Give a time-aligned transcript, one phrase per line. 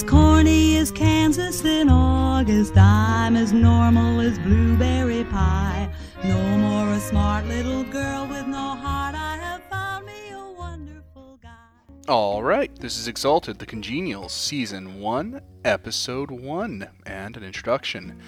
[0.00, 2.74] as corny as Kansas in August.
[2.74, 5.90] I'm as normal as blueberry pie.
[6.24, 9.14] No more a smart little girl with no heart.
[9.14, 11.50] I have found me a wonderful guy.
[12.08, 18.22] All right, this is Exalted, the Congenial, Season 1, Episode 1, and an introduction.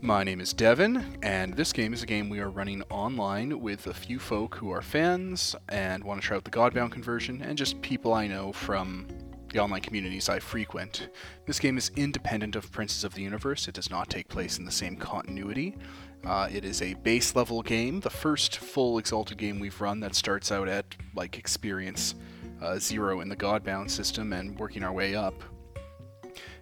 [0.00, 3.86] My name is Devin, and this game is a game we are running online with
[3.86, 7.56] a few folk who are fans and want to try out the Godbound conversion, and
[7.56, 9.06] just people I know from
[9.52, 11.08] the online communities I frequent.
[11.46, 14.64] This game is independent of Princes of the Universe, it does not take place in
[14.64, 15.76] the same continuity.
[16.24, 20.14] Uh, it is a base level game, the first full Exalted game we've run that
[20.14, 22.14] starts out at like experience
[22.62, 25.34] uh, zero in the Godbound system and working our way up.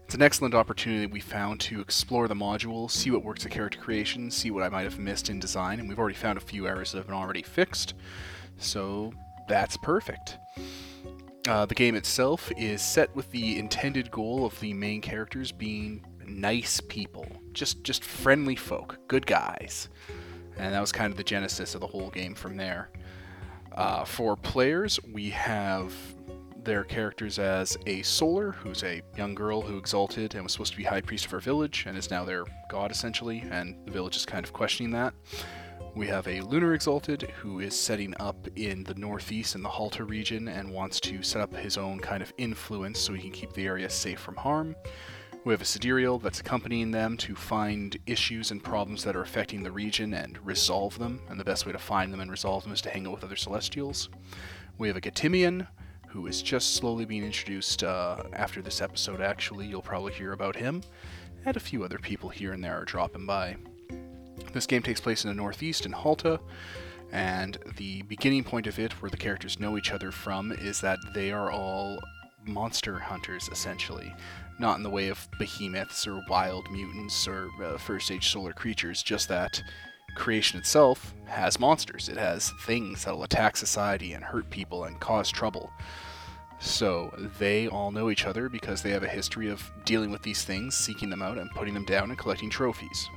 [0.05, 3.79] It's an excellent opportunity we found to explore the module, see what works at character
[3.79, 6.67] creation, see what I might have missed in design, and we've already found a few
[6.67, 7.95] errors that have been already fixed,
[8.59, 9.13] so
[9.49, 10.37] that's perfect.
[11.47, 16.05] Uh, the game itself is set with the intended goal of the main characters being
[16.27, 19.91] nice people, just just friendly folk, good guys,
[20.57, 22.91] and that was kind of the genesis of the whole game from there.
[23.73, 25.93] Uh, for players, we have
[26.65, 30.79] their characters as a Solar, who's a young girl who exalted and was supposed to
[30.79, 34.17] be High Priest of her village and is now their god essentially, and the village
[34.17, 35.13] is kind of questioning that.
[35.97, 40.05] We have a Lunar Exalted who is setting up in the northeast in the Halta
[40.05, 43.53] region and wants to set up his own kind of influence so he can keep
[43.53, 44.75] the area safe from harm.
[45.45, 49.63] We have a Sidereal that's accompanying them to find issues and problems that are affecting
[49.63, 52.73] the region and resolve them, and the best way to find them and resolve them
[52.73, 54.09] is to hang out with other Celestials.
[54.79, 55.69] We have a Getimian,
[56.09, 59.67] who is just slowly being introduced uh, after this episode, actually.
[59.67, 60.83] You'll probably hear about him,
[61.45, 63.57] and a few other people here and there are dropping by.
[64.53, 66.41] This game takes place in the Northeast in Halta,
[67.13, 70.99] and the beginning point of it, where the characters know each other from, is that
[71.15, 72.01] they are all
[72.45, 74.15] monster hunters, essentially.
[74.59, 79.03] Not in the way of behemoths or wild mutants or uh, first age solar creatures,
[79.03, 79.63] just that
[80.15, 82.09] creation itself has monsters.
[82.09, 85.73] It has things that'll attack society and hurt people and cause trouble.
[86.61, 90.45] So they all know each other because they have a history of dealing with these
[90.45, 93.09] things, seeking them out, and putting them down and collecting trophies.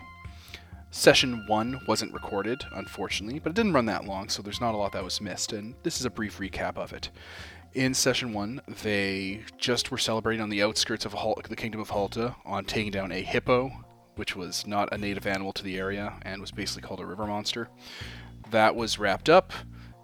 [0.89, 4.77] Session 1 wasn't recorded, unfortunately, but it didn't run that long, so there's not a
[4.77, 7.11] lot that was missed, and this is a brief recap of it.
[7.73, 11.11] In Session 1, they just were celebrating on the outskirts of
[11.47, 13.69] the Kingdom of Halta on taking down a hippo,
[14.15, 17.27] which was not a native animal to the area and was basically called a river
[17.27, 17.69] monster.
[18.49, 19.53] That was wrapped up,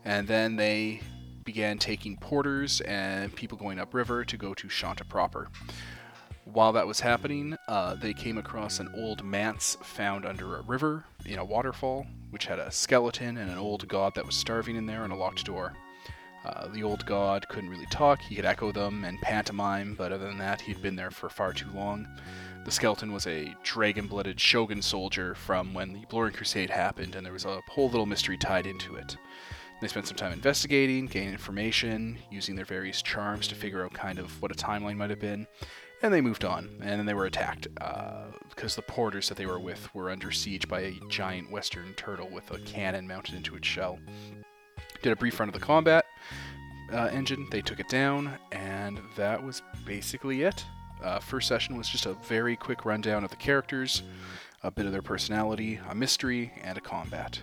[0.03, 1.01] and then they
[1.45, 5.47] began taking porters and people going upriver to go to Shanta proper.
[6.45, 11.05] While that was happening, uh, they came across an old manse found under a river
[11.25, 14.85] in a waterfall, which had a skeleton and an old god that was starving in
[14.85, 15.73] there and a locked door.
[16.45, 20.27] Uh, the old god couldn't really talk, he could echo them and pantomime, but other
[20.27, 22.05] than that, he'd been there for far too long.
[22.65, 27.25] The skeleton was a dragon blooded shogun soldier from when the Blurring Crusade happened, and
[27.25, 29.15] there was a whole little mystery tied into it.
[29.79, 34.19] They spent some time investigating, gaining information, using their various charms to figure out kind
[34.19, 35.47] of what a timeline might have been,
[36.03, 36.69] and they moved on.
[36.81, 40.31] And then they were attacked uh, because the porters that they were with were under
[40.31, 43.97] siege by a giant western turtle with a cannon mounted into its shell.
[45.01, 46.05] Did a brief run of the combat
[46.93, 50.63] uh, engine, they took it down, and that was basically it.
[51.03, 54.03] Uh, first session was just a very quick rundown of the characters,
[54.61, 57.41] a bit of their personality, a mystery, and a combat.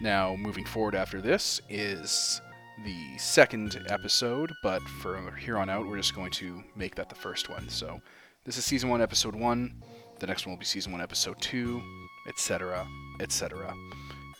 [0.00, 2.40] Now, moving forward after this is
[2.84, 7.14] the second episode, but from here on out, we're just going to make that the
[7.14, 7.68] first one.
[7.68, 8.00] So,
[8.44, 9.82] this is season one, episode one.
[10.18, 11.82] The next one will be season one, episode two,
[12.26, 12.86] etc.,
[13.20, 13.74] etc.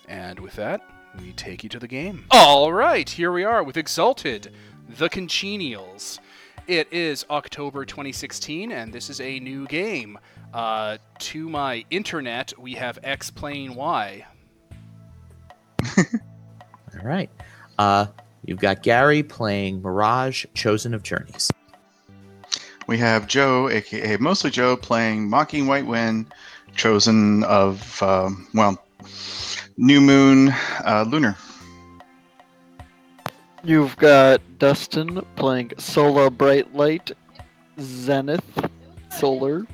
[0.08, 0.80] And with that,
[1.20, 2.24] we take you to the game.
[2.30, 4.52] All right, here we are with Exalted,
[4.88, 6.20] The Congenials.
[6.66, 10.18] It is October 2016, and this is a new game.
[10.52, 14.26] Uh, to my internet, we have X playing Y.
[15.98, 16.04] All
[17.02, 17.30] right.
[17.78, 18.06] Uh,
[18.48, 21.50] you've got Gary playing Mirage, Chosen of Journeys.
[22.86, 26.32] We have Joe, aka mostly Joe, playing Mocking White Wind,
[26.74, 28.82] chosen of, um, well,
[29.76, 30.48] New Moon
[30.84, 31.36] uh, Lunar.
[33.62, 37.12] You've got Dustin playing Solar Bright Light,
[37.78, 38.70] Zenith,
[39.10, 39.66] Solar.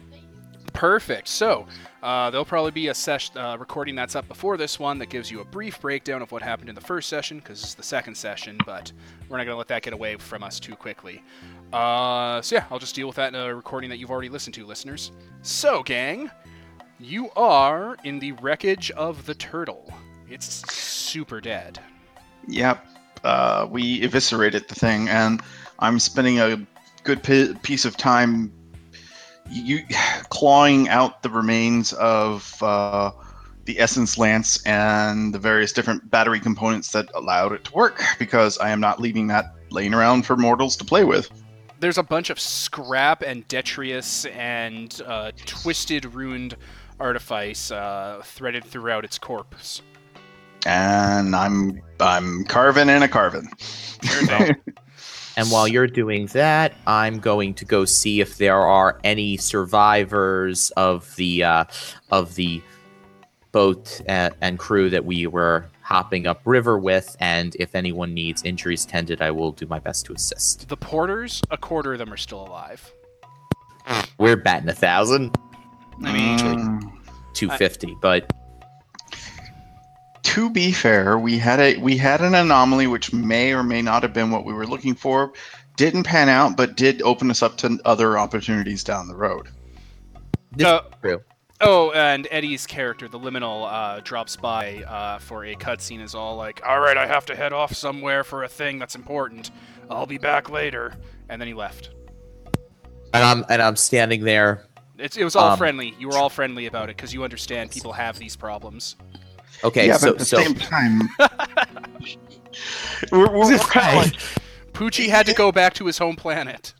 [0.73, 1.29] Perfect.
[1.29, 1.67] So,
[2.05, 5.31] uh, there'll probably be a session uh, recording that's up before this one that gives
[5.31, 8.15] you a brief breakdown of what happened in the first session because it's the second
[8.15, 8.93] session, but
[9.27, 11.23] we're not going to let that get away from us too quickly.
[11.73, 14.53] Uh, so yeah, I'll just deal with that in a recording that you've already listened
[14.57, 15.13] to, listeners.
[15.41, 16.31] So, gang,
[17.01, 19.91] you are in the wreckage of the turtle.
[20.29, 21.79] It's super dead.
[22.49, 22.87] Yep.
[23.25, 25.41] Uh, we eviscerated the thing, and
[25.79, 26.67] I'm spending a
[27.03, 28.53] good pi piece of time
[29.51, 29.85] you
[30.31, 33.11] clawing out the remains of uh,
[33.65, 38.59] the essence lance and the various different battery components that allowed it to work because
[38.59, 41.31] I am not leaving that laying around for mortals to play with.
[41.81, 46.57] There's a bunch of scrap and detritus and uh, twisted, ruined
[47.01, 49.83] artifice uh, threaded throughout its corpse.
[50.67, 53.51] And I'm I'm carving in a carving.
[55.35, 58.99] Turns out, And while you're doing that, I'm going to go see if there are
[59.05, 61.65] any survivors of the uh,
[62.11, 62.63] of the
[63.53, 68.43] boat and, and crew that we were hopping up river with, and if anyone needs
[68.43, 70.69] injuries tended, I will do my best to assist.
[70.69, 72.91] the porters, a quarter of them are still alive.
[74.19, 75.37] We're batting a thousand,
[76.03, 76.93] I mean, Mm,
[77.35, 78.33] two fifty, but
[80.25, 84.03] to be fair, we had a we had an anomaly which may or may not
[84.03, 85.33] have been what we were looking for.
[85.77, 89.49] Didn't pan out, but did open us up to other opportunities down the road.
[90.53, 90.81] this Uh.
[91.61, 96.03] Oh, and Eddie's character, the liminal, uh, drops by uh, for a cutscene.
[96.03, 98.95] Is all like, "All right, I have to head off somewhere for a thing that's
[98.97, 99.51] important.
[99.89, 100.95] I'll be back later."
[101.29, 101.91] And then he left.
[103.13, 104.67] And I'm and I'm standing there.
[104.99, 105.95] It's, it was all Um, friendly.
[105.99, 108.97] You were all friendly about it because you understand people have these problems.
[109.63, 111.09] Okay, yeah, so but at the so same time,
[113.13, 114.21] we're, we're, we're kind of like
[114.73, 116.75] Poochie had to go back to his home planet.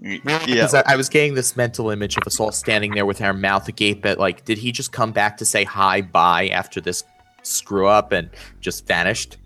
[0.00, 0.18] yeah.
[0.44, 3.32] because I, I was getting this mental image of us all standing there with our
[3.32, 7.04] mouth agape at like, did he just come back to say hi bye after this
[7.42, 8.28] screw up and
[8.60, 9.36] just vanished?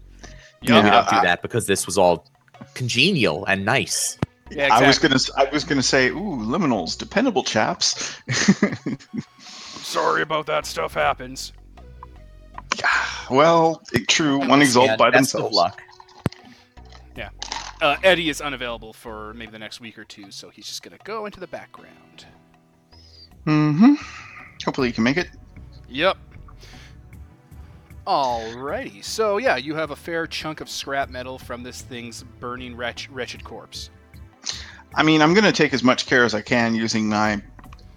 [0.62, 2.26] Yeah, No, we don't do that because this was all
[2.74, 4.16] congenial and nice.
[4.50, 8.16] Yeah, I was gonna s- I was gonna say, ooh, liminals, dependable chaps.
[9.38, 10.66] Sorry about that.
[10.66, 11.52] Stuff happens.
[13.30, 14.38] well, it, true.
[14.38, 15.56] One exalt by best of themselves.
[15.56, 15.82] luck.
[17.80, 20.98] Uh, Eddie is unavailable for maybe the next week or two, so he's just gonna
[21.04, 22.26] go into the background.
[23.46, 23.94] Mm-hmm.
[24.64, 25.30] Hopefully, you can make it.
[25.88, 26.18] Yep.
[28.06, 32.76] Alrighty, so yeah, you have a fair chunk of scrap metal from this thing's burning
[32.76, 33.88] wretch- wretched corpse.
[34.94, 37.40] I mean, I'm gonna take as much care as I can using my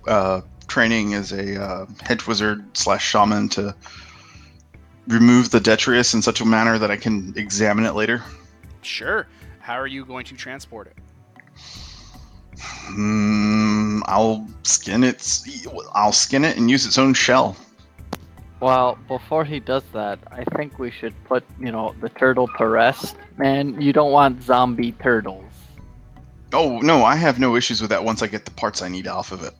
[0.07, 3.75] uh, training as a uh, hedge wizard slash shaman to
[5.07, 8.23] remove the detritus in such a manner that I can examine it later.
[8.81, 9.27] Sure.
[9.59, 10.97] How are you going to transport it?
[12.59, 14.01] Hmm.
[14.05, 15.41] I'll skin it.
[15.93, 17.55] I'll skin it and use its own shell.
[18.59, 22.67] Well, before he does that, I think we should put, you know, the turtle to
[22.67, 23.15] rest.
[23.37, 25.43] Man, you don't want zombie turtles.
[26.53, 29.07] Oh no, I have no issues with that once I get the parts I need
[29.07, 29.53] off of it.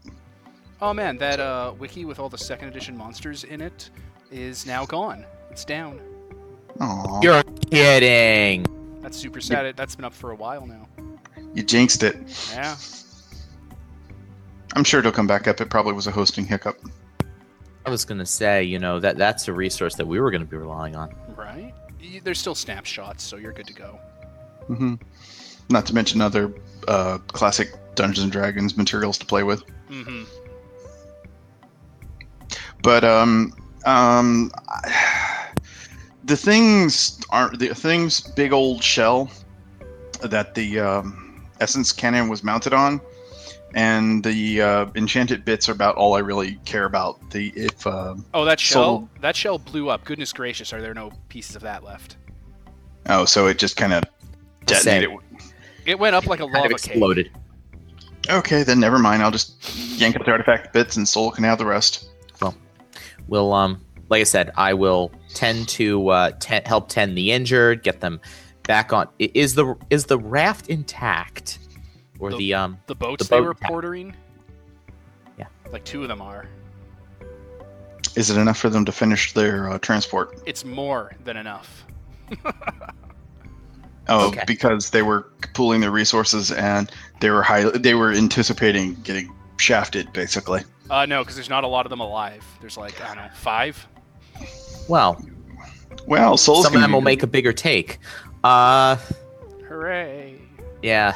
[0.82, 3.90] Oh man, that uh, wiki with all the second edition monsters in it
[4.32, 5.26] is now gone.
[5.54, 6.02] It's down.
[6.82, 8.66] Aw, You're kidding.
[9.04, 9.78] That's super sad.
[9.78, 10.88] That's been up for a while now.
[11.54, 12.18] you jinxed it.
[12.52, 12.76] Yeah.
[14.76, 15.62] I'm sure it'll come back up.
[15.62, 16.80] It probably was a hosting hiccup.
[17.86, 20.58] I was gonna say, you know, that that's a resource that we were gonna be
[20.58, 21.14] relying on.
[21.38, 21.72] Right.
[22.02, 24.00] Y- There's still snapshots, so you're good to go.
[24.66, 24.96] hmm
[25.70, 26.52] Not to mention other
[26.88, 29.62] uh, classic Dungeons and Dragons materials to play with.
[29.92, 30.24] Mm-hmm.
[32.82, 33.54] But um,
[33.86, 34.52] um,
[36.26, 39.30] the things aren't the things big old shell
[40.22, 43.02] that the um, essence cannon was mounted on,
[43.76, 47.30] and the uh, enchanted bits are about all I really care about.
[47.32, 49.00] The if uh, Oh, that shell.
[49.02, 50.04] So- that shell blew up.
[50.06, 52.18] Goodness gracious, are there no pieces of that left?
[53.10, 54.04] oh, so it just kind of
[54.66, 55.10] detonated.
[55.86, 56.88] It went up like a Kind of lava cake.
[56.92, 57.32] exploded.
[58.30, 59.22] Okay, then never mind.
[59.22, 62.08] I'll just yank up the artifact bits and Soul can have the rest.
[62.42, 62.56] Well,
[63.28, 67.84] we'll um, like I said, I will tend to uh, te- help tend the injured,
[67.84, 68.20] get them
[68.64, 69.08] back on.
[69.20, 71.60] Is the is the raft intact,
[72.20, 72.80] or The- the um?
[72.88, 73.72] The boats The they boat were attack.
[73.72, 74.14] portering.
[75.38, 75.48] Yeah.
[75.72, 76.48] Like two of them are.
[78.16, 80.40] Is it enough for them to finish their uh, transport?
[80.46, 81.86] It's more than enough.
[84.10, 84.44] Oh, Okay.
[84.46, 87.64] because they were pooling their resources and they were high.
[87.70, 90.62] They were anticipating getting shafted, basically.
[90.90, 92.44] Uh, no, because there's not a lot of them alive.
[92.60, 93.88] There's like I don't know five.
[94.88, 95.24] Well,
[96.08, 98.00] Well, Soul's some of gonna them will make a bigger take.
[98.44, 98.98] Uh,
[99.68, 100.40] Hooray!
[100.82, 101.16] yeah,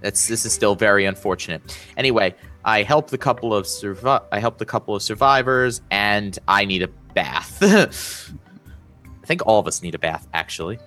[0.00, 1.78] that's this is still very unfortunate.
[1.96, 6.64] Anyway, I helped the couple of survi- I helped the couple of survivors, and I
[6.64, 7.58] need a bath.
[7.62, 10.78] I think all of us need a bath, actually.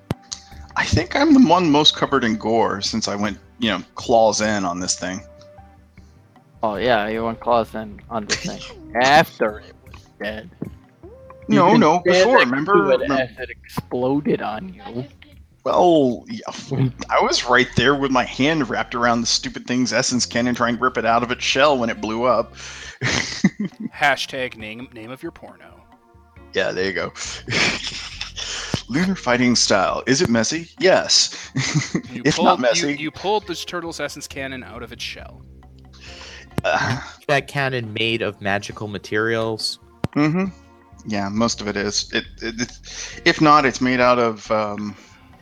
[0.75, 4.39] I think I'm the one most covered in gore since I went, you know, claws
[4.41, 5.21] in on this thing.
[6.61, 10.49] Oh yeah, you went claws in on this thing after it was dead.
[11.49, 12.37] You No, no, stand before.
[12.39, 12.73] Remember?
[12.73, 15.05] to it remember- as it exploded on you.
[15.65, 20.25] Well, yeah, I was right there with my hand wrapped around the stupid thing's essence
[20.25, 22.55] cannon, trying to rip it out of its shell when it blew up.
[23.93, 25.83] Hashtag name name of your porno.
[26.53, 27.13] yeah, there you go.
[28.89, 30.01] Lunar fighting style.
[30.07, 30.69] Is it messy?
[30.79, 31.51] Yes.
[32.11, 35.03] You if pulled, not messy, you, you pulled this turtle's essence cannon out of its
[35.03, 35.43] shell.
[36.63, 39.77] uh, That cannon made of magical materials.
[40.13, 40.45] hmm
[41.05, 42.11] Yeah, most of it is.
[42.13, 42.77] It, it,
[43.25, 44.49] if not, it's made out of.
[44.51, 44.95] Um,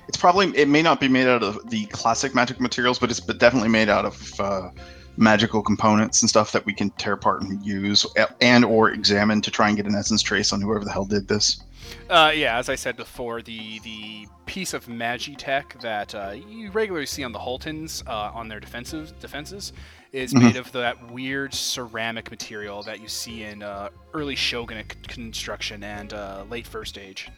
[0.07, 0.55] it's probably.
[0.57, 3.89] It may not be made out of the classic magic materials, but it's definitely made
[3.89, 4.69] out of uh,
[5.17, 8.05] magical components and stuff that we can tear apart and use,
[8.39, 11.27] and or examine to try and get an essence trace on whoever the hell did
[11.27, 11.61] this.
[12.09, 17.05] Uh, yeah, as I said before, the the piece of magitech that uh, you regularly
[17.05, 19.73] see on the Hultons uh, on their defensive defenses
[20.17, 20.41] is Mhm.
[20.41, 25.83] made of that weird ceramic material that you see in uh, early shogunate c- construction
[25.83, 27.29] and uh, late First Age.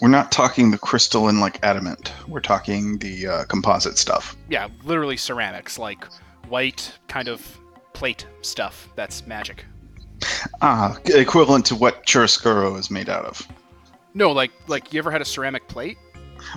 [0.00, 2.12] We're not talking the crystalline like adamant.
[2.28, 4.36] We're talking the uh, composite stuff.
[4.48, 6.04] Yeah, literally ceramics, like
[6.48, 7.40] white kind of
[7.92, 8.88] plate stuff.
[8.96, 9.64] That's magic.
[10.62, 13.46] Ah, equivalent to what chiaroscuro is made out of.
[14.14, 15.98] No, like like you ever had a ceramic plate?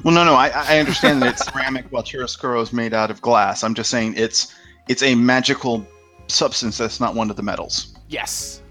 [0.03, 3.22] Well, no, no, I, I understand that it's ceramic while chiaroscuro is made out of
[3.22, 3.63] glass.
[3.63, 4.53] I'm just saying it's
[4.88, 5.86] it's a magical
[6.27, 7.93] substance that's not one of the metals.
[8.08, 8.62] Yes.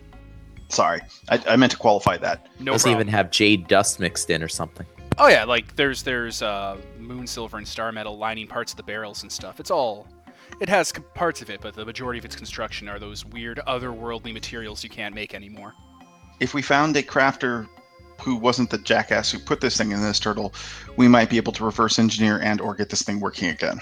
[0.69, 2.49] Sorry, I, I meant to qualify that.
[2.61, 3.01] No Doesn't problem.
[3.09, 4.87] even have jade dust mixed in or something.
[5.17, 8.83] Oh yeah, like there's there's uh, moon silver and star metal lining parts of the
[8.83, 9.61] barrels and stuff.
[9.61, 10.07] It's all
[10.61, 14.33] it has parts of it, but the majority of its construction are those weird otherworldly
[14.33, 15.75] materials you can't make anymore.
[16.41, 17.67] If we found a crafter
[18.21, 20.55] who wasn't the jackass who put this thing in this turtle,
[20.97, 23.81] we might be able to reverse engineer and or get this thing working again.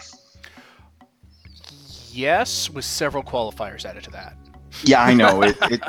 [2.13, 4.37] Yes, with several qualifiers added to that.
[4.85, 5.57] Yeah, I know it.
[5.71, 5.81] It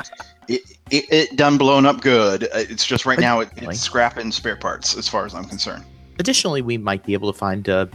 [0.48, 2.44] it, it, it done blown up good.
[2.44, 5.44] Uh, It's just right now it, it's scrap and spare parts, as far as I'm
[5.44, 5.84] concerned.
[6.18, 7.86] Additionally, we might be able to find a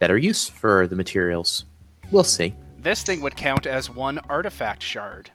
[0.00, 1.66] better use for the materials.
[2.10, 2.52] We'll see.
[2.78, 5.30] This thing would count as one artifact shard.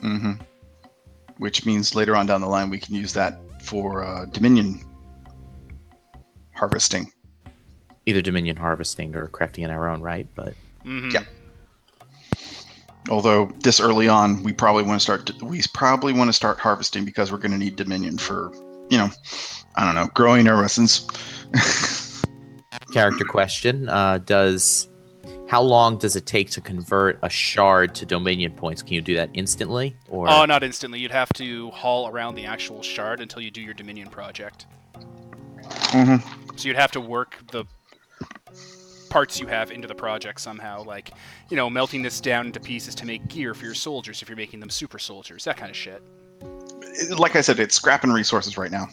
[0.00, 0.34] Mm-hmm.
[1.38, 4.80] Which means later on down the line we can use that for uh, Dominion
[6.54, 7.10] harvesting.
[8.06, 11.24] Either Dominion harvesting or crafting in our own right, but hmm Yeah.
[13.08, 15.42] Although this early on, we probably want to start.
[15.42, 18.52] We probably want to start harvesting because we're going to need Dominion for,
[18.90, 19.08] you know,
[19.76, 21.06] I don't know, growing our essence.
[22.92, 24.89] character question: uh, Does
[25.50, 28.84] how long does it take to convert a shard to Dominion points?
[28.84, 31.00] Can you do that instantly, or Oh, not instantly.
[31.00, 34.66] You'd have to haul around the actual shard until you do your Dominion project.
[35.64, 36.56] Mm-hmm.
[36.56, 37.64] So you'd have to work the
[39.08, 41.10] parts you have into the project somehow, like,
[41.48, 44.36] you know, melting this down into pieces to make gear for your soldiers if you're
[44.36, 46.00] making them super soldiers, that kind of shit.
[47.18, 48.86] Like I said, it's scrapping resources right now.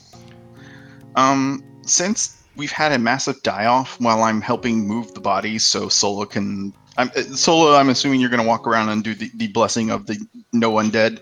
[1.15, 6.25] Um, since we've had a massive die-off while I'm helping move the bodies, so Solo
[6.25, 6.73] can.
[6.97, 9.91] I'm, uh, Solo, I'm assuming you're going to walk around and do the, the blessing
[9.91, 10.17] of the
[10.51, 11.21] no undead.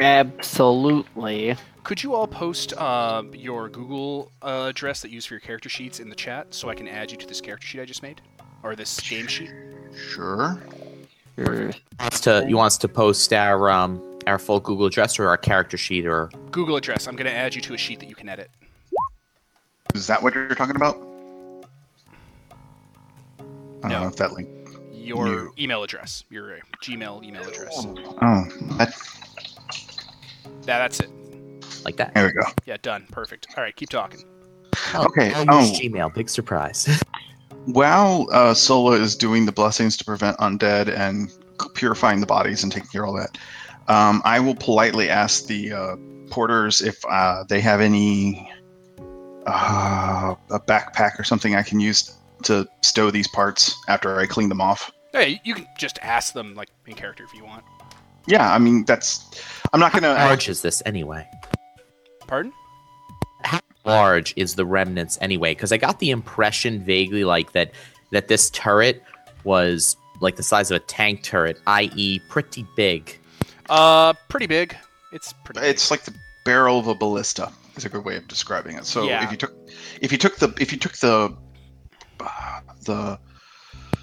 [0.00, 1.56] Absolutely.
[1.82, 5.68] Could you all post uh, your Google uh, address that you use for your character
[5.68, 8.02] sheets in the chat so I can add you to this character sheet I just
[8.02, 8.22] made?
[8.62, 9.50] Or this game sheet?
[9.94, 10.62] Sure.
[11.36, 11.72] Sure.
[11.98, 15.76] wants to you wants to post our um our full Google address or our character
[15.76, 17.06] sheet or Google address.
[17.06, 18.50] I'm going to add you to a sheet that you can edit.
[19.94, 20.96] Is that what you're talking about?
[23.82, 24.00] I don't No.
[24.02, 24.48] know if that link.
[24.92, 25.50] Your No.
[25.58, 27.74] email address, your uh, Gmail email address.
[28.22, 28.44] Oh,
[28.76, 28.92] that,
[30.66, 31.10] Yeah, that's it.
[31.84, 32.12] like that.
[32.14, 32.48] there we go.
[32.64, 33.06] Yeah, done.
[33.12, 33.46] Perfect.
[33.56, 34.24] All right, keep talking.
[34.94, 35.72] Oh, Okay, I'll oh.
[35.72, 36.12] Gmail.
[36.14, 37.02] Big surprise.
[37.66, 41.30] While uh, Sola is doing the blessings to prevent undead and
[41.74, 43.38] purifying the bodies and taking care of all that,
[43.88, 45.96] um, I will politely ask the uh,
[46.30, 48.50] porters if uh, they have any
[49.46, 54.48] uh, a backpack or something I can use to stow these parts after I clean
[54.48, 54.92] them off.
[55.12, 57.64] Hey, you can just ask them like in character if you want.
[58.26, 59.40] Yeah, I mean that's.
[59.72, 60.14] I'm not gonna.
[60.14, 61.28] large is this anyway?
[62.26, 62.52] Pardon?
[63.42, 65.52] How large is the remnants anyway?
[65.52, 67.72] Because I got the impression vaguely like that
[68.12, 69.02] that this turret
[69.44, 73.18] was like the size of a tank turret, i.e., pretty big.
[73.68, 74.76] Uh, pretty big.
[75.12, 75.60] It's pretty.
[75.60, 75.70] Big.
[75.70, 77.52] It's like the barrel of a ballista.
[77.76, 78.86] Is a good way of describing it.
[78.86, 79.24] So Yeah.
[79.24, 79.52] if you took,
[80.00, 81.36] if you took the, if you took the,
[82.20, 83.18] uh, the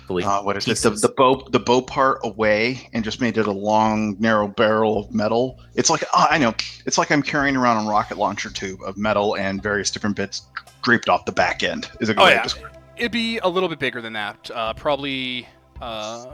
[0.09, 0.85] uh, what is pieces.
[0.85, 1.01] it?
[1.01, 4.99] The, the bow the bow part away and just made it a long narrow barrel
[4.99, 5.57] of metal.
[5.75, 6.53] It's like oh, I know.
[6.85, 10.41] It's like I'm carrying around a rocket launcher tube of metal and various different bits
[10.83, 11.89] draped off the back end.
[12.01, 12.37] Is a good Oh, way yeah.
[12.39, 12.77] of describing.
[12.97, 14.51] It'd be a little bit bigger than that.
[14.53, 15.47] Uh, probably,
[15.81, 16.25] uh,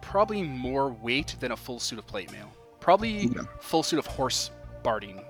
[0.00, 2.50] probably more weight than a full suit of plate mail.
[2.80, 3.42] Probably Yeah.
[3.60, 4.50] full suit of horse
[4.82, 5.22] barding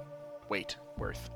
[0.49, 1.28] weight worth.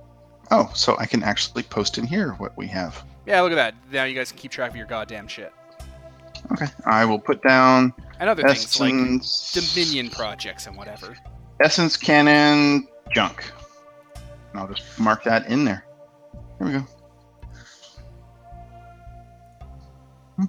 [0.50, 3.04] Oh, so I can actually post in here what we have.
[3.26, 3.74] Yeah, look at that.
[3.92, 5.52] Now you guys can keep track of your goddamn shit.
[6.52, 6.66] Okay.
[6.86, 8.92] I will put down And other things like
[9.74, 11.16] Dominion projects and whatever.
[11.62, 13.44] essence cannon junk.
[14.50, 15.84] And I'll just mark that in there.
[16.58, 16.86] Here we go.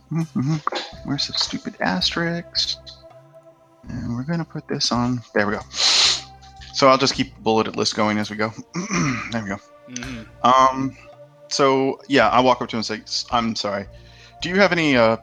[1.06, 2.78] Where's the stupid asterisk?
[3.90, 5.22] And we're gonna put this on.
[5.34, 5.62] There we go.
[5.70, 8.52] So I'll just keep bulleted list going as we go.
[9.32, 9.58] there we go.
[9.96, 10.98] Hmm Um,
[11.48, 13.88] so yeah, I walk up to him and say, "I'm sorry.
[14.42, 15.18] Do you have any uh,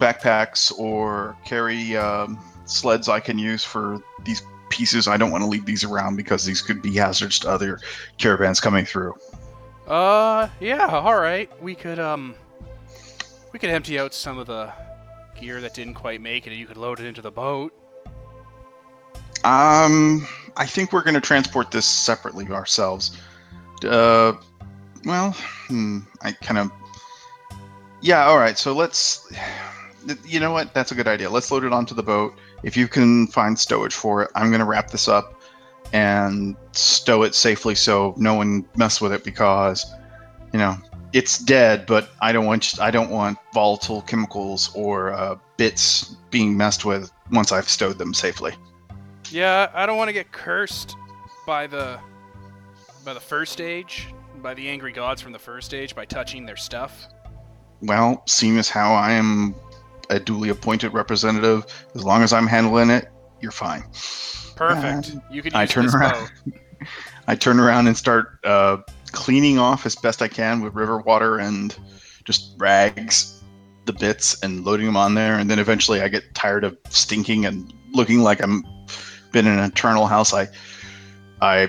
[0.00, 5.06] backpacks or carry um, sleds I can use for these pieces?
[5.06, 7.78] I don't want to leave these around because these could be hazards to other
[8.18, 9.14] caravans coming through."
[9.86, 11.50] Uh, yeah, all right.
[11.62, 12.34] We could um,
[13.52, 14.72] we could empty out some of the
[15.38, 17.72] gear that didn't quite make it, and you could load it into the boat.
[19.44, 23.18] Um, I think we're going to transport this separately ourselves.
[23.84, 24.34] Uh,
[25.04, 25.32] well,
[25.68, 26.70] hmm, I kind of.
[28.00, 28.58] Yeah, all right.
[28.58, 29.30] So let's.
[30.26, 30.74] You know what?
[30.74, 31.30] That's a good idea.
[31.30, 32.34] Let's load it onto the boat.
[32.64, 35.40] If you can find stowage for it, I'm going to wrap this up
[35.92, 39.84] and stow it safely so no one mess with it because,
[40.52, 40.76] you know,
[41.12, 41.86] it's dead.
[41.86, 47.12] But I don't want I don't want volatile chemicals or uh, bits being messed with
[47.30, 48.54] once I've stowed them safely.
[49.30, 50.96] Yeah, I don't want to get cursed
[51.46, 51.98] by the
[53.04, 54.08] by the first age,
[54.42, 57.08] by the angry gods from the first age by touching their stuff.
[57.80, 59.54] Well, seeing as how I am
[60.10, 63.08] a duly appointed representative, as long as I'm handling it,
[63.40, 63.82] you're fine.
[64.54, 65.12] Perfect.
[65.12, 66.30] Um, you could use I turn this around.
[67.28, 68.78] I turn around and start uh,
[69.12, 71.76] cleaning off as best I can with river water and
[72.24, 73.42] just rags
[73.84, 75.38] the bits and loading them on there.
[75.38, 78.64] And then eventually I get tired of stinking and looking like I'm
[79.32, 80.32] been in an eternal house.
[80.32, 80.48] I
[81.40, 81.68] I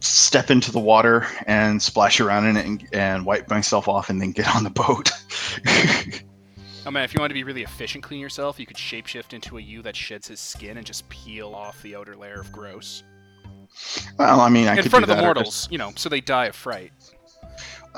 [0.00, 4.20] step into the water and splash around in it and, and wipe myself off and
[4.20, 5.10] then get on the boat.
[6.86, 9.58] Oh man, if you want to be really efficient clean yourself, you could shapeshift into
[9.58, 13.02] a you that sheds his skin and just peel off the outer layer of gross.
[14.18, 15.92] well, I mean, I In could front do of the that or mortals, you know,
[15.96, 16.92] so they die of fright.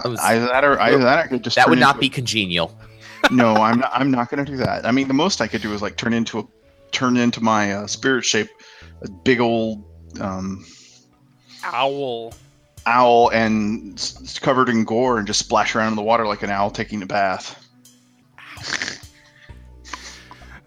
[0.02, 2.08] I was- Either that or either that I could just that would not into be
[2.08, 2.76] congenial.
[3.30, 3.92] no, I'm not.
[3.94, 4.84] I'm not going to do that.
[4.84, 6.44] I mean, the most I could do is like turn into a
[6.90, 8.48] turn into my uh, spirit shape,
[9.02, 9.84] a big old
[10.20, 10.64] um,
[11.64, 12.32] Owl.
[12.86, 16.42] owl and s- s- covered in gore and just splash around in the water like
[16.42, 17.56] an owl taking a bath.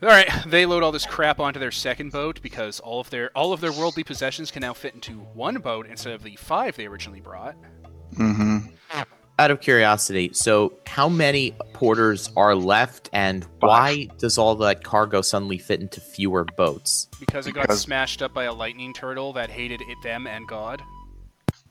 [0.02, 3.32] All right, they load all this crap onto their second boat because all of their
[3.36, 6.76] all of their worldly possessions can now fit into one boat instead of the five
[6.76, 7.56] they originally brought.
[8.18, 8.58] hmm
[9.40, 15.22] Out of curiosity, so how many porters are left, and why does all that cargo
[15.22, 17.08] suddenly fit into fewer boats?
[17.20, 20.48] Because it got Because- smashed up by a lightning turtle that hated it, them, and
[20.48, 20.84] God.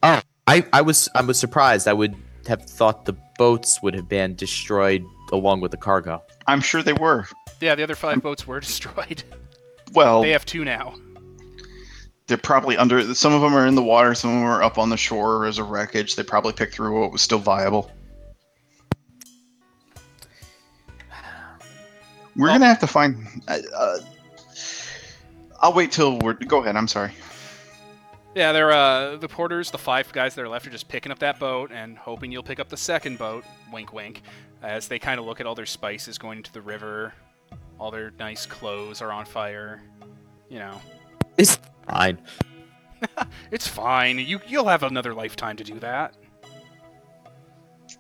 [0.03, 1.87] Oh, I, I was I was surprised.
[1.87, 2.17] I would
[2.49, 6.21] have thought the boats would have been destroyed along with the cargo.
[6.49, 7.29] I'm sure they were.
[7.61, 9.23] Yeah, the other five boats were destroyed.
[9.93, 10.95] Well, They have two now.
[12.27, 13.15] They're probably under.
[13.15, 14.15] Some of them are in the water.
[14.15, 16.17] Some of them are up on the shore as a wreckage.
[16.17, 17.91] They probably picked through what was still viable.
[22.35, 23.27] We're Well- gonna have to find.
[23.47, 23.99] Uh, uh,
[25.61, 26.33] I'll wait till we're.
[26.35, 26.77] Go ahead.
[26.77, 27.13] I'm sorry.
[28.35, 31.19] Yeah, they're uh, the porters, the five guys that are left, are just picking up
[31.19, 33.45] that boat and hoping you'll pick up the second boat.
[33.71, 34.23] Wink, wink.
[34.63, 37.13] As they kind of look at all their spices going into the river,
[37.79, 39.83] all their nice clothes are on fire.
[40.49, 40.81] You know,
[41.37, 42.19] It's fine.
[43.51, 44.19] it's fine.
[44.19, 46.17] You you'll have another lifetime to do that.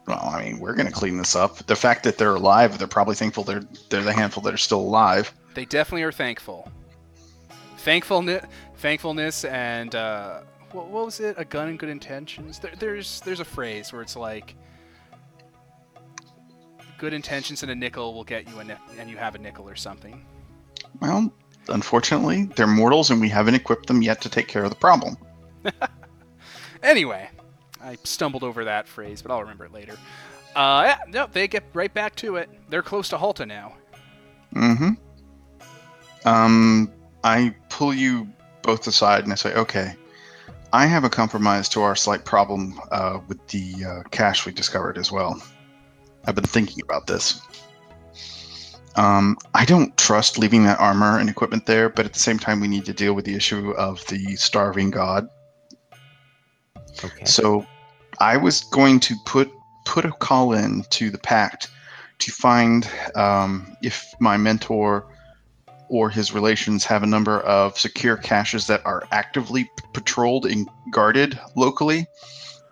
[0.06, 1.58] Well, I mean, we're gonna clean this up.
[1.66, 4.80] The fact that they're alive, they're probably thankful they're they're the handful that are still
[4.80, 5.32] alive.
[5.54, 6.70] They definitely are thankful.
[7.78, 8.44] Thankfulness,
[8.76, 10.40] thankfulness, and uh,
[10.70, 11.34] what, what was it?
[11.38, 12.58] A gun and good intentions.
[12.58, 14.54] There, there's there's a phrase where it's like,
[16.98, 19.68] good intentions and a nickel will get you a ni- and you have a nickel
[19.68, 20.24] or something.
[21.00, 21.32] Well,
[21.68, 25.16] unfortunately, they're mortals, and we haven't equipped them yet to take care of the problem.
[26.82, 27.28] Anyway,
[27.80, 29.96] I stumbled over that phrase, but I'll remember it later.
[30.54, 32.50] Uh, yeah, no, they get right back to it.
[32.68, 33.74] They're close to Halta now.
[34.54, 34.90] Mm-hmm.
[36.28, 36.92] Um,
[37.24, 38.28] I pull you
[38.62, 39.94] both aside and I say, okay,
[40.72, 44.98] I have a compromise to our slight problem uh, with the uh, cache we discovered
[44.98, 45.40] as well.
[46.26, 47.40] I've been thinking about this.
[48.96, 52.60] Um, I don't trust leaving that armor and equipment there, but at the same time,
[52.60, 55.28] we need to deal with the issue of the starving god.
[57.02, 57.24] Okay.
[57.24, 57.66] So
[58.18, 59.50] I was going to put
[59.84, 61.68] put a call in to the pact
[62.18, 65.06] to find um, if my mentor
[65.88, 70.68] or his relations have a number of secure caches that are actively p- patrolled and
[70.92, 72.06] guarded locally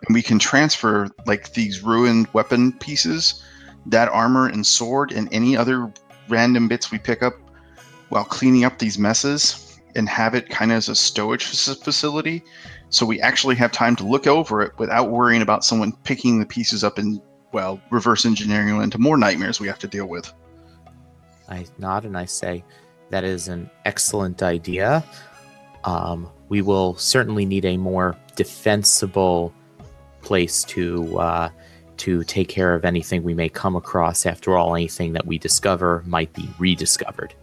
[0.07, 3.43] and we can transfer like these ruined weapon pieces,
[3.85, 5.91] that armor and sword, and any other
[6.31, 7.35] random bits we pick up
[8.09, 12.43] while cleaning up these messes, and have it kind of as a stowage facility.
[12.89, 16.45] So we actually have time to look over it without worrying about someone picking the
[16.45, 20.31] pieces up and well reverse engineering into more nightmares we have to deal with.
[21.49, 22.63] I nod and I say,
[23.09, 25.03] that is an excellent idea.
[25.83, 29.53] Um, we will certainly need a more defensible
[30.21, 31.49] place to uh,
[32.01, 34.25] to take care of anything we may come across.
[34.25, 37.33] After all, anything that we discover might be rediscovered.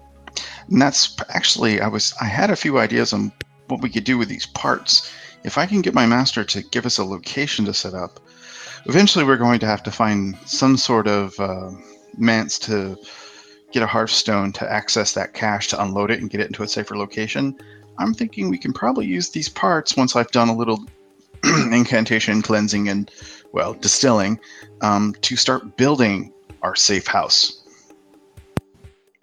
[0.68, 3.30] And that's actually I was I had a few ideas on
[3.68, 5.12] what we could do with these parts.
[5.44, 8.18] If I can get my master to give us a location to set up,
[8.86, 11.70] eventually we're going to have to find some sort of uh,
[12.16, 12.96] manse to
[13.70, 16.68] get a hearthstone to access that cache to unload it and get it into a
[16.68, 17.56] safer location.
[17.98, 20.84] I'm thinking we can probably use these parts once I've done a little
[21.44, 23.10] incantation cleansing and
[23.52, 24.38] well distilling
[24.80, 26.32] um, to start building
[26.62, 27.62] our safe house.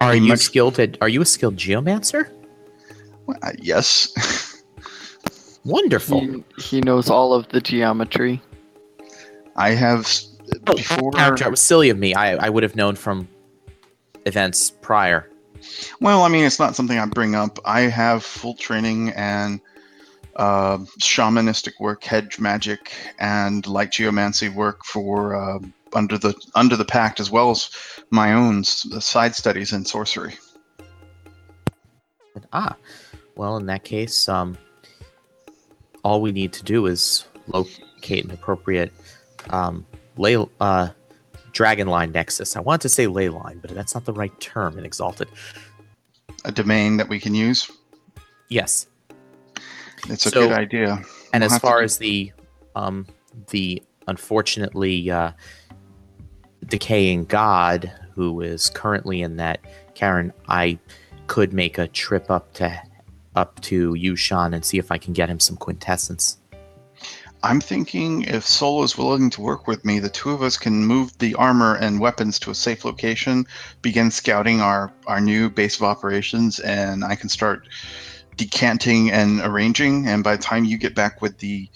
[0.00, 0.98] Are you much- skilled at?
[1.00, 2.30] Are you a skilled geomancer?
[3.26, 4.62] Well, uh, yes.
[5.64, 6.20] Wonderful.
[6.20, 8.40] He, he knows all of the geometry.
[9.56, 10.08] I have
[10.64, 11.12] before.
[11.12, 12.14] That was silly of me.
[12.14, 13.26] I, I would have known from
[14.26, 15.28] events prior.
[16.00, 17.58] Well, I mean, it's not something I bring up.
[17.64, 19.60] I have full training and
[20.36, 25.58] uh, shamanistic work, hedge magic, and light geomancy work for uh,
[25.94, 27.70] under the under the pact, as well as
[28.10, 30.34] my own side studies in sorcery.
[32.52, 32.76] Ah,
[33.36, 34.58] well, in that case, um,
[36.04, 38.92] all we need to do is locate an appropriate
[39.50, 39.86] um,
[40.18, 40.88] ley, uh,
[41.52, 42.56] dragon line nexus.
[42.56, 45.28] I want to say ley line, but that's not the right term in Exalted.
[46.44, 47.70] A domain that we can use.
[48.48, 48.86] Yes,
[50.08, 51.02] It's a So- good idea.
[51.32, 52.32] and We'll as have to far as the
[52.74, 53.06] um,
[53.50, 55.32] the unfortunately uh,
[56.66, 59.60] decaying god who is currently in that
[59.94, 60.78] Karen, I
[61.26, 62.80] could make a trip up to
[63.34, 66.38] up to Yushan and see if I can get him some quintessence.
[67.42, 70.84] I'm thinking if Solo Solo's willing to work with me, the two of us can
[70.86, 73.46] move the armor and weapons to a safe location,
[73.82, 77.68] begin scouting our, our new base of operations, and I can start
[78.36, 80.06] decanting and arranging.
[80.06, 81.68] And by the time you get back with the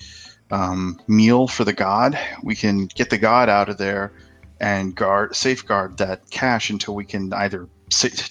[0.50, 4.12] um, meal for the god, we can get the god out of there
[4.60, 7.68] and guard safeguard that cache until we can either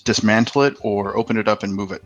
[0.03, 2.03] dismantle it or open it up and move it.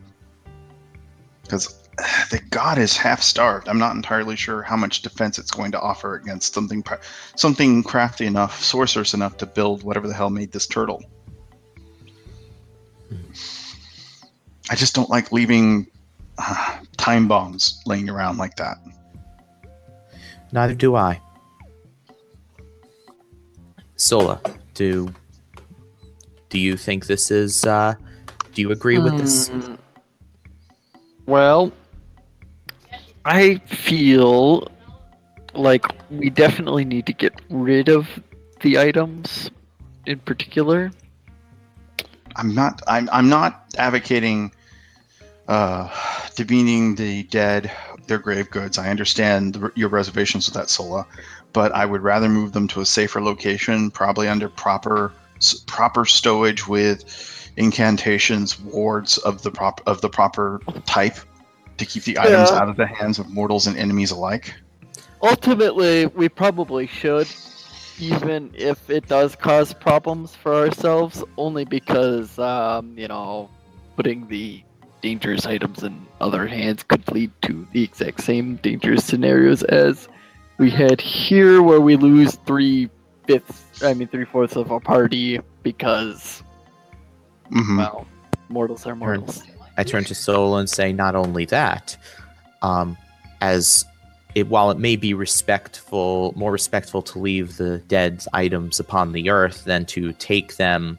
[1.43, 1.77] Because
[2.31, 3.67] the god is half starved.
[3.67, 6.83] I'm not entirely sure how much defense it's going to offer against something
[7.35, 11.03] something crafty enough, sorcerous enough to build whatever the hell made this turtle.
[14.69, 15.87] I just don't like leaving
[16.37, 18.77] uh, time bombs laying around like that.
[20.51, 21.19] Neither do I.
[23.95, 24.41] Sola,
[24.73, 25.13] do
[26.49, 27.65] do you think this is?
[27.65, 27.95] Uh,
[28.53, 29.47] do you agree with this?
[29.47, 29.75] Hmm.
[31.25, 31.71] Well,
[33.25, 34.67] I feel
[35.55, 38.07] like we definitely need to get rid of
[38.61, 39.49] the items
[40.05, 40.91] in particular.
[42.35, 42.81] I'm not.
[42.87, 43.09] I'm.
[43.11, 44.51] I'm not advocating
[45.47, 45.89] uh,
[46.35, 47.71] demeaning the dead,
[48.07, 48.77] their grave goods.
[48.77, 51.05] I understand the, your reservations with that Sola,
[51.51, 55.13] but I would rather move them to a safer location, probably under proper
[55.67, 61.17] proper stowage with incantations, wards of the prop of the proper type,
[61.77, 62.59] to keep the items Yeah.
[62.59, 64.53] out of the hands of mortals and enemies alike.
[65.21, 67.27] Ultimately, we probably should,
[67.99, 73.49] even if it does cause problems for ourselves, only because, um, you know,
[73.95, 74.63] putting the
[75.03, 80.07] dangerous items in other hands could lead to the exact same dangerous scenarios as
[80.57, 82.89] we had here, where we lose three
[83.27, 86.41] fifths, I mean, three fourths of our party because,
[87.49, 88.07] hmm well,
[88.49, 89.43] mortals are mortals.
[89.77, 91.97] I turn to Sola and say, not only that,
[92.61, 92.97] um,
[93.41, 93.83] as
[94.35, 99.29] it, while it may be respectful, more respectful to leave the dead's items upon the
[99.29, 100.97] earth than to take them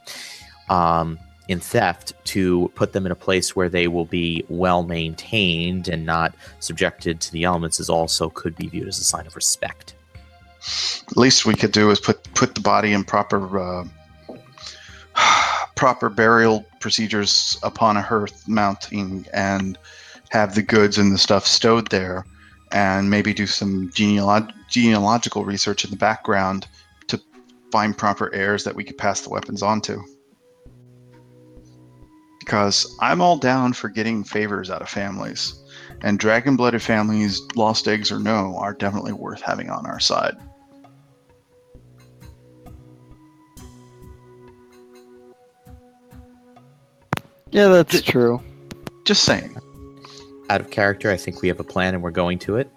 [0.69, 5.88] um, in theft, to put them in a place where they will be well maintained
[5.88, 9.37] and not subjected to the elements is also could be viewed as a sign of
[9.37, 9.94] respect.
[11.16, 13.85] least we could do is put put the body in proper uh,
[15.74, 19.78] proper burial procedures upon a hearth mounting and
[20.30, 22.24] have the goods and the stuff stowed there
[22.72, 26.66] and maybe do some genealog- genealogical research in the background
[27.07, 27.20] to
[27.70, 30.02] find proper heirs that we could pass the weapons on to
[32.44, 35.64] because i'm all down for getting favors out of families
[36.04, 40.37] And dragon blooded families, lost eggs or no, are definitely worth having on our side.
[47.50, 48.42] Yeah, that's true.
[49.04, 49.57] Just saying.
[50.50, 52.70] Out of character, I think we have a plan and we're going to it.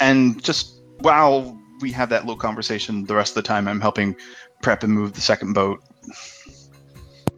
[0.00, 4.16] And just while we have that little conversation, the rest of the time I'm helping
[4.60, 5.82] prep and move the second boat.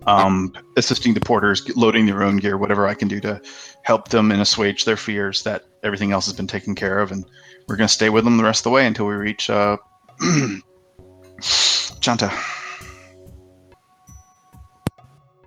[0.06, 3.40] Um, assisting the porters, loading their own gear, whatever I can do to
[3.82, 7.12] help them and assuage their fears that everything else has been taken care of.
[7.12, 7.24] And
[7.68, 9.76] we're going to stay with them the rest of the way until we reach uh,
[11.40, 12.32] Shanta.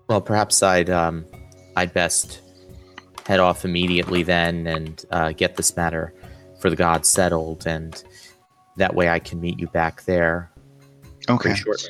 [0.07, 1.25] Well, perhaps I'd um,
[1.75, 2.39] I'd best
[3.25, 6.13] head off immediately then and uh, get this matter
[6.59, 8.01] for the gods settled, and
[8.77, 10.51] that way I can meet you back there
[11.29, 11.55] Okay.
[11.55, 11.89] shortly.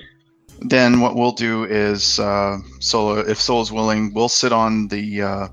[0.64, 5.48] Then what we'll do is uh, Solo, if Solo's willing, we'll sit on the uh,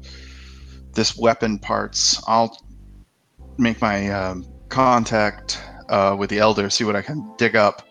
[0.94, 2.23] this weapon parts.
[2.27, 2.57] I'll
[3.59, 7.88] make my um, contact uh, with the elder, see what I can dig up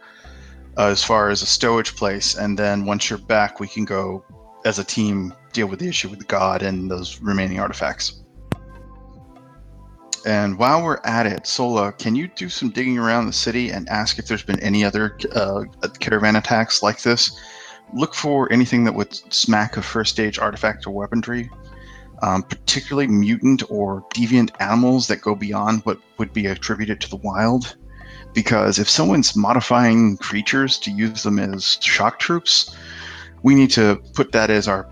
[0.78, 4.24] uh, as far as a stowage place, and then once you're back, we can go
[4.66, 8.22] as a team deal with the issue with the god and those remaining artifacts.
[10.26, 13.88] And while we're at it, Sola, can you do some digging around the city and
[13.90, 15.64] ask if there's been any other uh,
[16.00, 17.40] caravan attacks like this?
[17.94, 21.50] Look for anything that would smack of First Age artifact or weaponry,
[22.22, 27.16] um, particularly mutant or deviant animals that go beyond what would be attributed to the
[27.18, 27.76] wild.
[28.34, 32.76] Because if someone's modifying creatures to use them as shock troops,
[33.42, 34.88] we need to put that as our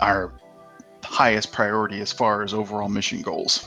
[0.00, 0.32] our
[1.04, 3.64] highest priority as far as overall mission goals.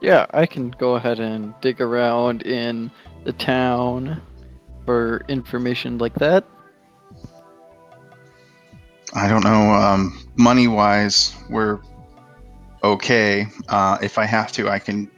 [0.00, 2.90] Yeah, I can go ahead and dig around in
[3.24, 4.22] the town
[4.86, 6.44] for information like that.
[9.12, 9.72] I don't know.
[9.72, 11.80] Um, money wise, we're
[12.82, 13.46] okay.
[13.68, 15.10] Uh, if I have to, I can,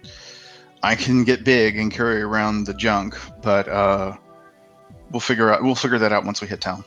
[0.82, 3.16] I can get big and carry around the junk.
[3.42, 4.16] But uh,
[5.10, 5.62] we'll figure out.
[5.62, 6.84] We'll figure that out once we hit town.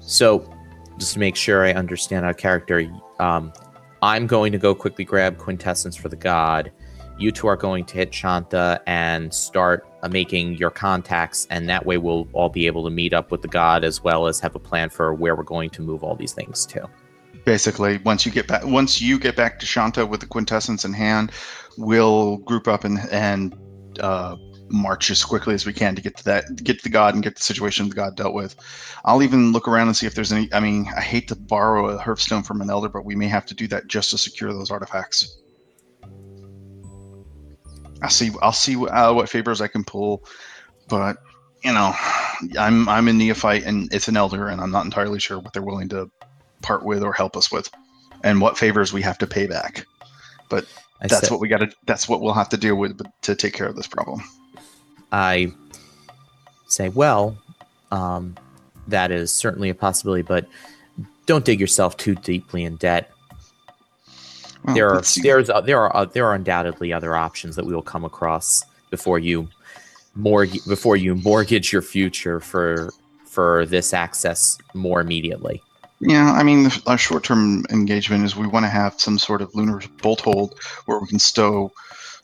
[0.00, 0.52] So,
[0.98, 3.52] just to make sure I understand our character, um,
[4.02, 6.70] I'm going to go quickly grab quintessence for the god.
[7.18, 11.84] You two are going to hit Shanta and start uh, making your contacts, and that
[11.84, 14.54] way we'll all be able to meet up with the god as well as have
[14.54, 16.88] a plan for where we're going to move all these things to.
[17.44, 20.92] Basically, once you get back, once you get back to Shanta with the quintessence in
[20.92, 21.32] hand,
[21.76, 23.56] we'll group up and and
[23.98, 24.36] uh,
[24.70, 27.22] march as quickly as we can to get to that, get to the god and
[27.22, 28.56] get the situation the god dealt with.
[29.04, 30.48] I'll even look around and see if there's any.
[30.52, 33.46] I mean, I hate to borrow a hearthstone from an elder, but we may have
[33.46, 35.38] to do that just to secure those artifacts.
[38.02, 38.30] I'll see.
[38.42, 40.24] I'll see uh, what favors I can pull,
[40.88, 41.16] but
[41.64, 41.94] you know,
[42.58, 45.62] I'm I'm a neophyte and it's an elder, and I'm not entirely sure what they're
[45.62, 46.10] willing to
[46.62, 47.68] part with or help us with,
[48.22, 49.84] and what favors we have to pay back.
[51.00, 51.70] I That's said- what we got to.
[51.86, 54.22] That's what we'll have to deal with to take care of this problem.
[55.12, 55.52] I
[56.66, 57.36] say, well,
[57.90, 58.36] um,
[58.88, 60.46] that is certainly a possibility, but
[61.26, 63.10] don't dig yourself too deeply in debt.
[64.64, 67.74] Well, there are there's uh, there are uh, there are undoubtedly other options that we
[67.74, 69.48] will come across before you
[70.14, 72.90] mortgage before you mortgage your future for
[73.24, 75.62] for this access more immediately.
[76.00, 79.80] Yeah, I mean, our short-term engagement is we want to have some sort of lunar
[80.00, 81.72] bolt hold where we can stow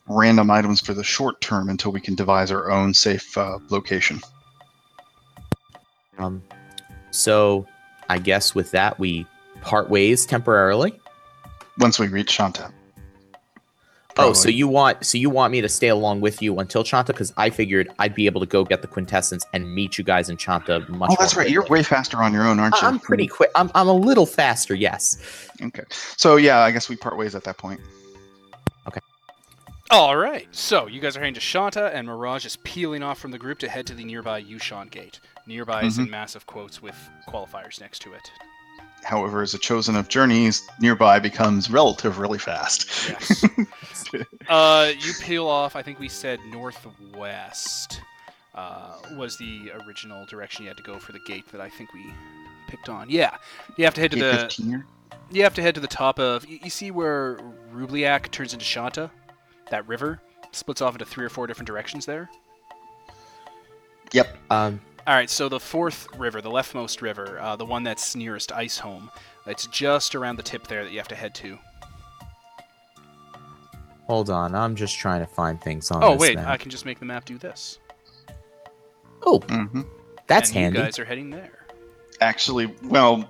[0.08, 4.20] random items for the short term until we can devise our own safe uh, location.
[6.18, 6.42] Um,
[7.10, 7.66] so
[8.08, 9.26] I guess with that we
[9.62, 10.98] part ways temporarily.
[11.78, 12.70] Once we reach Shanta.
[14.16, 17.12] Oh, so you want so you want me to stay along with you until Shanta?
[17.12, 20.30] Because I figured I'd be able to go get the quintessence and meet you guys
[20.30, 21.10] in Shanta much.
[21.12, 21.50] Oh, that's right.
[21.50, 22.86] You're way faster on your own, aren't you?
[22.86, 23.50] I'm pretty quick.
[23.56, 24.72] I'm I'm a little faster.
[24.72, 25.18] Yes.
[25.60, 25.82] Okay.
[25.90, 27.80] So yeah, I guess we part ways at that point.
[29.94, 33.30] All right, so you guys are heading to Shanta, and Mirage is peeling off from
[33.30, 35.20] the group to head to the nearby Yushan Gate.
[35.46, 36.96] Nearby is in massive quotes with
[37.28, 38.28] qualifiers next to it.
[39.04, 42.90] However, as a chosen of journeys, nearby becomes relative really fast.
[43.08, 43.44] Yes.
[44.48, 45.76] uh, you peel off.
[45.76, 48.00] I think we said northwest
[48.56, 51.94] uh, was the original direction you had to go for the gate that I think
[51.94, 52.04] we
[52.66, 53.08] picked on.
[53.10, 53.36] Yeah,
[53.76, 54.86] you have to head to Gate the 15 here?
[55.30, 56.44] you have to head to the top of.
[56.46, 57.38] You, you see where
[57.72, 59.12] Rubliak turns into Shanta?
[59.70, 60.20] That river
[60.52, 62.30] splits off into three or four different directions there.
[64.12, 64.36] Yep.
[64.50, 64.80] Um.
[65.06, 68.78] All right, so the fourth river, the leftmost river, uh, the one that's nearest Ice
[68.78, 69.10] Home,
[69.46, 71.58] it's just around the tip there that you have to head to.
[74.06, 74.54] Hold on.
[74.54, 76.02] I'm just trying to find things on.
[76.02, 76.46] Oh this wait, map.
[76.48, 77.78] I can just make the map do this.
[79.26, 79.82] Oh, hmm
[80.26, 80.78] that's and handy.
[80.78, 81.66] You guys are heading there.
[82.20, 83.28] Actually, well,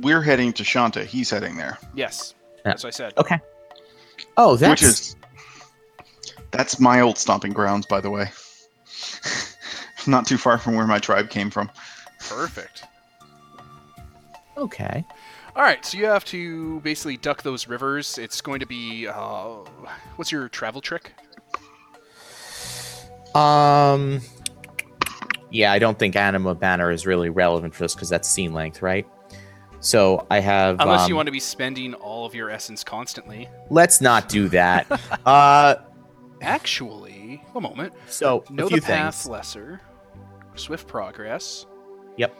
[0.00, 1.04] we're heading to Shanta.
[1.04, 2.72] He's heading there, Yes, Yeah.
[2.72, 3.12] as I said.
[3.18, 3.38] Okay.
[4.36, 5.16] Oh, that's which is
[6.50, 8.30] that's my old stomping grounds, by the way.
[10.06, 11.70] Not too far from where my tribe came from.
[12.20, 12.84] Perfect.
[14.56, 15.04] okay.
[15.56, 18.16] All right, so you have to basically duck those rivers.
[18.16, 19.56] It's going to be uh,
[20.16, 21.12] what's your travel trick?
[23.34, 24.20] Um.
[25.50, 28.82] Yeah, I don't think Anima Banner is really relevant for this because that's scene length,
[28.82, 29.06] right?
[29.80, 30.76] So I have.
[30.80, 33.48] Unless you um, want to be spending all of your essence constantly.
[33.68, 34.86] Let's not do that.
[35.26, 35.76] uh.
[36.40, 37.92] Actually, a moment.
[38.08, 39.28] So Know a few the path things.
[39.28, 39.80] lesser.
[40.54, 41.66] Swift progress.
[42.16, 42.34] Yep.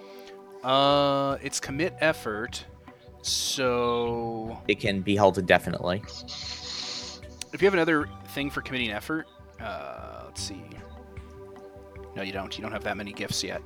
[0.64, 2.64] Uh, it's commit effort.
[3.22, 6.02] So It can be held indefinitely.
[7.52, 9.26] if you have another thing for committing effort,
[9.60, 10.62] uh, let's see.
[12.16, 12.56] No, you don't.
[12.56, 13.62] You don't have that many gifts yet.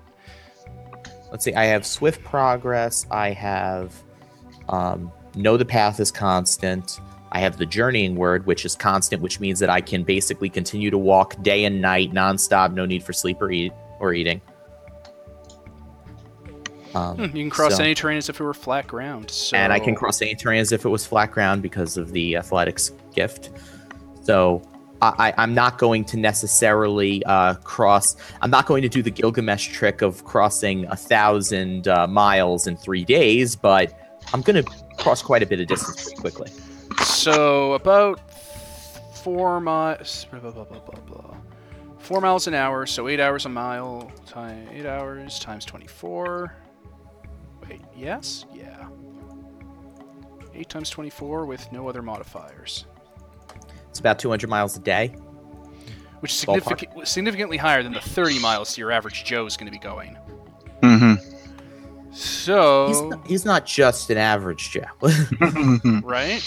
[1.30, 1.54] Let's see.
[1.54, 3.06] I have swift progress.
[3.10, 3.94] I have
[4.68, 7.00] um, know the path is constant.
[7.32, 10.90] I have the journeying word, which is constant, which means that I can basically continue
[10.90, 14.40] to walk day and night, nonstop, no need for sleep or eat or eating.
[16.94, 19.30] Um, Hmm, you can cross so- any terrain as if it were flat ground.
[19.30, 22.12] So and I can cross any terrain as if it was flat ground because of
[22.12, 23.48] the athletics gift.
[24.24, 24.62] So
[25.00, 28.14] I, I'm not going to necessarily uh, cross.
[28.40, 32.76] I'm not going to do the Gilgamesh trick of crossing a thousand uh, miles in
[32.76, 33.98] three days, but
[34.32, 36.50] I'm going to cross quite a bit of distance pretty quickly.
[37.04, 38.20] So about
[39.16, 40.26] four miles.
[40.30, 41.34] Blah, blah, blah, blah, blah, blah.
[41.98, 44.10] Four miles an hour, so eight hours a mile.
[44.26, 46.54] Time eight hours times twenty-four.
[47.68, 48.88] Wait, yes, yeah.
[50.54, 52.86] Eight times twenty-four with no other modifiers,
[53.90, 55.08] It's about 200 miles a day.
[56.20, 56.62] which is Ballpark.
[56.62, 60.16] significant, significantly higher than the thirty miles your average Joe is going to be going.
[60.82, 62.10] Mm-hmm.
[62.12, 64.82] So He's, not, he's not just an average Joe.
[66.02, 66.42] right?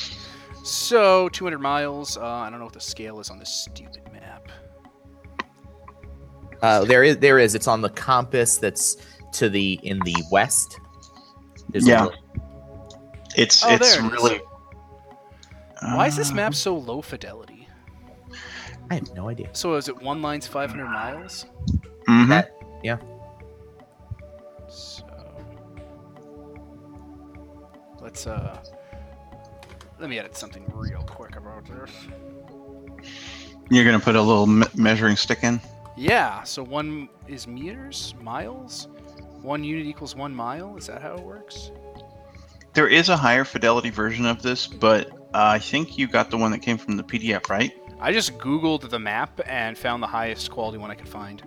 [0.66, 2.18] So 200 miles.
[2.18, 4.50] Uh, I don't know what the scale is on this stupid map.
[6.64, 7.54] uh, there is, there is.
[7.54, 8.98] It's on the compass that's
[9.34, 10.80] to the in the west.
[11.70, 12.06] There's Yeah.
[12.06, 12.20] little-
[13.36, 14.12] it's Oh, it's there it is.
[14.12, 14.42] really.
[15.84, 17.68] Why is this Uh, map so low fidelity?
[18.90, 19.50] I have no idea.
[19.54, 21.46] So is it one line's 500 miles?
[22.08, 22.30] Mm-hmm.
[22.30, 22.52] That-
[22.84, 22.98] yeah.
[24.68, 25.04] So
[28.02, 28.64] let's uh
[30.00, 31.92] let me edit something real quick about this.
[33.70, 35.60] You're gonna put a little me- measuring stick in.
[35.98, 38.88] Yeah, so one is meters, miles.
[39.42, 40.76] One unit equals one mile.
[40.78, 41.72] Is that how it works?
[42.74, 46.38] There is a higher fidelity version of this, but uh, I think you got the
[46.38, 47.72] one that came from the PDF, right?
[48.00, 51.42] I just googled the map and found the highest quality one I could find.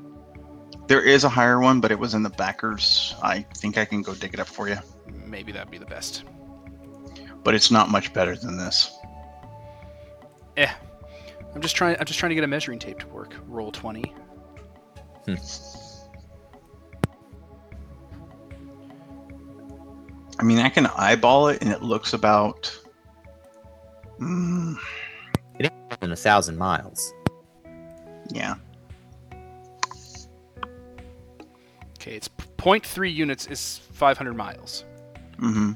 [0.87, 3.15] There is a higher one, but it was in the backers.
[3.23, 4.79] I think I can go dig it up for you,
[5.27, 6.25] Maybe that'd be the best.
[7.45, 8.91] But it's not much better than this.
[10.57, 10.71] Eh.
[11.55, 13.35] I'm just trying I'm just trying to get a measuring tape to work.
[13.47, 14.15] Roll 20.
[20.39, 22.73] I mean, I can eyeball it, and it looks about.
[24.21, 24.77] Mm,
[26.03, 27.13] in a thousand miles.
[28.31, 28.55] yeah.
[32.01, 34.85] Okay, it's p- 0.3 units is 500 miles.
[35.39, 35.73] hmm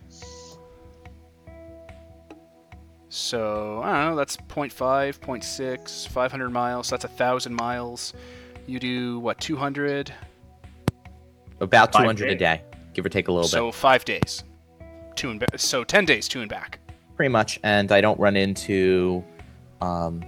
[3.14, 4.72] So, I don't know, that's 0.5,
[5.20, 6.88] 0.6, 500 miles.
[6.88, 8.14] That's a 1,000 miles.
[8.66, 10.10] You do, what, 200?
[11.60, 12.62] About Five 200 a day,
[12.94, 13.50] give or take a little bit.
[13.50, 14.44] So, five days.
[15.14, 16.78] Two and ba- So, 10 days, two and back.
[17.14, 19.22] pretty much and i don't run into
[19.82, 20.24] um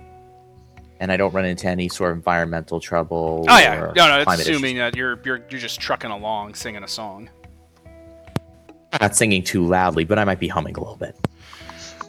[1.01, 3.81] and i don't run into any sort of environmental trouble Oh, yeah.
[3.81, 4.57] or No, no, it's climate issues.
[4.57, 7.31] assuming that you're, you're, you're just trucking along singing a song.
[9.01, 11.17] not singing too loudly but i might be humming a little bit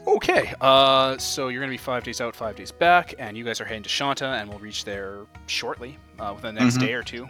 [0.07, 3.43] Okay, uh, so you're going to be five days out, five days back, and you
[3.43, 6.81] guys are heading to Shanta, and we'll reach there shortly, uh, within the next Mhm.
[6.81, 7.27] day or two.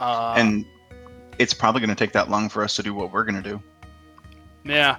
[0.00, 0.64] Uh, and
[1.38, 3.48] it's probably going to take that long for us to do what we're going to
[3.48, 3.62] do.
[4.64, 4.96] Yeah.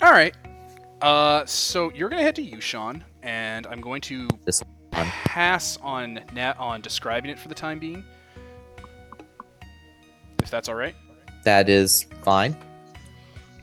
[0.00, 0.34] All right.
[1.02, 6.54] Uh, so you're gonna head to Yushan, and I'm going to This pass on na-
[6.58, 8.04] on describing it for the time being.
[10.42, 10.94] If that's all right.
[11.44, 12.56] that is fine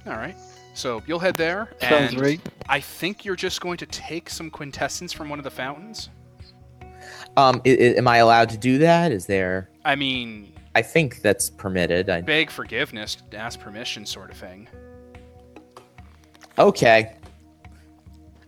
[0.08, 0.36] All right.
[0.76, 2.42] So you'll head there, Sounds and right.
[2.70, 6.10] I think you're just going to take some quintessence from one of the fountains.
[7.38, 11.22] um i- i- am i allowed to do that is there I mean, i think
[11.22, 14.68] that's permitted I, beg forgiveness, ask permission, sort of thing.
[16.58, 17.16] okay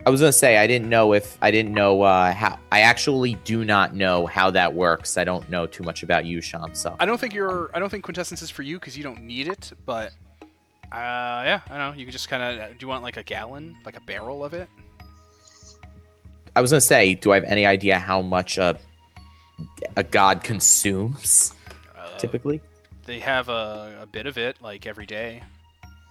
[0.06, 3.34] i was gonna say i didn't know if i didn't know uh how i actually
[3.44, 6.96] do not know how that works i don't know too much about you sean so
[7.00, 7.70] I don't think you're.
[7.76, 9.72] I don't think quintessence is for you because you don't need it.
[9.86, 10.12] But
[10.92, 11.94] Uh, yeah, I don't know.
[11.98, 12.70] You can just kind of.
[12.70, 14.70] Do you want like a gallon, like a barrel of it?
[16.56, 18.80] I was gonna say, do I have any idea how much a
[19.96, 21.54] a god consumes
[21.98, 22.62] Uh, typically?
[23.06, 25.44] They have a, a bit of it like every day.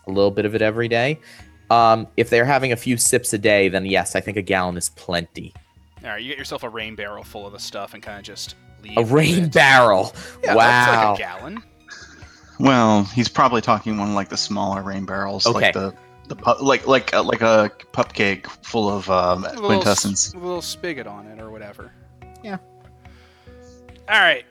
[0.07, 1.19] A little bit of it every day.
[1.71, 4.77] Um, if they're having a few sips a day, then yes, I think a gallon
[4.77, 5.53] is plenty.
[6.05, 8.25] All right, you get yourself a rain barrel full of the stuff and kind of
[8.25, 8.97] just leave.
[8.97, 9.53] A rain it.
[9.53, 10.15] barrel.
[10.45, 10.65] Yeah, wow.
[10.65, 11.63] that's like a gallon.
[12.59, 15.59] Well, he's probably talking one like the smaller rain barrels, Okay.
[15.67, 15.95] like the
[16.29, 20.33] the pu- like like uh, like a pup keg full of um, a little, quintessence.
[20.35, 21.93] with a little spigot on it or whatever.
[22.43, 22.59] Yeah.
[24.09, 24.45] All right.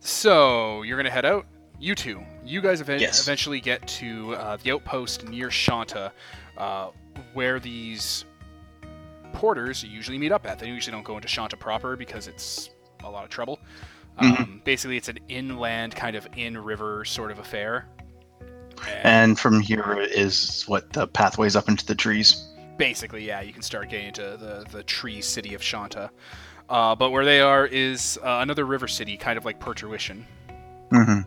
[0.00, 1.46] So you're gonna head out.
[1.78, 2.22] You two.
[2.44, 3.22] You guys ev- Yes.
[3.22, 6.12] eventually get to uh, the outpost near Shanta,
[6.56, 6.90] uh,
[7.34, 8.24] where these
[9.32, 10.58] porters usually meet up at.
[10.58, 12.70] They usually don't go into Shanta proper because it's
[13.04, 13.58] a lot of trouble.
[14.20, 14.38] Mhm.
[14.40, 17.86] Um, basically, it's an inland kind of in-river sort of affair.
[19.02, 22.46] And from here is what the pathways up into the trees.
[22.78, 26.10] basically, yeah, you can start getting into the, the tree city of Shanta.
[26.70, 30.26] Uh, but where they are is uh, another river city, kind of like Pertuition.
[30.90, 31.20] hmm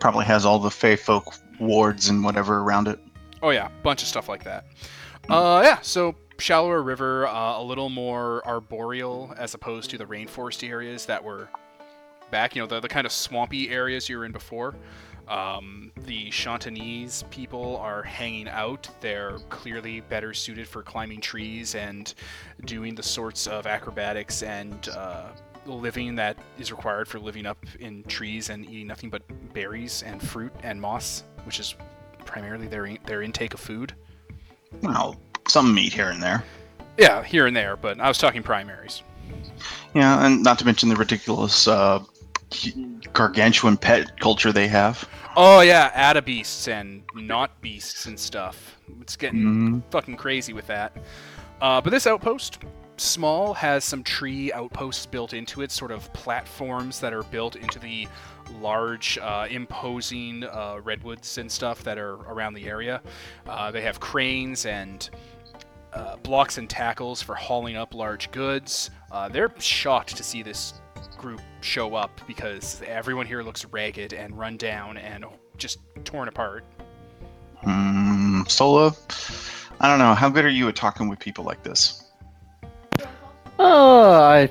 [0.00, 2.98] Probably has all the Fey folk wards and whatever around it.
[3.42, 4.64] Oh yeah, bunch of stuff like that.
[5.28, 10.66] Uh, yeah, so shallower river, uh, a little more arboreal as opposed to the rainforest
[10.66, 11.50] areas that were
[12.30, 12.54] back.
[12.54, 14.74] You know, the, the kind of swampy areas you were in before.
[15.28, 18.88] Um, the Chantanese people are hanging out.
[19.00, 22.12] They're clearly better suited for climbing trees and
[22.64, 25.26] doing the sorts of acrobatics and uh,
[25.66, 29.22] living that is required for living up in trees and eating nothing but
[29.52, 31.74] berries and fruit and moss, which is
[32.24, 33.94] primarily their in- their intake of food.
[34.80, 36.42] Well, some meat here and there.
[36.96, 39.02] Yeah, here and there, but I was talking primaries.
[39.94, 42.02] Yeah, and not to mention the ridiculous uh,
[43.12, 45.08] gargantuan pet culture they have.
[45.36, 48.76] Oh yeah, ada beasts and not beasts and stuff.
[49.00, 49.82] It's getting Mhm.
[49.90, 50.96] fucking crazy with that.
[51.60, 52.58] Uh, but this outpost,
[52.96, 57.78] small, has some tree outposts built into it, sort of platforms that are built into
[57.78, 58.08] the
[58.60, 63.00] large, uh, imposing uh, redwoods and stuff that are around the area.
[63.46, 65.10] Uh, they have cranes and
[65.92, 68.90] uh, blocks and tackles for hauling up large goods.
[69.10, 70.74] Uh, they're shocked to see this
[71.16, 75.24] group show up because everyone here looks ragged and run down and
[75.56, 76.64] just torn apart.
[77.64, 78.94] Mm, Sola,
[79.80, 80.14] I don't know.
[80.14, 82.04] How good are you at talking with people like this?
[83.58, 84.50] Oh, I,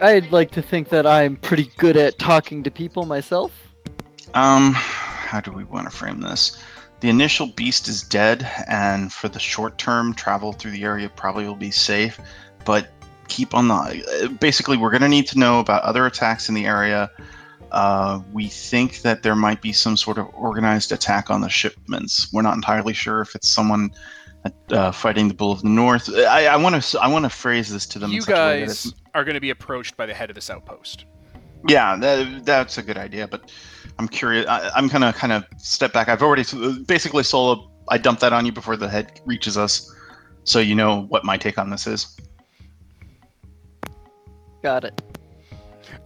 [0.00, 3.52] I'd like to think that I'm pretty good at talking to people myself.
[4.34, 6.62] Um, how do we want to frame this?
[7.00, 11.44] The initial beast is dead, and for the short term, travel through the area probably
[11.44, 12.18] will be safe.
[12.64, 12.88] But
[13.28, 14.36] keep on the.
[14.40, 17.10] Basically, we're going to need to know about other attacks in the area.
[17.72, 22.32] Uh, we think that there might be some sort of organized attack on the shipments.
[22.32, 23.92] We're not entirely sure if it's someone
[24.70, 26.08] uh, fighting the Bull of the North.
[26.14, 27.00] I want to.
[27.00, 28.10] I want to phrase this to them.
[28.10, 30.30] in you such a way that guys are going to be approached by the head
[30.30, 31.06] of this outpost.
[31.66, 33.50] Yeah, that, that's a good idea, but
[33.98, 34.46] I'm curious.
[34.46, 36.08] I, I'm gonna kind of step back.
[36.08, 36.44] I've already
[36.84, 37.70] basically solo.
[37.88, 39.92] I dumped that on you before the head reaches us,
[40.44, 42.18] so you know what my take on this is.
[44.64, 45.02] Got it.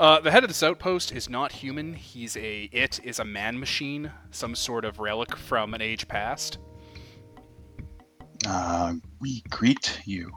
[0.00, 1.94] Uh, the head of this outpost is not human.
[1.94, 6.58] He's a it is a man machine, some sort of relic from an age past.
[8.44, 10.32] Uh, we greet you.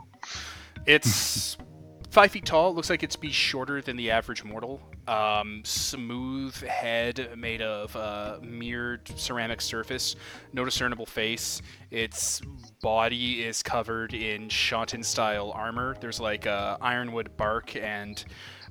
[0.86, 1.56] It's
[2.12, 2.72] five feet tall.
[2.72, 4.80] Looks like it's be shorter than the average mortal.
[5.08, 10.14] Um, smooth head made of uh, mirrored ceramic surface.
[10.52, 11.60] No discernible face.
[11.90, 12.40] Its
[12.80, 15.96] body is covered in Shantan style armor.
[16.00, 18.24] There's like uh, ironwood bark and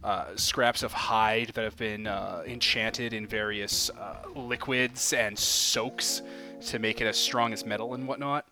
[0.03, 6.21] uh, scraps of hide that have been uh, enchanted in various uh, liquids and soaks
[6.61, 8.45] to make it as strong as metal and whatnot.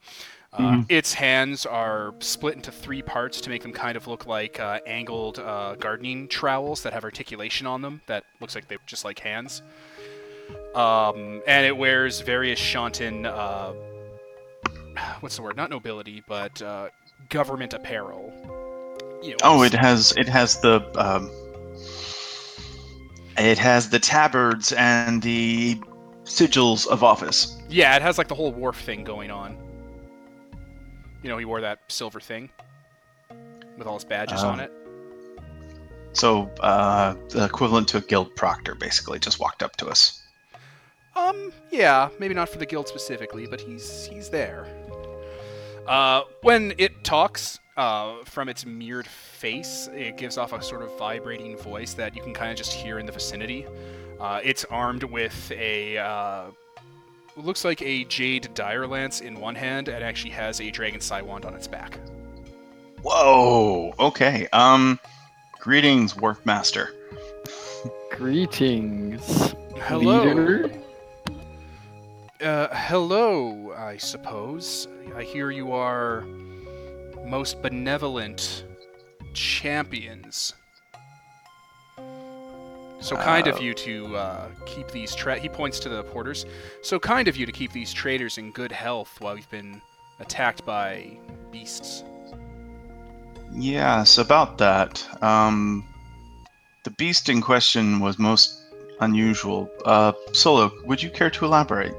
[0.51, 4.59] Uh, Its hands are split into three parts to make them kind of look like
[4.59, 8.01] uh, angled uh, gardening trowels that have articulation on them.
[8.07, 9.61] That looks like they're just like hands.
[10.73, 13.73] Um, and it wears various Shantan, uh,
[15.19, 15.55] what's the word?
[15.55, 16.89] Not nobility, but uh,
[17.29, 18.33] government apparel.
[19.21, 21.29] You know, Oh, it has it has the um,
[23.37, 25.75] it has the tabards and the
[26.23, 27.57] sigils of office.
[27.69, 29.57] yeah, it has like the whole wharf thing going on.
[31.23, 32.49] You know, he wore that silver thing
[33.77, 34.49] with all his badges Oh.
[34.49, 34.71] on it.
[36.13, 40.21] So uh, the equivalent to a guild proctor, basically, just walked up to us.
[41.15, 44.65] Um, yeah, maybe not for the guild specifically, but he's he's there.
[45.87, 50.97] Uh, when it talks, uh, from its mirrored face, it gives off a sort of
[50.97, 53.65] vibrating voice that you can kind of just hear in the vicinity.
[54.19, 56.45] Uh, it's armed with a uh,
[57.43, 61.21] looks like a jade dire lance in one hand and actually has a dragon sai
[61.21, 61.99] wand on its back.
[63.01, 63.93] Whoa.
[63.99, 64.47] Okay.
[64.53, 64.99] Um.
[65.59, 66.93] Greetings, Wharf Master.
[68.11, 69.53] Greetings.
[69.77, 70.23] Hello.
[70.23, 70.71] Leader.
[72.41, 74.87] Uh, hello, I suppose.
[75.13, 76.21] I hear you are
[77.25, 78.63] most benevolent
[79.33, 80.53] champions.
[83.01, 86.45] So kind of Uh, you to uh, keep these tra- he points to the porters.
[86.81, 89.81] So kind of you to keep these traders in good health while we've been
[90.19, 91.17] attacked by
[91.51, 92.03] beasts.
[93.53, 95.05] Yes, about that.
[95.23, 95.83] Um,
[96.83, 98.61] the beast in question was most
[98.99, 99.69] unusual.
[99.85, 101.95] Uh, Solo, would you care to elaborate?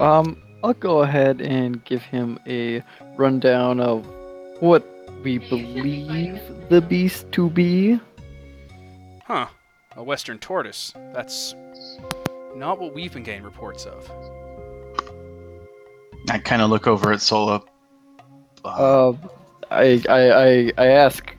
[0.00, 2.82] Um, I'll go ahead and give him a
[3.16, 4.06] rundown of
[4.60, 4.84] what
[5.22, 8.00] we believe the beast to be.
[9.24, 9.46] Huh.
[9.96, 10.92] A western tortoise.
[11.12, 11.54] That's
[12.56, 14.10] not what we've been getting reports of.
[16.30, 17.64] I kind of look over at Solo.
[18.64, 19.12] Uh, Uh,
[19.70, 21.36] I, I, I, I ask,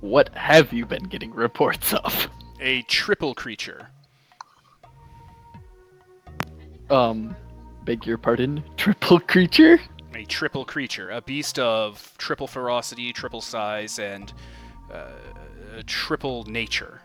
[0.00, 2.28] what have you been getting reports of?
[2.60, 3.88] A triple creature.
[6.90, 7.34] Um,
[7.84, 9.80] beg your pardon, triple creature?
[10.14, 14.32] a triple creature, a beast of triple ferocity, triple size, and
[14.92, 15.10] uh,
[15.86, 17.00] triple nature.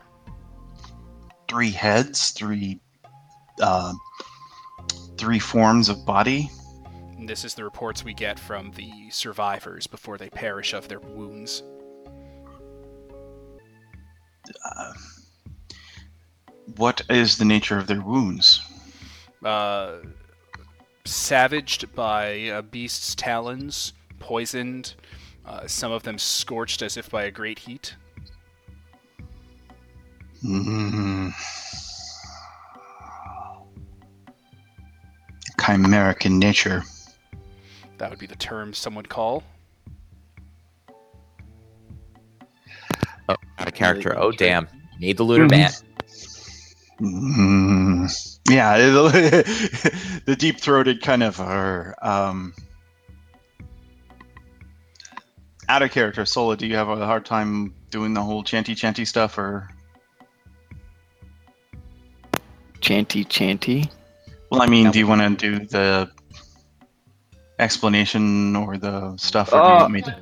[1.48, 2.80] Three heads, three,
[3.62, 3.94] uh,
[5.18, 6.50] three forms of body.
[7.18, 11.00] And this is the reports we get from the survivors before they perish of their
[11.00, 11.64] wounds.
[14.64, 14.94] Uh,
[16.78, 18.62] what is the nature of their wounds?
[19.44, 19.98] Uh,
[21.06, 24.96] savaged by a beast's talons, poisoned,
[25.46, 27.96] uh, some of them scorched as if by a great heat.
[30.46, 31.34] Mm.
[35.58, 36.84] Chimeric in nature.
[37.98, 39.44] That would be the term some would call.
[43.28, 44.16] Oh, out of character.
[44.18, 44.68] Oh, damn.
[45.00, 45.72] Need the looter man.
[47.02, 48.38] Mm.
[48.48, 48.78] Yeah,
[50.26, 51.96] the deep throated kind of are.
[52.02, 52.54] Um,
[55.68, 56.26] out of character.
[56.26, 59.75] Sola, do you have a hard time doing the whole chanty chanty stuff, or?
[62.86, 63.90] Chanty chanty.
[64.52, 66.08] Well, I mean, do you want to do the
[67.58, 70.16] explanation or the stuff, or do you Uh, want me to?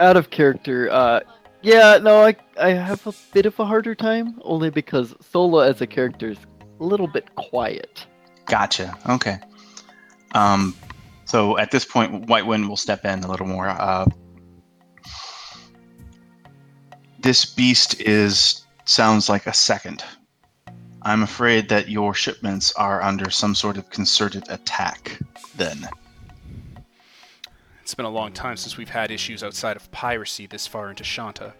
[0.00, 1.20] Out of character, uh,
[1.62, 5.80] yeah, no, I, I have a bit of a harder time, only because Solo as
[5.80, 6.38] a character is
[6.80, 8.04] a little bit quiet.
[8.46, 8.98] Gotcha.
[9.08, 9.38] Okay.
[10.34, 10.74] Um,
[11.26, 13.68] so at this point, White Wind will step in a little more.
[13.68, 14.06] Uh,
[17.20, 20.02] this beast is sounds like a second.
[21.02, 25.18] I'm afraid that your shipments are under some sort of concerted attack.
[25.56, 25.88] Then
[27.82, 31.04] It's been a long time since we've had issues outside of piracy this far into
[31.04, 31.54] Shanta.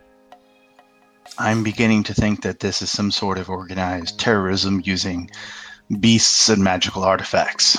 [1.38, 5.30] I'm beginning to think that this is some sort of organized terrorism using
[6.00, 7.76] beasts and magical artifacts.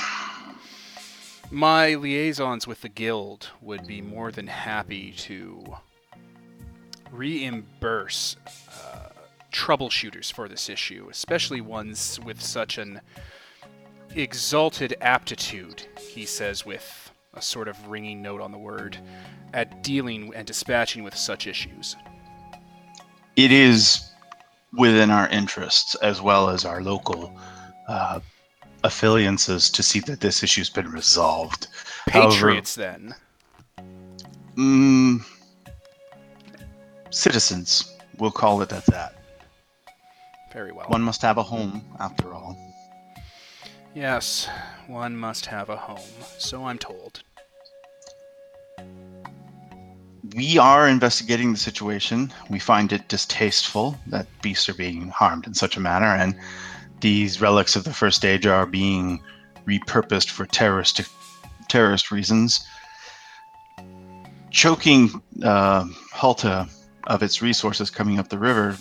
[1.51, 5.63] My liaisons with the guild would be more than happy to
[7.11, 8.35] reimburse
[9.51, 13.01] troubleshooters for this issue, especially ones with such an
[14.15, 18.97] exalted aptitude, he says with a sort of ringing note on the word,
[19.53, 21.95] at dealing and dispatching with such issues.
[23.35, 24.05] it is
[24.77, 27.35] within our interests as well as our local
[27.87, 28.19] uh,
[28.83, 31.67] affiliances to see that this issue's been resolved.
[32.07, 33.15] However- Patriots, then.
[34.55, 35.23] Mm,
[37.09, 39.15] citizens, we'll call it at that.
[40.51, 40.87] Very well.
[40.87, 42.57] One must have a home, after all.
[43.93, 44.47] Yes,
[44.87, 47.23] one must have a home, so I'm told.
[50.35, 52.31] We are investigating the situation.
[52.49, 56.35] We find it distasteful that beasts are being harmed in such a manner, and
[57.01, 59.21] these relics of the first age are being
[59.65, 61.01] repurposed for terrorist
[61.67, 62.67] terrorist reasons.
[64.51, 66.67] Choking uh, Halta
[67.07, 68.77] of its resources coming up the river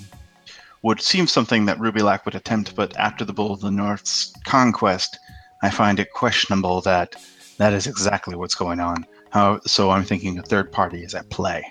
[0.83, 4.33] would seem something that Ruby Rubilac would attempt, but after the Bull of the North's
[4.45, 5.18] conquest,
[5.62, 7.16] I find it questionable that
[7.59, 9.05] that is exactly what's going on.
[9.31, 11.64] How, so I'm thinking a third party is at play.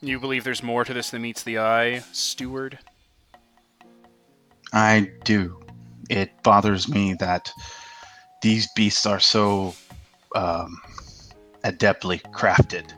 [0.00, 2.78] You believe there's more to this than meets the eye, steward?
[4.72, 5.60] I do.
[6.08, 7.50] It bothers me that
[8.42, 9.74] these beasts are so
[10.34, 10.80] um,
[11.64, 12.92] adeptly crafted.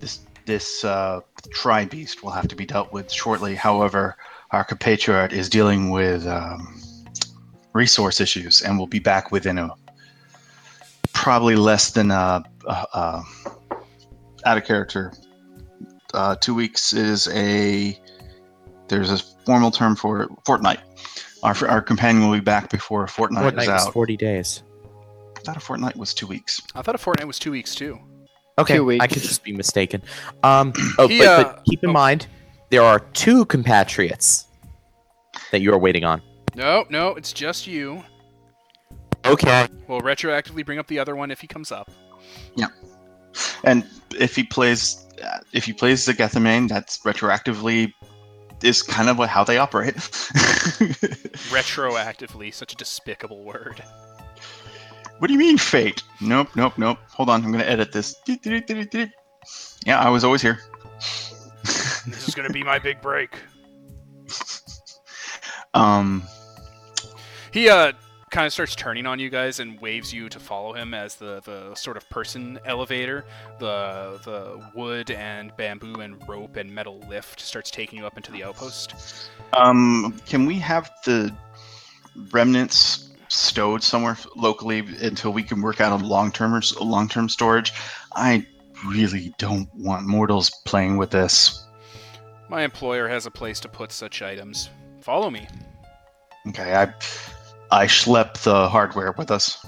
[0.00, 1.20] This this uh,
[1.50, 3.54] tri beast will have to be dealt with shortly.
[3.54, 4.16] However,
[4.54, 6.80] our compatriot is dealing with um,
[7.72, 9.68] resource issues, and we'll be back within a
[11.12, 13.24] probably less than a, a, a
[14.46, 15.12] out of character.
[16.14, 17.98] Uh, two weeks is a
[18.86, 20.78] there's a formal term for it, fortnight.
[21.42, 23.92] Our our companion will be back before a fortnight, Fortnite is was out.
[23.92, 24.62] 40 days.
[25.36, 26.62] I thought a fortnight was two weeks.
[26.76, 27.98] I thought a fortnight was two weeks too.
[28.56, 30.00] Okay, Two I could just be mistaken.
[30.44, 31.92] Um, oh, He, but, uh, but keep in oh.
[31.92, 32.28] mind,
[32.70, 34.46] there are two compatriots
[35.50, 36.22] that you are waiting on.
[36.54, 38.02] No, no, it's just you.
[39.24, 39.68] Okay.
[39.88, 41.90] We'll retroactively bring up the other one if he comes up.
[42.56, 42.68] Yeah.
[43.64, 43.84] And
[44.18, 47.92] if he plays, uh, if he plays the Getimian, that's retroactively
[48.62, 49.94] is kind of how they operate.
[51.50, 53.82] Retroactively, such a despicable word.
[55.18, 56.02] what do you mean fate?
[56.20, 56.98] Nope, nope, nope.
[57.08, 58.14] Hold on, I'm gonna edit this.
[59.86, 60.58] Yeah, I was always here.
[62.06, 63.36] This is gonna be my big break.
[65.74, 66.22] Um,
[67.52, 67.92] He uh
[68.30, 71.40] kind of starts turning on you guys and waves you to follow him as the,
[71.44, 73.24] the sort of person elevator.
[73.58, 78.30] The the wood and bamboo and rope and metal lift starts taking you up into
[78.32, 79.30] the outpost.
[79.52, 81.32] um, can we have the
[82.32, 87.72] remnants stowed somewhere locally until we can work out a long-term long-term storage?
[88.14, 88.46] I
[88.86, 91.63] really don't want mortals playing with this.
[92.54, 94.70] My employer has a place to put such items.
[95.00, 95.48] Follow me.
[96.46, 96.84] Okay, I
[97.72, 99.66] I schlep the hardware with us.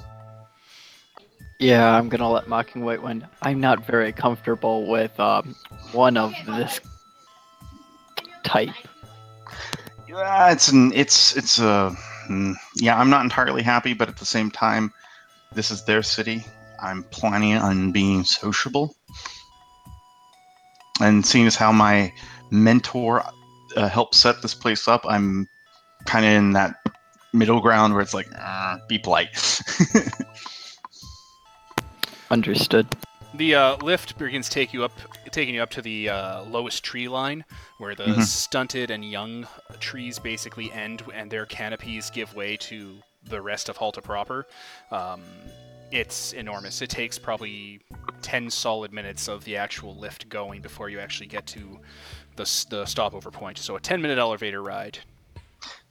[1.59, 3.27] Yeah, I'm gonna let Mocking White win.
[3.43, 5.57] I'm not very comfortable with um,
[5.91, 6.79] one of this
[8.45, 8.71] type.
[10.09, 11.93] Yeah, it's an it's it's a
[12.29, 13.01] mm, yeah.
[13.01, 14.93] I'm not entirely happy, but at the same time,
[15.53, 16.45] this is their city.
[16.81, 18.95] I'm planning on being sociable,
[21.01, 22.13] and seeing as how my
[22.51, 23.23] mentor
[23.77, 25.49] uh, helped set this place up, I'm
[26.07, 26.77] kind of in that
[27.33, 29.61] middle ground where it's like, "Ah, be polite.
[32.31, 32.87] Understood.
[33.35, 34.93] The uh, lift begins take you up,
[35.31, 37.45] taking you up to the uh, lowest tree line,
[37.79, 38.23] where the Mhm.
[38.23, 39.47] stunted and young
[39.79, 44.47] trees basically end, and their canopies give way to the rest of Halta proper.
[44.91, 45.23] Um,
[45.93, 46.81] it's enormous.
[46.83, 47.81] It takes probably
[48.23, 51.79] ten solid minutes of the actual lift going before you actually get to
[52.37, 53.59] the the stopover point.
[53.59, 54.99] So a ten minute elevator ride.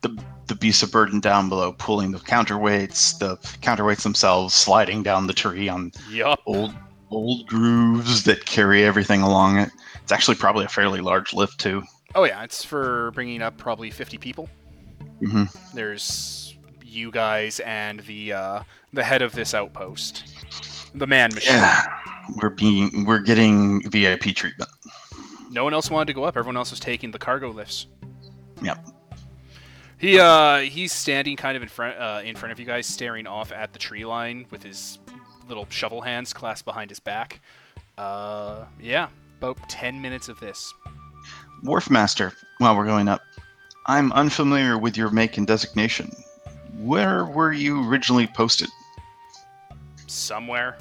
[0.01, 0.17] the
[0.47, 5.33] the beasts of burden down below, pulling the counterweights, the counterweights themselves sliding down the
[5.33, 6.39] tree on Yup.
[6.45, 6.73] old
[7.11, 9.69] old grooves that carry everything along it.
[10.03, 11.83] It's actually probably a fairly large lift too.
[12.13, 14.49] Oh yeah, it's for bringing up probably fifty people.
[15.19, 15.43] hmm
[15.73, 20.23] There's you guys and the uh, the head of this outpost,
[20.93, 21.55] the man machine.
[21.55, 21.83] Yeah,
[22.41, 24.69] we're being we're getting VIP treatment.
[25.55, 26.35] No one else wanted to go up.
[26.35, 27.87] Everyone else was taking the cargo lifts.
[28.61, 28.85] Yep.
[29.97, 33.25] He uh he's standing kind of in front uh, in front of you guys, staring
[33.25, 34.99] off at the tree line with his
[35.47, 37.39] little shovel hands clasped behind his back.
[37.97, 40.73] Uh yeah, about ten minutes of this.
[41.63, 43.21] Wharf Master, while we're going up,
[43.85, 46.11] I'm unfamiliar with your make and designation.
[46.79, 48.67] Where were you originally posted?
[50.07, 50.77] Somewhere.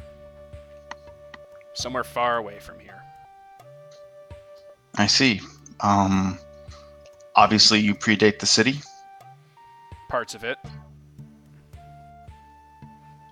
[1.75, 2.84] Somewhere far away from here.
[4.97, 5.40] I see.
[5.80, 6.38] Um,
[7.36, 8.80] obviously you predate the city.
[10.09, 10.59] Parts of it.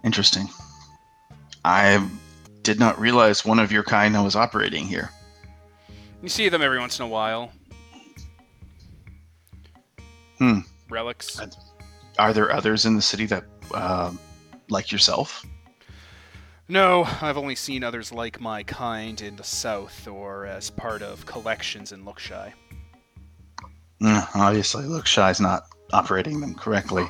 [0.04, 0.48] Interesting.
[1.64, 2.06] I
[2.62, 5.10] did not realize one of your kind was operating here.
[6.22, 7.52] You see them every once in a while.
[10.38, 10.60] Hmm.
[10.88, 11.40] Relics.
[12.18, 14.12] Are there others in the city that, uh,
[14.68, 15.46] like yourself?
[16.73, 21.27] No, I've only seen others like my kind in the south or as part of
[21.27, 22.51] collections in Lookshy.
[24.01, 27.05] Mm, obviously, Lookshy's not operating them correctly,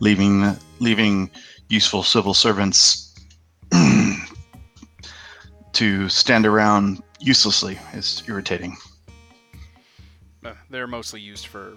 [0.00, 1.30] leaving leaving
[1.70, 3.14] useful civil servants
[5.72, 8.76] to stand around uselessly is irritating.
[10.44, 11.74] Uh, they're mostly used for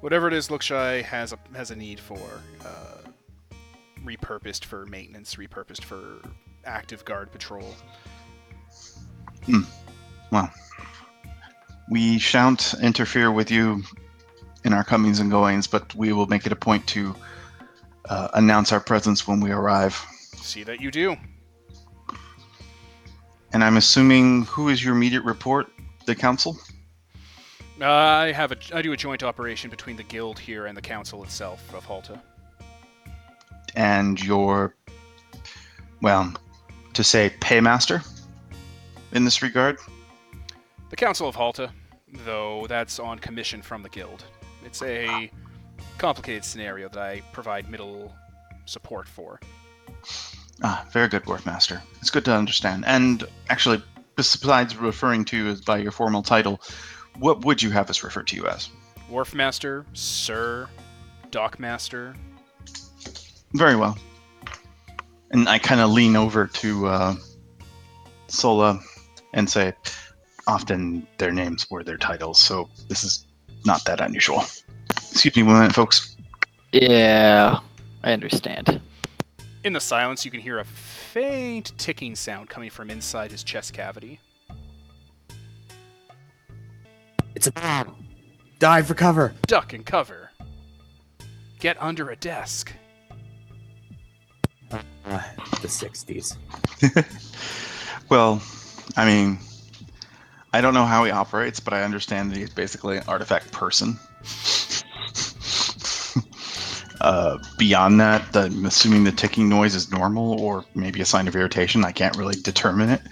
[0.00, 2.22] whatever it is Lookshy has a has a need for.
[2.64, 3.05] Uh,
[4.06, 6.20] repurposed for maintenance, repurposed for
[6.64, 7.74] active guard patrol.
[9.44, 9.62] Hmm.
[10.30, 10.50] Well,
[11.90, 13.82] we shan't interfere with you
[14.64, 17.14] in our comings and goings, but we will make it a point to
[18.08, 19.94] uh, announce our presence when we arrive.
[20.36, 21.16] See that you do.
[23.52, 25.68] And I'm assuming who is your immediate report?
[26.04, 26.58] The council?
[27.80, 30.82] Uh, I have a I do a joint operation between the guild here and the
[30.82, 32.20] council itself of Halta.
[33.76, 34.74] And your,
[36.02, 36.32] well,
[36.94, 38.02] to say paymaster
[39.12, 39.78] in this regard?
[40.90, 41.70] The Council of Halta,
[42.24, 44.24] though that's on commission from the guild.
[44.64, 45.30] It's a
[45.98, 48.14] complicated scenario that I provide middle
[48.64, 49.38] support for.
[50.62, 51.80] Ah, very good, Dwarfmaster.
[52.00, 52.84] It's good to understand.
[52.86, 53.82] And actually,
[54.16, 56.60] besides referring to you as by your formal title,
[57.18, 58.70] what would you have us refer to you as?
[59.08, 60.68] Wharf Master, Sir,
[61.30, 62.14] Dock Master.
[63.56, 63.96] Very well.
[65.30, 67.14] And I kind of lean over to uh,
[68.26, 68.80] Sola
[69.32, 69.72] and say,
[70.46, 73.26] often their names were their titles, so this is
[73.64, 74.44] not that unusual.
[74.90, 76.16] Excuse me one minute, folks.
[76.72, 77.60] Yeah,
[78.04, 78.80] I understand.
[79.64, 83.72] In the silence, you can hear a faint ticking sound coming from inside his chest
[83.72, 84.20] cavity.
[87.34, 88.06] It's a bomb.
[88.58, 89.34] Dive for cover.
[89.46, 90.30] Duck and cover.
[91.58, 92.72] Get under a desk.
[95.06, 95.22] Uh,
[95.62, 96.36] the 60s.
[98.08, 98.40] Well,
[98.96, 99.38] I mean,
[100.52, 103.98] I don't know how he operates, but I understand that he's basically an artifact person.
[107.00, 111.26] uh, beyond that, the, I'm assuming the ticking noise is normal or maybe a sign
[111.26, 111.84] of irritation.
[111.84, 113.02] I can't really determine it.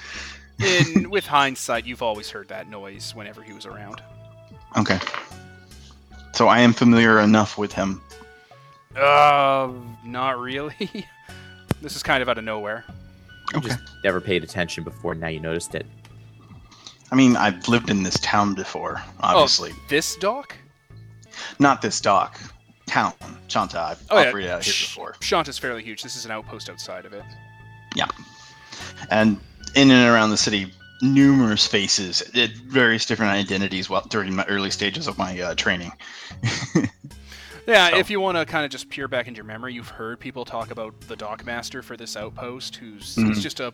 [0.60, 4.00] In with hindsight, you've always heard that noise whenever he was around.
[4.76, 5.00] Okay.
[6.32, 8.00] So I am familiar enough with him.
[8.96, 9.72] Uh,
[10.04, 11.06] not really.
[11.84, 12.82] This is kind of out of nowhere.
[13.52, 15.14] You just never paid attention before.
[15.14, 15.84] Now you noticed it.
[17.12, 19.70] I mean, I've lived in this town before, obviously.
[19.90, 20.56] This dock?
[21.58, 22.40] Not this dock.
[22.86, 23.12] Town.
[23.48, 24.28] Shanta, I've Oh, yeah.
[24.28, 24.86] operated out here Shh.
[24.94, 25.14] before.
[25.20, 26.02] Shanta's fairly huge.
[26.02, 27.22] This is an outpost outside of it.
[27.94, 28.08] Yeah.
[29.10, 29.38] And
[29.76, 30.72] in and around the city
[31.02, 32.22] numerous faces
[32.66, 35.92] various different identities while during my early stages of my uh, training
[37.66, 39.88] Yeah, So- if you want to kind of just peer back into your memory, you've
[39.88, 43.40] heard people talk about the dockmaster for this outpost, who's he's Mhm.
[43.40, 43.72] just a.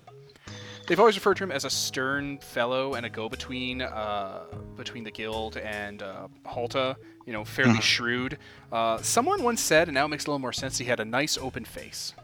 [0.87, 4.41] They've always referred to him as a stern fellow and a go-between uh,
[4.77, 6.97] between the guild and uh, Halta.
[7.27, 7.83] You know, fairly Mhm.
[7.83, 8.39] shrewd.
[8.73, 10.79] Uh, someone once said, and now it makes a little more sense.
[10.79, 12.15] He had a nice open face.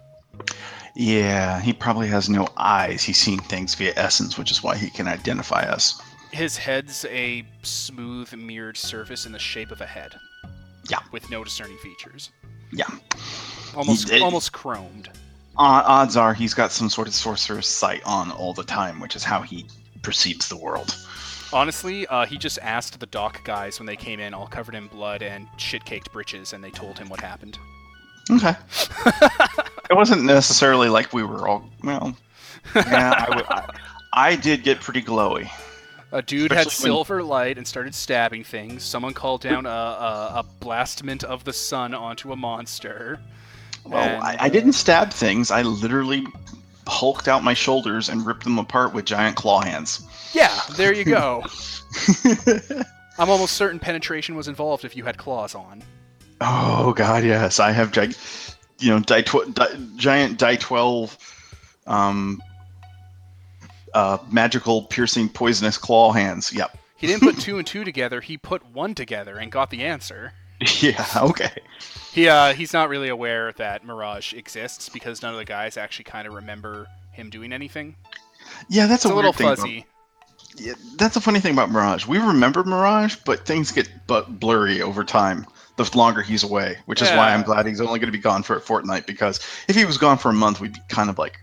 [0.95, 4.91] yeah he probably has no eyes he's seeing things via essence which is why he
[4.91, 5.99] can identify us
[6.31, 10.15] His head's a smooth mirrored surface in the shape of a head.
[10.91, 10.99] Yeah.
[11.13, 12.31] With no discerning features.
[12.73, 12.87] Yeah.
[13.75, 15.09] Almost did- almost chromed.
[15.59, 19.17] uh, odds are he's got some sort of sorcerer's sight on all the time which
[19.17, 19.67] is how he
[20.03, 20.95] perceives the world
[21.53, 24.89] Honestly, uh, he just asked the dock guys when they came in, all covered in
[24.89, 27.57] blood and shit-caked breeches, and they told him what happened.
[28.33, 28.55] okay
[29.91, 32.17] it wasn't necessarily like we were all well
[32.75, 33.71] yeah I, w- I,
[34.13, 35.49] I did get pretty glowy
[36.13, 38.85] A dude had Especially when- silver light and started stabbing things.
[38.85, 43.21] Someone called down a, a, a blastment of the sun onto a monster.
[43.85, 46.25] well And, I, I didn't stab things i literally
[46.89, 51.05] hulked out my shoulders and ripped them apart with giant claw hands Yeah, there you
[51.05, 51.43] go.
[53.19, 55.83] I'm almost certain penetration was involved if you had claws on.
[56.41, 57.97] Oh God, yes, I have
[58.79, 61.17] you know, die tw- di- giant die twelve,
[61.87, 62.43] um,
[63.97, 66.53] uh, magical piercing poisonous claw hands.
[66.53, 66.77] Yep.
[66.99, 68.21] He didn't put two and two together.
[68.21, 70.33] He put one together and got the answer.
[70.81, 71.05] Yeah.
[71.17, 71.51] Okay.
[72.15, 76.05] He uh, he's not really aware that Mirage exists because none of the guys actually
[76.05, 77.95] kind of remember him doing anything.
[78.71, 79.85] Yeah, that's It's a, a, little thing about- fuzzy.
[80.57, 82.07] yeah, that's a funny thing about Mirage.
[82.07, 85.45] We remember Mirage, but things get but blurry over time.
[85.77, 88.43] The longer he's away, which is why I'm glad he's only going to be gone
[88.43, 89.07] for a fortnight.
[89.07, 91.39] Because if he was gone for a month, we'd be kind of like,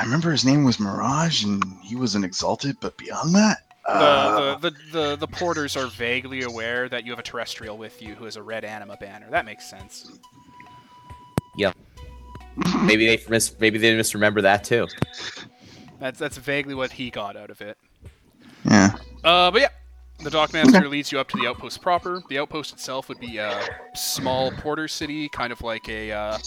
[0.00, 4.56] I remember his name was Mirage, and he was an exalted, but beyond that, uh,
[4.56, 8.00] The, the, the, the, the porters are vaguely aware that you have a terrestrial with
[8.00, 9.28] you who has a red anima banner.
[9.30, 10.18] That makes sense.
[12.82, 14.86] Maybe they mis- maybe they misremember that too.
[15.98, 17.76] That's that's vaguely what he got out of it.
[18.64, 18.96] yeah.
[19.22, 19.68] Uh, but yeah,
[20.22, 22.22] the Dockmaster leads you up to the outpost proper.
[22.28, 23.60] The outpost itself would be a
[23.94, 26.38] small porter city, kind of like a uh,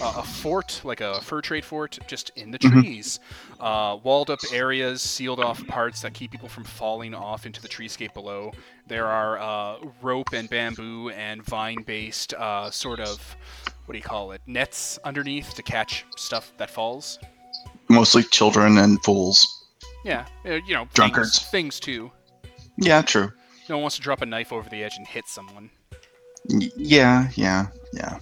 [0.00, 2.82] a fort, like a fur trade fort, just in the Mhm.
[2.82, 3.18] trees.
[3.58, 7.68] Uh, walled up areas, sealed off parts that keep people from falling off into the
[7.68, 8.52] treescape below.
[8.86, 13.36] There are uh, rope and bamboo and vine-based uh, sort of
[13.86, 14.40] what do you call it?
[14.46, 17.18] Nets underneath to catch stuff that falls.
[17.88, 19.46] Mostly children and fools.
[20.04, 21.38] Yeah, uh, you know, things- Drunkards.
[21.50, 22.12] things too.
[22.78, 23.30] Yeah, true.
[23.68, 25.70] No one wants to drop a knife over the edge and hit someone.
[26.48, 28.18] Y- yeah, yeah, yeah.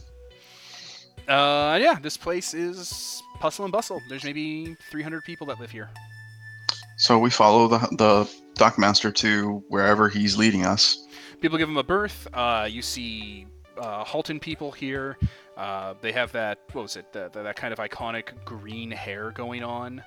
[1.28, 4.00] Uh, yeah, this place is hustle and bustle.
[4.09, 5.90] There's maybe 300 people that live here.
[6.98, 11.07] So we follow the the dockmaster to wherever he's leading us.
[11.40, 12.26] People give him a berth.
[12.32, 13.46] Uh, you see
[13.78, 15.18] uh, Haltan people here.
[15.59, 19.30] Uh, they have that, what was it, the, the, that kind of iconic green hair
[19.32, 20.02] going on.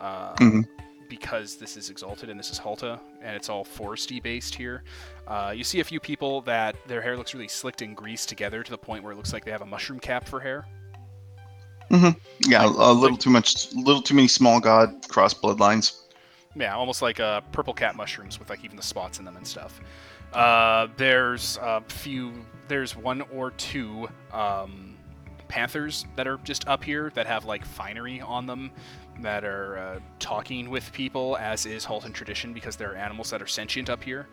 [0.00, 0.64] Uh, Mhm.
[1.16, 4.82] Because this is Exalted and this is Halta, and it's all foresty based here.
[5.28, 8.62] Uh, you see a few people that their hair looks really slicked and greased together
[8.62, 10.64] to the point where it looks like they have a mushroom cap for hair.
[11.90, 15.98] Yeah, Like- a little like- too much, little too many small god cross bloodlines.
[16.56, 19.46] Yeah, almost like uh, purple cat mushrooms with like even the spots in them and
[19.46, 19.80] stuff.
[20.32, 22.32] Uh, there's a few.
[22.68, 24.96] There's one or two um,
[25.48, 28.70] panthers that are just up here that have like finery on them
[29.20, 33.42] that are uh, talking with people, as is Haltan tradition, because there are animals that
[33.42, 34.26] are sentient up here.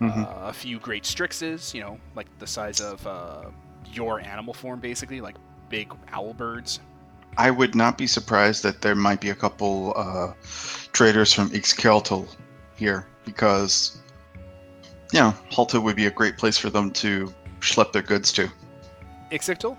[0.00, 0.26] Mhm.
[0.26, 3.44] Uh, a few great strixes, you know, like the size of uh,
[3.92, 5.36] your animal form, basically, like
[5.68, 6.80] big owl birds.
[7.36, 10.32] I would not be surprised that there might be a couple uh,
[10.92, 12.28] traders from Ixkeltal
[12.76, 13.98] here because,
[15.12, 18.48] you know, Halta would be a great place for them to schlep their goods to.
[19.32, 19.76] Ixictal?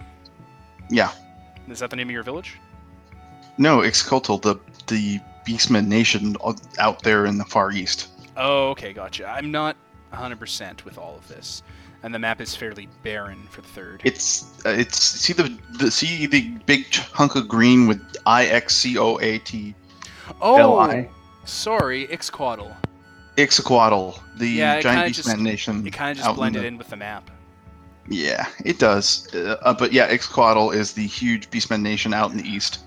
[0.89, 1.11] Yeah.
[1.69, 2.57] Is that the name of your village?
[3.57, 4.55] No, Ixkeltal, the
[4.87, 6.35] the Beastman nation
[6.79, 8.09] out there in the far east.
[8.37, 9.27] Oh, okay, gotcha.
[9.27, 9.77] I'm not
[10.13, 11.63] 100% with all of this,
[12.03, 14.01] and the map is fairly barren for the third.
[14.03, 18.75] It's uh, it's see the the see the big hunk of green with I X
[18.75, 19.75] C O A T
[20.41, 21.09] oh, L I
[21.45, 22.75] sorry, Ixquaddle.
[23.37, 25.87] Ixaquaddle, the Yeah, it giant kinda Beastman just- nation.
[25.87, 27.29] It kind of just out in the- in with the map.
[28.07, 29.27] Yeah, it does.
[29.33, 32.79] Uh, uh, but yeah, Ixaquaddle is the huge Beastman nation out in the east.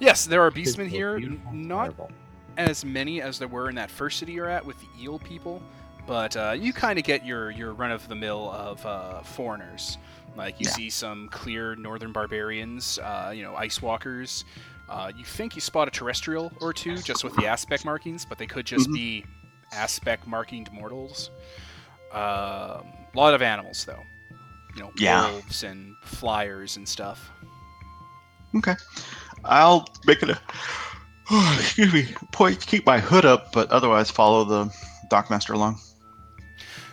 [0.00, 1.18] Yes, there are beastmen here.
[1.52, 2.10] Not terrible.
[2.56, 5.62] as many as there were in that first city you're at with the eel people,
[6.06, 9.98] but uh, you kind of get your your run of the mill of uh, foreigners.
[10.36, 10.72] Like you Yeah.
[10.72, 14.44] see some clear northern barbarians, uh, you know, ice walkers.
[14.88, 18.38] Uh, you think you spot a terrestrial or two just with the aspect markings, but
[18.38, 18.94] they could just Mhm.
[18.94, 19.24] be
[19.72, 21.30] aspect markinged mortals.
[22.12, 22.82] A
[23.14, 24.02] lot of animals, though.
[24.74, 25.30] You know, Yeah.
[25.32, 27.30] wolves and flyers and stuff.
[28.56, 28.74] Okay,
[29.44, 30.40] I'll make it a
[31.58, 34.74] excuse me point to keep my hood up, but otherwise follow the
[35.10, 35.78] Dockmaster along.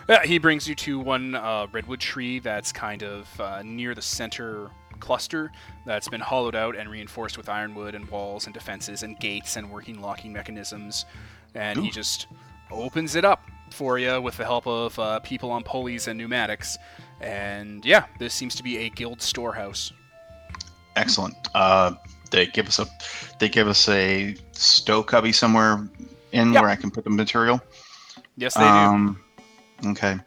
[0.07, 4.01] Yeah, he brings you to one uh, redwood tree that's kind of uh, near the
[4.01, 5.51] center cluster
[5.85, 9.69] that's been hollowed out and reinforced with ironwood and walls and defenses and gates and
[9.69, 11.05] working locking mechanisms.
[11.55, 12.27] And he just
[12.71, 16.77] opens it up for you with the help of uh, people on pulleys and pneumatics.
[17.19, 19.91] And yeah, this seems to be a guild storehouse.
[20.95, 21.35] Excellent.
[21.53, 21.93] Uh,
[22.29, 22.87] they give us a
[23.39, 25.87] they give us a stow cubby somewhere
[26.31, 26.61] in Yep.
[26.61, 27.61] where I can put the material.
[28.35, 29.21] Yes, they um,
[29.85, 30.17] Okay.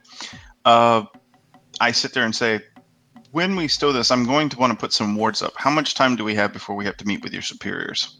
[0.64, 1.04] Uh,
[1.80, 2.60] I sit there and say,
[3.32, 5.52] when we stow this, I'm going to want to put some wards up.
[5.56, 8.18] How much time do we have before we have to meet with your superiors?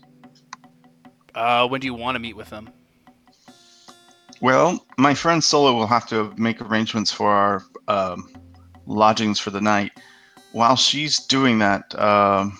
[1.34, 2.70] Uh, when do you want to meet with them?
[4.40, 8.30] Well, my friend Solo will have to make arrangements for our um,
[8.86, 9.92] lodgings for the night.
[10.52, 12.58] While she's doing that, um,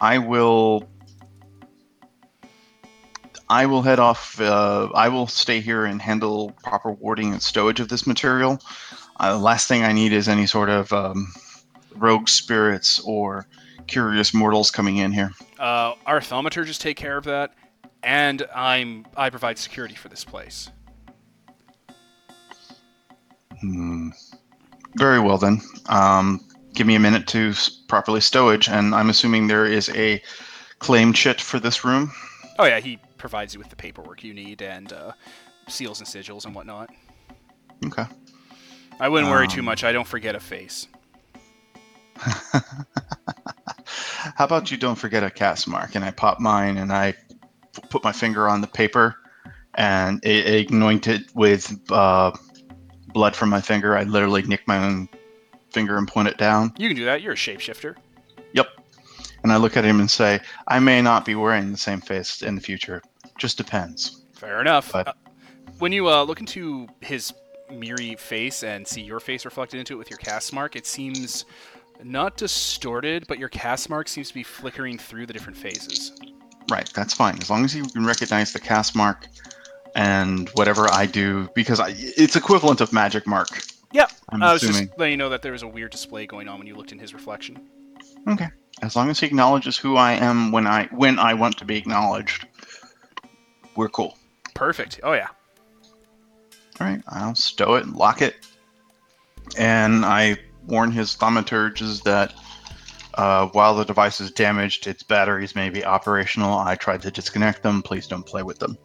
[0.00, 0.88] I will.
[3.50, 4.40] I will head off.
[4.40, 8.58] Uh, I will stay here and handle proper warding and stowage of this material.
[9.18, 11.32] Uh, the last thing I need is any sort of um,
[11.96, 13.46] rogue spirits or
[13.86, 15.32] curious mortals coming in here.
[15.58, 17.54] Uh, our thaumaturges take care of that,
[18.02, 20.70] and I'm I provide security for this place.
[23.60, 24.10] Hmm.
[24.96, 25.60] Very well then.
[25.86, 26.47] Um,
[26.78, 27.52] give me a minute to
[27.88, 30.22] properly stowage, and I'm assuming there is a
[30.78, 32.12] claim chit for this room.
[32.56, 35.10] Oh yeah, he provides you with the paperwork you need and uh,
[35.66, 36.88] seals and sigils and whatnot.
[37.84, 38.04] Okay.
[39.00, 39.82] I wouldn't worry too Um, much.
[39.82, 40.86] I don't forget a face.
[42.16, 42.62] How
[44.44, 45.96] about you don't forget a cast mark?
[45.96, 47.14] And I pop mine, and I
[47.90, 49.16] put my finger on the paper,
[49.74, 52.30] and it, anoint it with uh,
[53.08, 53.96] blood from my finger.
[53.96, 55.08] I literally nick my own
[55.70, 56.72] finger and point it down.
[56.78, 57.22] You can do that.
[57.22, 57.96] You're a shapeshifter.
[58.52, 58.68] Yep.
[59.42, 62.42] And I look at him and say, I may not be wearing the same face
[62.42, 63.02] in the future.
[63.38, 64.22] Just depends.
[64.32, 64.92] Fair enough.
[64.92, 65.12] But- Uh,
[65.78, 67.32] when you uh, look into his
[67.70, 71.44] mirrory face and see your face reflected into it with your cast mark, it seems
[72.02, 76.12] not distorted, but your cast mark seems to be flickering through the different phases.
[76.70, 77.38] Right, that's fine.
[77.40, 79.28] As long as you can recognize the cast mark
[79.94, 83.48] and whatever I do, because I, it's equivalent of magic mark.
[83.92, 84.12] Yep.
[84.28, 84.88] I'm I was assuming.
[84.88, 86.92] just letting you know that there was a weird display going on when you looked
[86.92, 87.58] in his reflection.
[88.26, 88.48] Okay.
[88.82, 91.76] As long as he acknowledges who I am when I when I want to be
[91.76, 92.46] acknowledged,
[93.74, 94.16] we're cool.
[94.54, 95.00] Perfect.
[95.02, 95.28] Oh yeah.
[96.80, 98.36] All right, I'll stow it, and lock it,
[99.56, 100.36] and I
[100.68, 102.34] warn his thaumaturges that
[103.14, 106.56] uh, while the device is damaged, its batteries may be operational.
[106.56, 107.82] I tried to disconnect them.
[107.82, 108.78] Please don't play with them.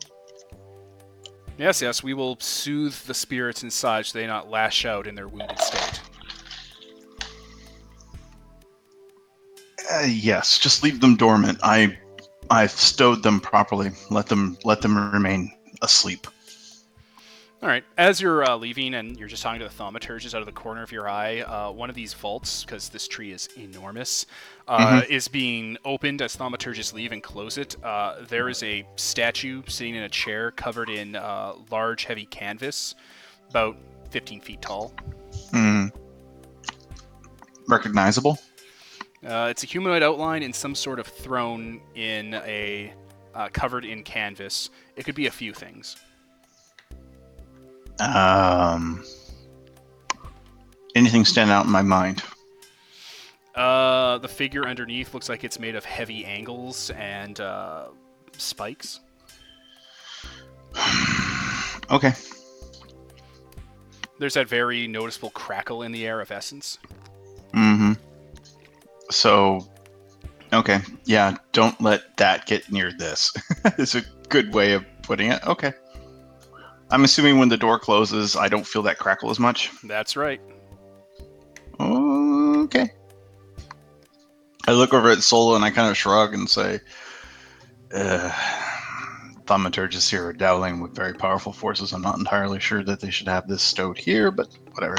[1.57, 2.03] Yes, yes.
[2.03, 6.01] We will soothe the spirits inside so they not lash out in their wounded state.
[9.91, 11.59] Uh, yes, just leave them dormant.
[11.61, 11.97] I
[12.49, 13.91] I've stowed them properly.
[14.09, 15.51] Let them let them remain
[15.81, 16.27] asleep.
[17.63, 17.85] All right.
[17.97, 20.83] As you're uh, leaving and you're just talking to the thaumaturges out of the corner
[20.83, 24.25] of your eye, uh, one of these vaults, because this tree is enormous,
[24.67, 27.77] uh, is being opened as thaumaturges leave and close it.
[27.81, 32.95] Uh, there is a statue sitting in a chair covered in uh, large, heavy canvas,
[33.49, 33.77] about
[34.09, 34.91] 15 feet tall.
[35.51, 35.85] Hmm.
[37.69, 38.39] Recognizable.
[39.25, 42.93] Uh, it's a humanoid outline in some sort of throne in a
[43.33, 44.69] uh, covered in canvas.
[44.97, 45.95] It could be a few things.
[47.99, 49.03] Um.
[50.95, 52.23] Anything stand out in my mind?
[53.55, 57.87] Uh, the figure underneath looks like it's made of heavy angles and uh,
[58.37, 58.99] spikes.
[61.91, 62.13] Okay.
[64.19, 66.79] There's that very noticeable crackle in the air of essence.
[67.53, 67.93] Mm-hmm.
[69.11, 69.67] So,
[70.53, 71.35] okay, yeah.
[71.51, 73.33] Don't let that get near this.
[73.77, 75.45] is a good way of putting it.
[75.45, 75.73] Okay.
[76.93, 79.71] I'm assuming when the door closes, I don't feel that crackle as much.
[79.83, 80.39] That's right.
[81.79, 82.91] Okay.
[84.67, 86.79] I look over at Solo and I kind of shrug and say,
[87.95, 88.29] uh,
[89.45, 91.93] Thaumaturgists here are dabbling with very powerful forces.
[91.93, 94.95] I'm not entirely sure that they should have this stowed here, but whatever.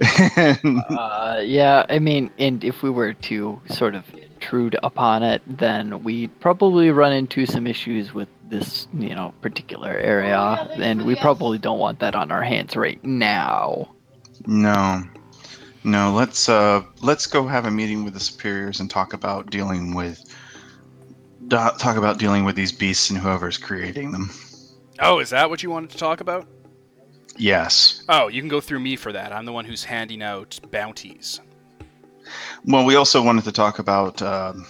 [0.36, 4.04] And- Uh, yeah, I mean, and if we were to sort of
[4.44, 9.90] intrude upon it, then we'd probably run into some issues with this, you know, particular
[9.90, 13.94] area, and we probably don't want that on our hands right now.
[14.46, 15.02] no,
[15.82, 16.12] no.
[16.12, 20.22] Let's uh, let's go have a meeting with the superiors and talk about dealing with
[21.48, 24.30] do- talk about dealing with these beasts and whoever's creating them.
[25.00, 26.46] Oh, is that what you wanted to talk about?
[27.36, 28.04] Yes.
[28.08, 29.32] Oh, you can go through me for that.
[29.32, 31.40] I'm the one who's handing out bounties.
[32.64, 34.22] Well, we also wanted to talk about.
[34.22, 34.66] Um,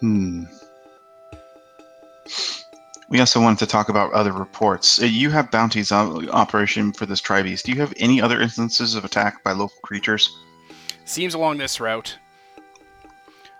[0.00, 0.44] hmm.
[3.08, 5.00] We also wanted to talk about other reports.
[5.00, 7.62] Uh, You have bounties on operation for this tribees.
[7.62, 10.36] Do you have any other instances of attack by local creatures?
[11.04, 12.18] Seems along this route.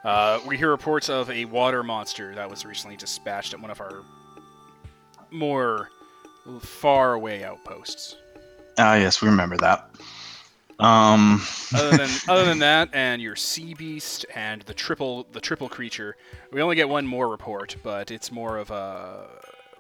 [0.03, 3.81] Uh, we hear reports of a water monster that was recently dispatched at one of
[3.81, 4.03] our
[5.31, 5.89] more
[6.61, 8.17] far away outposts.
[8.79, 9.89] Ah, yes, we remember that.
[10.81, 11.43] Um,
[11.75, 16.17] other than other than that, and your sea beast and the triple the triple creature,
[16.53, 19.29] we only get one more report, but it's more of a,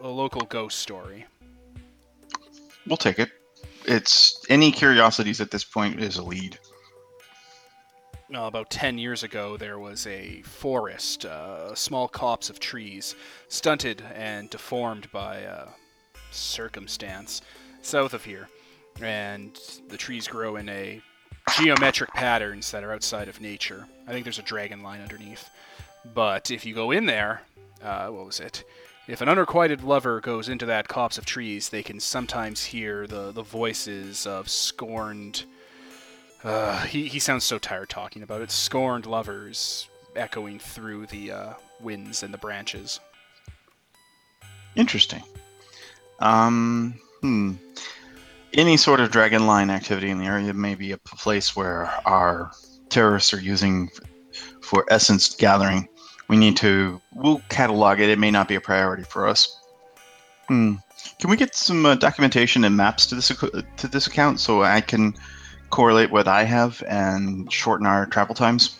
[0.00, 1.26] a local ghost story.
[2.86, 3.30] we'll take it.
[3.86, 6.58] It's any curiosities at this point is a lead.
[8.34, 13.14] Uh, about 10 years ago, there was a forest, uh, small copse of trees,
[13.48, 15.68] stunted and deformed by uh,
[16.30, 17.42] circumstance,
[17.82, 18.48] south of here.
[19.00, 21.00] And the trees grow in a
[21.56, 23.86] geometric patterns that are outside of nature.
[24.06, 25.50] I think there's a dragon line underneath.
[26.14, 27.42] But if you go in there,
[27.82, 28.64] uh, what was it?
[29.06, 33.32] If an unrequited lover goes into that copse of trees, they can sometimes hear the,
[33.32, 35.44] the voices of scorned.
[36.42, 38.50] Uh, he, he sounds so tired talking about it.
[38.50, 43.00] Scorned lovers echoing through the uh, winds and the branches.
[44.74, 45.22] Interesting.
[46.20, 47.52] Um, hmm.
[48.56, 52.52] Any sort of dragon line activity in the area may be a place where our
[52.88, 53.90] terrorists are using
[54.60, 55.88] for essence gathering.
[56.28, 57.00] We need to.
[57.14, 58.08] We'll catalog it.
[58.08, 59.60] It may not be a priority for us.
[60.48, 60.74] Hmm.
[61.20, 64.80] Can we get some uh, documentation and maps to this to this account so I
[64.80, 65.14] can
[65.70, 68.78] correlate what I have and shorten our travel times?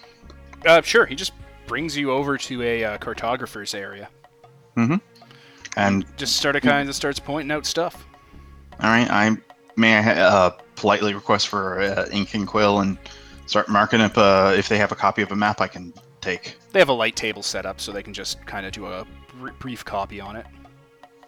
[0.64, 1.32] Uh, sure, he just
[1.66, 4.08] brings you over to a uh, cartographer's area.
[5.76, 8.06] And Just started kind of starts pointing out stuff.
[8.80, 9.36] All right, I
[9.76, 12.98] may I uh, politely request for uh, ink and quill and
[13.46, 16.56] start marking up uh, if they have a copy of a map I can take.
[16.72, 19.06] They have a light table set up so they can just kind of do a
[19.38, 20.46] br- brief copy on it.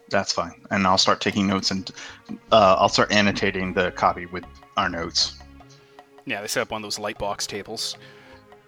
[0.09, 1.91] That's fine, and I'll start taking notes and
[2.53, 4.45] uh, I'll start annotating the copy with
[4.77, 5.39] our notes.
[6.27, 7.97] Yeah, they set up one of those light box tables.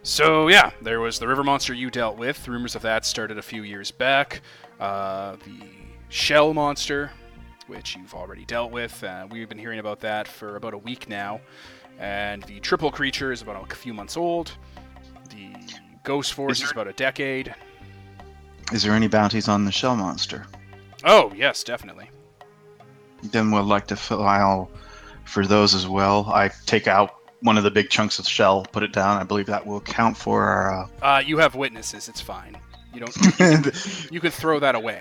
[0.02, 2.46] So yeah, there was the river monster you dealt with.
[2.48, 4.42] Rumors of that started a few years back.
[4.80, 5.66] Uh, the
[6.08, 7.10] shell monster,
[7.68, 9.02] which you've already dealt with.
[9.04, 11.40] Uh, we've been hearing about that for about a week now.
[11.98, 14.52] And the triple creature is about a few months old.
[15.30, 15.52] The
[16.04, 17.54] ghost force is, there- about a decade.
[18.72, 20.46] Is there any bounties on the shell monster?
[21.04, 22.10] Oh yes, definitely.
[23.22, 24.70] Then we'd like to file
[25.24, 26.26] for those as well.
[26.32, 29.16] I take out one of the big chunks of shell, put it down.
[29.16, 30.82] I believe that will count for our.
[30.82, 30.88] Uh...
[31.02, 32.08] Uh, you have witnesses.
[32.08, 32.58] It's fine.
[32.92, 34.10] You don't.
[34.10, 35.00] You can throw that away.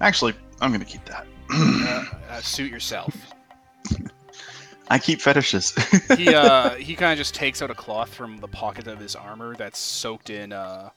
[0.00, 1.26] Actually, I'm gonna keep that.
[1.50, 3.14] Uh, uh, suit yourself.
[4.88, 5.74] I keep fetishes.
[6.16, 9.14] he uh, he kind of just takes out a cloth from the pocket of his
[9.16, 10.90] armor that's soaked in uh,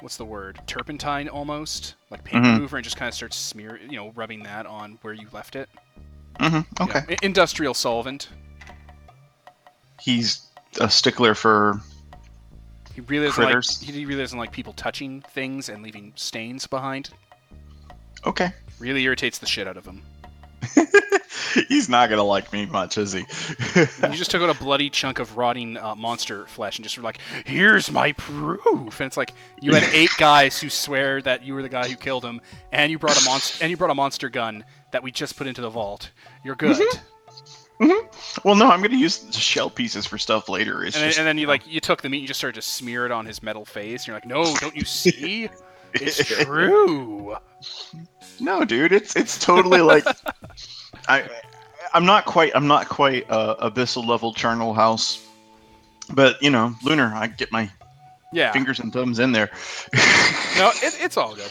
[0.00, 0.60] what's the word?
[0.66, 2.54] Turpentine almost, like paint Mhm.
[2.54, 5.54] remover, and just kind of starts smear, you know, rubbing that on where you left
[5.56, 5.68] it.
[6.40, 6.82] Mm-hmm.
[6.82, 7.02] Okay.
[7.10, 8.28] i- industrial solvent.
[10.00, 10.46] He's
[10.80, 11.80] a stickler for.
[12.94, 13.64] He really doesn't like.
[13.80, 17.10] He really doesn't like people touching things and leaving stains behind.
[18.26, 18.52] Okay.
[18.82, 20.02] Really irritates the shit out of him.
[21.68, 23.20] He's not gonna like me much, is he?
[23.76, 27.04] You just took out a bloody chunk of rotting uh, monster flesh and just were
[27.04, 31.54] like, "Here's my proof." And it's like you had eight guys who swear that you
[31.54, 32.40] were the guy who killed him,
[32.72, 35.46] and you brought a monster and you brought a monster gun that we just put
[35.46, 36.10] into the vault.
[36.44, 36.76] You're good.
[38.44, 40.84] well, no, I'm gonna use the shell pieces for stuff later.
[40.84, 42.60] It's And then, and then you like you took the meat and you just started
[42.60, 44.02] to smear it on his metal face.
[44.02, 45.48] And you're like, "No, don't you see?
[45.94, 47.36] It's true."
[48.40, 50.04] no, dude, it's it's totally like
[51.08, 51.28] I
[51.94, 55.24] I'm not quite I'm not quite uh, abyssal level charnel house,
[56.12, 57.12] but you know, lunar.
[57.14, 57.70] I get my
[58.32, 58.52] Yeah.
[58.52, 59.50] fingers and thumbs in there.
[60.58, 61.50] No, it, it's all good.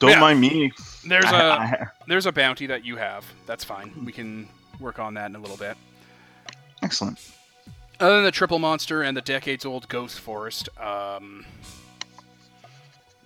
[0.00, 0.20] Don't Yeah.
[0.20, 0.70] mind me.
[1.06, 3.24] There's a I- there's a bounty that you have.
[3.46, 3.92] That's fine.
[4.04, 4.48] We can
[4.80, 5.76] work on that in a little bit.
[6.82, 7.18] excellent.
[8.00, 11.46] Other than the triple monster and the decades-old ghost forest, um,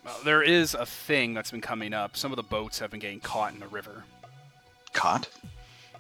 [0.07, 2.16] well, there is a thing that's been coming up.
[2.16, 4.04] Some of the boats have been getting caught in the river.
[4.94, 5.28] Caught.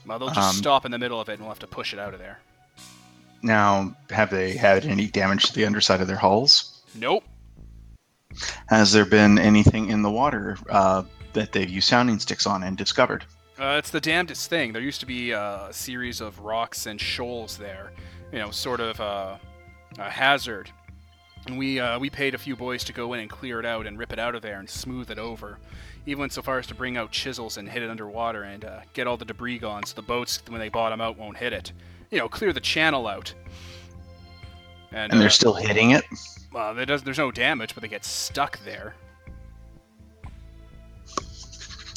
[0.06, 1.92] Well, they'll just Um, stop in the middle of it, and we'll have to push
[1.92, 2.38] it out of there.
[3.42, 6.80] Now, have they had any damage to the underside of their hulls?
[6.94, 7.24] Nope.
[8.68, 11.02] Has there been anything in the water uh,
[11.32, 13.24] that they've used sounding sticks on and discovered?
[13.58, 14.72] Uh, it's the damnedest thing.
[14.72, 17.92] There used to be uh, a series of rocks and shoals there,
[18.32, 19.36] you know, sort of uh,
[19.98, 20.70] a hazard.
[21.46, 23.86] And we uh, we paid a few boys to go in and clear it out
[23.86, 25.58] and rip it out of there and smooth it over.
[26.06, 28.80] Even went so far as to bring out chisels and hit it underwater and uh,
[28.92, 31.72] get all the debris gone, so the boats, when they bottom out, won't hit it.
[32.10, 33.34] You know, clear the channel out.
[34.92, 36.04] And, And they're uh, still hitting it?
[36.52, 38.94] well, there does, there's no damage, but they get stuck there.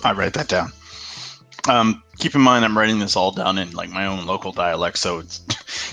[0.04, 0.72] I write that down.
[1.68, 4.98] Um, keep in mind, I'm writing this all down in like my own local dialect,
[4.98, 5.40] so it's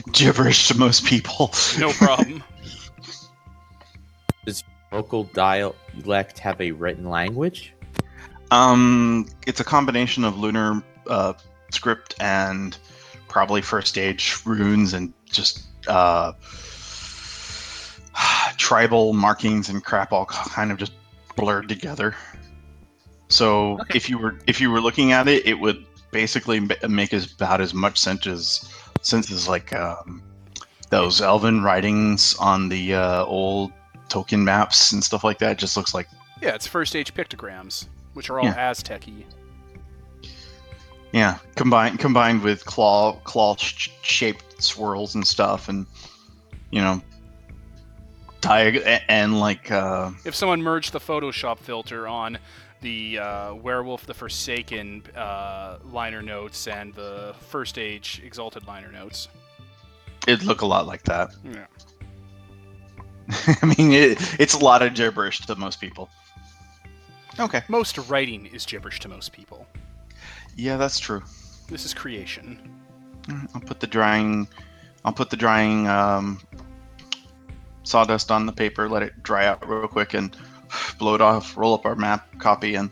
[0.13, 1.53] gibberish to most people.
[1.79, 2.43] No problem.
[4.47, 7.73] Does local dialect have a written language?
[8.53, 11.33] um, it's a combination of lunar uh,
[11.73, 12.79] script and
[13.29, 16.33] probably First Age runes and just uh,
[18.57, 20.93] tribal markings and crap, all kind of just
[21.35, 22.15] blurred together.
[23.29, 23.97] So Okay.
[23.97, 27.61] if you were if you were looking at it, it would basically make as about
[27.61, 28.71] as much sense as
[29.03, 30.23] sense as like um,
[30.91, 33.73] those elven writings on the uh, old
[34.09, 35.53] Tolkien maps and stuff like that.
[35.53, 36.09] It just looks like
[36.43, 38.55] Yeah, it's first age pictograms, which are all Yeah.
[38.71, 39.25] Aztec-y.
[41.13, 45.87] Yeah, combined combined with claw claw sh- shaped swirls and stuff, and
[46.71, 47.01] you know,
[48.41, 52.39] diag and like uh, If someone merged the Photoshop filter on
[52.83, 59.29] the uh, Werewolf the Forsaken uh, liner notes and the First Age Exalted liner notes.
[60.27, 61.31] it'd look a lot like that.
[61.45, 61.67] Yeah.
[63.63, 66.09] I mean, it, it's a lot of gibberish to most people.
[67.39, 69.67] Okay, Most writing is gibberish to most people.
[70.57, 71.23] yeah, that's true.
[71.69, 72.59] This is creation.
[73.25, 74.49] Mm, I'll put the drying,
[75.05, 76.41] I'll put the drying um,
[77.83, 80.35] sawdust on the paper, let it dry out real quick, and
[80.99, 81.57] blow it off.
[81.57, 82.91] Roll up our map copy and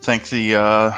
[0.00, 0.92] thank the uh,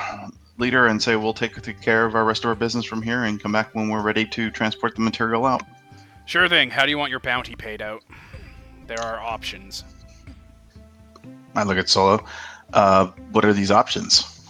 [0.58, 3.24] leader, and say we'll take take care of our rest of our business from here,
[3.24, 5.62] and come back when we're ready to transport the material out.
[6.24, 6.70] Sure thing.
[6.70, 8.02] How do you want your bounty paid out?
[8.94, 9.84] There are options.
[11.54, 12.22] I look at Solo.
[12.74, 14.46] Uh, what are these options?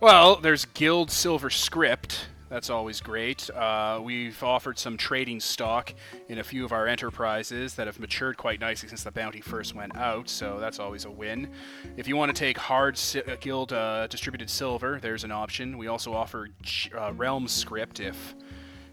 [0.00, 2.28] Well, there's Guild Silver Script.
[2.48, 3.50] That's always great.
[3.50, 5.92] Uh, we've offered some trading stock
[6.30, 9.74] in a few of our enterprises that have matured quite nicely since the bounty first
[9.74, 11.50] went out, so that's always a win.
[11.98, 15.76] If you want to take hard si- uh, Guild uh, distributed silver, there's an option.
[15.76, 18.34] We also offer J- uh, Realm Script if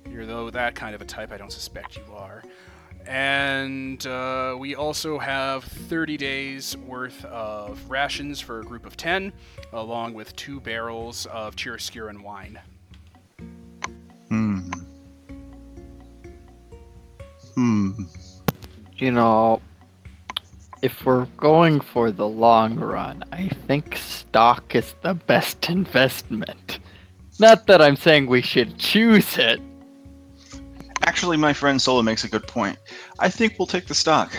[0.10, 1.32] you're though that kind of a type.
[1.32, 2.44] I don't suspect you are.
[3.10, 9.34] And uh, we also have 30 days worth of rations for a group of 10,
[9.74, 12.60] along with two barrels of Chiaroscuran wine.
[14.28, 14.70] Hmm.
[17.56, 18.04] Hmm.
[19.00, 19.60] You know,
[20.84, 26.78] if we're going for the long run, I think stock is the best investment.
[27.40, 29.60] Not that I'm saying we should choose it.
[31.04, 32.78] Actually, my friend Solo makes a good point.
[33.20, 34.36] I think we'll take the stock.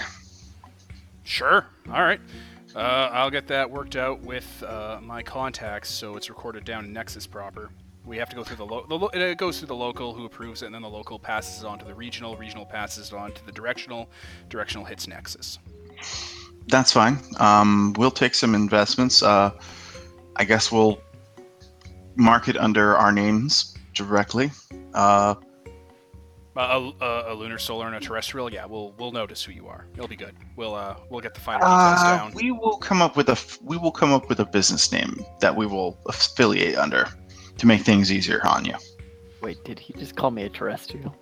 [1.24, 1.66] Sure.
[1.92, 2.20] All right.
[2.74, 6.92] Uh, I'll get that worked out with uh, my contacts, so it's recorded down in
[6.92, 7.70] Nexus proper.
[8.04, 10.24] We have to go through the, lo- the lo- it goes through the local who
[10.24, 12.36] approves it, and then the local passes it on to the regional.
[12.36, 14.08] Regional passes it on to the directional.
[14.48, 15.58] Directional hits Nexus.
[16.68, 17.18] That's fine.
[17.38, 19.22] Um, we'll take some investments.
[19.22, 19.50] Uh,
[20.36, 21.00] I guess we'll
[22.16, 24.50] mark it under our names directly.
[24.94, 25.34] Uh,
[26.56, 28.52] Uh, a, a, a lunar, solar, and a terrestrial.
[28.52, 29.86] Yeah, we'll we'll notice who you are.
[29.94, 30.34] It'll be good.
[30.56, 32.32] We'll uh we'll get the final details uh, down.
[32.34, 35.54] we will come up with a we will come up with a business name that
[35.54, 37.06] we will affiliate under
[37.58, 38.74] to make things easier on you.
[39.42, 41.14] Wait, did he just call me a terrestrial?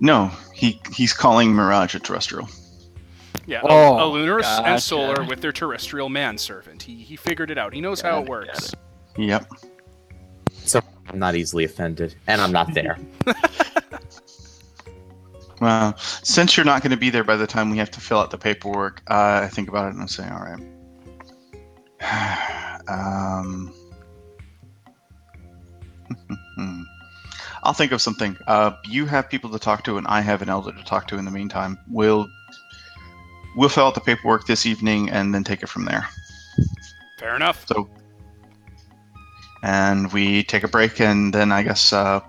[0.00, 2.48] No, he he's calling Mirage a terrestrial.
[3.46, 6.82] Yeah, Oh, a, a lunar s- and solar with their terrestrial manservant.
[6.82, 7.72] He he figured it out.
[7.72, 8.74] He knows how it it, works.
[9.16, 9.48] Yep.
[10.52, 12.98] So I'm not easily offended, and I'm not there.
[15.60, 18.18] Well, since you're not going to be there by the time we have to fill
[18.18, 20.60] out the paperwork, uh, I think about it and I say, all right.
[22.88, 23.74] um,
[27.62, 28.36] I'll think of something.
[28.46, 31.18] Uh, you have people to talk to, and I have an elder to talk to.
[31.18, 32.28] In the meantime, we'll
[33.56, 36.08] we'll fill out the paperwork this evening and then take it from there.
[37.18, 37.66] Fair enough.
[37.66, 37.88] So,
[39.62, 42.20] and we take a break, and then I guess uh,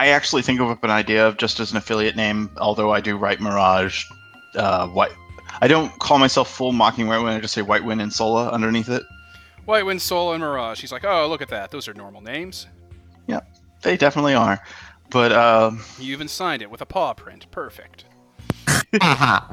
[0.00, 2.48] I actually think of an idea of just as an affiliate name.
[2.56, 4.06] Although I do write Mirage,
[4.54, 5.12] uh, White.
[5.60, 7.36] I don't call myself full Mocking White Wind.
[7.36, 9.02] I just say White Wind and Sola underneath it.
[9.66, 10.80] White Wind, Sola, and Mirage.
[10.80, 11.70] He's like, oh, look at that.
[11.70, 12.66] Those are normal names.
[13.26, 13.40] Yeah,
[13.82, 14.58] they definitely are,
[15.10, 17.50] but um, You even signed it with a paw print.
[17.50, 18.06] Perfect.
[19.02, 19.50] uh,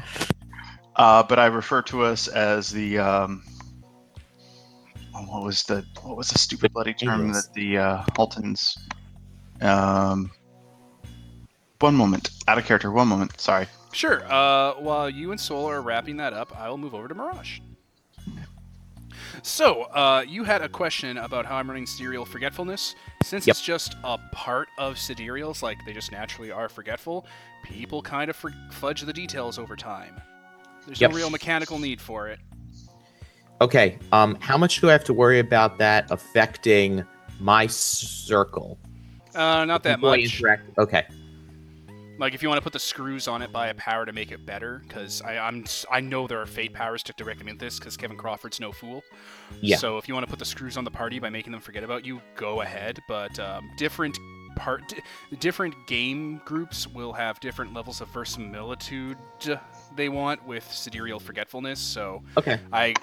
[0.95, 3.43] but I refer to us as the um,
[5.13, 8.77] oh, what was the what was the stupid bloody term that the uh, Haltans
[9.61, 10.31] um,
[11.79, 14.21] one moment out of character one moment sorry Sure.
[14.31, 17.59] Uh, while you and Solar are wrapping that up, I will move over to Mirage.
[19.41, 22.95] So, uh, you had a question about how I'm running Sidereal Forgetfulness.
[23.23, 23.53] Since Yep.
[23.53, 27.25] it's just a part of Sidereals, like they just naturally are forgetful,
[27.63, 30.21] people kind of for- fudge the details over time.
[30.85, 31.11] There's Yep.
[31.11, 32.39] no real mechanical need for it.
[33.61, 33.97] Okay.
[34.11, 37.03] Um, how much do I have to worry about that affecting
[37.39, 38.77] my circle?
[39.33, 40.19] Uh, not that much.
[40.19, 41.05] interact- Okay.
[42.17, 44.31] Like if you want to put the screws on it by a power to make
[44.31, 48.17] it better, because I'm I know there are fate powers to into this, because Kevin
[48.17, 49.03] Crawford's no fool.
[49.61, 49.77] Yeah.
[49.77, 51.83] So if you want to put the screws on the party by making them forget
[51.83, 52.99] about you, go ahead.
[53.07, 54.17] But um, different
[54.55, 59.17] part, di- different game groups will have different levels of verisimilitude
[59.95, 61.79] they want with sidereal forgetfulness.
[61.79, 62.59] So Okay.
[62.73, 62.95] I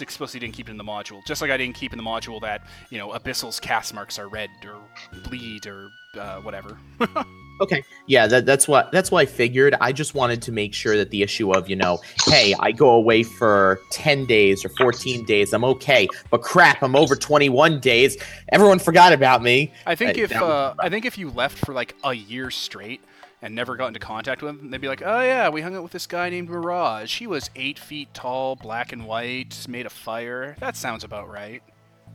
[0.00, 2.40] explicitly didn't keep it in the module, just like I didn't keep in the module
[2.42, 4.76] that you know Abyssal's cast marks are red or
[5.24, 5.88] bleed or
[6.18, 6.76] uh, whatever.
[7.60, 7.82] Okay.
[8.06, 9.74] Yeah, that, that's what that's what I figured.
[9.80, 12.90] I just wanted to make sure that the issue of, you know, hey, I go
[12.90, 16.08] away for 10 days or 14 days, I'm okay.
[16.30, 18.16] But crap, I'm over 21 days.
[18.50, 19.72] Everyone forgot about me.
[19.86, 22.14] I think Uh, if that was uh, I think if you left for like a
[22.14, 23.02] year straight
[23.42, 25.82] and never got into contact with them, they'd be like, "Oh yeah, we hung out
[25.82, 27.18] with this guy named Mirage.
[27.18, 30.56] He was eight feet tall, black and white, made of fire.
[30.60, 31.62] That sounds about right.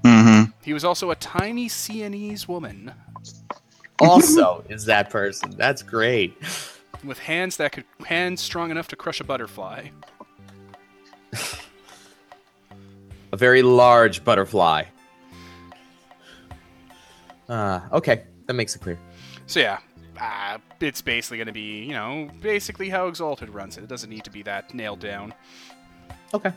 [0.03, 0.51] mm-hmm.
[0.63, 2.93] He was also a tiny Sienese woman
[3.99, 5.51] Also, is that person.
[5.57, 6.37] That's great.
[7.03, 9.87] with hands that could hands strong enough to crush a butterfly.
[13.31, 14.83] A very large butterfly.
[17.49, 18.23] Uh, okay.
[18.45, 18.97] That makes it clear.
[19.45, 19.79] So yeah."
[20.19, 23.83] Uh, it's basically going to be, you know, basically how Exalted runs it.
[23.83, 25.33] It doesn't need to be that nailed down.
[26.33, 26.53] Okay.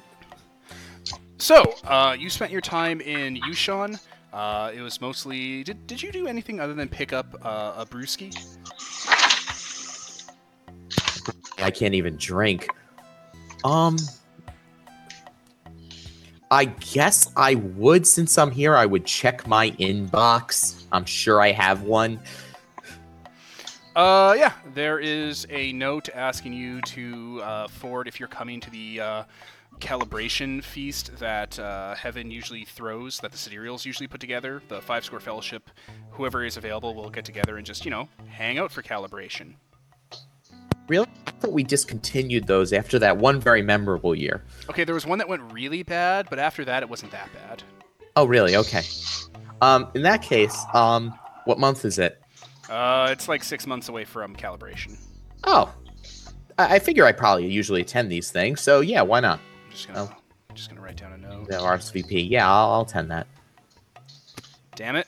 [1.39, 3.99] So, uh, you spent your time in Yu-Shan.
[4.33, 5.65] Uh, it was mostly.
[5.65, 8.37] Did, did you do anything other than pick up uh, a brewski?
[11.59, 12.69] I can't even drink.
[13.65, 13.97] Um
[16.51, 20.85] I guess I would since I'm here I would check my inbox.
[20.93, 22.21] I'm sure I have one.
[23.95, 28.71] Uh, yeah, there is a note asking you to uh, forward if you're coming to
[28.71, 29.25] the uh,
[29.79, 34.63] calibration feast that uh, Heaven usually throws, that the Sidereals usually put together.
[34.69, 35.71] The Five Score Fellowship,
[36.11, 39.55] whoever is available, will get together and just, you know, hang out for calibration.
[40.91, 41.05] I
[41.41, 44.43] thought we discontinued those after that one very memorable year.
[44.71, 47.63] Okay, there was one that went really bad, but after that, it wasn't that bad.
[48.17, 48.57] Oh really?
[48.57, 48.83] Okay.
[49.61, 51.15] Um in that case, um
[51.45, 52.21] what month is it?
[52.69, 54.99] Uh, it's like six months away from calibration.
[55.45, 55.73] Oh.
[56.59, 59.39] I figure I probably usually attend these things, so yeah, why not?
[59.79, 60.55] I'm just gonna, oh.
[60.55, 61.49] just gonna write down a note.
[61.49, 62.29] The RSVP.
[62.29, 63.27] Yeah, I'll, I'll attend that.
[64.75, 65.07] Damn it.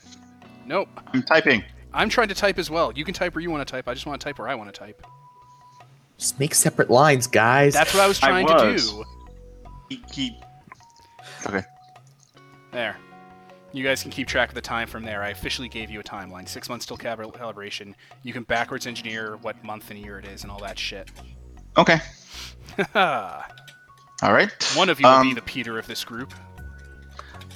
[0.64, 0.88] Nope.
[1.12, 1.64] I'm typing.
[1.92, 2.92] I'm trying to type as well.
[2.92, 3.88] You can type where you want to type.
[3.88, 5.04] I just want to type where I want to type.
[6.18, 7.72] Just make separate lines, guys.
[7.72, 8.90] That's what I was I trying was.
[8.90, 9.04] to do.
[9.88, 10.40] He, he
[11.46, 11.62] okay.
[12.70, 12.96] There.
[13.72, 15.22] You guys can keep track of the time from there.
[15.22, 16.48] I officially gave you a timeline.
[16.48, 17.94] Six months till calibration.
[18.22, 21.10] You can backwards engineer what month and year it is and all that shit.
[21.76, 21.98] Okay.
[24.22, 26.32] One of you will be Um, the Peter of this group.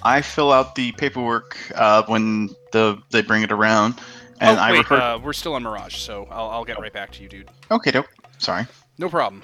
[0.02, 3.94] I fill out the paperwork uh, when the they bring it around,
[4.40, 4.96] and oh, I wait, refer.
[5.00, 7.50] uh, we're still on Mirage, so I'll, I'll get right back to you, dude.
[7.70, 8.06] okay, dope.
[8.38, 8.66] Sorry.
[8.98, 9.42] No problem.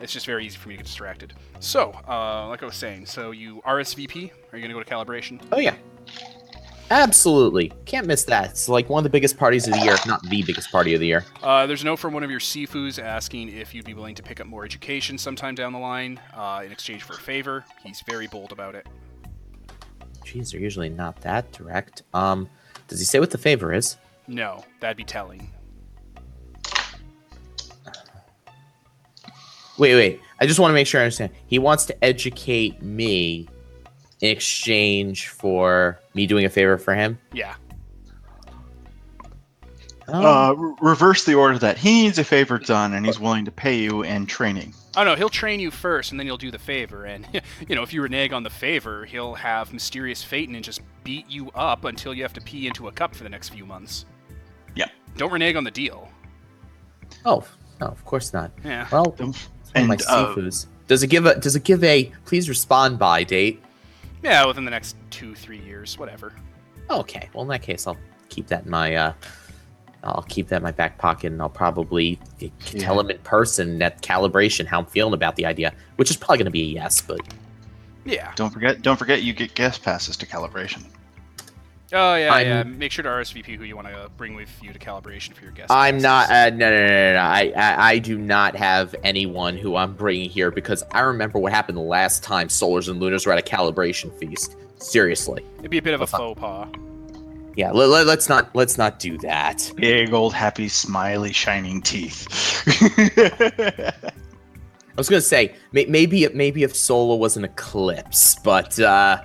[0.00, 1.34] It's just very easy for me to get distracted.
[1.58, 4.30] So, uh, like I was saying, so you RSVP?
[4.52, 5.42] Are you going to go to calibration?
[5.52, 5.74] Oh yeah.
[6.90, 7.72] Absolutely.
[7.86, 8.50] Can't miss that.
[8.50, 10.92] It's like one of the biggest parties of the year, if not the biggest party
[10.92, 11.24] of the year.
[11.40, 14.22] Uh, there's a note from one of your Sifus asking if you'd be willing to
[14.24, 17.64] pick up more education sometime down the line uh, in exchange for a favor.
[17.84, 18.88] He's very bold about it.
[20.24, 22.02] Jeez, they're usually not that direct.
[22.12, 22.48] Um,
[22.88, 23.96] does he say what the favor is?
[24.26, 25.48] No, that'd be telling.
[29.78, 30.20] Wait, wait.
[30.40, 31.30] I just want to make sure I understand.
[31.46, 33.48] He wants to educate me
[34.20, 37.18] in exchange for me doing a favor for him.
[37.32, 37.54] Yeah.
[40.08, 43.44] Oh, Uh, re- reverse the order that he needs a favor done, and he's willing
[43.44, 44.74] to pay you in training.
[44.96, 47.04] Oh no, he'll train you first, and then you'll do the favor.
[47.04, 47.26] And
[47.68, 51.28] you know, if you renege on the favor, he'll have mysterious Phaeton and just beat
[51.28, 54.04] you up until you have to pee into a cup for the next few months.
[54.74, 54.88] Yeah.
[55.16, 56.08] Don't renege on the deal.
[57.24, 57.44] oh,
[57.80, 58.50] no, of course not.
[58.64, 58.88] Yeah.
[58.90, 59.36] Well, And,
[59.76, 60.66] it's my uh, seafoods.
[60.88, 63.62] Does it give a Does it give a please respond by date?
[64.22, 66.32] Yeah, within the next two, three years, whatever.
[66.90, 67.28] Okay.
[67.32, 67.96] Well, in that case, I'll
[68.28, 68.94] keep that in my.
[68.94, 69.12] uh
[70.02, 73.82] I'll keep that in my back pocket, and I'll probably t- tell him in person
[73.82, 76.72] at calibration how I'm feeling about the idea, which is probably going to be a
[76.72, 77.02] yes.
[77.02, 77.20] But
[78.06, 78.32] Yeah.
[78.34, 80.84] don't forget, don't forget, you get guest passes to calibration.
[81.92, 82.62] Oh yeah, I'm- yeah.
[82.62, 85.52] Make sure to RSVP who you want to bring with you to calibration for your
[85.52, 85.70] guests.
[85.70, 86.02] I'm passes.
[86.04, 86.30] not.
[86.30, 87.18] Uh, no, no, no, no, no.
[87.18, 91.52] I, I, I do not have anyone who I'm bringing here because I remember what
[91.52, 94.56] happened the last time Solars and Lunars were at a calibration feast.
[94.78, 95.44] Seriously.
[95.58, 96.68] It'd be a bit of a faux pas.
[97.56, 97.72] Yeah.
[97.72, 98.54] Let, let, let's not.
[98.54, 99.72] Let's not do that.
[99.76, 102.28] Big old happy, smiley, shining teeth.
[104.90, 109.22] I was gonna say may, maybe maybe if Solo was an eclipse, but uh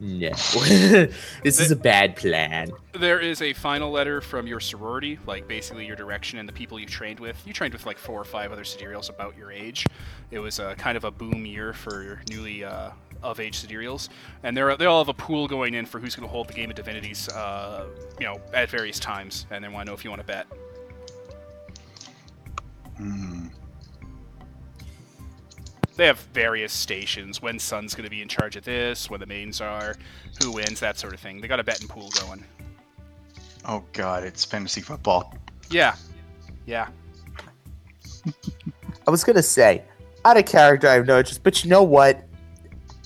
[0.00, 0.28] no.
[1.42, 2.70] this is a bad plan.
[2.92, 6.78] There is a final letter from your sorority, like basically your direction and the people
[6.78, 7.40] you trained with.
[7.46, 9.86] You trained with like four or five other sidereals about your age.
[10.30, 12.90] It was a kind of a boom year for newly uh,
[13.22, 14.10] of age sidereals,
[14.42, 16.54] and they're they all have a pool going in for who's going to hold the
[16.54, 17.86] game of divinities, uh,
[18.20, 20.46] you know, at various times, and they want to know if you want to bet.
[22.98, 23.46] Hmm.
[25.96, 27.40] They have various stations.
[27.40, 29.96] When Sun's going to be in charge of this, when the mains are,
[30.42, 31.40] who wins, that sort of thing.
[31.40, 32.44] They got a betting pool going.
[33.64, 35.34] Oh God, it's fantasy football.
[35.70, 35.96] Yeah,
[36.66, 36.88] yeah.
[39.06, 39.82] I was gonna say,
[40.24, 42.22] out of character I've noticed, but you know what?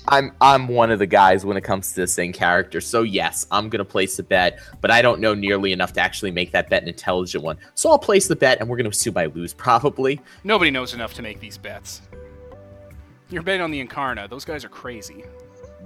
[0.08, 2.80] I'm I'm one of the guys when it comes to this in character.
[2.80, 6.30] So yes, I'm gonna place a bet, but I don't know nearly enough to actually
[6.30, 7.56] make that bet an intelligent one.
[7.74, 10.20] So I'll place the bet and we're gonna assume I lose probably.
[10.44, 12.02] Nobody knows enough to make these bets.
[13.30, 14.28] You're betting on the Incarna.
[14.28, 15.24] Those guys are crazy.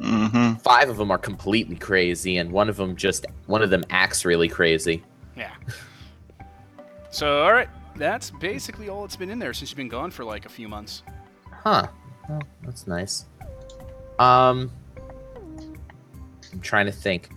[0.01, 0.55] Mm-hmm.
[0.55, 4.25] Five of them are completely crazy, and one of them just one of them acts
[4.25, 5.03] really crazy.
[5.37, 5.53] Yeah.
[7.11, 7.69] So, all right.
[7.97, 10.69] That's basically all that's been in there since you've been gone for like a few
[10.69, 11.05] months.
[11.49, 11.87] Huh.
[12.29, 13.27] Well, that's nice.
[14.19, 14.71] Um,
[16.53, 17.29] I'm trying to think.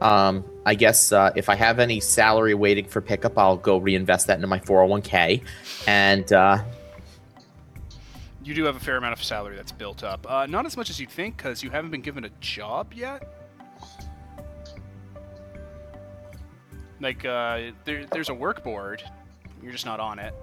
[0.00, 4.28] Um, I guess uh, if I have any salary waiting for pickup, I'll go reinvest
[4.28, 5.42] that into my 401k.
[5.86, 6.62] And uh,
[8.44, 10.28] You do have a fair amount of salary that's built up.
[10.28, 13.22] Uh, not as much as you'd think, because you haven't been given a job yet.
[17.00, 19.02] Like, uh, there, there's a work board.
[19.62, 20.34] You're just not on it.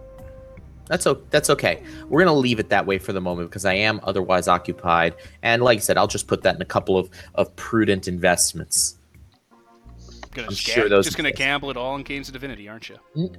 [0.88, 1.84] that's o- that's okay.
[2.08, 5.16] We're gonna leave it that way for the moment because I am otherwise occupied.
[5.44, 8.96] And like I said, I'll just put that in a couple of, of prudent investments.
[10.32, 12.90] Gonna I'm just sure those just gonna gamble it all in games of divinity, aren't
[12.90, 12.98] you?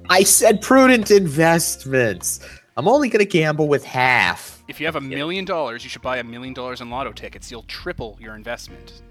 [0.09, 2.39] I said prudent investments.
[2.81, 4.63] I'm only gonna gamble with half.
[4.67, 7.51] If you have a million dollars, you should buy a million dollars in lotto tickets.
[7.51, 9.03] You'll triple your investment.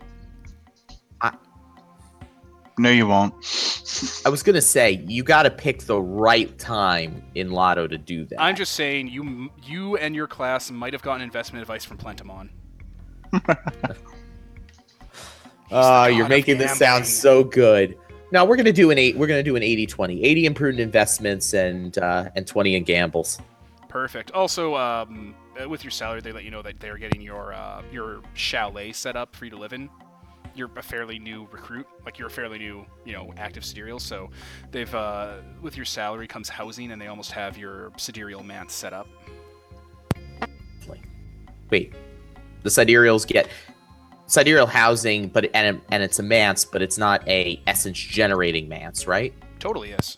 [2.79, 3.33] No, you won't.
[4.27, 8.25] I was gonna say you got to pick the right time in Lotto to do
[8.25, 8.41] that.
[8.41, 12.49] I'm just saying, you you and your class might have gotten investment advice from Plentimon.
[15.73, 17.05] Ah, you're god making this sound gambling.
[17.05, 17.97] so good.
[18.33, 19.17] Now we're gonna do an eight.
[19.17, 20.25] We're gonna do an 80-20.
[20.25, 23.39] 80 in prudent investments and uh, and 20 in gambles.
[23.91, 24.31] Perfect.
[24.31, 27.83] Also, um, uh, with your salary, they let you know that they're getting your uh,
[27.93, 29.91] your chalet set up for you to live in.
[30.55, 33.99] You're a fairly new recruit, like you're a fairly new, you know, active sidereal.
[33.99, 34.31] So,
[34.71, 38.93] they've uh, with your salary comes housing, and they almost have your sidereal manse set
[38.93, 39.09] up.
[41.71, 41.93] Wait,
[42.63, 43.49] the sidereals get
[44.27, 49.09] sidereal housing, but and and it's a manse, but it's not a essence generating manse,
[49.09, 49.35] right?
[49.59, 50.17] Totally is.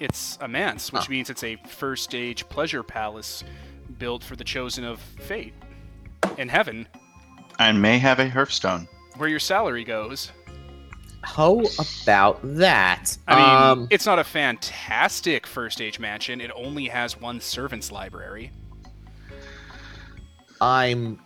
[0.00, 1.10] It's a manse, which Oh.
[1.10, 3.44] means it's a First Age pleasure palace
[3.98, 5.54] built for the chosen of fate
[6.36, 6.88] in heaven,
[7.58, 8.88] And may have a Hearthstone.
[9.16, 10.32] where your salary goes.
[11.22, 11.62] How
[12.02, 13.16] about that?
[13.28, 13.44] I mean,
[13.84, 16.40] um, it's not a fantastic First Age mansion.
[16.40, 18.50] It only has one servant's library.
[20.60, 21.18] I'm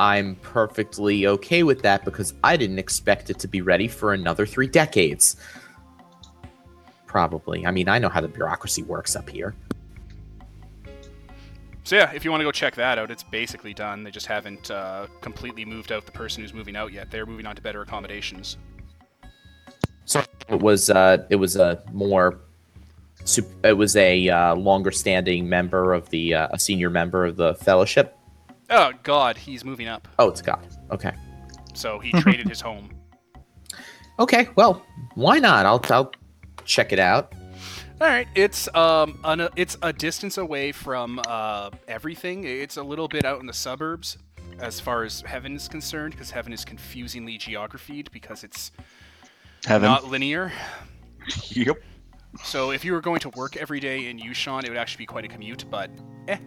[0.00, 4.46] I'm perfectly okay with that because I didn't expect it to be ready for another
[4.46, 5.34] three decades.
[7.08, 7.66] Probably.
[7.66, 9.54] I mean, I know how the bureaucracy works up here.
[11.82, 14.04] So yeah, if you want to go check that out, it's basically done.
[14.04, 17.10] They just haven't uh, completely moved out the person who's moving out yet.
[17.10, 18.58] They're moving on to better accommodations.
[20.04, 22.40] So it was uh it was a more
[23.62, 27.54] it was a uh, longer standing member of the uh, a senior member of the
[27.54, 28.16] fellowship.
[28.70, 30.08] Oh God, he's moving up.
[30.18, 30.66] Oh, it's God.
[30.90, 31.12] Okay.
[31.74, 32.90] So he traded his home.
[34.20, 34.48] Okay.
[34.56, 35.64] Well, why not?
[35.64, 36.10] I'll I'll
[36.68, 37.32] check it out.
[38.00, 42.44] All right, it's um an, it's a distance away from uh, everything.
[42.44, 44.18] It's a little bit out in the suburbs
[44.60, 48.70] as far as heaven is concerned, because heaven is confusingly geographied because it's
[49.64, 49.88] Heaven.
[49.88, 50.52] not linear.
[51.50, 51.82] Yep.
[52.44, 55.06] So if you were going to work every day in Yu-Shan, it would actually be
[55.06, 55.64] quite a commute.
[55.70, 55.90] But
[56.28, 56.38] eh,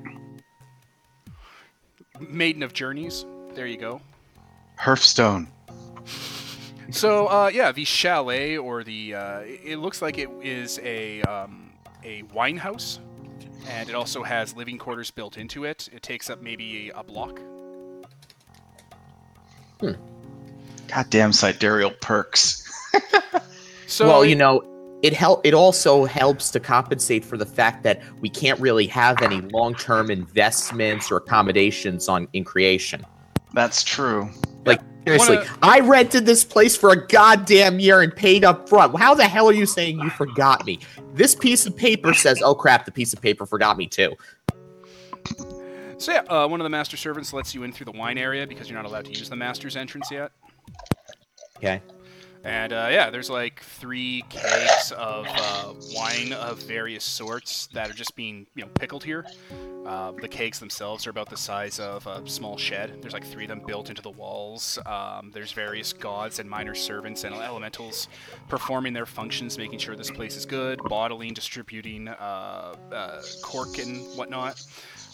[2.19, 3.25] maiden of journeys.
[3.53, 4.01] There you go.
[4.77, 5.47] Hearthstone.
[6.91, 11.71] So uh, yeah, the chalet or the uh, it looks like it is a um,
[12.03, 12.99] a wine house,
[13.69, 15.89] and it also has living quarters built into it.
[15.93, 17.39] It takes up maybe a block.
[20.87, 22.67] Goddamn sidereal perks.
[23.87, 24.63] So well, it- you know,
[25.01, 25.45] it help.
[25.45, 30.09] It also helps to compensate for the fact that we can't really have any long-term
[30.09, 33.05] investments or accommodations on in creation.
[33.53, 34.29] That's true.
[35.05, 38.97] Seriously, Wanna- I rented this place for a goddamn year and paid up front.
[38.99, 40.79] How the hell are you saying you forgot me?
[41.13, 44.15] This piece of paper says, "Oh crap, the piece of paper forgot me too."
[45.97, 48.45] so yeah, uh, one of the master servants lets you in through the wine area
[48.45, 50.31] because you're not allowed to use the master's entrance yet.
[51.57, 51.81] Okay.
[52.43, 57.93] And uh, yeah, there's like three kegs of uh, wine of various sorts that are
[57.93, 59.25] just being you know pickled here.
[59.85, 62.97] Uh, the kegs themselves are about the size of a small shed.
[63.01, 64.79] There's like three of them built into the walls.
[64.85, 68.07] Um, there's various gods and minor servants and elementals
[68.47, 74.03] performing their functions, making sure this place is good, bottling, distributing uh, uh, cork and
[74.17, 74.61] whatnot.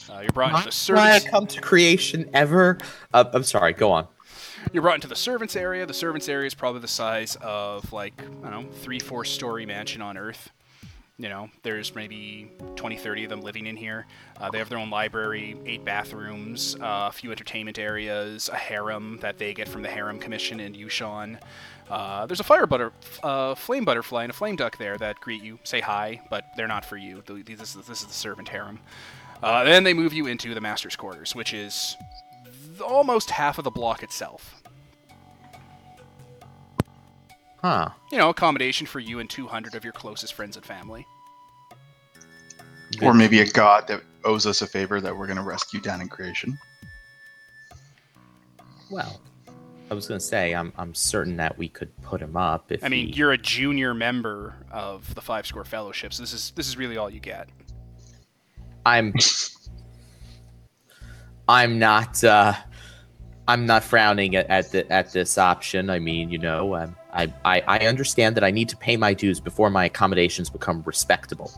[0.10, 2.78] Uh, you're brought into the Why I come to creation ever?
[3.14, 3.74] Uh, I'm sorry.
[3.74, 4.08] Go on.
[4.74, 5.86] You're brought into the servants area.
[5.86, 8.14] The servants area is probably the size of like
[8.44, 10.50] I don't know, three, four story mansion on Earth.
[11.20, 14.06] You know, there's maybe 20, 30 of them living in here.
[14.40, 19.18] Uh, they have their own library, eight bathrooms, uh, a few entertainment areas, a harem
[19.22, 21.40] that they get from the harem commission in Yu-Shan.
[21.90, 25.42] Uh, there's a fire butter, uh, flame butterfly and a flame duck there that greet
[25.42, 27.24] you, say hi, but they're not for you.
[27.26, 28.80] This is, this is the servant harem.
[29.42, 31.98] Uh, then they move you into the master's quarters, which is
[32.82, 34.57] almost half of the block itself.
[37.62, 37.90] Huh.
[38.12, 41.06] you know, accommodation for you and 200 of your closest friends and family.
[43.02, 46.00] Or maybe a god that owes us a favor that we're going to rescue down
[46.02, 46.58] in creation.
[48.90, 49.20] Well,
[49.90, 52.90] I was gonna say I'm I'm certain that we could put him up if I
[52.90, 56.68] mean, he- you're a junior member of the Five Score Fellowship, so this is this
[56.68, 57.48] is really all you get.
[58.86, 59.14] I'm
[61.48, 62.54] I'm not uh
[63.48, 65.90] I'm not frowning at, at the at this option.
[65.90, 69.14] I mean, you know, um, I, I I understand that I need to pay my
[69.14, 71.52] dues before my accommodations become respectable.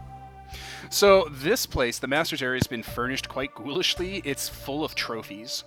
[0.89, 4.21] So this place, the Masters area, has been furnished quite ghoulishly.
[4.25, 5.63] It's full of trophies.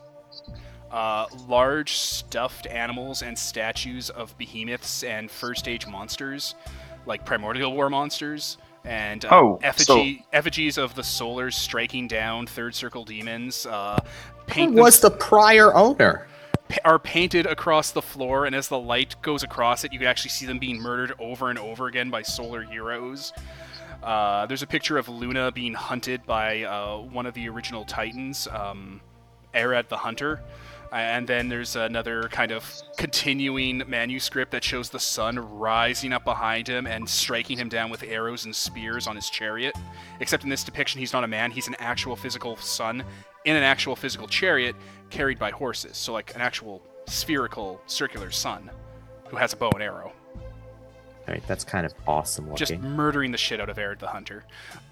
[0.91, 6.55] Uh, large stuffed animals and statues of behemoths and first age monsters,
[7.07, 12.75] like primordial war monsters, and uh, Oh, effigy, effigies of the Solars striking down third
[12.75, 13.65] circle demons.
[13.65, 16.27] Uh, Who paint was the prior owner?
[16.85, 20.31] Are painted across the floor, and as the light goes across it, you can actually
[20.31, 23.33] see them being murdered over and over again by solar heroes.
[24.03, 28.49] Uh, there's a picture of Luna being hunted by uh, one of the original Titans,
[28.49, 29.01] um,
[29.53, 30.43] the Hunter.
[30.93, 36.69] And then there's another kind of continuing manuscript that shows the sun rising up behind
[36.69, 39.75] him and striking him down with arrows and spears on his chariot.
[40.21, 43.05] Except in this depiction, he's not a man, he's an actual physical sun
[43.45, 44.77] in an actual physical chariot
[45.11, 45.97] carried by horses.
[45.97, 48.71] So, like an actual spherical, circular sun
[49.29, 50.13] who has a bow and arrow.
[51.29, 52.57] All right, that's kind of awesome looking.
[52.57, 54.45] just murdering the shit out of Arid the Hunter.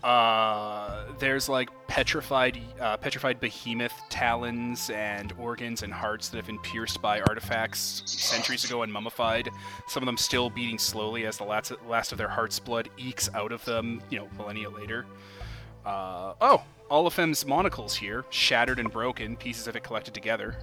[0.04, 6.60] Uh, there's like petrified, uh, petrified behemoth talons and organs and hearts that have been
[6.60, 9.48] pierced by artifacts centuries ago and mummified.
[9.88, 13.28] Some of them still beating slowly as the last, last of their heart's blood ekes
[13.34, 15.06] out of them, you know, millennia later.
[15.84, 20.56] Uh, oh, Olafem's monocle's here, shattered and broken, pieces of it collected together.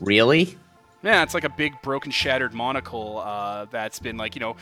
[0.00, 0.56] Really?
[1.02, 4.56] Yeah, it's like a big broken, shattered monocle uh, that's been like you know.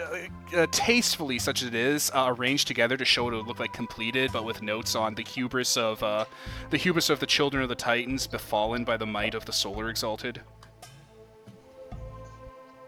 [0.00, 3.60] Uh, uh, tastefully, such as it is, uh, arranged together to show it would look
[3.60, 6.24] like completed, but with notes on the hubris of uh,
[6.70, 9.88] the hubris of the children of the Titans, befallen by the might of the Solar
[9.88, 10.40] Exalted.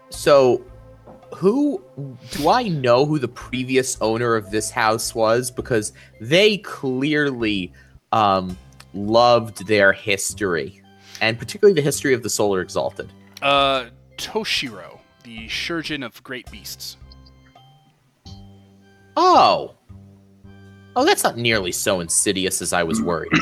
[0.09, 0.61] So,
[1.35, 1.81] who
[2.31, 5.51] do I know who the previous owner of this house was?
[5.51, 7.71] Because they clearly
[8.11, 8.57] um,
[8.93, 10.81] loved their history,
[11.21, 13.11] and particularly the history of the Solar Exalted.
[13.41, 13.85] Uh,
[14.17, 16.97] Toshiro, the Shurgeon of Great Beasts.
[19.15, 19.75] Oh,
[20.95, 23.31] oh, that's not nearly so insidious as I was worried.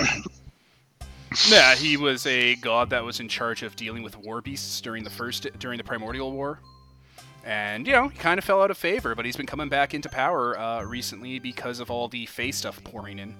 [1.50, 5.04] Yeah, he was a god that was in charge of dealing with war beasts during
[5.04, 6.60] the first during the Primordial War.
[7.48, 9.94] And you know, he kind of fell out of favor, but he's been coming back
[9.94, 13.34] into power uh, recently because of all the Fey stuff pouring in.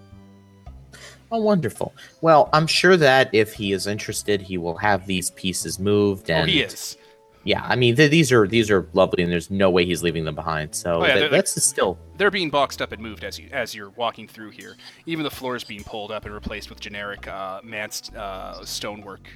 [1.30, 1.94] Oh, wonderful.
[2.22, 6.30] Well, I'm sure that if he is interested, he will have these pieces moved.
[6.30, 6.98] And oh, he is.
[7.44, 10.24] Yeah, I mean th- these are these are lovely, and there's no way he's leaving
[10.24, 10.74] them behind.
[10.74, 13.76] So Oh, yeah, they're- that's still They're being boxed up and moved as you as
[13.76, 14.78] you're walking through here.
[15.06, 19.28] Even the floor is being pulled up and replaced with generic uh, manse uh, stonework.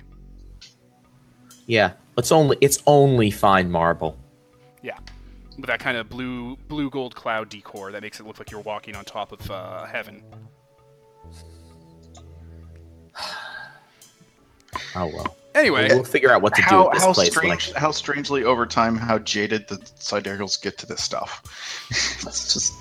[1.68, 1.94] yeah.
[2.18, 4.18] It's only it's only fine marble.
[4.84, 4.98] Yeah,
[5.58, 8.62] with that kind of blue blue gold cloud decor that makes it look like you're
[8.62, 10.24] walking on top of uh, heaven.
[14.96, 15.36] Oh well.
[15.54, 17.36] Anyway, We'll figure out what to do How with this how place.
[17.36, 21.42] when I- how strangely over time how jaded the sidereals get to this stuff.
[21.90, 22.74] it's just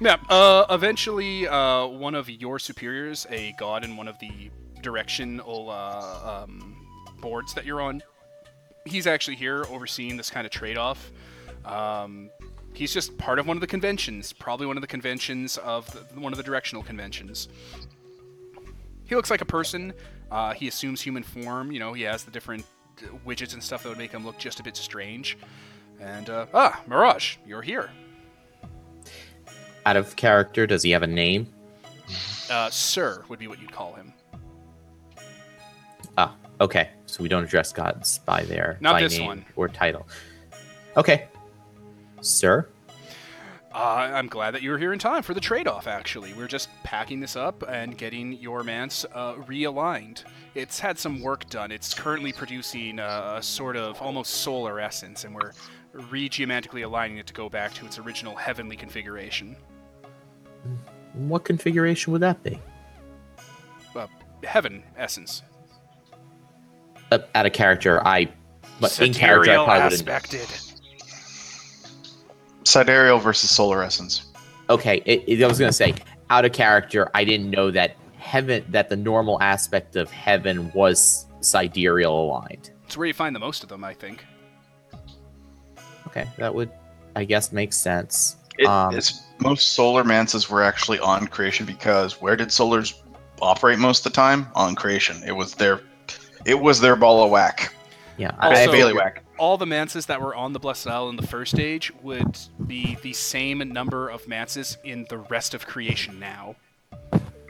[0.00, 0.16] Yeah.
[0.28, 4.50] Uh, eventually, uh, one of your superiors, a god in one of the
[4.82, 6.86] directional uh, um,
[7.20, 8.02] boards that you're on,
[8.84, 11.10] he's actually here overseeing this kind of trade-off.
[11.64, 12.30] Um,
[12.74, 16.20] he's just part of one of the conventions, probably one of the conventions of the,
[16.20, 17.48] one of the directional conventions.
[19.04, 19.92] He looks like a person.
[20.30, 21.70] Uh, he assumes human form.
[21.72, 22.64] You know, he has the different
[23.26, 25.36] widgets and stuff that would make him look just a bit strange.
[26.00, 27.90] And uh, ah, Mirage, you're here.
[29.86, 31.46] out of character, does he have a name?
[32.50, 34.12] Uh, sir would be what you'd call him.
[36.18, 36.90] Ah, okay.
[37.14, 39.44] So we don't address gods by their Not by name one.
[39.54, 40.08] or title.
[40.96, 41.28] Okay,
[42.22, 42.68] sir.
[43.72, 45.86] Uh, I'm glad that you were here in time for the trade-off.
[45.86, 50.24] Actually, we're just packing this up and getting your manse uh, realigned.
[50.56, 51.70] It's had some work done.
[51.70, 55.52] It's currently producing a, a sort of almost solar essence, and we're
[55.94, 59.54] regeomantically aligning it to go back to its original heavenly configuration.
[61.12, 62.58] What configuration would that be?
[63.94, 64.08] Uh,
[64.42, 65.42] heaven essence.
[67.12, 68.28] Uh, out of character, I.
[68.80, 70.00] But in character, I Sidereal probably wouldn't.
[70.08, 70.48] aspected.
[72.64, 74.26] sidereal versus solar essence.
[74.70, 75.94] Okay, it, it- I was gonna say
[76.30, 77.10] out of character.
[77.14, 82.70] I didn't know that heaven, that the normal aspect of heaven was sidereal aligned.
[82.86, 84.24] It's where you find the most of them, I think.
[86.06, 86.70] Okay, that would,
[87.16, 88.36] I guess, make sense.
[88.58, 92.94] It, Um, it's most solar manses were actually on creation because where did solars
[93.42, 94.46] operate most of the time?
[94.54, 95.22] On creation.
[95.26, 95.80] It was their
[96.44, 97.74] it was their ball of whack.
[98.16, 101.58] Yeah, Also- I, all the manses that were on the Blessed Isle in the first
[101.58, 106.54] age would be the same number of manses in the rest of creation now.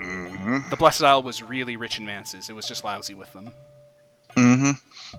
[0.01, 2.49] hmm The Blessed Isle was really rich in manses.
[2.49, 3.51] It was just lousy with them.
[4.37, 4.73] Mm-hmm.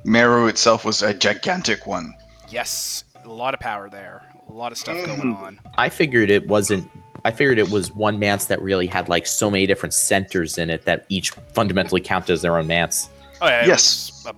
[0.03, 2.13] Meru itself was a gigantic one.
[2.49, 4.23] Yes, a lot of power there.
[4.49, 5.37] A lot of stuff going Mhm.
[5.41, 5.59] on.
[5.77, 6.89] I figured it wasn't.
[7.23, 10.69] I figured it was one manse that really had like so many different centers in
[10.69, 13.09] it that each fundamentally counted as their own manse.
[13.41, 14.23] Oh yeah, Yes.
[14.27, 14.33] a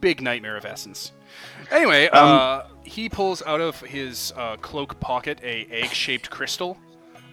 [0.00, 1.12] big nightmare of essence.
[1.70, 6.76] Anyway, Um, uh, he pulls out of his uh, cloak pocket a egg-shaped crystal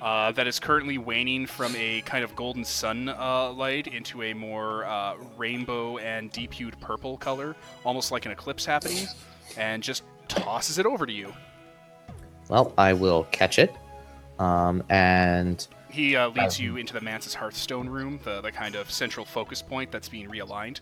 [0.02, 4.34] uh, that is currently waning from a kind of golden sun uh, light into a
[4.34, 9.08] more uh, rainbow and deep hued purple color, almost like an eclipse happening,
[9.58, 11.34] and just tosses it over to you.
[12.50, 13.74] Well, I will catch it,
[14.40, 18.92] um, and He uh, leads you into the Manse's Hearthstone room, the, the kind of
[18.92, 20.82] central focus point that's being realigned.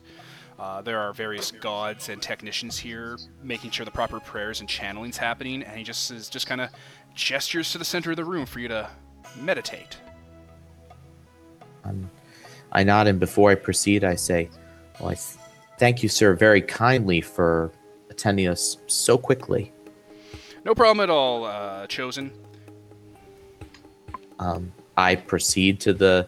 [0.57, 5.17] Uh, there are various gods and technicians here making sure the proper prayers and channeling's
[5.17, 6.69] happening, and he just is just kind of
[7.13, 8.89] gestures to the center of the room for you to
[9.41, 9.97] meditate.
[11.83, 12.09] um,
[12.71, 14.49] I nod, and before I proceed, I say,
[14.99, 15.37] "Well, I, th-
[15.77, 17.71] thank you, sir, very kindly for
[18.09, 19.71] attending us so quickly.
[20.63, 22.31] No problem at all, uh, Chosen.
[24.39, 26.27] Um, I proceed to the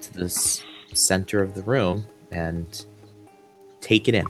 [0.00, 0.62] to the s-
[0.92, 2.84] center of the room and
[3.84, 4.26] take it in.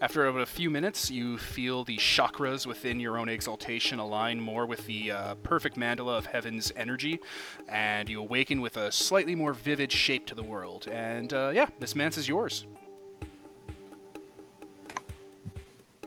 [0.00, 4.64] After about a few minutes, you feel the chakras within your own exaltation align more
[4.64, 7.20] with the uh, perfect mandala of heaven's energy,
[7.68, 10.88] and you awaken with a slightly more vivid shape to the world.
[10.88, 12.64] And uh, yeah, this manse is yours.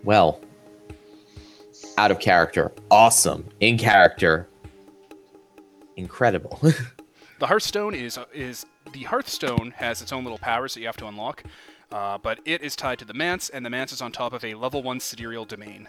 [0.03, 0.41] Well,
[1.99, 3.47] out of character, awesome.
[3.59, 4.47] In character,
[5.95, 6.59] incredible.
[7.39, 11.07] The Hearthstone is is the Hearthstone has its own little powers that you have to
[11.07, 11.43] unlock,
[11.93, 14.43] uh, but it is tied to the manse, and the manse is on top of
[14.43, 15.87] a level one sidereal domain.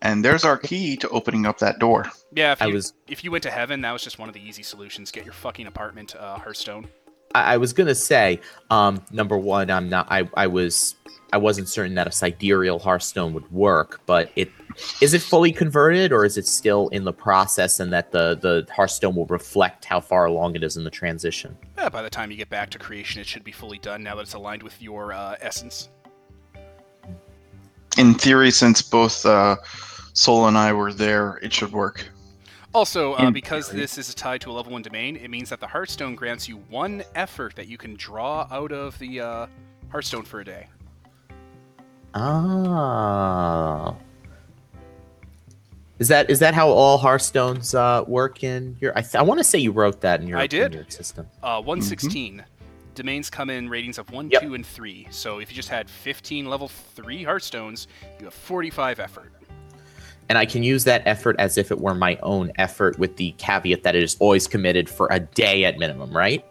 [0.00, 2.10] And there's our key to opening up that door.
[2.34, 4.34] Yeah, if I you, was- if you went to heaven, that was just one of
[4.34, 5.10] the easy solutions.
[5.12, 6.88] Get your fucking apartment, uh, Hearthstone.
[7.34, 8.40] I, I was gonna say,
[8.70, 10.06] um, number one, I'm not.
[10.10, 10.96] I, I was.
[11.34, 14.50] I wasn't certain that a sidereal Hearthstone would work, but it
[15.00, 18.66] is it fully converted or is it still in the process, and that the the
[18.70, 21.56] Hearthstone will reflect how far along it is in the transition.
[21.78, 24.14] Yeah, by the time you get back to creation, it should be fully done now
[24.16, 25.88] that it's aligned with your uh, essence.
[27.96, 29.56] In theory, since both uh,
[30.14, 32.10] Soul and I were there, it should work.
[32.74, 35.66] Also, uh, because this is tied to a level one domain, it means that the
[35.66, 39.46] Hearthstone grants you one effort that you can draw out of the uh,
[39.90, 40.68] Hearthstone for a day.
[42.14, 43.96] Oh.
[45.98, 48.96] Is that is that how all Hearthstones uh, work in your?
[48.96, 50.74] I, th- I want to say you wrote that in your, I did.
[50.74, 51.28] your system.
[51.42, 52.44] Uh, 116.
[52.94, 54.42] Domains come in ratings of 1, Yep.
[54.42, 55.06] 2, and 3.
[55.10, 57.86] So if you just had 15 level 3 Hearthstones,
[58.18, 59.32] you have 45 effort.
[60.28, 63.32] And I can use that effort as if it were my own effort, with the
[63.38, 66.44] caveat that it is always committed for a day at minimum, right?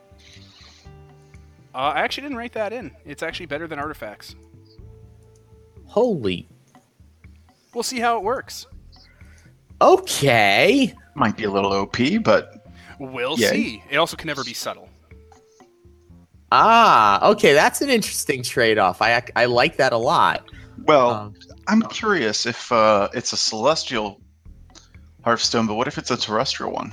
[1.74, 2.92] Uh, I actually didn't write that in.
[3.06, 4.36] It's actually better than artifacts.
[5.86, 6.48] Holy.
[7.74, 8.68] We'll see how it works.
[9.82, 10.94] Okay.
[11.16, 12.58] Might be a little OP, but
[13.00, 13.50] We'll Yeah.
[13.50, 13.82] see.
[13.90, 14.88] It also can never be subtle.
[16.52, 17.54] Ah, okay.
[17.54, 19.02] That's an interesting trade-off.
[19.02, 20.44] I I like that a lot.
[20.86, 21.34] well, Um,
[21.72, 24.20] I'm curious if uh, it's a celestial
[25.24, 26.92] Hearthstone, but what if it's a terrestrial one?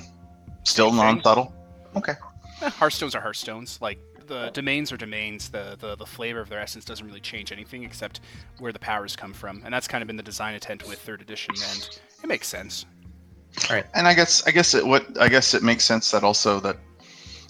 [0.62, 1.52] Still non-subtle.
[1.96, 2.14] Okay.
[2.62, 3.80] Eh, Hearthstones are Hearthstones.
[3.80, 3.98] Like,
[4.28, 5.48] the domains are domains.
[5.48, 8.20] The, the, the flavor of their essence doesn't really change anything except
[8.60, 9.62] where the powers come from.
[9.64, 12.86] And that's kind of been the design intent with 3rd edition, and it makes sense.
[13.68, 13.86] All right.
[13.94, 16.76] And I guess I guess it what I guess it makes sense that also that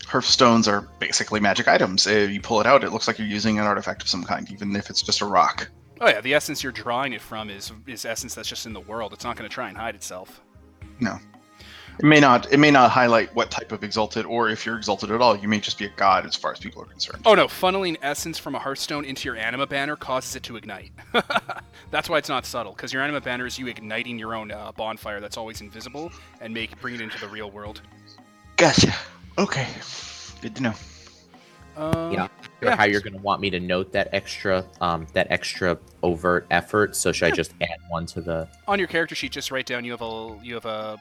[0.06, 2.06] Hearthstones are basically magic items.
[2.06, 4.50] If you pull it out, it looks like you're using an artifact of some kind,
[4.50, 5.68] even if it's just a rock.
[6.00, 8.80] Oh yeah, the essence you're drawing it from is is essence that's just in the
[8.80, 9.12] world.
[9.12, 10.40] It's not going to try and hide itself.
[11.00, 11.18] No.
[11.98, 15.10] It may not it may not highlight what type of exalted, or if you're exalted
[15.10, 17.22] at all, you may just be a god as far as people are concerned.
[17.26, 20.92] Oh no, funneling essence from a Hearthstone into your anima banner causes it to ignite.
[21.90, 24.70] that's why it's not subtle, because your anima banner is you igniting your own uh,
[24.76, 27.82] bonfire that's always invisible and make bring it into the real world.
[28.56, 28.94] Gotcha.
[29.36, 29.66] Okay.
[30.40, 30.74] Good to know.
[31.78, 32.28] Um, Yeah.
[32.60, 32.74] Yeah.
[32.74, 36.96] How you're going to want me to note that extra, um, that extra overt effort?
[36.96, 38.48] So should I just add one to the?
[38.66, 41.00] On your character sheet, just write down you have a you have a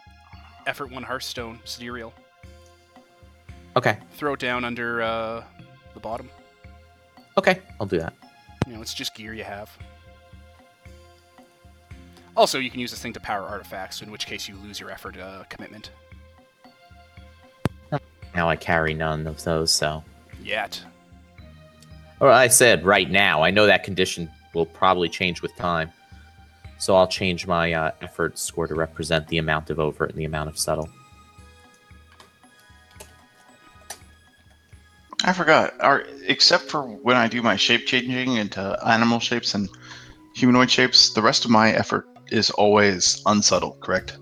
[0.67, 2.13] effort one Hearthstone sidereal.
[3.75, 3.97] Okay.
[4.13, 5.43] Throw it down under uh,
[5.95, 6.29] the bottom.
[7.37, 7.59] Okay.
[7.79, 8.13] I'll do that.
[8.67, 9.75] You know, it's just gear you have.
[12.35, 14.91] Also, you can use this thing to power artifacts, in which case you lose your
[14.91, 15.89] effort uh, commitment.
[18.35, 20.03] Now I carry none of those, so.
[20.47, 20.81] Yet.
[22.21, 23.43] Or I said right now.
[23.43, 25.91] I know that condition will probably change with time.
[26.79, 30.25] So I'll change my uh, effort score to represent the amount of overt and the
[30.25, 30.89] amount of subtle.
[35.23, 35.73] I forgot.
[35.81, 39.67] Are except for when I do my shape changing into animal shapes and
[40.33, 44.17] humanoid shapes, the rest of my effort is always unsubtle, correct?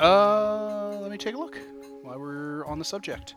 [0.00, 1.58] Uh, let me take a look
[2.02, 3.34] while we're on the subject.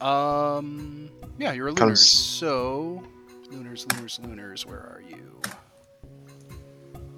[0.00, 1.88] Um, yeah, you're a lunar.
[1.92, 3.02] 'Cause- So,
[3.50, 4.66] lunars, lunars, lunars.
[4.66, 5.40] Where are you?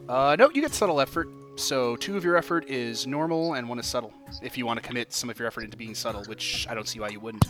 [0.09, 1.29] Uh, no, you get subtle effort.
[1.57, 4.13] So two of your effort is normal and one is subtle.
[4.43, 6.87] If you want to commit some of your effort into being subtle, which I don't
[6.87, 7.45] see why you wouldn't.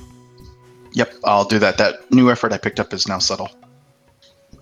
[0.93, 1.77] Yep, I'll do that.
[1.77, 3.51] That new effort I picked up is now subtle.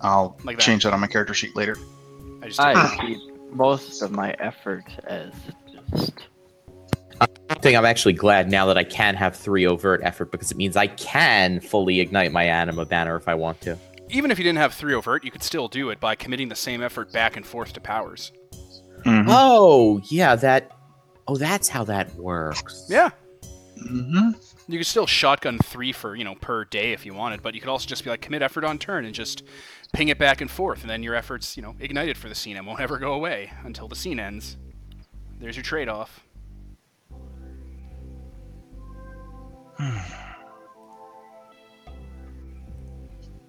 [0.01, 0.63] I'll Like that.
[0.63, 1.77] change that on my character sheet later.
[2.43, 3.19] I just I keep
[3.53, 5.31] most of my effort as
[5.89, 6.13] just
[7.21, 10.57] I think I'm actually glad now that I can have three overt effort because it
[10.57, 13.77] means I can fully ignite my anima banner if I want to.
[14.09, 16.55] even if you didn't have three overt, you could still do it by committing the
[16.55, 18.31] same effort back and forth to powers.
[19.03, 19.25] Mhm.
[19.27, 20.71] Oh, yeah, that.
[21.27, 22.85] Oh, that's how that works.
[22.89, 23.09] Yeah.
[23.77, 24.33] Mhm.
[24.69, 27.59] You could still shotgun three for you know per day if you wanted, but you
[27.59, 29.43] could also just be like commit effort on turn and just
[29.93, 32.55] ping it back and forth, and then your efforts you know ignited for the scene
[32.57, 34.57] and won't ever go away until the scene ends.
[35.39, 36.23] There's your trade-off.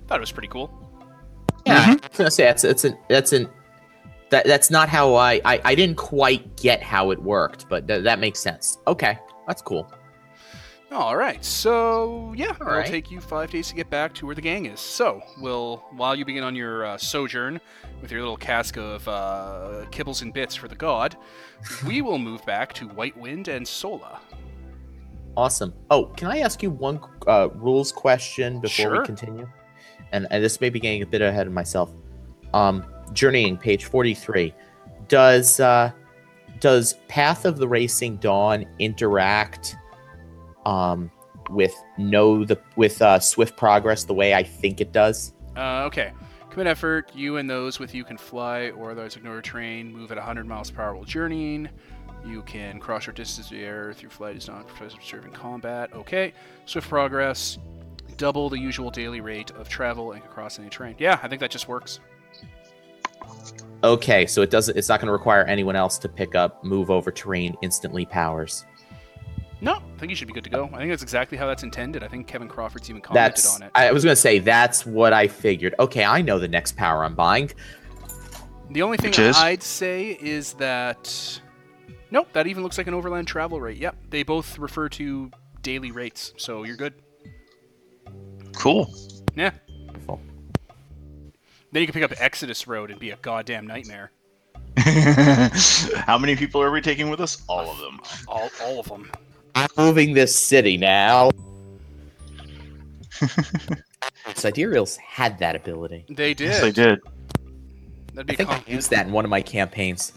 [0.06, 0.70] Thought it was pretty cool.
[1.66, 3.48] Yeah, I was gonna say that's it's an that's an
[4.30, 8.04] that that's not how I I, I didn't quite get how it worked, but th-
[8.04, 8.78] that makes sense.
[8.86, 9.92] Okay, that's cool.
[10.90, 12.86] All right, so yeah, All it'll right.
[12.86, 14.80] take you five days to get back to where the gang is.
[14.80, 17.60] So, we'll while you begin on your uh, sojourn
[18.00, 21.14] with your little cask of uh, kibbles and bits for the god,
[21.86, 24.18] we will move back to White Wind and Sola.
[25.38, 25.72] Awesome.
[25.88, 26.98] Oh, can I ask you one
[27.28, 28.98] uh, rules question before Sure.
[28.98, 29.48] we continue?
[30.10, 31.94] And, and this may be getting a bit ahead of myself.
[32.52, 34.52] Um, journeying, page forty-three.
[35.06, 35.92] Does uh,
[36.58, 39.76] does Path of the Racing Dawn interact
[40.66, 41.08] um,
[41.50, 45.34] with know the with uh, Swift Progress the way I think it does?
[45.56, 46.10] Uh, okay.
[46.50, 47.12] Commit effort.
[47.14, 49.92] You and those with you can fly or otherwise ignore terrain.
[49.92, 51.68] Move at 100 miles per hour while journeying.
[52.24, 55.92] You can cross your distance in the air through flight is not professor serving combat.
[55.92, 56.32] Okay.
[56.66, 57.58] Swift progress.
[58.16, 60.96] Double the usual daily rate of travel and can cross any terrain.
[60.98, 62.00] Yeah, I think that just works.
[63.84, 64.76] Okay, so it doesn't.
[64.76, 68.64] It's not going to require anyone else to pick up move over terrain instantly powers.
[69.60, 70.70] No, I think you should be good to go.
[70.72, 72.02] I think that's exactly how that's intended.
[72.02, 73.56] I think Kevin Crawford's even commented That's.
[73.56, 73.70] on it.
[73.74, 75.74] I was going to say that's what I figured.
[75.80, 77.50] Okay, I know the next power I'm buying.
[78.70, 79.36] The only thing Which is?
[79.36, 81.40] I'd say is that
[82.10, 83.78] nope, that even looks like an overland travel rate.
[83.78, 85.30] Yep, they both refer to
[85.62, 86.94] daily rates, so you're good.
[88.54, 88.92] Cool.
[89.36, 89.52] Yeah.
[89.86, 90.20] Wonderful.
[91.72, 94.10] Then you can pick up Exodus Road and be a goddamn nightmare.
[94.78, 97.42] How many people are we taking with us?
[97.48, 98.00] All of them.
[98.28, 99.10] All, all of them.
[99.54, 101.30] I'm moving this city now.
[104.34, 106.04] Sidereals had that ability.
[106.08, 106.50] They did.
[106.50, 107.00] Yes, they did.
[108.14, 110.12] That'd I be a think com- I used that in one of my campaigns.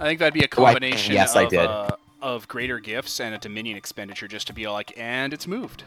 [0.00, 1.60] I think that'd be a Oh, I- combination yes, I of, did.
[1.66, 5.84] Uh, of greater gifts and a Dominion expenditure just to be like, and it's moved.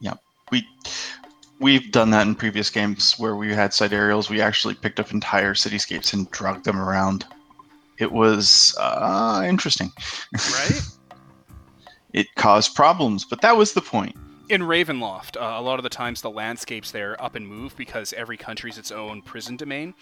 [0.00, 0.14] Yeah,
[0.50, 0.66] we
[1.58, 4.30] we've done that in previous games where we had sidereals.
[4.30, 7.26] We actually picked up entire cityscapes and dragged them around.
[7.98, 9.92] It was uh, interesting.
[10.32, 10.80] Right?
[12.12, 14.16] It caused problems, but that was the point.
[14.50, 18.12] In Ravenloft, uh, a lot of the times the landscapes there up and move because
[18.14, 19.94] every country's its own prison domain.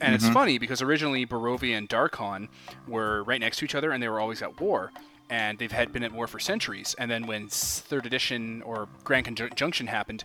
[0.00, 0.32] And it's Mhm.
[0.32, 2.48] funny because originally Barovia and Darkon
[2.88, 4.92] were right next to each other and they were always at war.
[5.28, 6.94] And they've had been at war for centuries.
[6.98, 10.24] And then when third edition or Grand Conjunction happened,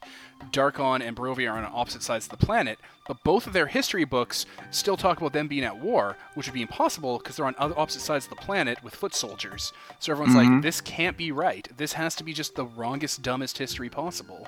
[0.52, 2.80] Darkon and Barovia are on opposite sides of the planet.
[3.07, 6.53] But both of their history books still talk about them being at war, which would
[6.53, 9.71] be impossible because they're on other opposite sides of the planet with foot soldiers.
[9.99, 10.61] So everyone's like, Mhm.
[10.61, 11.67] this can't be right.
[11.77, 14.47] This has to be just the wrongest, dumbest history possible.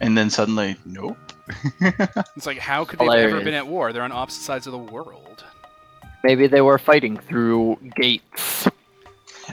[0.00, 1.18] And then suddenly, nope.
[2.36, 3.92] It's like, how could they have ever been at war?
[3.92, 5.44] They're on opposite sides of the world.
[6.24, 8.68] Maybe they were fighting through gates.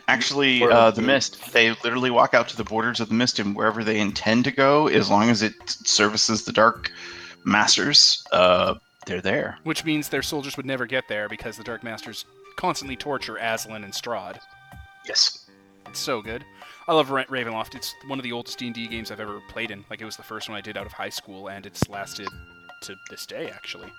[0.07, 3.55] Actually, uh, the mist, they literally walk out to the borders of the mist and
[3.55, 6.91] wherever they intend to go, as long as it services the dark
[7.45, 8.75] masters, uh,
[9.05, 9.57] they're there.
[9.63, 12.25] Which means their soldiers would never get there because the Dark Masters
[12.57, 14.39] constantly torture Azalin and Strahd.
[15.07, 15.49] Yes.
[15.87, 16.45] It's so good.
[16.87, 17.75] I love Ravenloft.
[17.75, 19.83] It's one of the oldest D&D games I've ever played in.
[19.89, 22.27] Like, it was the first one I did out of high school, and it's lasted
[22.81, 23.91] to this day, actually.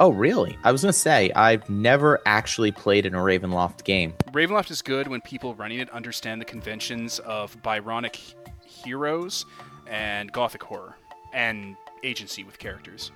[0.00, 0.58] Oh, really?
[0.64, 4.14] I was going to say, I've never actually played in a Ravenloft game.
[4.32, 8.34] Ravenloft is good when people running it understand the conventions of Byronic
[8.64, 9.44] heroes
[9.86, 10.96] and Gothic horror,
[11.34, 13.10] and agency with characters.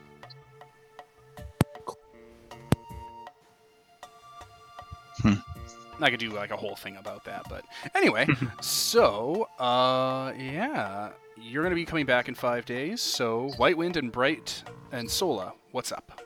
[5.19, 5.35] Hmm.
[6.01, 8.27] I could do like a whole thing about that, but anyway.
[8.61, 13.01] so, uh, yeah, you're gonna be coming back in five days.
[13.01, 14.63] So, White Wind and Bright
[14.93, 16.21] and Sola, what's up?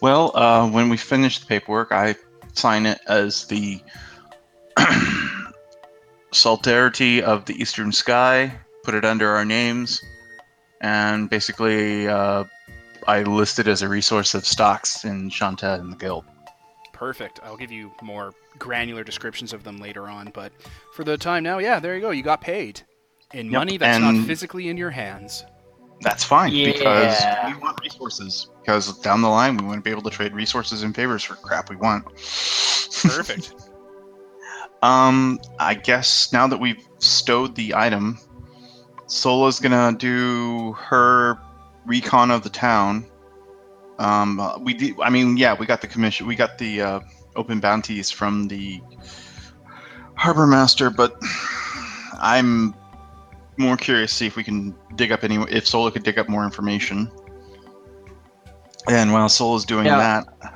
[0.00, 2.16] Well, uh, when we finish the paperwork, I
[2.52, 3.80] sign it as the
[6.32, 8.52] Saltarity of the Eastern Sky,
[8.84, 10.02] put it under our names,
[10.80, 12.44] and basically uh,
[13.06, 16.24] I listed as a resource of stocks in Shanta and the Guild.
[16.92, 17.40] Perfect.
[17.42, 20.52] I'll give you more granular descriptions of them later on, but
[20.94, 22.10] for the time now, yeah, there you go.
[22.10, 22.80] You got paid
[23.34, 25.44] in Yep, money that's not physically in your hands.
[26.00, 28.50] That's fine because we want resources.
[28.60, 31.34] Because down the line, we want to be able to trade resources and favors for
[31.36, 32.04] crap we want.
[33.02, 33.54] Perfect.
[34.82, 38.18] Um, I guess now that we've stowed the item,
[39.06, 41.38] Sola's gonna do her
[41.86, 43.06] recon of the town.
[43.98, 44.94] Um, we did.
[45.00, 46.26] I mean, yeah, we got the commission.
[46.26, 47.00] We got the uh,
[47.34, 48.80] open bounties from the
[50.16, 51.16] harbor master, but
[52.20, 52.74] I'm
[53.56, 56.28] more curious to see if we can dig up any if Sola could dig up
[56.28, 57.10] more information.
[58.88, 60.22] And while Sola's doing Yeah.
[60.30, 60.54] that,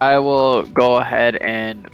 [0.00, 1.88] I will go ahead and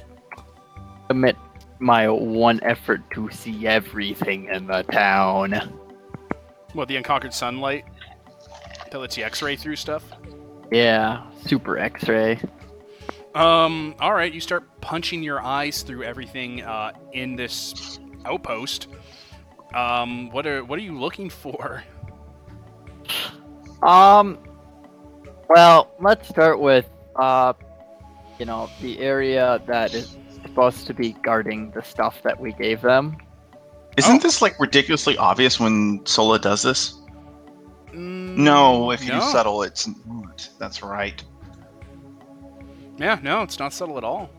[1.08, 1.36] commit
[1.78, 5.52] my one effort to see everything in the town.
[6.72, 7.84] What, the unconquered sunlight
[8.90, 10.04] that lets you x-ray through stuff?
[10.70, 12.40] Yeah, super X-ray.
[13.34, 18.88] Um, all right, you start punching your eyes through everything uh, in this outpost.
[19.74, 21.84] Um, what are what are you looking for?
[23.82, 24.38] Um,
[25.48, 27.52] well, let's start with uh,
[28.38, 30.16] you know, the area that is
[30.56, 33.18] supposed to be guarding the stuff that we gave them.
[33.98, 34.18] isn't Oh.
[34.18, 36.94] this like ridiculously obvious when Sola does this?
[37.92, 39.20] Mm, No, if you no.
[39.20, 40.48] settle, it's not.
[40.58, 41.22] That's right.
[42.98, 44.30] Yeah, no, it's not subtle at all.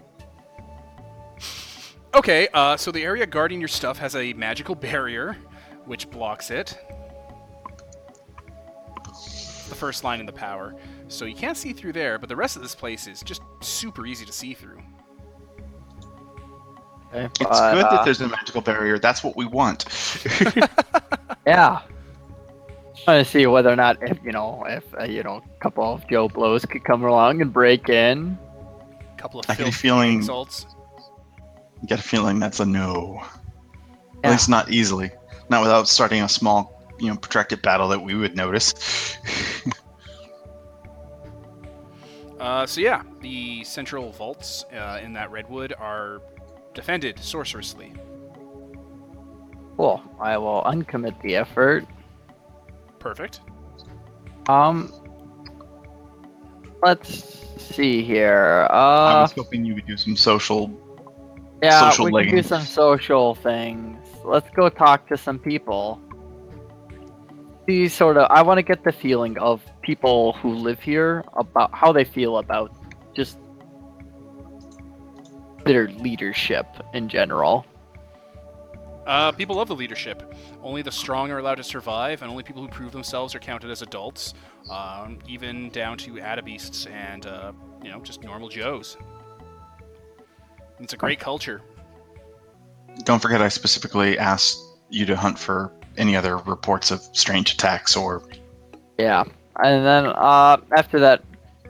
[2.16, 5.38] Okay, uh, so the area guarding your stuff has a magical barrier,
[5.86, 6.76] which blocks it.
[9.70, 10.74] The first line in the power.
[11.10, 14.06] So you can't see through there, but the rest of this place is just super
[14.08, 14.82] easy to see through.
[17.14, 19.00] Okay, It's but, good uh, that there's a magical barrier.
[19.00, 19.86] That's what we want.
[21.46, 21.80] Yeah.
[23.06, 25.82] Trying to see whether or not if you know if uh, you know a couple
[25.86, 28.38] of Joe blows could come along and break in.
[29.16, 30.66] A couple of I get a filthy feeling- insults.
[31.86, 33.22] get a feeling that's a no.
[33.22, 33.28] Yeah.
[34.26, 35.10] At least not easily.
[35.50, 38.74] Not without starting a small, you know, protracted battle that we would notice.
[42.40, 46.22] Uh, so yeah, the central vaults uh, in that redwood are
[46.78, 47.92] defended sorcerously.
[49.76, 50.02] Cool.
[50.20, 51.86] I will uncommit the effort.
[53.00, 53.42] Perfect.
[54.48, 54.94] Um.
[56.84, 57.10] Let's
[57.58, 58.68] see here.
[58.70, 60.70] I Uh, was hoping you would do some social.
[61.64, 63.98] yeah, social we can do some social things.
[64.24, 66.00] Let's go talk to some people.
[67.68, 68.28] See, sort of.
[68.30, 72.38] I want to get the feeling of people who live here about how they feel
[72.38, 72.72] about
[73.16, 73.38] just
[75.68, 77.66] their leadership in general.
[79.06, 80.34] Uh, people love the leadership.
[80.62, 83.72] Only the strong are allowed to survive, and only people who prove themselves are counted
[83.72, 84.34] as adults,
[84.70, 88.98] um, even down to Adabeasts and, uh, you know, just normal Joes.
[90.80, 91.62] It's a great culture.
[93.04, 97.96] Don't forget, I specifically asked you to hunt for any other reports of strange attacks
[97.96, 98.24] or.
[98.98, 99.24] Yeah,
[99.64, 101.24] and then uh, after that,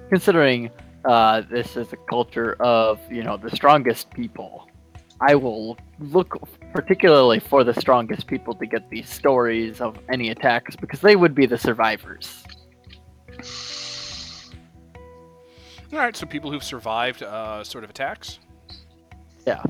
[0.10, 0.72] considering
[1.07, 4.67] uh, this is a culture of you know the strongest people,
[5.21, 6.38] I will look
[6.73, 11.34] particularly for the strongest people to get these stories of any attacks because they would
[11.34, 12.43] be the survivors.
[15.93, 18.39] All right, so people who've survived uh, sort of attacks.
[19.45, 19.61] Yeah.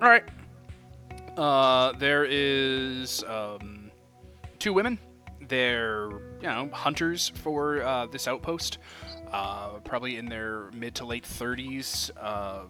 [0.00, 0.24] All right.
[1.36, 3.90] Uh, there is um,
[4.58, 4.98] two women.
[5.48, 6.08] They're
[6.40, 8.78] you know hunters for uh, this outpost.
[9.32, 12.10] Uh, probably in their mid to late 30s.
[12.20, 12.64] Uh,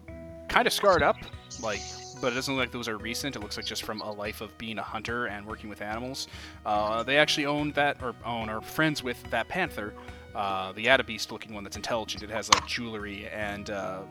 [0.47, 1.17] kind of scarred up,
[1.61, 1.81] like,
[2.21, 3.35] but it doesn't look like those are recent.
[3.35, 6.27] It looks like just from a life of being a hunter and working with animals.
[6.65, 9.93] Uh, they actually own that, or own, or friends with that panther,
[10.35, 12.23] uh, the Adabeast looking one that's intelligent.
[12.23, 14.01] It has like jewelry and uh,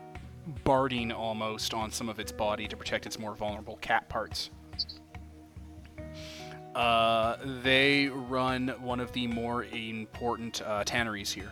[0.63, 4.49] barding almost on some of its body to protect its more vulnerable cat parts.
[6.75, 11.51] Uh, they run one of the more important uh, tanneries here.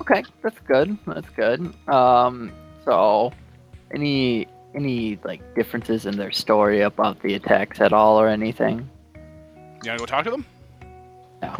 [0.00, 0.98] Okay, that's good.
[1.06, 1.72] That's good.
[1.88, 2.52] Um,
[2.84, 3.32] so
[3.92, 8.88] any any like differences in their story about the attacks at all or anything?
[9.14, 10.44] You wanna go talk to them?
[11.42, 11.56] No.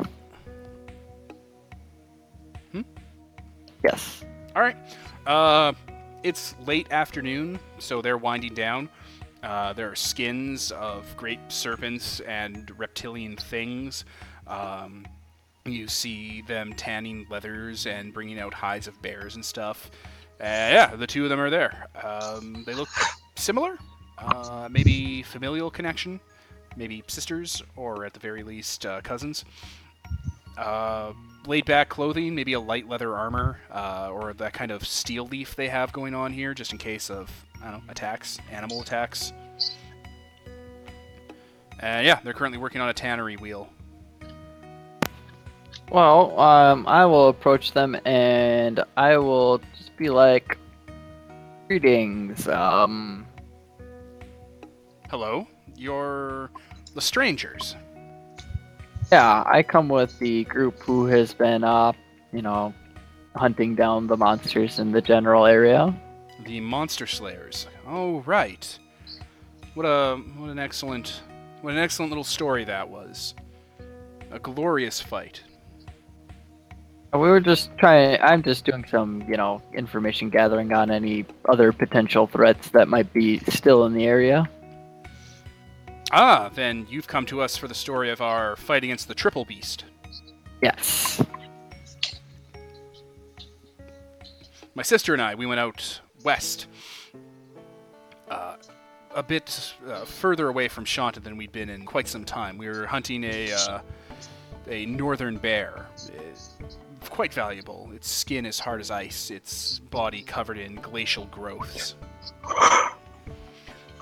[2.72, 2.82] Hmm?
[3.84, 4.24] Yes.
[4.56, 4.76] All right.
[5.26, 5.72] Uh,
[6.22, 8.88] it's late afternoon, so they're winding down.
[9.42, 14.06] Uh, there are skins of great serpents and reptilian things.
[14.46, 15.06] Um,
[15.66, 19.90] you see them tanning leathers and bringing out hides of bears and stuff.
[20.40, 21.86] Uh, yeah, the two of them are there.
[22.02, 22.88] Um, they look
[23.36, 23.78] similar.
[24.18, 26.20] Uh, maybe familial connection.
[26.76, 29.44] Maybe sisters, or at the very least, uh, cousins.
[30.58, 31.12] Uh,
[31.46, 35.54] laid back clothing, maybe a light leather armor, uh, or that kind of steel leaf
[35.56, 37.30] they have going on here, just in case of
[37.62, 39.32] I don't know attacks, animal attacks.
[41.80, 43.68] And yeah, they're currently working on a tannery wheel.
[45.90, 50.58] Well, um, I will approach them and I will just be like,
[51.68, 53.26] "Greetings, um,
[55.10, 55.46] Hello,
[55.76, 56.50] you're
[56.94, 57.76] the strangers.
[59.12, 61.92] yeah, I come with the group who has been, uh,
[62.32, 62.74] you know,
[63.36, 65.94] hunting down the monsters in the general area.
[66.44, 67.68] The Monster Slayers.
[67.86, 68.76] Oh, right.
[69.74, 71.22] What a what an excellent
[71.60, 73.34] what an excellent little story that was.
[74.32, 75.42] A glorious fight.
[77.14, 78.20] We were just trying.
[78.20, 83.12] I'm just doing some, you know, information gathering on any other potential threats that might
[83.12, 84.50] be still in the area.
[86.10, 89.44] Ah, then you've come to us for the story of our fight against the Triple
[89.44, 89.84] Beast.
[90.60, 91.24] Yes.
[94.74, 96.66] My sister and I, we went out west,
[98.28, 98.56] uh,
[99.14, 102.58] a bit uh, further away from Shanta than we'd been in quite some time.
[102.58, 103.80] We were hunting a uh,
[104.68, 105.86] a northern bear.
[107.10, 107.90] Quite valuable.
[107.94, 109.30] Its skin is hard as ice.
[109.30, 111.94] Its body covered in glacial growths.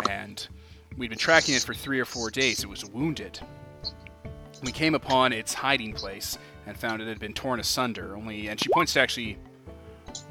[0.08, 0.48] And
[0.96, 2.64] we'd been tracking it for three or four days.
[2.64, 3.38] It was wounded.
[4.62, 8.16] We came upon its hiding place and found it had been torn asunder.
[8.16, 9.36] Only, and she points to actually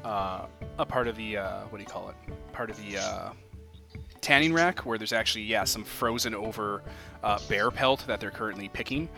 [0.04, 0.46] uh,
[0.78, 2.16] a part of the uh, what do you call it?
[2.52, 3.30] Part of the uh,
[4.20, 6.82] tanning rack where there's actually yeah some frozen over
[7.22, 9.08] uh, bear pelt that they're currently picking.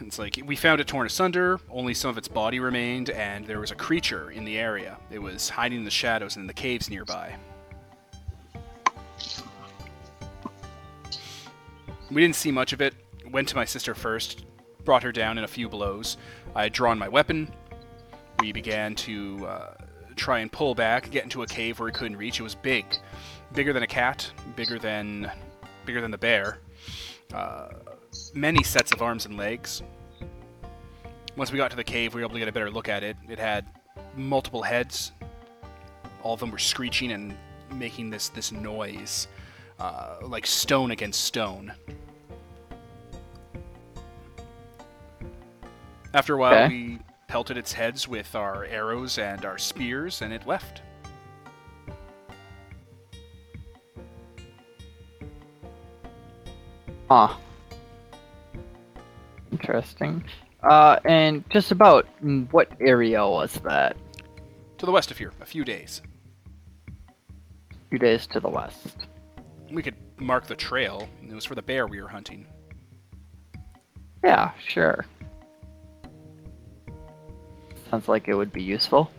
[0.00, 1.60] It's like we found it torn asunder.
[1.70, 4.98] Only some of its body remained, and there was a creature in the area.
[5.10, 7.36] It was hiding in the shadows in the caves nearby.
[12.10, 12.94] We didn't see much of it.
[13.30, 14.44] Went to my sister first,
[14.84, 16.18] brought her down in a few blows.
[16.54, 17.50] I had drawn my weapon.
[18.40, 19.74] We began to uh,
[20.16, 22.38] try and pull back, get into a cave where we couldn't reach.
[22.40, 22.84] It was big,
[23.54, 25.30] bigger than a cat, bigger than
[25.86, 26.58] bigger than the bear.
[27.32, 27.68] Uh,
[28.34, 29.82] many sets of arms and legs.
[31.36, 33.02] Once we got to the cave, we were able to get a better look at
[33.02, 33.16] it.
[33.28, 33.66] It had
[34.16, 35.12] multiple heads.
[36.22, 37.34] All of them were screeching and
[37.72, 39.28] making this this noise,
[39.78, 41.72] uh, like stone against stone.
[46.14, 46.68] After a while, Okay.
[46.68, 46.98] we
[47.28, 50.82] pelted its heads with our arrows and our spears, and it left.
[57.08, 57.34] Huh.
[59.52, 60.24] Interesting.
[60.62, 63.96] Uh, and just about mm, what area was that?
[64.78, 66.02] To the west of here, a few days.
[67.90, 69.06] Two days to the west.
[69.70, 71.08] We could mark the trail.
[71.22, 72.46] It was for the bear we were hunting.
[74.24, 75.04] Yeah, sure.
[77.90, 79.10] Sounds like it would be useful.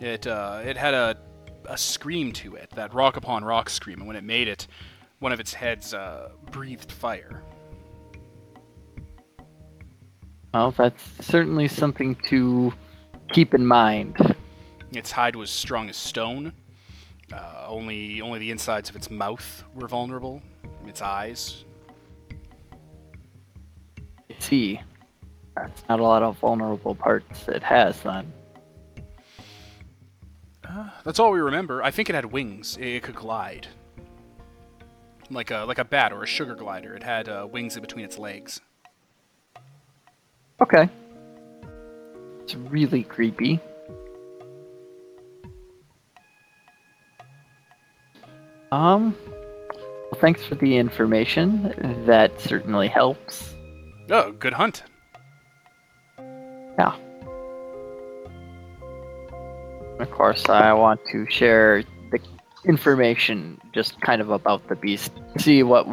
[0.00, 1.16] It uh, it had a
[1.66, 4.66] a scream to it, that rock upon rock scream, and when it made it,
[5.22, 7.44] one of its heads uh, breathed fire.
[10.52, 12.72] Well, that's certainly something to
[13.30, 14.16] keep in mind.
[14.90, 16.52] Its hide was strong as stone.
[17.32, 20.42] Uh, only only the insides of its mouth were vulnerable.
[20.86, 21.64] Its eyes.
[24.28, 24.80] I see.
[25.56, 28.32] That's not a lot of vulnerable parts it has then.
[31.04, 31.82] That's all we remember.
[31.82, 32.76] I think it had wings.
[32.80, 33.68] It could glide.
[35.32, 36.94] Like a like a bat or a sugar glider.
[36.94, 38.60] It had uh, wings in between its legs.
[40.60, 40.88] Okay.
[42.42, 43.58] It's really creepy.
[48.70, 52.04] Um, well, thanks for the information.
[52.06, 53.54] That certainly helps.
[54.10, 54.82] Oh, good hunt.
[56.18, 56.96] Yeah.
[59.98, 61.84] Of course, I want to share
[62.64, 65.12] information just kind of about the beast.
[65.38, 65.86] See what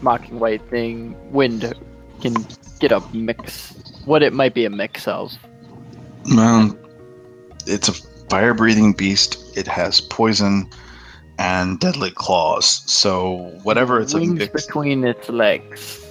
[0.00, 1.72] Mocking White thing, Wind
[2.20, 2.34] can
[2.80, 5.36] get a mix, what it might be a mix of.
[6.26, 6.76] Well,
[7.66, 7.92] it's a
[8.28, 9.56] fire breathing beast.
[9.56, 10.68] It has poison
[11.38, 12.82] and deadly claws.
[12.90, 16.04] So whatever it's a mix, between its legs.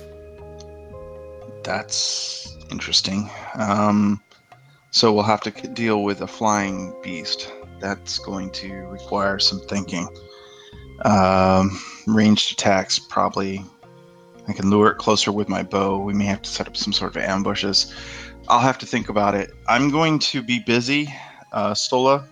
[1.64, 3.30] that's interesting.
[3.56, 4.22] Um,
[4.92, 7.52] so we'll have to deal with a flying beast.
[7.80, 10.08] That's going to require some thinking.
[11.06, 13.64] Um, ranged attacks probably.
[14.48, 16.00] I can lure it closer with my bow.
[16.00, 17.94] We may have to set up some sort of ambushes.
[18.48, 19.52] I'll have to think about it.
[19.68, 21.14] I'm going to be busy,
[21.52, 22.26] uh, Sola,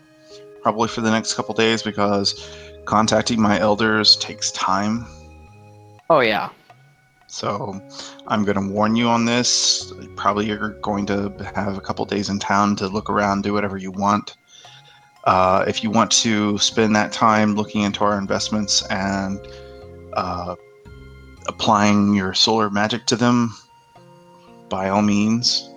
[0.62, 2.50] probably for the next couple days because
[2.86, 5.06] contacting my elders takes time.
[6.10, 6.50] Oh yeah.
[7.28, 7.82] So
[8.28, 9.92] I'm going to warn you on this.
[10.16, 13.78] Probably you're going to have a couple days in town to look around, do whatever
[13.78, 14.38] you want.
[15.26, 19.40] Uh, if you want to spend that time looking into our investments and
[20.14, 20.56] uh,
[21.48, 23.56] applying your solar magic to them,
[24.70, 25.70] by all means.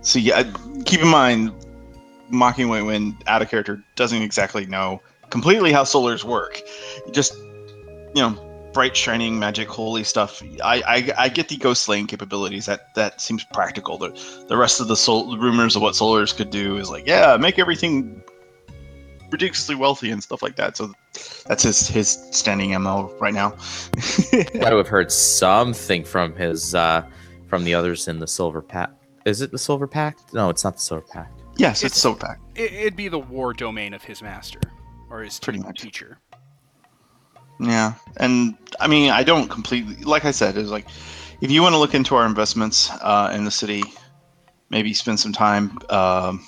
[0.00, 0.50] So yeah,
[0.84, 1.52] keep in mind,
[2.30, 6.60] Mocking White Wind out of character doesn't exactly know completely how solars work.
[7.12, 7.34] Just
[8.14, 10.42] you know, bright, shining, magic, holy stuff.
[10.64, 12.66] I, I I get the ghost slaying capabilities.
[12.66, 13.98] That that seems practical.
[13.98, 14.10] The
[14.48, 18.22] the rest of the rumors of what solars could do is like, yeah, make everything
[19.30, 20.76] ridiculously wealthy and stuff like that.
[20.76, 20.92] So
[21.46, 23.50] that's his his standing mo right now.
[24.32, 27.06] Got to have heard something from his uh,
[27.48, 28.94] from the others in the Silver Pact.
[29.24, 30.32] Is it the Silver Pact?
[30.32, 31.40] No, it's not the Silver Pact.
[31.56, 32.40] yes, It's- it's so packed.
[32.58, 34.60] It, it'd be the war domain of his master
[35.10, 35.80] or his Pretty much.
[35.80, 36.18] teacher.
[37.60, 40.56] Yeah, and I mean, I don't completely like I said.
[40.56, 40.86] It's like,
[41.40, 43.82] if you want to look into our investments uh, in the city,
[44.70, 46.44] maybe spend some time um,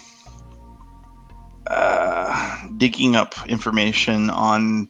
[1.70, 4.88] uh, digging up information on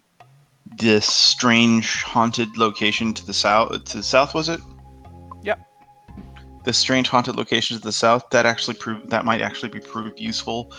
[0.78, 3.84] this strange haunted location to the south.
[3.84, 4.60] To the south, was it?
[5.42, 5.60] Yep.
[6.64, 10.18] This strange haunted location to the south that actually prove that might actually be proved
[10.18, 10.72] useful.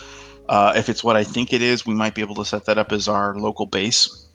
[0.48, 2.78] Uh, if it's what I think it is, we might be able to set that
[2.78, 4.26] up as our local base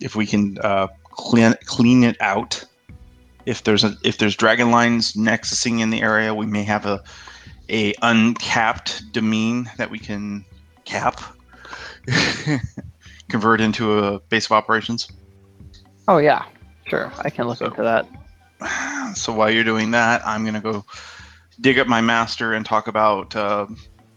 [0.00, 2.62] if we can uh, clean clean it out.
[3.46, 7.02] If there's a if there's dragon lines nexusing in the area, we may have a
[7.68, 10.44] a uncapped domain that we can
[10.84, 11.20] cap,
[13.28, 15.08] convert into a base of operations.
[16.08, 16.44] Oh yeah,
[16.86, 17.12] sure.
[17.18, 18.06] I can look So- into that.
[19.14, 20.84] So while you're doing that, I'm gonna go
[21.60, 23.66] dig up my master and talk about uh,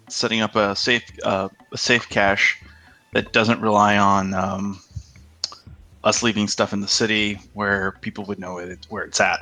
[0.10, 2.60] setting up a safe uh, a safe cache
[3.14, 4.80] that doesn't rely on um,
[6.04, 9.40] us leaving stuff in the city where people would know it where it's at.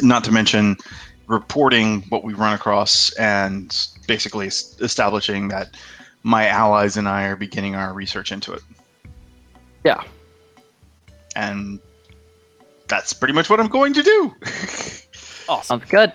[0.00, 0.76] Not to mention
[1.32, 5.70] reporting what we run across and basically es- establishing that
[6.22, 8.60] my allies and I are beginning our research into it.
[9.84, 10.04] Yeah.
[11.34, 11.80] And
[12.86, 14.34] that's pretty much what I'm going to do.
[15.48, 15.80] Awesome.
[15.80, 16.12] Sounds good.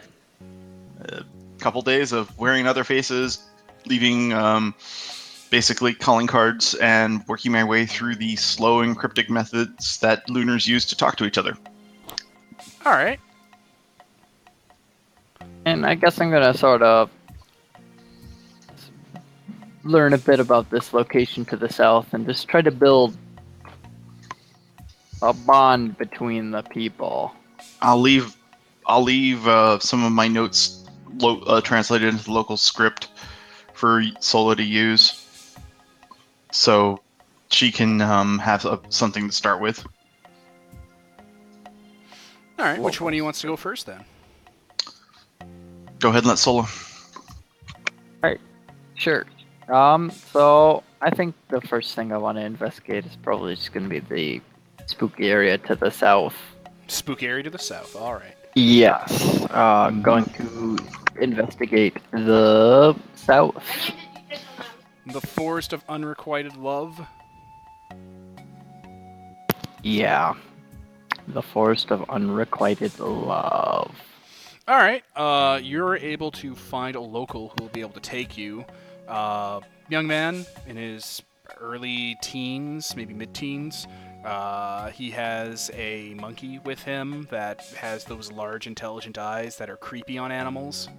[1.01, 1.23] A
[1.59, 3.39] couple days of wearing other faces,
[3.85, 4.73] leaving um,
[5.49, 10.65] basically calling cards, and working my way through the slow and cryptic methods that Lunars
[10.65, 11.57] use to talk to each other.
[12.85, 13.19] All right.
[15.67, 17.09] And I guess I'm gonna sort of
[19.83, 23.17] learn a bit about this location to the south and just try to build
[25.21, 27.33] a bond between the people.
[27.81, 28.37] I'll leave.
[28.85, 30.85] I'll leave uh, some of my notes
[31.17, 33.09] lo- uh, translated into the local script
[33.73, 35.57] for Sola to use,
[36.49, 37.01] so
[37.49, 39.85] she can um, have uh, something to start with.
[42.57, 42.79] All right.
[42.79, 44.05] Which one of you wants to go first then?
[45.99, 46.67] Go ahead and let solo.
[48.23, 48.39] Alright,
[48.95, 49.25] Sure.
[49.67, 53.89] Um, so I think the first thing I want to investigate is probably just gonna
[53.89, 54.41] be the
[54.85, 56.35] spooky area to the south.
[56.87, 57.95] Spooky area to the south.
[57.95, 58.35] All right.
[58.55, 59.45] Yes.
[59.51, 60.77] Uh, going to
[61.19, 63.91] investigate the south.
[65.07, 66.99] The forest of unrequited love.
[69.83, 70.33] Yeah.
[71.27, 73.95] The forest of unrequited love.
[74.67, 75.01] All right.
[75.15, 78.65] Uh, you're able to find a local who will be able to take you.
[79.07, 81.21] Uh, young man in his
[81.61, 83.87] early teens, maybe mid-teens.
[84.25, 89.77] Uh, he has a monkey with him that has those large, intelligent eyes that are
[89.77, 90.89] creepy on animals.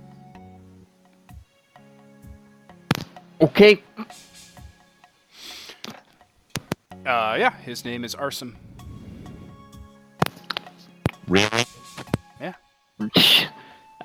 [3.42, 3.82] Okay.
[7.04, 8.54] Uh, yeah, his name is Arsum.
[11.28, 11.64] Really?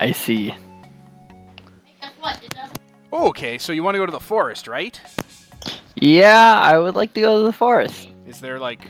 [0.04, 0.54] I see.
[3.14, 5.00] Okay, so you want to go to the forest, right?
[5.96, 8.10] Yeah, I would like to go to the forest.
[8.28, 8.86] Is there like,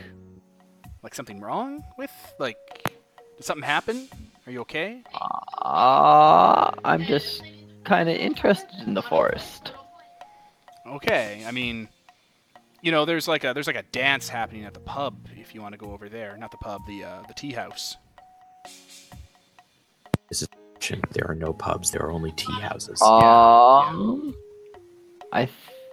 [1.04, 2.10] like something wrong with
[2.40, 2.58] like,
[3.38, 4.08] did something happen?
[4.48, 5.04] Are you okay?
[5.62, 7.44] Uh, I'm just
[7.84, 9.72] kind of interested in the forest.
[10.88, 11.90] Okay, I mean,
[12.82, 15.62] you know, there's like a there's like a dance happening at the pub if you
[15.62, 16.36] want to go over there.
[16.38, 17.98] Not the pub, the uh, the tea house.
[20.90, 21.92] There are no pubs.
[21.92, 23.02] There are only tea houses.
[23.02, 24.36] Um,
[25.32, 25.48] I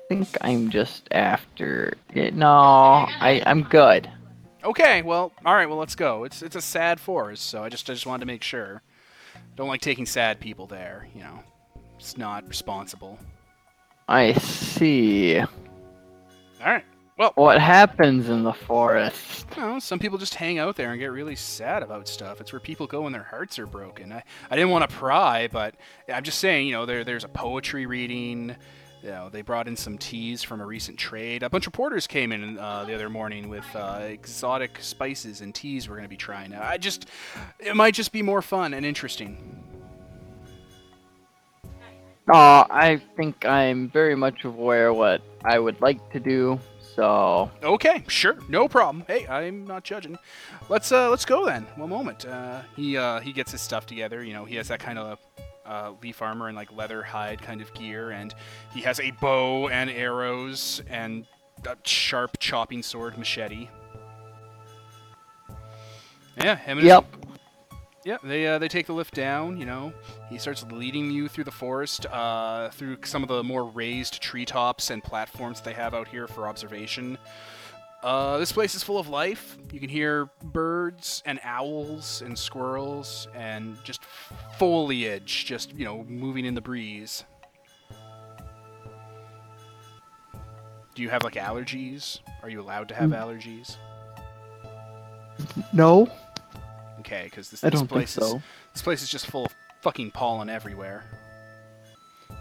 [0.08, 2.34] think I'm just after it.
[2.34, 4.10] No, I I'm good.
[4.62, 6.24] Okay, well, all right, well, let's go.
[6.24, 8.82] It's it's a sad forest, so I just I just wanted to make sure.
[9.56, 11.08] Don't like taking sad people there.
[11.14, 11.42] You know,
[11.98, 13.18] it's not responsible.
[14.08, 15.38] I see.
[15.38, 15.46] All
[16.60, 16.84] right.
[17.20, 19.44] Well, What happens in the forest?
[19.54, 22.40] you know, some people just hang out there and get really sad about stuff.
[22.40, 24.10] It's where people go when their hearts are broken.
[24.10, 25.74] I, I didn't want to pry, but
[26.08, 28.56] I'm just saying, you know, there there's a poetry reading.
[29.02, 31.42] You know, they brought in some teas from a recent trade.
[31.42, 35.54] A bunch of porters came in uh, the other morning with uh, exotic spices and
[35.54, 36.54] teas we're going to be trying.
[36.54, 37.04] I just,
[37.58, 39.62] it might just be more fun and interesting.
[42.32, 46.58] Uh, I think I'm very much aware what I would like to do.
[47.00, 47.50] So.
[47.62, 49.04] Okay, sure, no problem.
[49.06, 50.18] Hey, I'm not judging.
[50.68, 51.62] Let's uh, let's go then.
[51.76, 52.26] One moment.
[52.26, 54.22] Uh, he uh, he gets his stuff together.
[54.22, 55.18] You know, he has that kind of
[55.64, 58.34] uh, leaf armor and like leather hide kind of gear, and
[58.74, 61.26] he has a bow and arrows and
[61.66, 63.68] a sharp chopping sword machete.
[66.36, 67.04] Yeah, him and his- Yep.
[68.04, 69.58] Yeah, they uh, they take the lift down.
[69.58, 69.92] You know,
[70.28, 74.90] he starts leading you through the forest, uh, through some of the more raised treetops
[74.90, 77.18] and platforms they have out here for observation.
[78.02, 79.58] Uh, this place is full of life.
[79.72, 84.00] You can hear birds and owls and squirrels and just
[84.56, 87.24] foliage, just you know, moving in the breeze.
[90.94, 92.20] Do you have like allergies?
[92.42, 93.18] Are you allowed to have Mm.
[93.18, 93.76] allergies?
[95.72, 96.08] No,
[97.00, 98.34] Okay, because this, this place is.
[98.72, 101.04] This place is just full of fucking pollen everywhere.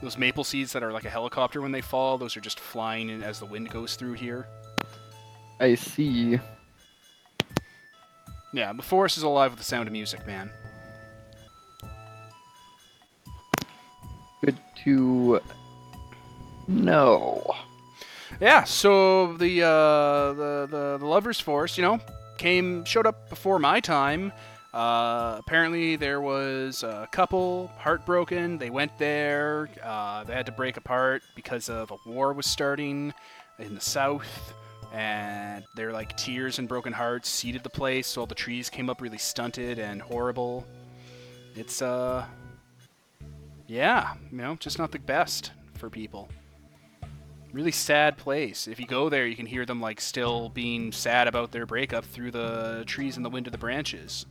[0.02, 3.10] Those maple seeds that are like a helicopter when they fall, those are just flying
[3.10, 4.48] in as the wind goes through here.
[5.60, 6.40] I see.
[8.54, 10.50] Yeah, the forest is alive with the sound of music, man.
[14.44, 15.42] Good to
[16.68, 17.56] know.
[18.40, 22.00] Yeah, so the uh, the, the the lovers' forest, you know,
[22.38, 24.32] came showed up before my time.
[24.74, 28.58] Uh, apparently, there was a couple heartbroken.
[28.58, 29.70] They went there.
[29.84, 33.14] Uh, they had to break apart because of a war was starting
[33.58, 34.54] in the south,
[34.94, 38.08] and their like tears and broken hearts seeded the place.
[38.08, 40.68] So all the trees came up really stunted and horrible.
[41.56, 42.26] It's uh,
[43.66, 46.30] yeah, you know, just not the best for people
[47.52, 48.68] really sad place.
[48.68, 52.06] If you go there, you can hear them like still being sad about their breakup
[52.06, 54.26] through the trees and the wind of the branches.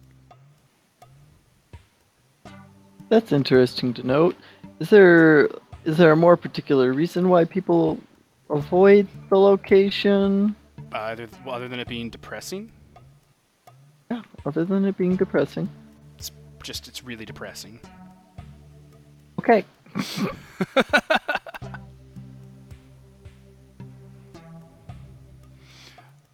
[3.09, 4.37] That's interesting to note.
[4.81, 5.49] Is there
[5.85, 7.99] is there a more particular reason why people
[8.51, 10.55] avoid the location?
[10.93, 12.71] Uh, other, well, other than it being depressing,
[14.11, 15.69] Yeah, other than it being depressing.
[16.17, 16.31] It's
[16.63, 17.81] just it's really depressing.
[19.39, 19.65] Okay.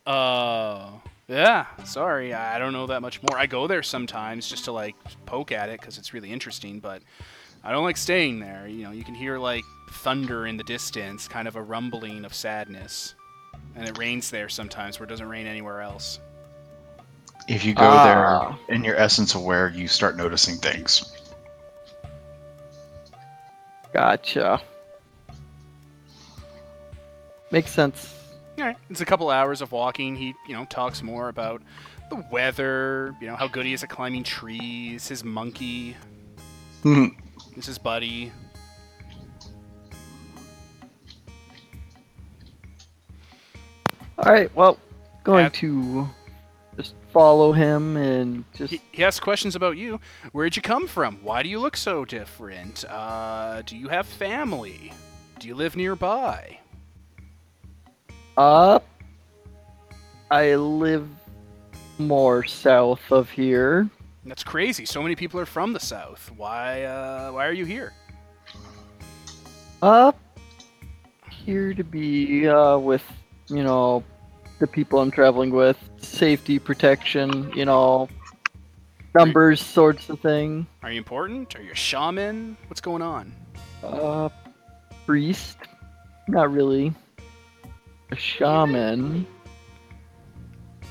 [0.07, 0.99] Uh,
[1.29, 1.67] yeah.
[1.85, 3.39] Sorry, I don't know that much more.
[3.39, 4.95] I go there sometimes just to like
[5.27, 7.03] poke at it because it's really interesting, but
[7.63, 8.67] I don't like staying there.
[8.69, 12.35] You know, you can hear like thunder in the distance, kind of a rumbling of
[12.35, 13.15] sadness,
[13.75, 16.21] and it rains there sometimes where it doesn't rain anywhere else.
[17.49, 18.57] If you go Ah.
[18.67, 21.13] there in your essence aware, you start noticing things.
[23.93, 24.61] Gotcha.
[27.51, 28.15] Makes sense.
[28.59, 28.77] All right.
[28.89, 30.15] It's a couple hours of walking.
[30.17, 31.63] He, you know, talks more about
[32.11, 35.97] the weather, you know, how good he is at climbing trees, his monkey,
[36.83, 37.07] Hmm.
[37.57, 38.31] is his buddy.
[44.19, 44.55] All right.
[44.55, 44.79] Well,
[45.25, 45.49] going Yeah.
[45.51, 46.09] to
[46.77, 50.01] just follow him and just He, he asks questions about you.
[50.33, 51.19] Where'd you come from?
[51.23, 52.85] Why do you look so different?
[52.89, 54.93] Uh, do you have family?
[55.39, 56.59] Do you live nearby?
[58.37, 58.87] Up.
[60.31, 61.09] I live
[61.99, 63.89] more south of here.
[64.25, 64.87] That's crazy.
[64.87, 66.31] So many people are from the south.
[66.37, 67.93] Why, uh, why are you here?
[69.83, 70.19] Up
[71.31, 73.05] here to be uh, with,
[73.49, 74.03] you know,
[74.59, 78.09] the people I'm traveling with, safety, protection, you know,
[79.15, 80.67] numbers, sorts of thing.
[80.83, 81.55] Are you important?
[81.57, 82.57] Are you a shaman?
[82.69, 83.33] What's going on?
[83.83, 84.31] Uh,
[85.05, 85.59] priest,
[86.29, 86.95] not really.
[88.11, 89.27] A shaman.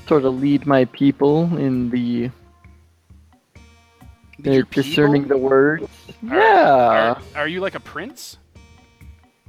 [0.06, 2.30] Sort of lead my people in the
[4.46, 5.38] uh, discerning people?
[5.38, 5.84] the words.
[6.28, 7.14] Are- Yeah.
[7.14, 8.38] Are, are you like a prince?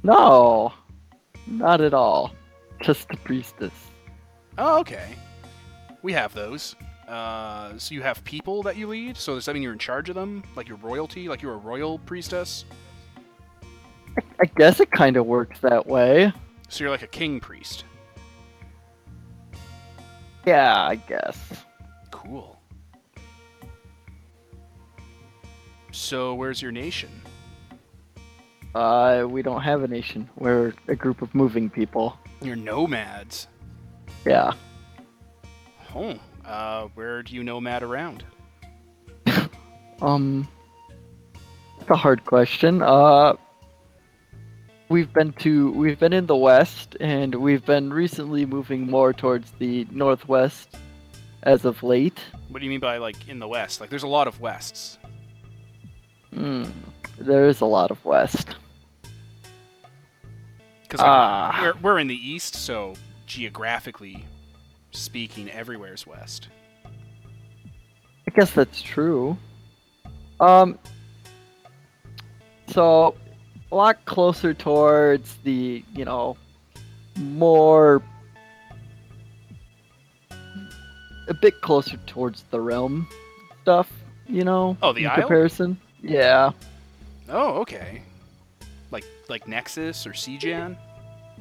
[0.02, 0.72] No,
[1.46, 2.32] not at all.
[2.80, 3.72] Just a priestess.
[4.58, 5.14] Oh, okay.
[6.02, 6.76] We have those.
[7.08, 9.16] Uh, so you have people that you lead.
[9.16, 11.58] So does that mean you're in charge of them, like your royalty, like you're a
[11.58, 12.64] royal priestess?
[14.40, 16.32] I guess it kind of works that way.
[16.68, 17.84] So you're like a king priest.
[20.44, 21.64] Yeah, I guess.
[22.10, 22.60] Cool.
[25.92, 27.10] So where's your nation?
[28.74, 30.28] Uh, we don't have a nation.
[30.36, 32.18] We're a group of moving people.
[32.42, 33.48] You're nomads.
[34.26, 34.52] Yeah.
[35.94, 38.24] Oh, uh, where do you nomad around?
[40.02, 40.46] Um,
[41.80, 42.82] it's a hard question.
[42.82, 43.32] Uh,
[44.88, 49.50] we've been to we've been in the west, and we've been recently moving more towards
[49.52, 50.76] the northwest,
[51.42, 52.20] as of late.
[52.48, 53.80] What do you mean by like in the west?
[53.80, 54.98] Like there's a lot of wests.
[56.32, 56.64] Hmm.
[57.18, 58.56] There is a lot of west.
[60.82, 61.58] Because like, Ah.
[61.62, 62.94] we're, we're in the east, so
[63.26, 64.24] geographically
[64.92, 66.48] speaking, everywhere's west.
[66.84, 69.36] I guess that's true.
[70.40, 70.78] Um,
[72.68, 73.14] so
[73.72, 76.36] a lot closer towards the, you know,
[77.16, 78.02] more
[81.28, 83.08] a bit closer towards the realm
[83.62, 83.90] stuff,
[84.28, 84.76] you know.
[84.82, 85.78] Oh, the comparison.
[86.02, 86.50] Yeah,
[87.28, 88.02] Oh, okay.
[88.92, 90.76] Like like Nexus or Sijan?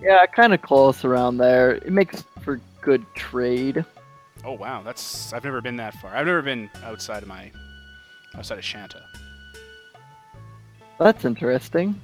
[0.02, 1.74] yeah, kind of close around there.
[1.76, 3.86] It makes for good trade.
[4.44, 6.16] Oh wow, that's I've never been that far.
[6.16, 7.52] I've never been outside of my
[8.36, 9.04] outside of Shanta.
[10.98, 12.02] That's interesting.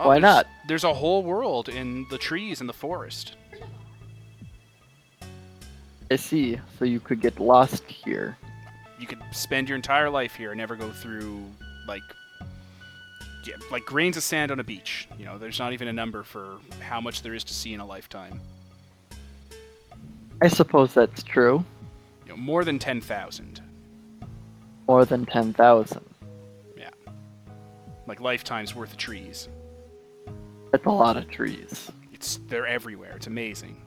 [0.00, 0.46] Well, Why there's- not?
[0.66, 3.34] There's a whole world in the trees in the forest.
[6.10, 6.58] I see.
[6.78, 8.36] So you could get lost here.
[8.98, 11.42] You could spend your entire life here and never go through
[11.86, 12.02] like
[13.46, 15.06] yeah, like grains of sand on a beach.
[15.18, 17.80] You know, there's not even a number for how much there is to see in
[17.80, 18.40] a lifetime.
[20.42, 21.64] I suppose that's true.
[22.26, 23.60] You know, more than 10,000.
[24.88, 26.04] More than ten thousand.
[26.76, 26.90] Yeah.
[28.06, 29.48] Like lifetimes worth of trees.
[30.70, 31.90] That's a lot of trees.
[32.12, 33.12] It's they're everywhere.
[33.16, 33.80] It's amazing.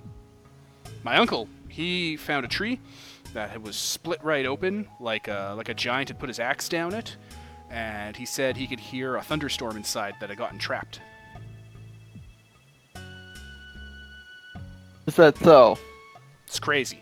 [1.04, 2.80] My uncle, he found a tree
[3.34, 6.94] that was split right open, like a, like a giant had put his axe down
[6.94, 7.18] it,
[7.70, 11.02] and he said he could hear a thunderstorm inside that had gotten trapped.
[15.06, 15.78] Is that so?
[16.46, 17.00] It's crazy.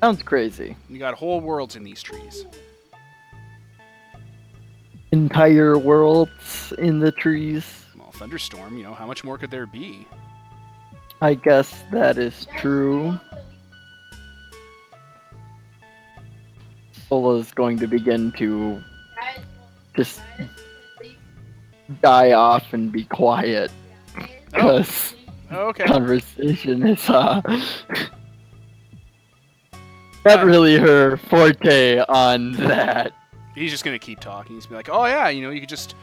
[0.00, 0.76] Sounds crazy.
[0.88, 2.46] You got whole worlds in these trees.
[5.12, 7.84] Entire worlds in the trees.
[7.98, 10.06] Well, thunderstorm, you know, how much more could there be?
[11.20, 13.18] I guess that is true.
[17.08, 18.80] Sola's going to begin to
[19.96, 20.20] just
[22.00, 23.70] die off and be quiet.
[24.46, 25.14] Because
[25.52, 25.84] Okay.
[25.84, 27.40] conversation is uh
[30.24, 33.12] not really her forte on that.
[33.60, 34.56] He's just gonna keep talking.
[34.56, 35.94] He's gonna be like, "Oh yeah, you know, you could just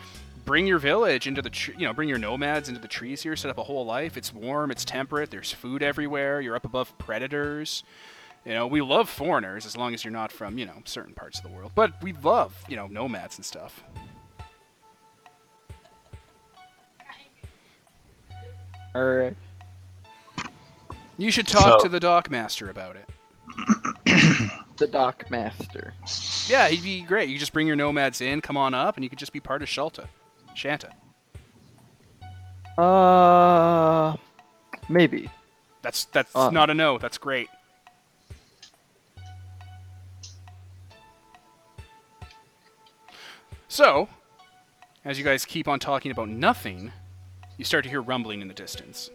[0.46, 3.36] bring your village into the, tr- you know, bring your nomads into the trees here,
[3.36, 4.16] set up a whole life.
[4.16, 5.30] It's warm, it's temperate.
[5.30, 6.40] There's food everywhere.
[6.40, 7.84] You're up above predators.
[8.46, 11.38] You know, we love foreigners as long as you're not from, you know, certain parts
[11.40, 11.74] of the world.
[11.76, 13.84] But we love, you know, nomads and stuff.
[18.96, 19.36] Alright.
[21.18, 23.10] You should talk So- to the dock master about it.
[24.78, 25.94] The Dock Master.
[26.48, 27.30] Yeah, he'd be great.
[27.30, 29.62] You just bring your nomads in, come on up, and you could just be part
[29.64, 30.08] of Shelta,
[30.56, 30.92] Shanta.
[32.82, 34.16] Uh
[34.88, 35.30] maybe.
[35.82, 36.52] That's that's Uh.
[36.52, 36.98] not a no.
[37.00, 37.50] That's great.
[43.68, 44.08] So,
[45.06, 46.92] as you guys keep on talking about nothing,
[47.58, 49.10] you start to hear rumbling in the distance.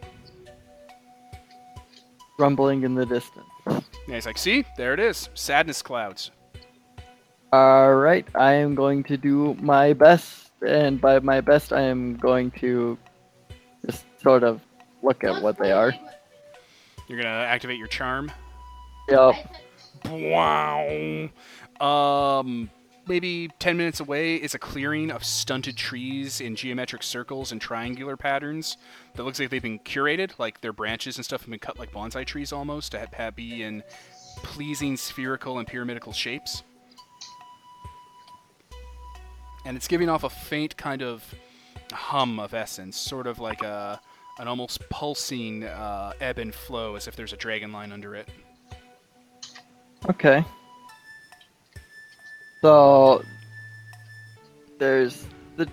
[2.38, 3.46] Rumbling in the distance.
[3.66, 5.28] Yeah, he's like, "See, there it is.
[5.34, 6.30] Sadness clouds."
[7.52, 12.50] Alright, I am going to do my best, and by my best, I am going
[12.52, 12.96] to
[13.84, 14.60] just sort of
[15.02, 15.92] look at what they are.
[17.08, 18.32] You're gonna activate your charm.
[19.08, 19.34] Yup.
[20.06, 21.28] Wow.
[21.80, 22.70] Um,
[23.06, 28.16] maybe 10 minutes away is a clearing of stunted trees in geometric circles and triangular
[28.16, 28.76] patterns
[29.14, 31.92] that looks like they've been curated, like their branches and stuff have been cut like
[31.92, 33.82] bonsai trees almost to have, be in
[34.38, 36.62] pleasing spherical and pyramidal shapes.
[39.64, 41.34] And it's giving off a faint kind of
[41.92, 44.00] hum of essence, sort of like a
[44.38, 48.28] an almost pulsing uh, ebb and flow, as if there's a dragon line under it.
[50.08, 50.44] Okay.
[52.62, 53.22] So
[54.78, 55.26] there's
[55.56, 55.68] the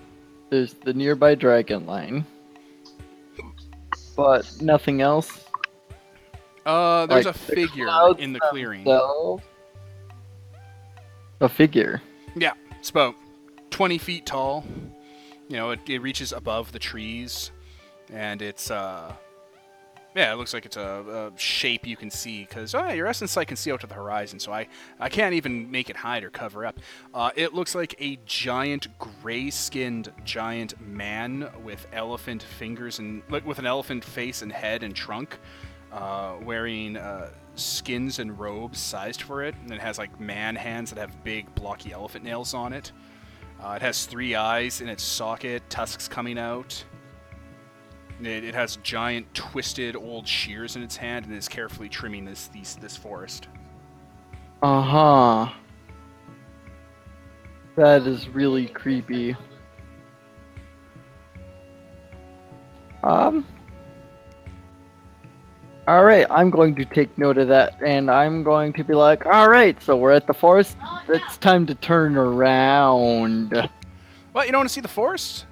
[0.50, 2.26] there's the nearby dragon line,
[4.16, 5.44] but nothing else.
[6.66, 7.88] Uh, there's Like a the figure
[8.18, 8.84] in the clearing.
[8.84, 9.40] So
[11.40, 12.02] a figure.
[12.36, 13.14] Yeah, it's about
[13.70, 14.64] 20 feet tall.
[15.48, 17.50] You know, it, it reaches above the trees,
[18.12, 19.12] and it's uh,
[20.14, 23.30] yeah, it looks like it's a, a shape you can see because oh, your essence
[23.30, 24.66] sight can see out to the horizon, so I
[24.98, 26.80] I can't even make it hide or cover up.
[27.14, 33.58] Uh, it looks like a giant gray-skinned giant man with elephant fingers and like with
[33.60, 35.38] an elephant face and head and trunk,
[35.92, 40.90] uh, wearing uh, skins and robes sized for it, and it has like man hands
[40.90, 42.90] that have big blocky elephant nails on it.
[43.62, 46.82] Uh, it has three eyes in its socket, tusks coming out.
[48.26, 52.48] It, it has giant, twisted old shears in its hand, and is carefully trimming this
[52.48, 53.48] these, this forest.
[54.62, 55.52] Uh huh.
[57.76, 59.36] That is really creepy.
[63.02, 63.46] Um,
[65.90, 69.26] All right, I'm going to take note of that, and I'm going to be like,
[69.26, 70.76] all right, so we're at the forest.
[71.08, 73.68] It's time to turn around.
[74.30, 74.46] What?
[74.46, 75.46] You don't want to see the forest?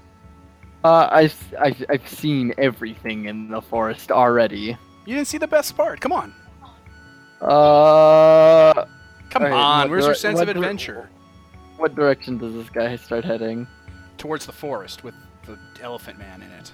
[0.84, 4.76] Uh, I've, I've I've seen everything in the forest already.
[5.06, 6.00] You didn't see the best part.
[6.00, 6.32] Come on.
[7.40, 8.84] Uh,
[9.30, 9.90] Come Alright, on.
[9.90, 11.08] Where's your sense of dir- adventure?
[11.76, 13.66] what direction does this guy start heading?
[14.16, 15.14] Towards the forest with
[15.46, 16.72] the elephant man in it.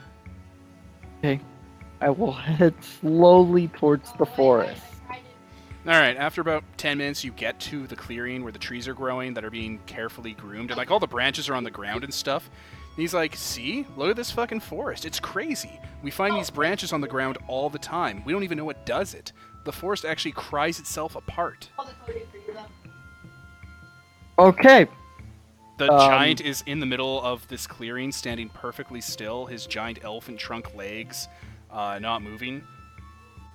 [1.19, 1.41] Okay,
[2.01, 4.81] I will head slowly towards the forest.
[5.87, 6.17] All right.
[6.17, 9.45] After about ten minutes, you get to the clearing where the trees are growing that
[9.45, 12.49] are being carefully groomed, and like all the branches are on the ground and stuff.
[12.97, 15.05] And he's like, "See, look at this fucking forest.
[15.05, 15.81] It's crazy.
[16.03, 18.23] We find these branches on the ground all the time.
[18.25, 19.33] We don't even know what does it.
[19.65, 21.71] The forest actually cries itself apart.
[24.39, 24.87] Okay,
[25.77, 29.47] The Um, giant is in the middle of this clearing, standing perfectly still.
[29.47, 31.27] His giant elephant trunk legs,
[31.71, 32.63] uh, not moving,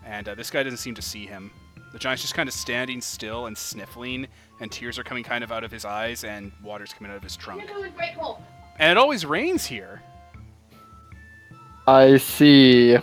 [0.06, 1.50] and uh, this guy doesn't seem to see him.
[1.94, 4.28] The giant's just kind of standing still and sniffling,
[4.60, 7.24] and tears are coming kind of out of his eyes, and water's coming out of
[7.24, 7.62] his trunk.
[8.80, 10.02] And it always rains here.
[11.88, 12.98] I see.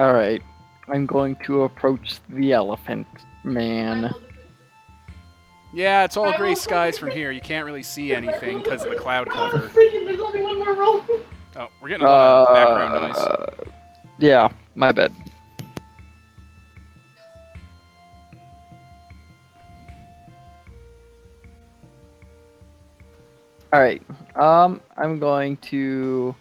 [0.00, 0.42] All right,
[0.88, 3.06] I'm going to approach the elephant
[3.44, 4.12] man.
[5.74, 7.30] Yeah, it's all gray skies from here.
[7.30, 9.70] You can't really see anything because of the cloud cover.
[9.74, 11.04] There's only one more roll.
[11.56, 13.16] Oh, we're getting a lot of background noise.
[13.16, 13.54] Uh,
[14.18, 15.12] yeah, my bad.
[23.72, 24.02] All right.
[24.34, 26.34] Um, I'm going to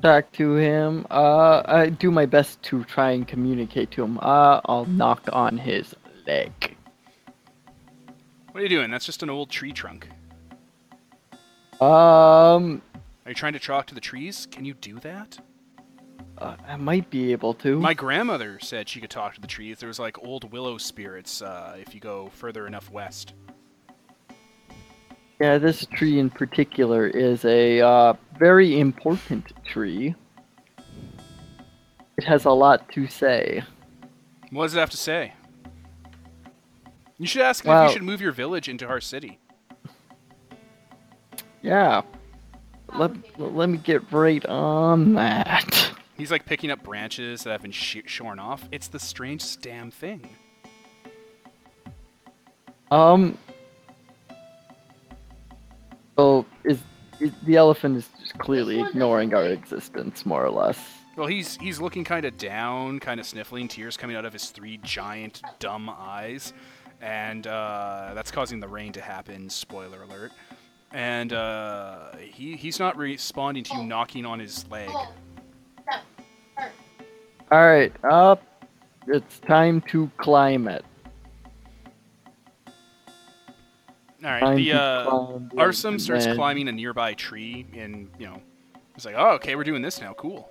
[0.00, 1.06] talk to him.
[1.10, 4.18] Uh, I do my best to try and communicate to him.
[4.22, 5.94] Uh, I'll knock on his
[6.26, 6.76] leg.
[8.52, 8.90] What are you doing?
[8.90, 10.08] That's just an old tree trunk.
[11.80, 12.82] Um,
[13.24, 14.46] Are you trying to talk to the trees?
[14.50, 15.38] Can you do that?
[16.40, 17.78] uh, I might be able to.
[17.78, 19.78] My grandmother said she could talk to the trees.
[19.78, 23.34] There was like old willow spirits uh, if you go further enough west.
[25.40, 30.14] Yeah, this tree in particular is a uh, very important tree.
[32.18, 33.62] It has a lot to say.
[34.50, 35.32] What does it have to say?
[37.16, 39.38] You should ask him if you should move your village into our city.
[41.62, 42.02] Yeah.
[42.94, 45.92] Let, let me get right on that.
[46.18, 48.68] He's like picking up branches that have been sh- shorn off.
[48.72, 50.28] It's the strangest damn thing.
[52.90, 53.38] Um.
[56.20, 56.82] So is,
[57.18, 60.78] is the elephant is just clearly ignoring our existence, more or less.
[61.16, 64.50] Well, he's he's looking kind of down, kind of sniffling, tears coming out of his
[64.50, 66.52] three giant dumb eyes,
[67.00, 69.48] and uh, that's causing the rain to happen.
[69.48, 70.32] Spoiler alert.
[70.92, 74.90] And uh, he he's not responding to you knocking on his leg.
[77.50, 78.42] All right, up.
[79.06, 80.84] It's time to climb it.
[84.22, 85.06] All right, the uh,
[85.54, 88.42] Arsum starts climbing a nearby tree, and you know,
[88.94, 90.12] it's like, "Oh, okay, we're doing this now.
[90.12, 90.48] Cool."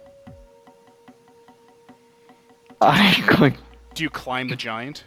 [2.82, 3.56] I'm going.
[3.94, 5.04] Do you climb the giant?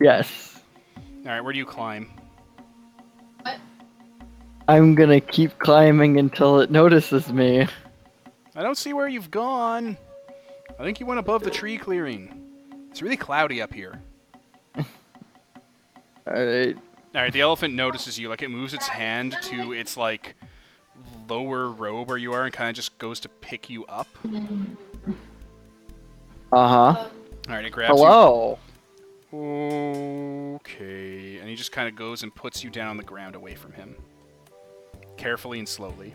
[0.00, 0.60] Yes.
[0.96, 2.10] All right, where do you climb?
[4.68, 7.66] I'm gonna keep climbing until it notices me.
[8.54, 9.96] I don't see where you've gone.
[10.78, 12.86] I think you went above the tree clearing.
[12.90, 14.00] It's really cloudy up here.
[16.28, 16.76] Alright.
[17.14, 18.28] All right, the elephant notices you.
[18.28, 20.36] Like it moves its hand to its like
[21.28, 24.06] lower robe where you are, and kind of just goes to pick you up.
[26.52, 27.08] Uh huh.
[27.48, 28.58] All right, it grabs Hello.
[29.32, 29.38] you.
[30.56, 33.54] Okay, and he just kind of goes and puts you down on the ground away
[33.54, 33.96] from him,
[35.16, 36.14] carefully and slowly.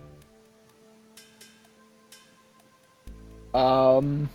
[3.53, 4.29] Um.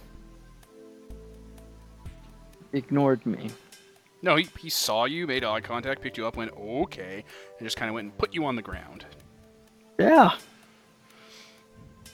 [2.72, 3.50] Ignored me.
[4.22, 7.24] No, he, he saw you, made eye contact, picked you up, went okay,
[7.58, 9.06] and just kind of went and put you on the ground.
[9.98, 10.32] Yeah.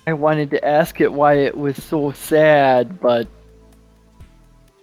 [0.06, 3.26] I wanted to ask it why it was so sad, but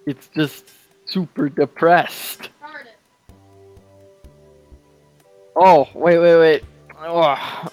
[0.06, 0.70] it's just
[1.06, 2.50] super depressed.
[5.56, 6.64] Oh, wait, wait, wait.
[7.00, 7.70] Oh, I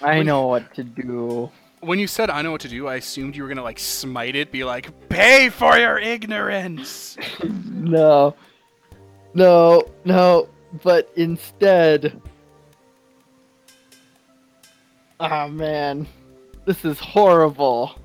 [0.00, 1.50] When- know what to do.
[1.80, 4.34] When you said I know what to do, I assumed you were gonna like smite
[4.34, 7.16] it, be like, "Pay for your ignorance."
[7.86, 8.34] No.
[9.36, 10.48] No, no,
[10.82, 12.22] but instead.
[15.20, 16.06] Ah, man.
[16.64, 17.98] This is horrible.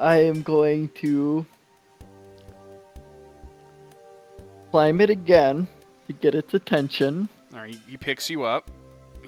[0.00, 1.44] I am going to
[4.70, 5.68] climb it again
[6.06, 7.28] to get its attention.
[7.52, 8.70] All right, he picks you up.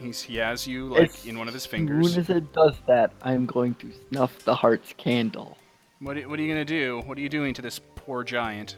[0.01, 2.07] He's he has you like As in one of his fingers.
[2.07, 5.59] As soon as it does that, I'm going to snuff the heart's candle.
[6.01, 7.03] What, what are you gonna do?
[7.05, 8.77] What are you doing to this poor giant?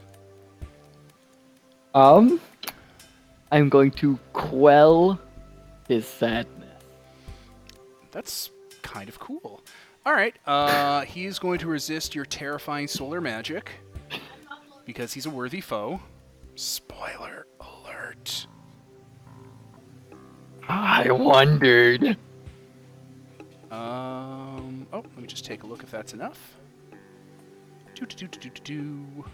[1.97, 2.43] Um,
[3.51, 5.19] I'm going to quell
[5.89, 6.83] his sadness.
[8.11, 8.51] That's
[8.83, 9.63] kind of cool.
[10.05, 10.37] All right.
[10.45, 13.71] Uh, he's going to resist your terrifying solar magic
[14.85, 15.99] because he's a worthy foe.
[16.55, 18.47] Spoiler alert.
[20.69, 22.19] I wondered.
[23.71, 24.87] Um.
[24.93, 26.57] Oh, let me just take a look if that's enough.
[27.95, 29.25] Do do do do do do.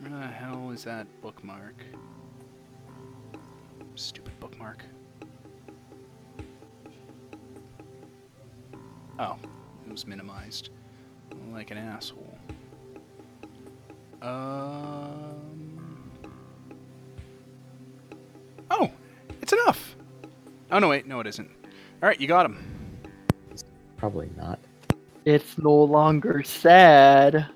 [0.00, 1.74] Where the hell is that bookmark?
[3.94, 4.84] Stupid bookmark.
[9.18, 9.36] Oh,
[9.84, 10.70] it was minimized.
[11.52, 12.38] Like an asshole.
[14.22, 16.10] Um.
[18.70, 18.90] Oh,
[19.40, 19.96] it's enough.
[20.70, 21.50] Oh no, wait, no, it isn't.
[22.02, 22.64] All right, you got him.
[23.96, 24.60] Probably not.
[25.24, 27.48] It's no longer sad.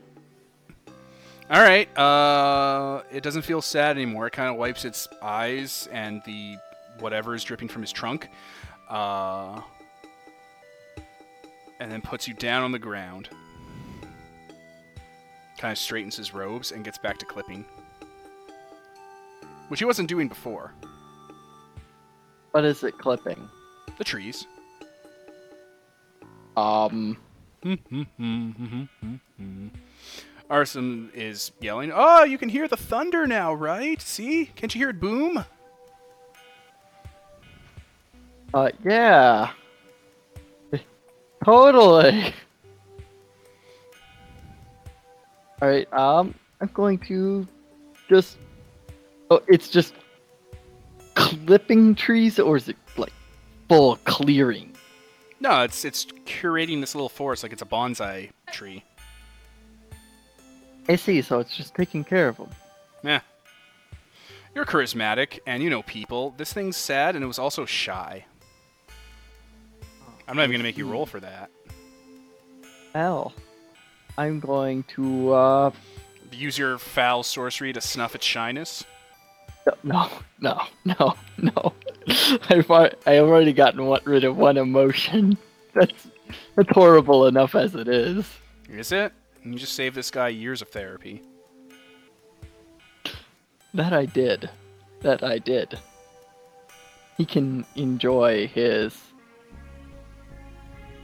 [1.53, 1.87] All right.
[1.99, 4.27] Uh, it doesn't feel sad anymore.
[4.27, 6.57] It kind of wipes its eyes and the
[6.99, 8.31] whatever is dripping from his trunk,
[8.89, 9.61] uh,
[11.79, 13.29] and then puts you down on the ground.
[15.59, 17.67] Kind of straightens his robes and gets back to clipping,
[19.69, 20.73] which he wasn't doing before.
[22.53, 23.47] What is it clipping?
[23.99, 24.47] The trees.
[26.57, 27.19] Um,
[27.63, 29.69] hmm, hmm, hmm,
[30.53, 34.01] Arsum is yelling, "Oh, you can hear the thunder now, right?
[34.03, 34.51] See?
[34.55, 35.45] Can't you hear it boom?"
[38.53, 39.53] uh, yeah.
[41.45, 42.35] Totally.
[45.63, 47.49] Alright, um, I'm going to
[48.11, 48.37] just.
[49.31, 49.95] Oh, it's just
[51.15, 53.13] clipping trees, or is it like
[53.71, 54.75] full clearing?
[55.41, 58.85] No, it's it's curating this little forest like it's a bonsai tree.
[60.89, 62.51] I see, so it's just taking care of them.
[63.03, 63.21] Yeah.
[64.55, 66.35] You're charismatic, and you know people.
[66.37, 68.25] This thing's sad, and it was also shy.
[70.29, 71.51] I'm not even gonna make you roll for that.
[72.95, 73.33] Hell.
[74.19, 75.71] I'm going to, uh,
[76.33, 78.85] Use your foul sorcery to snuff its shyness.
[79.83, 80.09] no,
[80.41, 81.73] no, no, no.
[82.49, 85.37] I've, al- I already gotten one, rid of one emotion.
[85.75, 86.09] That's,
[86.57, 88.27] that's horrible enough as it is.
[88.69, 89.13] Is it?
[89.45, 91.23] You just saved this guy years of therapy.
[93.75, 94.51] That I did.
[95.01, 95.79] That I did.
[97.19, 98.97] He can enjoy his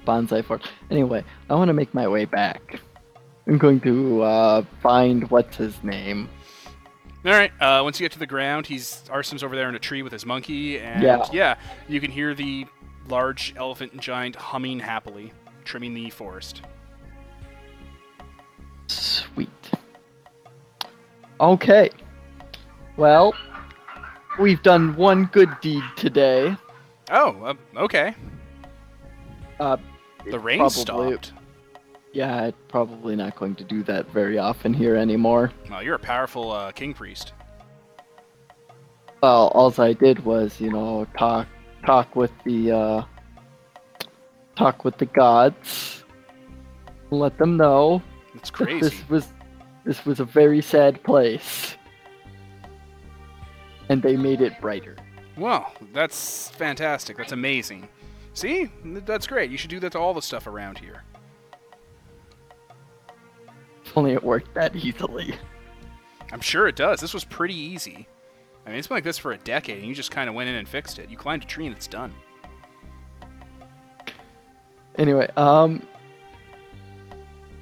[0.07, 0.69] bonsai fort.
[0.91, 2.81] Anyway, I want to make my way back.
[3.47, 6.29] I'm going to uh, find what's his name.
[7.25, 7.51] All right.
[7.61, 10.13] Uh, once you get to the ground, he's Arsum's over there in a tree with
[10.13, 11.57] his monkey, and Yeah.
[11.89, 12.67] you can hear the
[13.09, 15.33] large elephant giant humming happily,
[15.65, 16.63] trimming the forest.
[18.89, 19.49] Sweet.
[21.41, 21.91] Okay.
[22.97, 23.35] Well,
[24.41, 26.57] we've done one good deed today.
[27.11, 28.15] Oh, uh, okay.
[29.61, 29.77] Uh,
[30.31, 30.81] The rain probably-
[31.15, 31.33] stopped.
[32.13, 35.53] Yeah, probably not going to do that very often here anymore.
[35.71, 37.33] Well, you're a powerful uh, king priest.
[39.23, 41.47] Well, all I did was, you know, talk
[41.85, 43.03] talk with the uh,
[44.57, 46.03] talk with the gods,
[47.11, 48.03] let them know
[48.39, 48.81] It's crazy.
[48.81, 49.29] this was
[49.85, 51.77] this was a very sad place,
[53.89, 54.97] and they made it brighter.
[55.37, 57.17] Well, that's fantastic.
[57.17, 57.89] That's amazing.
[58.35, 58.71] See?
[58.85, 59.51] That's great.
[59.51, 61.05] You should do that to all the stuff around here.
[63.85, 65.35] If only it worked that easily.
[66.33, 67.01] I'm sure it does.
[67.01, 68.07] This was pretty easy.
[68.67, 70.49] I mean, it's been like this for a decade, and you just kind of went
[70.51, 71.09] in and fixed it.
[71.09, 72.13] You climbed a tree, and it's done.
[74.97, 75.83] Anyway, um,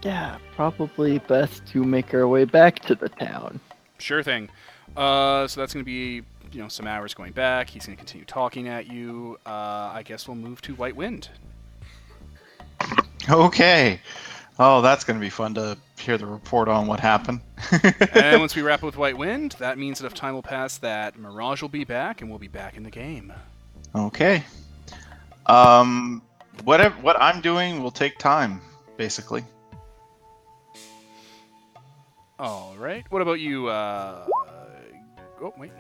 [0.03, 3.61] yeah, probably best to make our way back to the town.
[3.99, 4.49] Sure thing.
[4.97, 7.69] Uh, so that's going to be, you know, some hours going back.
[7.71, 9.39] He's going to continue talking at you.
[9.47, 11.29] Uh, I guess we'll move to White Wind.
[13.29, 14.01] Okay.
[14.59, 17.41] Oh, that's going to be fun to hear the report on what happened.
[18.15, 21.19] and once we wrap up with White Wind, that means enough time will pass that
[21.19, 23.33] Mirage will be back, and we'll be back in the game.
[23.95, 24.45] okay.
[25.47, 26.23] Um,
[26.65, 28.61] whatever what I'm doing will take time,
[28.97, 29.45] basically.
[32.39, 33.05] All right.
[33.11, 33.69] What about you?
[33.69, 34.27] Uh...
[35.43, 35.73] Oh wait.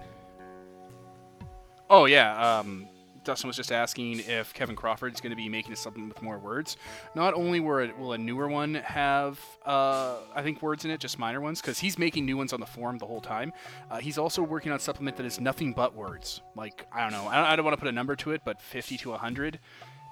[1.88, 2.58] Oh yeah.
[2.58, 2.88] Um,
[3.26, 6.38] Dustin was just asking if Kevin Crawford is going to be making supplement with more
[6.38, 6.76] words.
[7.16, 11.40] Not only will a, newer one have, uh, I think, words in it, just minor
[11.40, 13.52] ones, because he's making new ones on the forum the whole time.
[13.90, 16.40] Uh, he's also working on supplement that is nothing but words.
[16.54, 17.28] Like I don't know.
[17.28, 19.58] I don't, don't want to put a number to it, but 50 to 100,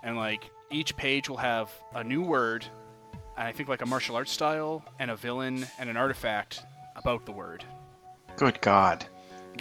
[0.03, 2.67] and like each page will have a new word
[3.37, 6.63] I think like a martial arts style and a villain and an artifact
[6.97, 7.65] about the word.
[8.37, 9.05] Good God.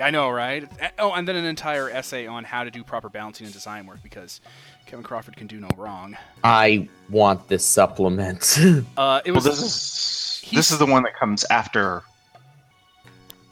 [0.01, 0.67] I know, right?
[0.97, 4.01] Oh, and then an entire essay on how to do proper balancing and design work
[4.01, 4.41] because
[4.87, 6.17] Kevin Crawford can do no wrong.
[6.43, 8.57] I want this supplement.
[8.97, 12.01] Uh, it Well, was this is this is the one that comes after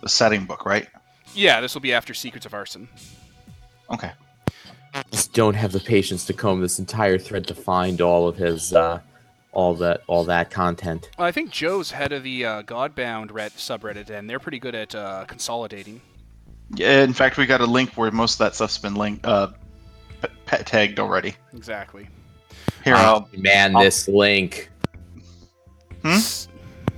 [0.02, 0.88] the setting book, right?
[1.36, 1.62] yeah.
[1.62, 2.88] This will be after Secrets of Arson.
[3.94, 4.12] Okay.
[5.12, 8.74] just don't have the patience to comb this entire thread to find all of his
[8.74, 9.00] uh
[9.52, 11.10] all that all that content.
[11.18, 14.76] Well, I think Joe's head of the uh, Godbound red subreddit, and they're pretty good
[14.76, 16.02] at uh, consolidating.
[16.76, 19.48] Yeah, in fact, we got a link where most of that stuff's been linked, uh,
[20.22, 21.36] p- pet tagged already.
[21.54, 22.08] Exactly.
[22.86, 24.70] Here, I'll, man, I'll- this link.
[26.04, 26.18] Hmm?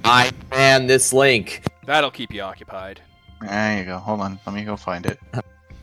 [0.06, 1.64] I man, this link.
[1.86, 3.02] That'll keep you occupied.
[3.42, 3.98] there you go.
[3.98, 5.20] Hold on, let me go find it.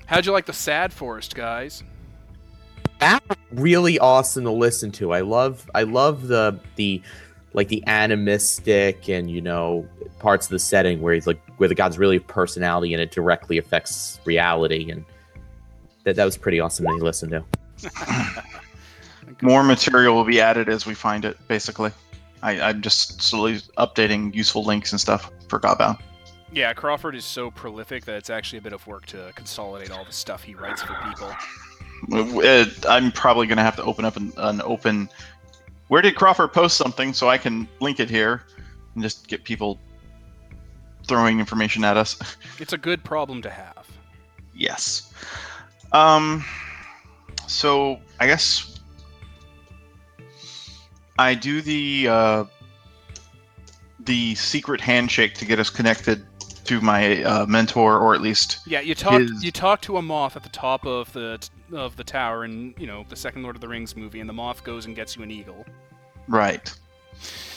[0.07, 1.83] How'd you like the Sad Forest, guys?
[3.01, 5.13] That was really awesome to listen to.
[5.13, 7.03] I love I love the the
[7.53, 11.75] like the animistic and you know parts of the setting where he's like where the
[11.75, 15.05] god's really have personality and it directly affects reality and
[16.05, 17.45] that that was pretty awesome to listen to.
[19.43, 21.37] More material will be added as we find it.
[21.49, 21.91] Basically,
[22.43, 25.99] I, I'm just slowly updating useful links and stuff for Godbound.
[26.53, 30.05] Yeah, Crawford is so prolific that it's actually a bit of work to consolidate all
[30.05, 31.33] the stuff he writes for people.
[32.13, 35.09] Uh, I'm probably going to have to open up an, an open.
[35.89, 38.43] Where did Crawford post something so I can link it here
[38.95, 39.79] and just get people
[41.07, 42.19] throwing information at us?
[42.59, 43.89] It's a good problem to have.
[44.55, 45.13] yes.
[45.93, 46.45] Um.
[47.47, 48.81] So I guess
[51.19, 52.45] I do the uh,
[54.01, 56.25] the secret handshake to get us connected
[56.71, 60.03] to my uh, mentor, or at least Yeah, you talk His- you talk to a
[60.03, 63.57] moth at the top of the of the tower in you know the second Lord
[63.57, 65.67] of the Rings movie, and the moth goes and gets you an eagle.
[66.29, 66.73] Right.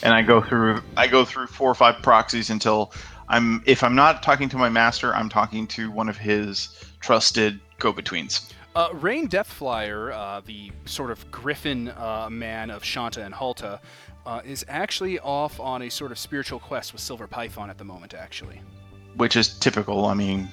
[0.02, 2.92] And I go through I go through four or five proxies until
[3.28, 7.60] I'm if I'm not talking to my master, I'm talking to one of his trusted
[7.78, 8.52] go-betweens.
[8.74, 13.78] Uh, Rain Deathflyer, uh, the sort of griffin uh, man of Shanta and Halta,
[14.26, 17.84] uh, is actually off on a sort of spiritual quest with Silver Python at the
[17.84, 18.12] moment.
[18.12, 18.60] Actually,
[19.16, 20.06] Which is typical.
[20.06, 20.48] I mean,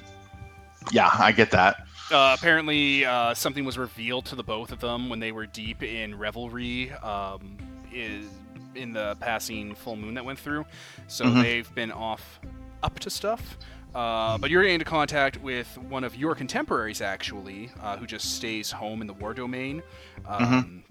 [0.90, 1.86] yeah, I get that.
[2.10, 5.82] uh, apparently uh, something was revealed to the both of them when they were deep
[5.82, 6.92] in revelry.
[6.92, 7.56] Um,
[7.92, 8.26] is
[8.74, 10.64] in the passing full moon that went through,
[11.06, 11.42] so Mhm.
[11.42, 12.40] they've been off
[12.82, 13.58] up to stuff.
[13.94, 18.34] Uh, but you're getting into contact with one of your contemporaries, actually, uh, who just
[18.36, 19.82] stays home in the war domain.
[20.26, 20.82] Um,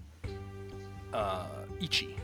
[1.12, 1.46] uh,
[1.80, 2.16] Ichi.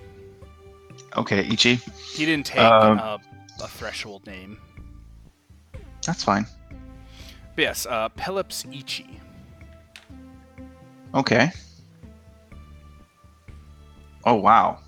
[1.17, 1.81] Okay, Ichi,
[2.15, 3.19] He didn't take Um, uh,
[3.61, 4.59] a threshold name.
[6.09, 6.47] That's fine.
[7.55, 9.21] But yes, uh, Pelops Ichi.
[11.15, 11.51] Okay.
[14.25, 14.79] Oh wow.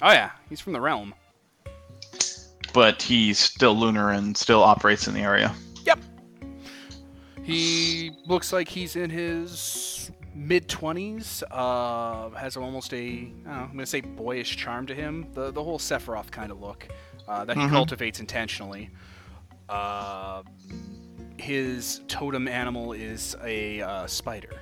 [0.00, 1.14] Oh yeah, he's from the realm.
[2.72, 5.54] But he's still lunar and still operates in the area.
[5.84, 5.98] Yep.
[7.42, 11.42] He looks like he's in his mid twenties.
[11.50, 15.26] Uh, has almost a I don't know, I'm gonna say boyish charm to him.
[15.34, 16.88] The the whole Sephiroth kind of look
[17.26, 17.70] uh, that he Mhm.
[17.70, 18.88] cultivates intentionally.
[19.68, 20.42] Uh,
[21.36, 24.60] his totem animal is a uh, spider.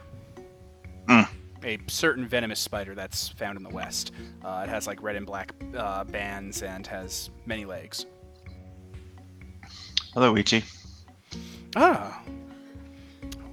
[1.06, 1.28] Mm.
[1.64, 4.12] A certain venomous spider that's found in the west.
[4.44, 8.06] Uh, it has like red and black uh, bands and has many legs.
[10.12, 10.64] Hello, Ichi.
[11.74, 12.22] Ah,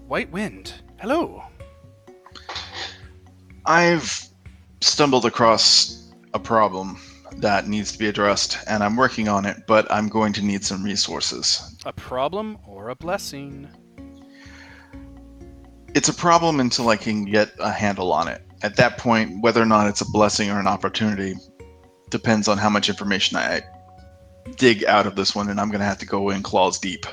[0.08, 0.74] White Wind.
[1.00, 1.44] Hello.
[3.66, 4.30] I've
[4.82, 7.00] stumbled across a problem
[7.38, 10.64] that needs to be addressed, and I'm working on it, but I'm going to need
[10.64, 11.76] some resources.
[11.86, 13.68] A problem or a blessing?
[15.96, 18.42] It's a problem until I can get a handle on it.
[18.62, 21.36] At that point, whether or not it's a blessing or an opportunity
[22.10, 23.62] depends on how much information I
[24.58, 27.06] dig out of this one, and I'm going to have to go in claws deep.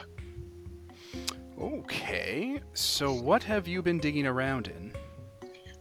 [1.60, 4.92] Okay, so what have you been digging around in?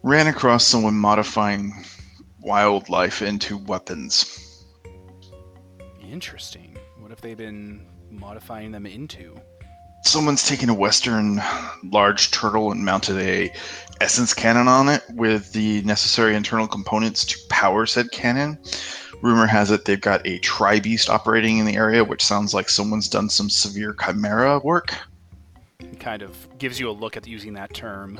[0.04, 1.74] Ran across someone modifying
[2.42, 4.66] wildlife into weapons.
[6.02, 6.78] Interesting.
[7.00, 9.40] What have they been modifying them into?
[10.04, 11.42] someone's taken a western
[11.84, 13.54] large turtle and mounted a
[14.02, 18.58] essence cannon on it with the necessary internal components to power said cannon
[19.22, 22.70] rumor has it they've got a tri beast operating in the area which sounds like
[22.70, 24.96] someone's done some severe chimera work
[25.80, 28.20] It kind of gives you a look at using that term.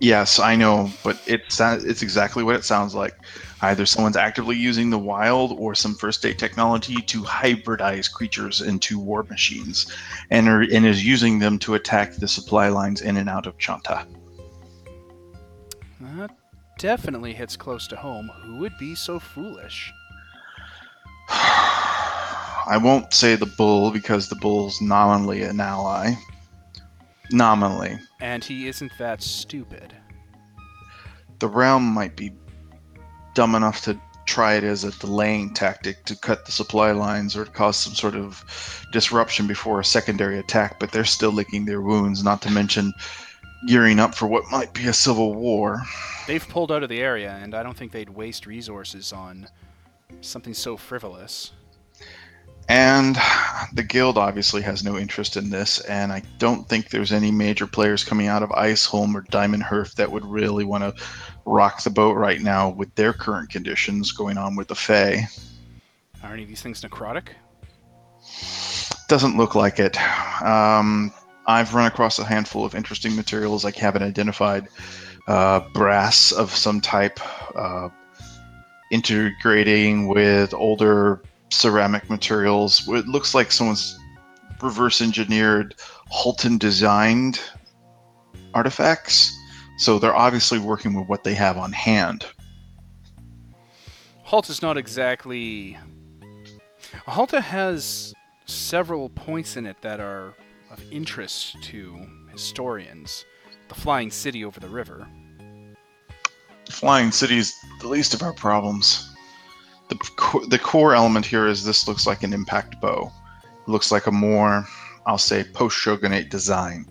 [0.00, 3.14] Yes i know but it's it's exactly what it sounds like
[3.62, 8.98] either someone's actively using the wild or some first state technology to hybridize creatures into
[8.98, 9.90] war machines
[10.30, 13.54] and, are, and is using them to attack the supply lines in and out of
[13.56, 14.06] Shanta
[16.00, 16.30] That
[16.78, 18.30] definitely hits close to home.
[18.42, 19.92] Who would be so foolish?
[21.28, 26.14] I won't say the bull because the bull's nominally an ally.
[27.32, 27.98] Nominally.
[28.20, 29.94] And he isn't that stupid.
[31.38, 32.32] The realm might be
[33.34, 37.44] dumb enough to try it as a delaying tactic to cut the supply lines or
[37.44, 38.44] cause some sort of
[38.92, 42.92] disruption before a secondary attack, but they're still licking their wounds, not to mention
[43.68, 45.80] gearing up for what might be a civil war.
[46.26, 49.48] They've pulled out of the area, and I don't think they'd waste resources on
[50.20, 51.52] something so frivolous.
[52.68, 53.16] And
[53.72, 57.66] the guild obviously has no interest in this, and I don't think there's any major
[57.66, 61.04] players coming out of Iceholm or Diamond Hearth that would really want to
[61.44, 65.28] rock the boat right now with their current conditions going on with the Fae.
[66.24, 67.28] Are any of these things necrotic?
[69.08, 69.96] Doesn't look like it.
[70.42, 71.12] Um,
[71.46, 74.66] I've run across a handful of interesting materials I haven't identified.
[75.28, 77.20] Uh, brass of some type,
[77.56, 77.88] uh,
[78.90, 82.86] integrating with older ceramic materials.
[82.88, 83.98] It looks like someone's
[84.62, 85.74] reverse engineered
[86.12, 87.40] Haltan designed
[88.54, 89.36] artifacts.
[89.78, 92.26] So they're obviously working with what they have on hand.
[94.26, 95.78] Halta is not exactly.
[97.06, 98.14] Halta has
[98.46, 100.34] several points in it that are
[100.70, 101.98] of interest to
[102.32, 103.24] historians.
[103.68, 105.06] The flying city over the river.
[106.70, 109.14] Flying city is the least of our problems.
[109.88, 113.12] The, the core element here is this looks like an impact bow.
[113.44, 114.66] It looks like a more,
[115.06, 116.86] I'll say, post shogunate design.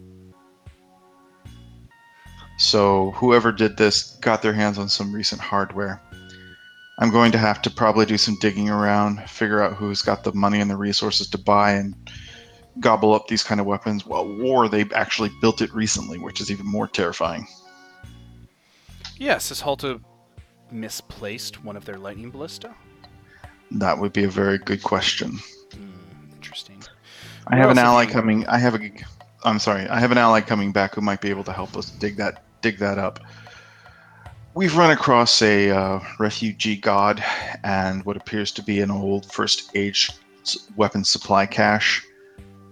[2.57, 6.01] So whoever did this got their hands on some recent hardware.
[6.99, 10.33] I'm going to have to probably do some digging around, figure out who's got the
[10.33, 11.93] money and the resources to buy and
[12.79, 14.05] gobble up these kind of weapons.
[14.05, 17.47] Well, war they actually built it recently, which is even more terrifying.
[19.17, 20.01] Yes, has Halta
[20.71, 22.73] misplaced one of their lightning ballista?
[23.71, 25.39] That would be a very good question.
[25.73, 25.89] Hmm,
[26.35, 26.81] interesting.
[27.47, 28.45] I What have an ally you- coming.
[28.47, 28.91] I have a.
[29.43, 29.87] I'm sorry.
[29.87, 32.43] I have an ally coming back who might be able to help us dig that
[32.61, 33.19] dig that up.
[34.53, 37.21] We've run across a uh, refugee god
[37.63, 40.11] and what appears to be an old first age
[40.43, 42.01] s- weapons supply cache,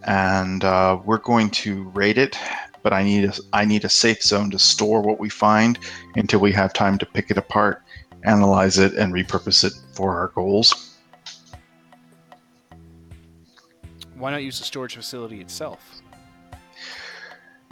[0.03, 2.38] and uh, we're going to raid it.
[2.83, 5.77] But I need a I need a safe zone to store what we find
[6.15, 7.81] until we have time to pick it apart,
[8.23, 10.97] analyze it, and repurpose it for our goals.
[14.15, 16.01] Why not use the storage facility itself?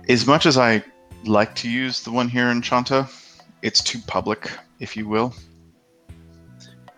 [0.09, 0.83] as much as I
[1.25, 3.07] like to use the one here in Shanta,
[3.61, 5.33] it's too public, if you will.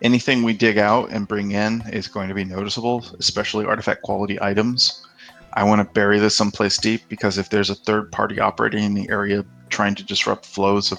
[0.02, 4.40] Anything we dig out and bring in is going to be noticeable, especially artifact quality
[4.40, 5.06] items.
[5.54, 8.94] I want to bury this someplace deep because if there's a third party operating in
[8.94, 10.98] the area trying to disrupt flows of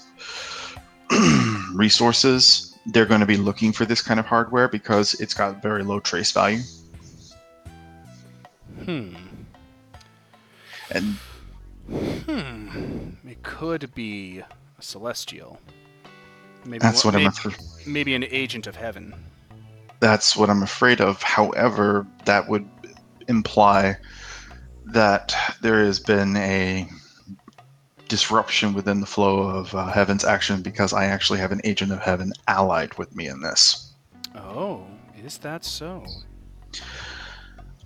[1.76, 5.84] resources, they're going to be looking for this kind of hardware because it's got very
[5.84, 6.60] low trace value.
[8.84, 9.16] Hmm.
[10.92, 11.16] And
[11.90, 13.10] Hmm.
[13.28, 15.60] It could be a celestial.
[16.66, 17.88] Maybe that's one- what I'm maybe, afraid.
[17.88, 19.14] maybe an agent of heaven.
[20.00, 21.22] that's what I'm afraid of.
[21.24, 22.68] However, that would
[23.28, 23.98] imply
[24.86, 26.88] that there has been a
[28.08, 32.00] disruption within the flow of uh, Heaven's action because I actually have an agent of
[32.00, 33.94] Heaven allied with me in this.
[34.36, 34.86] Oh,
[35.24, 36.06] is that so?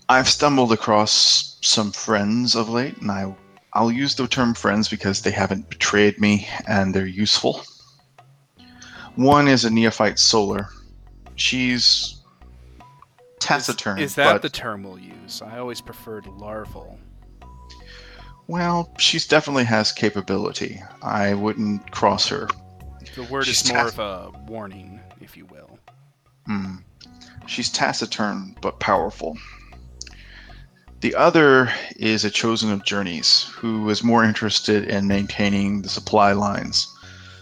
[0.07, 3.33] I've stumbled across some friends of late, and I
[3.73, 7.61] I'll use the term friends because they haven't betrayed me and they're useful.
[9.15, 10.69] One is a neophyte solar.
[11.35, 12.21] She's
[13.39, 13.99] taciturn.
[13.99, 15.41] Is, is that the term we'll use?
[15.41, 16.99] I always preferred larval.
[18.49, 20.81] Well, she's definitely has capability.
[21.03, 22.49] I wouldn't cross her.
[23.13, 25.77] The word She's is more tac- of a warning, if you will.
[26.47, 26.77] Hmm.
[27.45, 29.37] She's taciturn but powerful.
[31.01, 36.31] The other is a chosen of journeys who is more interested in maintaining the supply
[36.31, 36.91] lines.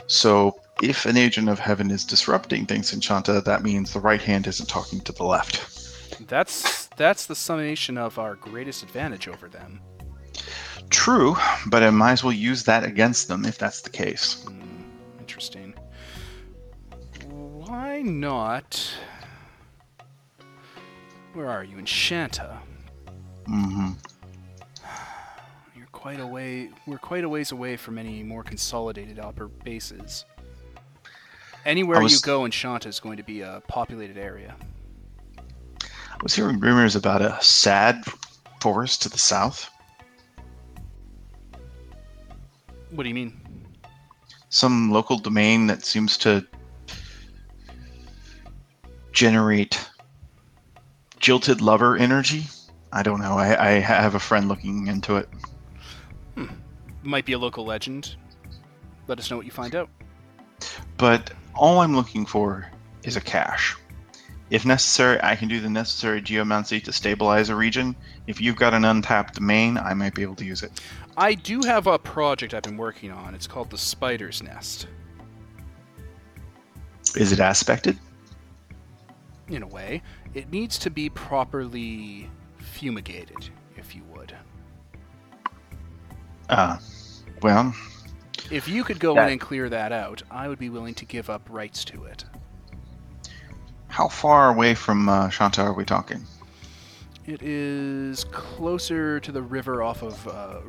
[0.08, 4.22] So, if an agent of heaven is disrupting things in Shanta, that means the right
[4.22, 6.28] hand isn't talking to the left.
[6.28, 9.80] That's that's the summation of our greatest advantage over them.
[10.90, 11.36] True,
[11.68, 14.44] but I might as well use that against them if that's the case.
[14.44, 14.82] Hmm,
[15.20, 15.74] interesting.
[17.28, 18.94] Why not?
[21.34, 22.60] Where are you in Shanta?
[23.48, 23.90] Mm hmm
[25.76, 26.70] You're quite a way.
[26.86, 30.26] We're quite a ways away from any more consolidated upper bases.
[31.66, 34.56] Anywhere was- you go in Shanta is going to be a populated area.
[35.80, 38.04] I was hearing rumors about a sad
[38.62, 39.70] forest to the south.
[42.92, 43.42] What do you mean?
[44.50, 46.46] some local domain that seems to
[49.12, 49.90] generate
[51.20, 52.46] jilted lover energy.
[52.94, 53.38] I don't know.
[53.38, 55.30] I, I have a friend looking into it.
[56.36, 56.46] Hmm.
[57.04, 58.16] Might be a local legend.
[59.08, 59.90] Let us know what you find out.
[60.98, 62.70] But all I'm looking for
[63.04, 63.76] is a cache.
[64.50, 67.96] If necessary, I can do the necessary geomancy to stabilize a region.
[68.28, 70.72] If you've got an untapped domain, I might be able to use it.
[71.18, 73.36] I do have a project I've been working on.
[73.36, 74.88] It's called the Spider's Nest.
[77.16, 77.98] Is it aspected?
[79.50, 80.02] In a way,
[80.34, 84.34] it needs to be properly fumigated, if you would.
[86.50, 86.78] Uh,
[87.42, 87.74] well,
[88.50, 91.06] If you could go That- in and clear that out, I would be willing to
[91.06, 92.24] give up rights to it.
[93.88, 96.22] How far away from uh, Shanta are we talking?
[97.26, 100.60] It is closer to the river off of uh.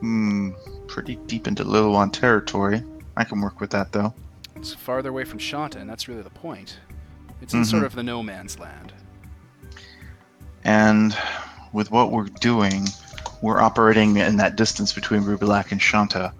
[0.00, 0.50] Hmm,
[0.88, 2.82] pretty deep into Liliwan territory.
[3.16, 4.12] I can work with that though.
[4.56, 6.78] It's farther away from Shanta, and that's really the point.
[7.40, 7.86] It's in sort Mhm.
[7.86, 8.92] of the no man's land.
[10.64, 11.16] And
[11.72, 12.86] with what we're doing,
[13.42, 16.32] we're operating in that distance between Rubilak and Shanta.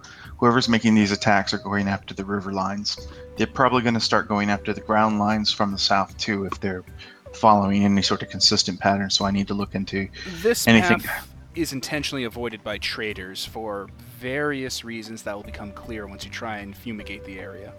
[0.43, 3.07] Whoever's making these attacks are going after the river lines.
[3.37, 6.59] They're probably going to start going after the ground lines from the south too if
[6.59, 6.83] they're
[7.31, 9.09] following any sort of consistent pattern.
[9.09, 10.09] So I need to look into
[10.41, 13.87] This Anything- path is intentionally avoided by traders for
[14.19, 17.71] various reasons that will become clear once you try and fumigate the area.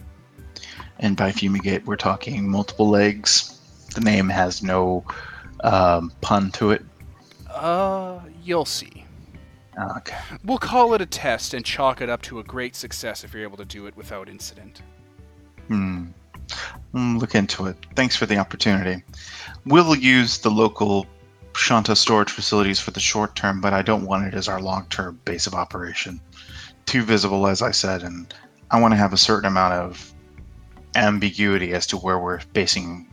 [1.00, 3.60] And by fumigate, we're talking multiple legs.
[3.94, 5.04] The name has no
[5.62, 6.82] um, pun to it.
[7.46, 9.03] Uh, you'll see.
[9.78, 10.16] Okay.
[10.44, 13.42] We'll call it a test and chalk it up to a great success if you're
[13.42, 14.82] able to do it without incident.
[15.68, 16.06] Hmm.
[16.94, 17.76] Mm, Look into it.
[17.96, 19.02] Thanks for the opportunity.
[19.64, 21.06] We'll use the local
[21.56, 24.86] Shanta storage facilities for the short term, but I don't want it as our long
[24.90, 26.20] term base of operation.
[26.86, 28.32] Too visible, as I said, and
[28.70, 30.12] I want to have a certain amount of
[30.96, 33.08] ambiguity as to where we're basing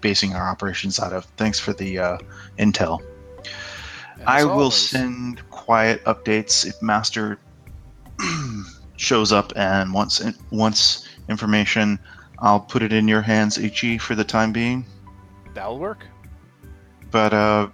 [0.00, 1.24] basing our operations out of.
[1.36, 2.18] Thanks for the uh,
[2.58, 3.00] intel.
[4.26, 7.38] I will always- send quiet updates if Master
[8.96, 12.00] shows up and wants wants information.
[12.40, 14.84] I'll put it in your hands, Ichi, for the time being.
[15.54, 16.04] That'll work.
[17.12, 17.68] But uh,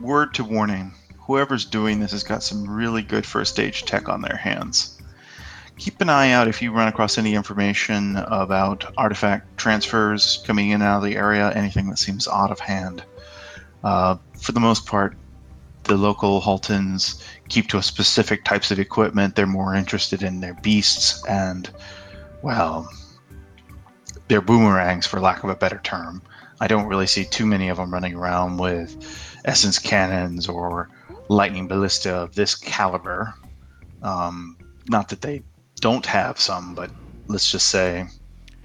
[0.00, 4.22] word to warning: whoever's doing this has got some really good First Age tech on
[4.22, 4.98] their hands.
[5.76, 10.80] Keep an eye out if you run across any information about artifact transfers coming in
[10.80, 13.04] and out of the area, anything that seems out of hand.
[13.84, 15.18] Uh, for the most part,
[15.86, 19.34] the local Haltans keep to a specific types of equipment.
[19.34, 21.68] They're more interested in their beasts and,
[22.42, 22.88] well,
[24.28, 26.22] their boomerangs, for lack of a better term.
[26.60, 28.96] I don't really see too many of them running around with
[29.44, 30.88] essence cannons or
[31.28, 33.34] lightning ballista of this caliber.
[34.02, 34.56] Um,
[34.88, 35.42] not that they
[35.80, 36.90] don't have some, but
[37.28, 38.06] let's just say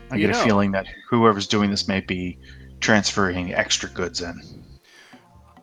[0.10, 2.38] I You get know- a feeling that whoever's doing this may be
[2.80, 4.42] transferring extra goods in.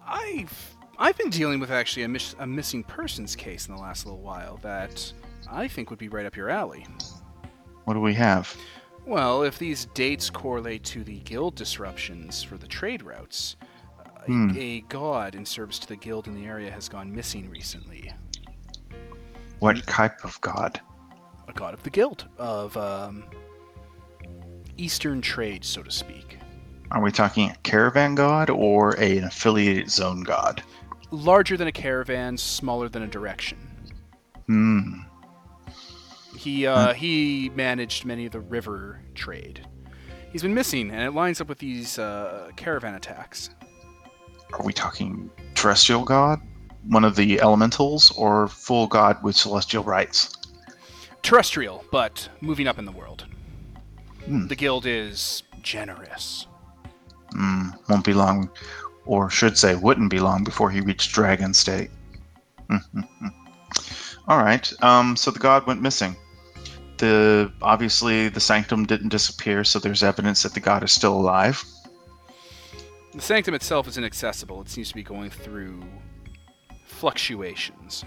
[0.06, 0.67] I've
[0.98, 4.20] I've been dealing with actually a, mis- a missing persons case in the last little
[4.20, 5.12] while that
[5.50, 6.86] I think would be right up your alley.
[7.84, 8.54] What do we have?
[9.06, 13.56] Well, if these dates correlate to the guild disruptions for the trade routes,
[14.04, 14.50] a- Hmm.
[14.56, 18.12] a god in service to the guild in the area has gone missing recently.
[19.60, 20.80] What type of god?
[21.48, 23.24] A god of the guild of um,
[24.76, 26.38] Eastern trade, so to speak.
[26.90, 30.62] Are we talking a caravan god or an affiliated zone god?
[31.10, 33.58] Larger than a caravan, smaller than a direction.
[34.46, 35.00] Hmm.
[36.36, 39.66] He uh, he managed many of the river trade.
[40.30, 43.50] He's been missing, and it lines up with these uh, caravan attacks.
[44.52, 46.40] Are we talking terrestrial god?
[46.86, 50.32] One of the elementals or full god with celestial rights?
[51.22, 53.26] Terrestrial, but moving up in the world.
[54.24, 54.46] Hmm.
[54.46, 56.46] The guild is generous.
[57.32, 57.70] Hmm.
[57.88, 58.50] Won't be long,
[59.08, 61.90] or should say, wouldn't be long before he reached dragon state.
[64.28, 64.70] All right.
[64.82, 65.16] Um.
[65.16, 66.14] So the god went missing.
[66.98, 71.64] The obviously the sanctum didn't disappear, so there's evidence that the god is still alive.
[73.14, 74.60] The sanctum itself is inaccessible.
[74.60, 75.82] It seems to be going through
[76.86, 78.04] fluctuations.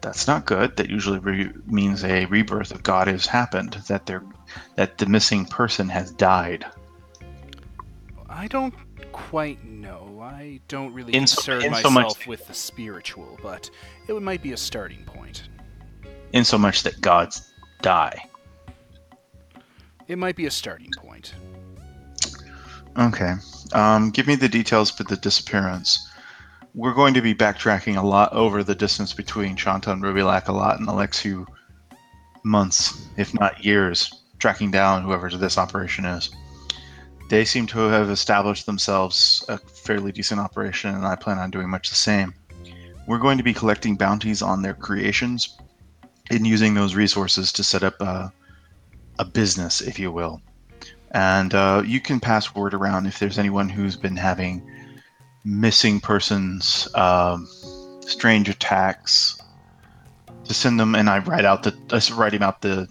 [0.00, 0.76] That's not good.
[0.76, 3.74] That usually re- means a rebirth of God has happened.
[3.88, 4.24] That they're,
[4.76, 6.64] that the missing person has died.
[8.36, 8.74] I don't
[9.12, 10.20] quite know.
[10.22, 13.70] I don't really In so- concern in so myself much- with the spiritual, but
[14.08, 15.48] it might be a starting point.
[16.32, 17.50] In so much that gods
[17.80, 18.26] die.
[20.06, 21.34] It might be a starting point.
[22.98, 23.34] Okay.
[23.72, 26.06] Um, give me the details for the disappearance.
[26.74, 30.52] we're going to be backtracking a lot over the distance between Shanta and Rubilak a
[30.52, 31.46] lot in the next few
[32.44, 36.28] months, if not years, tracking down whoever this operation is.
[37.28, 41.68] They seem to have established themselves a fairly decent operation, and I plan on doing
[41.68, 42.34] much the same.
[43.06, 45.56] We're going to be collecting bounties on their creations
[46.30, 48.32] and using those resources to set up a,
[49.18, 50.40] a business, if you will.
[51.12, 54.68] And uh, you can pass word around if there's anyone who's been having
[55.44, 57.48] missing persons, um,
[58.00, 59.40] strange attacks,
[60.44, 62.88] to send them, and I write out the I write him out the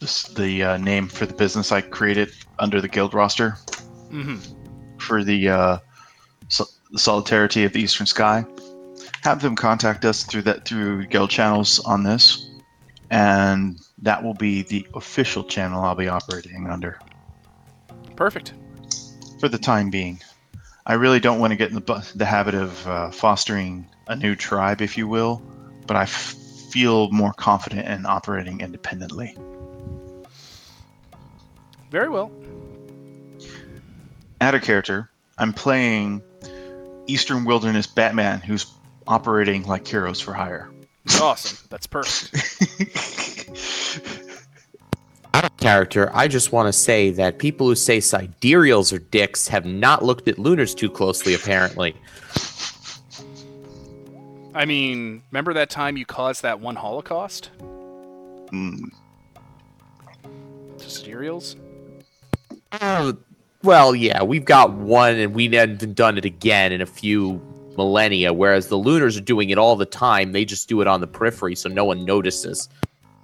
[0.00, 3.56] the, the uh, name for the business I created under the guild roster
[4.10, 4.98] Mm-hmm.
[4.98, 5.78] for the uh,
[6.48, 8.44] so, the solidarity of the Eastern Sky.
[9.22, 12.50] Have them contact us through that through guild channels on this,
[13.10, 16.98] and that will be the official channel I'll be operating under
[18.16, 18.54] Perfect.
[19.38, 20.20] for the time being.
[20.86, 24.16] I really don't want to get in the, bu- the habit of uh, fostering a
[24.16, 25.40] new tribe, if you will,
[25.86, 26.34] but I f-
[26.72, 29.36] feel more confident in operating independently.
[31.90, 32.30] Very well.
[34.40, 35.10] Add a character.
[35.38, 36.22] I'm playing
[37.06, 38.66] Eastern Wilderness Batman, who's
[39.06, 40.70] operating like heroes for hire.
[41.20, 41.58] Awesome.
[41.70, 42.30] That's perfect.
[45.34, 49.48] Out of character, I just want to say that people who say sidereals are dicks
[49.48, 51.94] have not looked at lunars too closely, apparently.
[54.54, 57.50] I mean, remember that time you caused that one Holocaust
[58.52, 58.90] Mm,
[60.78, 61.54] to Sidereals?
[62.72, 63.12] Uh,
[63.62, 67.40] well, yeah, we've got one, and we haven't done it again in a few
[67.76, 68.32] millennia.
[68.32, 71.06] Whereas the lunars are doing it all the time; they just do it on the
[71.06, 72.68] periphery, so no one notices.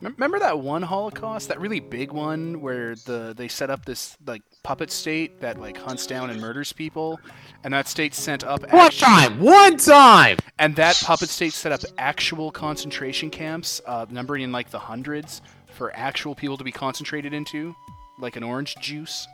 [0.03, 4.43] Remember that one Holocaust, that really big one where the they set up this like
[4.63, 7.19] puppet state that like hunts down and murders people,
[7.65, 10.37] and that state sent up One actu- time, one time.
[10.59, 15.41] and that puppet state set up actual concentration camps, uh, numbering in like the hundreds,
[15.73, 17.75] for actual people to be concentrated into,
[18.19, 19.27] like an orange juice.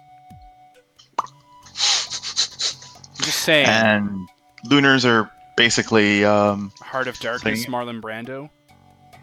[3.23, 4.28] I'm just saying, and
[4.65, 8.51] lunars are basically um, Heart of Darkness, Saying- Marlon Brando.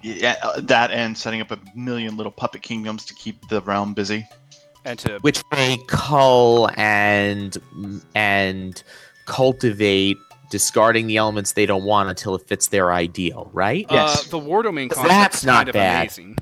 [0.01, 3.93] yeah, uh, that and setting up a million little puppet kingdoms to keep the realm
[3.93, 4.25] busy.
[4.85, 7.57] And to which they cull and
[8.15, 8.81] and
[9.25, 10.17] cultivate,
[10.49, 13.85] discarding the elements they don't want until it fits their ideal, right?
[13.91, 14.25] Yes.
[14.27, 16.01] uh, the war domain concept That's not kind of bad.
[16.03, 16.37] amazing.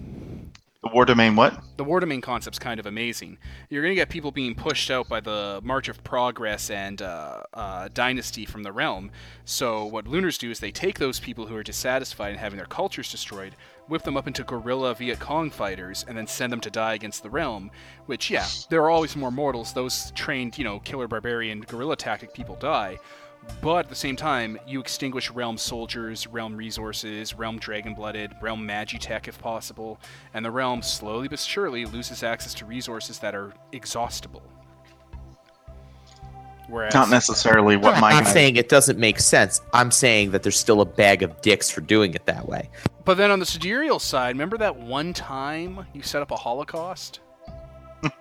[0.83, 1.59] The war domain, what?
[1.75, 3.39] the war domain concept's kind of amazing.
[3.69, 7.41] You're going to get people being pushed out by the March of Progress and uh,
[7.53, 9.09] uh, Dynasty from the realm.
[9.43, 12.67] So what Lunars do is they take those people who are dissatisfied and having their
[12.67, 13.55] cultures destroyed,
[13.87, 17.23] whip them up into guerrilla Viet Cong fighters, and then send them to die against
[17.23, 17.71] the realm.
[18.05, 19.73] Which, yeah, there are always more mortals.
[19.73, 22.99] Those trained, you know, killer barbarian guerrilla tactic people die.
[23.61, 28.65] But at the same time, you extinguish realm soldiers, realm resources, realm dragon blooded, realm
[28.67, 29.99] magitech if possible,
[30.33, 34.43] and the realm slowly but surely loses access to resources that are exhaustible.
[36.69, 39.61] Whereas, Not necessarily what my I'm not guy- saying it doesn't make sense.
[39.73, 42.69] I'm saying that there's still a bag of dicks for doing it that way.
[43.05, 47.21] but then on the sidereal side, remember that one time you set up a Holocaust?
[48.03, 48.13] like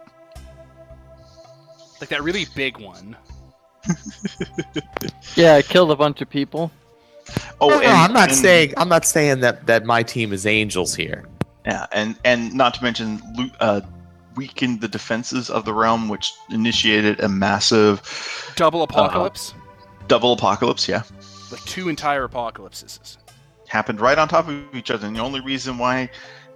[2.09, 3.17] that really big one.
[5.35, 6.71] Yeah, I killed a bunch of people.
[7.61, 10.47] Oh, No, no, I'm not and- saying I'm not saying that that my team is
[10.47, 11.25] angels here.
[11.65, 13.21] Yeah, and and not to mention
[13.61, 13.81] uh,
[14.37, 19.55] weakened the defenses of the realm, which initiated a massive Double apocalypse?
[20.09, 20.89] double apocalypse.
[20.89, 21.03] Yeah,
[21.51, 23.19] like two entire apocalypses.
[23.69, 26.09] happened right on top of each other, and the only reason why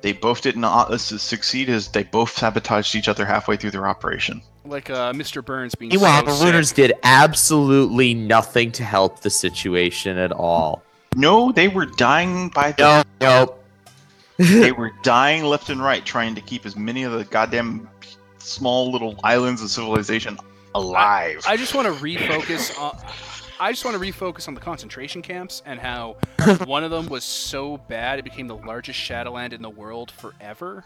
[0.02, 4.40] they both didn't uh, succeed is they both sabotaged each other halfway through their operation.
[4.64, 5.44] Like uh, Mr.
[5.44, 6.44] Burns being Meanwhile, so the sick.
[6.44, 10.82] Lunars did absolutely nothing to help the situation at all.
[11.16, 13.64] No, they were dying by the No, nope.
[14.38, 17.88] they were dying left and right, trying to keep as many of the goddamn
[18.38, 20.38] small little islands of civilization
[20.74, 21.42] alive.
[21.48, 22.96] I just want to refocus on.
[23.58, 26.16] I just want to refocus on the concentration camps and how
[26.64, 30.84] one of them was so bad it became the largest Shadowland in the world forever.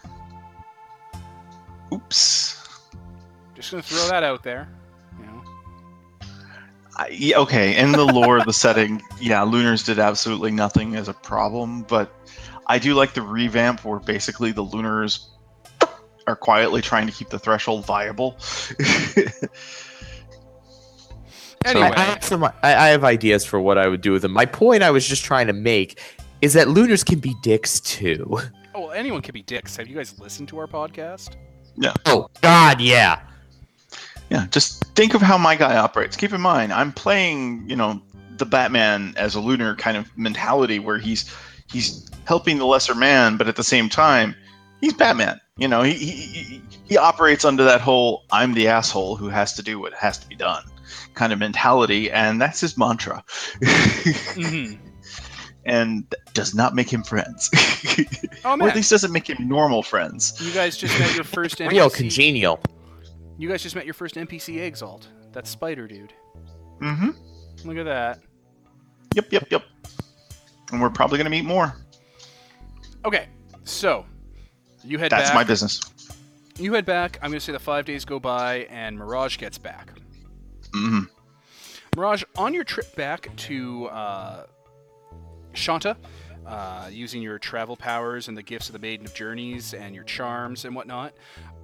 [1.93, 2.64] Oops.
[3.55, 4.69] Just gonna throw that out there.
[5.19, 5.43] You know,
[6.97, 11.09] I, yeah, okay, in the lore of the setting, yeah, Lunars did absolutely nothing as
[11.09, 12.13] a problem, but
[12.67, 15.29] I do like the revamp where basically the Lunars
[16.27, 18.39] are quietly trying to keep the threshold viable.
[21.65, 21.87] Anyway.
[21.87, 24.33] I, I, have some, I, I have ideas for what I would do with them.
[24.33, 26.01] My point I was just trying to make
[26.43, 28.39] is that Lunars can be dicks too.
[28.75, 29.77] oh well, anyone can be dicks.
[29.77, 31.37] Have you guys listened to our podcast?
[31.77, 31.95] No.
[32.05, 33.21] Oh God, yeah.
[34.31, 36.17] Yeah, just think of how my guy operates.
[36.17, 38.03] Keep in mind, I'm playing, you know,
[38.37, 41.33] the Batman as a lunar kind of mentality where he's
[41.71, 44.35] he's helping the lesser man, but at the same time,
[44.81, 45.41] he's Batman.
[45.57, 49.53] You know, he he, he, he operates under that whole "I'm the asshole who has
[49.55, 50.65] to do what has to be done"
[51.15, 53.25] kind of mentality, and that's his mantra.
[53.61, 54.79] Mhm.
[55.67, 57.51] and does not make him friends,
[58.45, 60.35] Oh or man, at least doesn't make him normal friends.
[60.41, 61.71] you guys just met your first NPC.
[61.71, 62.61] Real congenial.
[63.39, 65.09] You guys just met your first NPC Exalt.
[65.33, 66.13] That spider dude.
[66.81, 67.11] Mm-hmm.
[67.69, 68.21] Look at that.
[69.15, 69.65] Yep, yep, yep.
[70.73, 71.75] And we're probably gonna meet more.
[73.05, 73.29] Okay,
[73.65, 74.07] so
[74.83, 75.35] you head That's back.
[75.35, 75.81] my business.
[76.59, 77.19] You head back.
[77.21, 79.91] I'm going to say the five days go by, and Mirage gets back.
[80.71, 81.01] Mm hmm
[81.97, 84.47] Mirage, on your trip back to uh,
[85.53, 85.97] Shanta,
[86.47, 90.03] uh, using your travel powers and the gifts of the Maiden of Journeys and your
[90.05, 91.15] charms and whatnot,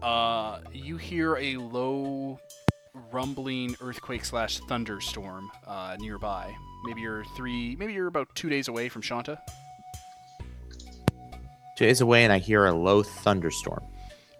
[0.02, 2.38] uh, you hear a low,
[3.12, 6.54] rumbling earthquake slash thunderstorm uh, nearby.
[6.84, 9.40] Maybe you're three, maybe you're about two days away from Shanta.
[11.76, 13.82] Two days away, and I hear a low thunderstorm.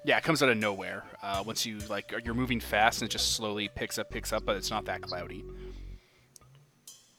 [0.05, 1.05] Yeah, it comes out of nowhere.
[1.23, 4.45] Uh, once you like, you're moving fast and it just slowly picks up, picks up,
[4.45, 5.45] but it's not that cloudy.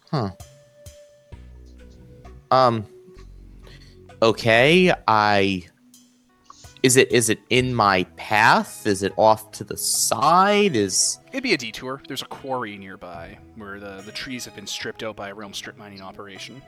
[0.09, 0.31] Huh.
[2.49, 2.85] Um.
[4.21, 5.63] Okay, I.
[6.83, 8.87] Is it is it in my path?
[8.87, 10.75] Is it off to the side?
[10.75, 12.01] Is It'd be a detour.
[12.07, 15.53] There's a quarry nearby where the, the trees have been stripped out by a realm
[15.53, 16.61] strip mining operation.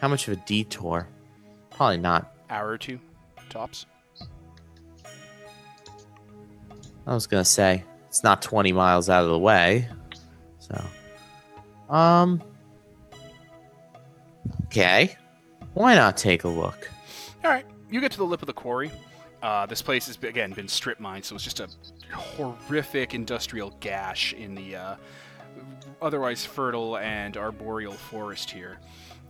[0.00, 1.06] how much of a detour?
[1.70, 2.34] Probably not.
[2.50, 2.98] Hour or two,
[3.48, 3.86] tops.
[7.06, 9.88] I was gonna say it's not twenty miles out of the way.
[10.58, 10.84] So,
[11.88, 12.42] um.
[14.66, 15.16] Okay,
[15.74, 16.90] why not take a look?
[17.44, 18.90] All right, you get to the lip of the quarry.
[19.42, 21.68] Uh, this place has again been strip mined, so it's just a
[22.14, 24.96] horrific industrial gash in the uh,
[26.00, 28.78] otherwise fertile and arboreal forest here.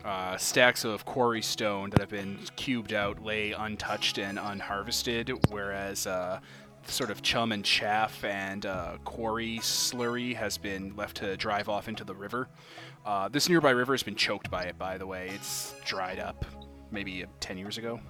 [0.04, 6.06] Uh, stacks of quarry stone that have been cubed out lay untouched and unharvested, whereas
[6.06, 6.40] uh,
[6.86, 11.88] sort of chum and chaff and uh, quarry slurry has been left to drive off
[11.88, 12.48] into the river.
[13.05, 15.31] Uh, this nearby river has been choked by it, by the way.
[15.34, 16.44] It's dried up
[16.90, 18.00] maybe uh, 10 years ago.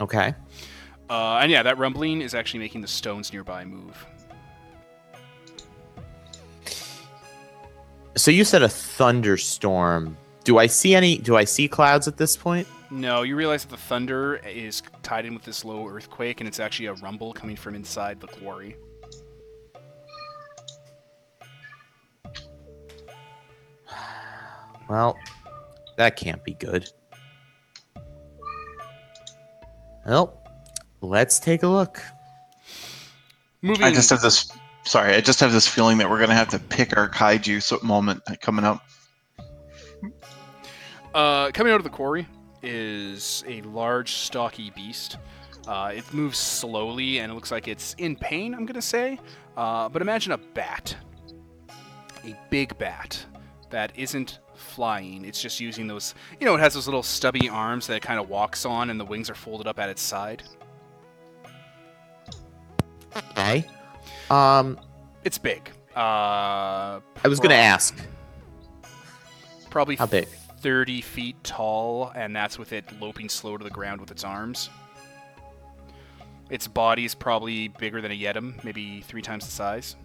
[0.00, 0.34] Okay.
[1.10, 4.06] Uh, and yeah, that rumbling is actually making the stones nearby move.
[8.16, 10.16] So you said a thunderstorm.
[10.44, 11.18] Do I see any?
[11.18, 12.66] Do I see clouds at this point?
[12.90, 16.60] No, you realize that the thunder is tied in with this low earthquake, and it's
[16.60, 18.76] actually a rumble coming from inside the quarry.
[24.92, 25.18] Well,
[25.96, 26.86] that can't be good.
[30.04, 30.38] Well,
[31.00, 32.02] let's take a look.
[33.62, 33.84] Moving.
[33.84, 34.52] I just have this.
[34.84, 37.78] Sorry, I just have this feeling that we're gonna have to pick our kaiju so
[37.82, 38.84] moment coming up.
[41.14, 42.28] Uh, coming out of the quarry
[42.62, 45.16] is a large, stocky beast.
[45.66, 49.18] Uh, it moves slowly and it looks like it's in pain, I'm going to say.
[49.56, 50.94] Uh, but imagine a bat.
[52.26, 53.24] A big bat
[53.70, 54.38] that isn't
[54.72, 55.24] flying.
[55.24, 58.18] It's just using those, you know, it has those little stubby arms that it kind
[58.18, 60.42] of walks on and the wings are folded up at its side.
[63.16, 63.66] Okay.
[64.30, 64.78] Um,
[65.24, 65.70] It's big.
[65.94, 67.94] Uh, I was gonna ask.
[69.70, 70.26] Probably How big?
[70.60, 74.70] 30 feet tall, and that's with it loping slow to the ground with its arms.
[76.50, 79.96] Its body is probably bigger than a Yeddim, maybe three times the size.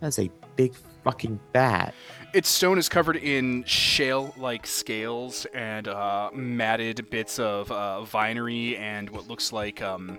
[0.00, 0.74] That's a big
[1.04, 1.94] fucking bat.
[2.32, 8.76] Its stone is covered in shale like scales and uh, matted bits of uh, vinery
[8.76, 10.18] and what looks like um,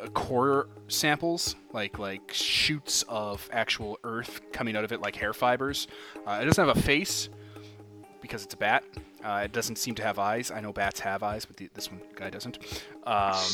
[0.00, 5.32] uh, core samples, like like shoots of actual earth coming out of it, like hair
[5.32, 5.88] fibers.
[6.26, 7.28] Uh, it doesn't have a face
[8.20, 8.84] because it's a bat.
[9.24, 10.50] Uh, it doesn't seem to have eyes.
[10.50, 12.58] I know bats have eyes, but the, this one guy doesn't.
[13.04, 13.44] Um,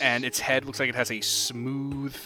[0.00, 2.16] and its head looks like it has a smooth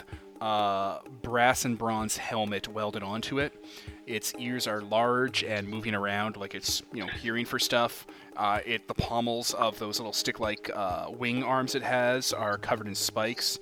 [0.43, 3.65] uh, brass and bronze helmet welded onto it.
[4.09, 8.09] Its ears are large and moving around like it's you know hearing for stuff.
[8.37, 12.89] Uh, it the pommels of those little stick-like uh, wing arms it has are covered
[12.89, 13.61] in spikes,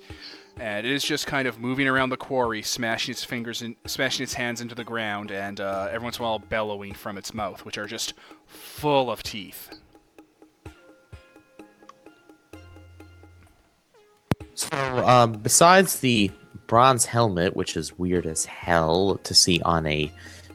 [0.59, 4.23] and it is just kind of moving around the quarry, smashing its fingers and smashing
[4.23, 7.31] its hands into the ground, and uh, every once in a while bellowing from its
[7.31, 8.15] mouth, which are just
[8.47, 9.69] full of teeth.
[14.55, 14.77] So,
[15.07, 16.31] um, besides the
[16.71, 20.09] bronze helmet, which is weird as hell to see on a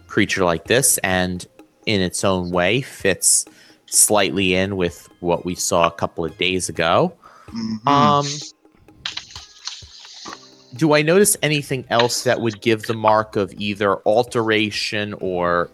[0.07, 1.47] creature like this, and
[1.85, 3.45] in its own way fits
[3.85, 7.13] slightly in with what we saw a couple of days ago.
[7.49, 7.87] Mhm.
[7.87, 8.27] Um,
[10.75, 15.69] do I notice anything else that would give the mark of either alteration or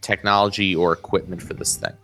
[0.00, 1.94] technology or equipment for this thing?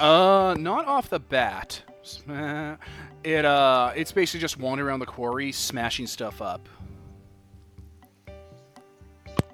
[0.00, 1.82] Uh, not off the bat.
[3.24, 6.68] It uh, it's basically just wandering around the quarry, smashing stuff up.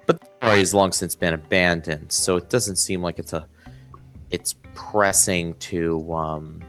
[0.05, 3.47] But the quarry has long since been abandoned, so it doesn't seem like it's a
[4.31, 6.61] it's pressing to um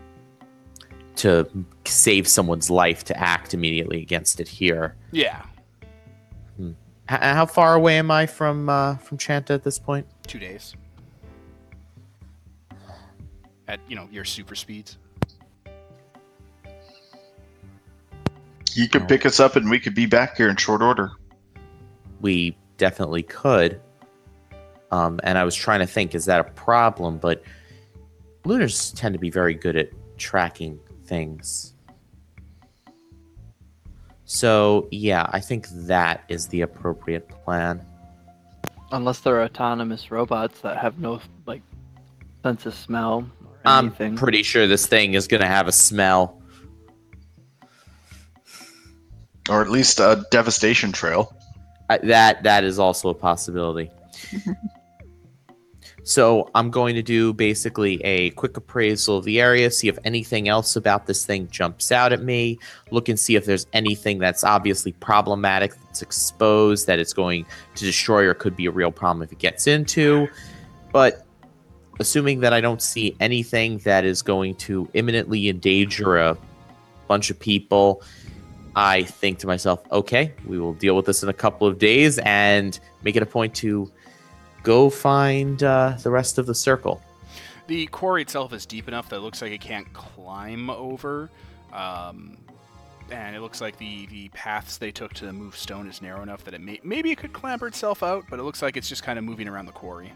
[1.16, 1.48] to
[1.84, 4.96] save someone's life to act immediately against it here.
[5.12, 5.42] Yeah,
[7.10, 10.06] H- how far away am I from uh, from Shanta at this point?
[10.26, 10.74] two days.
[13.66, 14.96] At you know your super speeds.
[18.74, 21.12] You could pick us up and we could be back here in short order.
[22.20, 23.80] We definitely could.
[24.90, 27.18] Um, and I was trying to think, is that a problem?
[27.18, 27.42] But
[28.44, 31.74] lunars tend to be very good at tracking things.
[34.24, 37.84] So yeah, I think that is the appropriate plan.
[38.92, 41.62] Unless they're autonomous robots that have no like
[42.42, 44.16] sense of smell or I'm anything.
[44.16, 46.39] pretty sure this thing is going to have a smell.
[49.48, 51.34] Or at least a devastation trail.
[51.88, 53.90] I, that that is also a possibility.
[56.04, 60.48] so I'm going to do basically a quick appraisal of the area, see if anything
[60.48, 62.58] else about this thing jumps out at me,
[62.92, 67.44] look and see if there's anything that's obviously problematic, that's exposed, that it's going
[67.74, 70.28] to destroy or could be a real problem if it gets into.
[70.92, 71.26] But
[71.98, 76.36] assuming that I don't see anything that is going to imminently endanger a
[77.08, 78.02] bunch of people,
[78.82, 82.18] I think to myself, okay, we will deal with this in a couple of days
[82.20, 83.92] and make it a point to
[84.62, 87.02] go find uh, the rest of the circle.
[87.66, 91.28] The quarry itself is deep enough that it looks like it can't climb over.
[91.74, 92.38] Um,
[93.10, 96.42] and it looks like the, the paths they took to move stone is narrow enough
[96.44, 99.02] that it may maybe it could clamber itself out, but it looks like it's just
[99.02, 100.10] kind of moving around the quarry.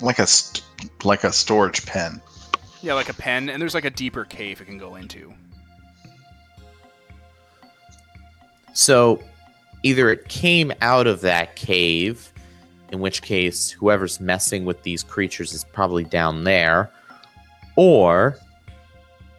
[0.00, 0.64] Like a st-
[1.04, 2.22] like a storage pen.
[2.82, 5.34] Yeah, like a pen, and there's like a deeper cave it can go into.
[8.72, 9.22] So
[9.82, 12.32] either it came out of that cave,
[12.92, 16.90] in which case whoever's messing with these creatures is probably down there,
[17.76, 18.36] or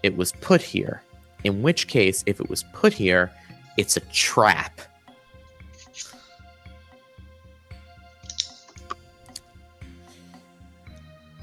[0.04, 1.04] it was put here.
[1.44, 3.32] In which case, if it was put here,
[3.78, 4.82] it's a trap.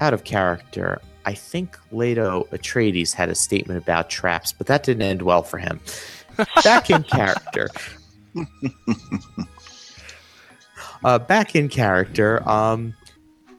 [0.01, 5.03] Out of character, I think Leto Atreides had a statement about traps, but that didn't
[5.03, 5.81] end well for him.
[6.63, 7.69] Back in character.
[11.03, 12.47] uh, back in character.
[12.47, 12.93] Um,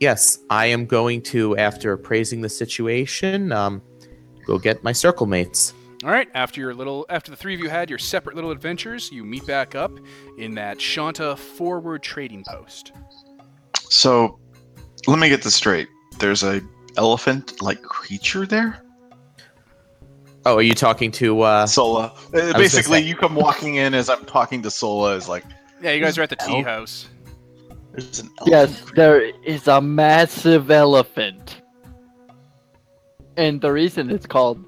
[0.00, 3.83] yes, I am going to, after appraising the situation, um,
[4.47, 5.75] go get my circle mates.
[6.02, 9.12] All right, after your little after the three of you had your separate little adventures,
[9.12, 9.92] you meet back up
[10.39, 12.92] in that Shanta forward trading post.
[13.81, 14.39] So,
[15.07, 15.89] let me get this straight.
[16.18, 16.62] There's a
[16.97, 18.83] elephant-like creature there.
[20.47, 21.43] Oh, are you talking to?
[21.43, 22.15] Uh, Sola.
[22.35, 25.15] Uh, Basically, you come walking in as I'm talking to Sola.
[25.17, 25.44] Is like,
[25.83, 26.65] Yeah, you guys are at the tea Elf?
[26.65, 27.09] house.
[27.93, 31.60] there's an Yes, there is a massive elephant.
[33.36, 34.65] And the reason it's called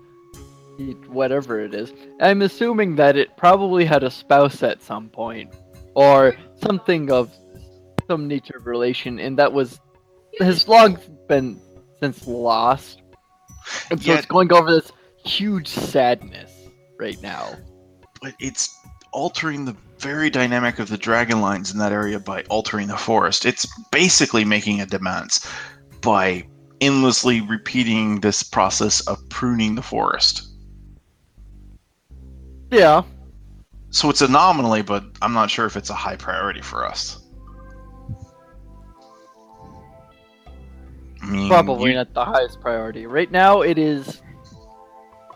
[1.09, 5.53] whatever it is, I'm assuming that it probably had a spouse at some point
[5.95, 7.31] or something of
[8.09, 9.79] some nature of relation and that was
[10.41, 11.61] has long been
[12.01, 13.03] since lost.
[13.91, 14.19] And so Yeah.
[14.19, 14.91] it's going over this
[15.25, 16.53] huge sadness
[16.99, 17.55] right now.
[18.21, 18.79] but it's
[19.13, 23.45] altering the very dynamic of the dragon lines in that area by altering the forest.
[23.45, 25.45] It's basically making a demesne
[26.01, 26.45] by
[26.81, 30.49] endlessly repeating this process of pruning the forest.
[32.71, 33.03] Yeah.
[33.91, 37.19] So it's an anomaly, but I'm not sure if it's a high priority for us.
[41.23, 43.07] I mean, Probably you- not the highest priority.
[43.07, 44.23] Right now, it is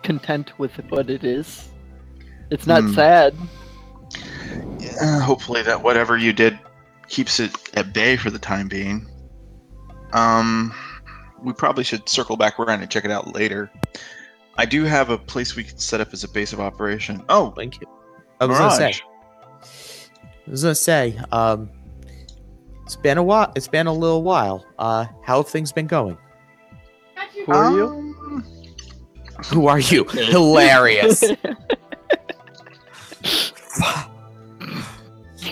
[0.07, 1.69] content with what it is.
[2.51, 2.95] It's not Hmm.
[2.95, 3.35] sad.
[4.79, 6.59] Yeah, hopefully that whatever you did
[7.09, 9.07] keeps it at bay for the time being.
[10.13, 10.73] Um,
[11.43, 13.71] we probably should circle back around and check it out later.
[14.57, 17.23] I do have a place we can set up as a base of operation.
[17.29, 17.87] Oh, thank you.
[18.41, 18.95] I was gonna say.
[20.47, 21.19] I was gonna say.
[21.33, 21.69] Um,
[22.85, 23.53] it's been a while.
[23.57, 24.65] It's been a little while.
[24.79, 26.17] Uh, how have things been going?
[27.45, 28.06] Who are you?
[29.53, 30.05] Who are you?
[30.05, 31.21] Hilarious.
[31.21, 31.37] did,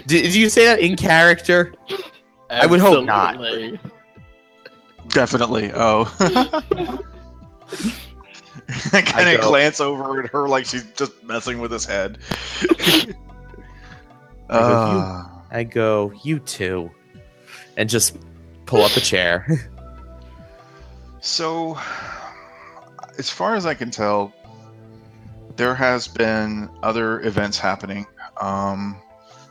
[0.07, 1.73] did you say that in character?
[2.51, 3.39] I would hope not.
[5.09, 5.71] Definitely.
[5.75, 6.13] Oh.
[8.93, 12.19] I kind of glance over at her like she's just messing with his head.
[12.63, 16.91] I go, you- Uh, I go, you two,
[17.77, 18.17] and just
[18.67, 19.71] pull up a chair.
[21.21, 21.79] so,
[23.18, 24.33] as far as I can tell,
[25.57, 28.07] there has been other events happening.
[28.41, 28.97] Um,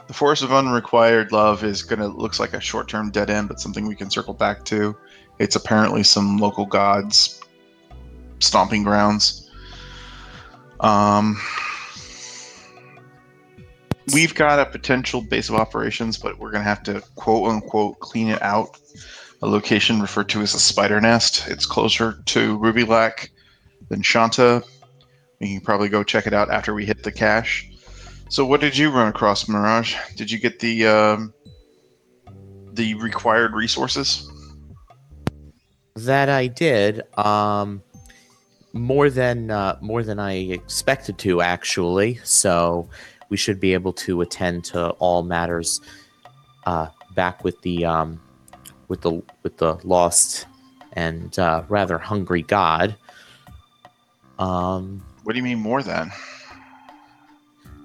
[0.08, 3.88] the Force of Unrequited Love is gonna looks like a short-term dead end, but something
[3.88, 4.95] we can circle back to.
[5.40, 7.42] It's apparently some local gods'
[8.40, 9.50] stomping grounds.
[10.82, 11.40] Um,
[14.14, 18.27] we've got a potential base of operations, but we're gonna have to quote unquote clean
[18.27, 18.77] it out.
[19.42, 21.48] A location referred to as a spider nest.
[21.48, 23.30] It's closer to Ruby Lac
[23.90, 24.64] than Shanta.
[25.40, 27.70] You can probably go check it out after we hit the cache.
[28.30, 29.95] So, what did you run across, Mirage?
[30.16, 31.34] Did you get the um,
[32.74, 34.30] the required resources?
[35.95, 37.02] that I did.
[37.18, 37.84] Um,
[38.74, 42.20] more than uh, more than I expected to, actually.
[42.24, 42.90] So
[43.30, 45.82] we should be able to attend to all matters
[46.66, 48.20] uh, back with the um,
[48.88, 50.48] with the with the lost
[50.94, 52.95] and uh, rather hungry god.
[54.40, 56.12] Um, What do you mean more than?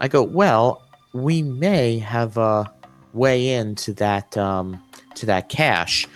[0.01, 2.71] I go, well, we may have a
[3.13, 4.83] way into that um,
[5.17, 6.07] to that cache,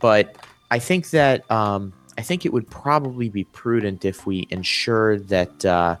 [0.00, 0.36] but
[0.70, 5.64] I think that um, I think it would probably be prudent if we ensured that
[5.64, 5.96] uh,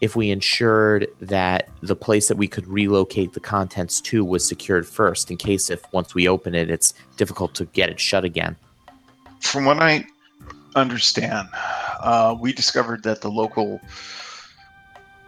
[0.00, 4.86] if we ensured that the place that we could relocate the contents to was secured
[4.86, 8.54] first, in case if once we open it, it's difficult to get it shut again.
[9.40, 10.04] From what I
[10.76, 11.48] understand,
[12.00, 13.80] uh, we discovered that the local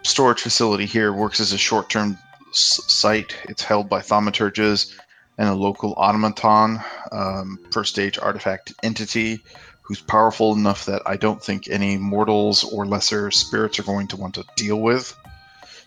[0.02, 2.18] storage facility here works as a short-term
[2.50, 3.36] s- site.
[3.44, 4.94] It's held by thaumaturges
[5.39, 6.81] and a local automaton,
[7.12, 9.42] um, first stage artifact entity,
[9.82, 14.16] who's powerful enough that I don't think any mortals or lesser spirits are going to
[14.16, 15.16] want to deal with.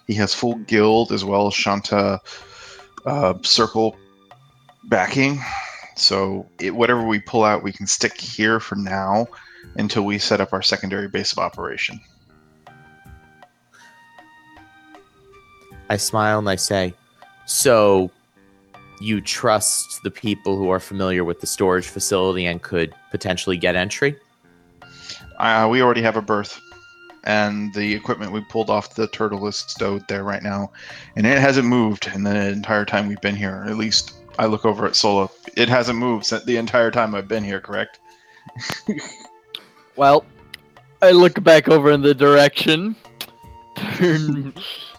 [0.07, 2.19] He has full guild as well as Shanta
[3.05, 3.95] uh, circle
[4.85, 5.39] backing.
[5.95, 9.27] So it, whatever we pull out, we can stick here for now
[9.75, 11.99] until we set up our secondary base of operation.
[15.89, 16.93] I smile and I say,
[17.45, 18.11] So
[18.99, 23.75] you trust the people who are familiar with the storage facility and could potentially get
[23.75, 24.15] entry?
[25.37, 26.59] Uh, we already have a berth,
[27.25, 30.71] and the equipment we pulled off the turtle is stowed there right now,
[31.15, 33.65] and it hasn't moved in the entire time we've been here.
[33.67, 35.29] At least I look over at Sola.
[35.57, 37.59] It hasn't moved since the entire time I've been here.
[37.59, 37.99] Correct?
[39.95, 40.25] Well,
[41.01, 42.95] I look back over in the direction,
[43.75, 44.53] turn,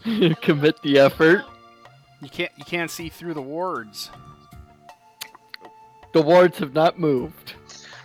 [0.42, 1.44] commit the effort.
[2.20, 4.10] You can't you can't see through the wards.
[6.12, 7.55] The wards have not moved.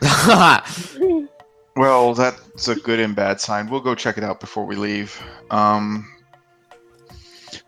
[1.80, 3.70] Well, that's a good and bad sign.
[3.70, 5.18] We'll go check it out before we leave.
[5.50, 6.12] Um,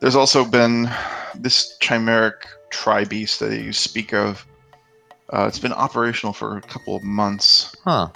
[0.01, 0.89] there's also been
[1.33, 2.33] this chimeric
[2.71, 4.45] tri beast that you speak of.
[5.31, 8.09] Uh, it's been operational for a couple of months, huh.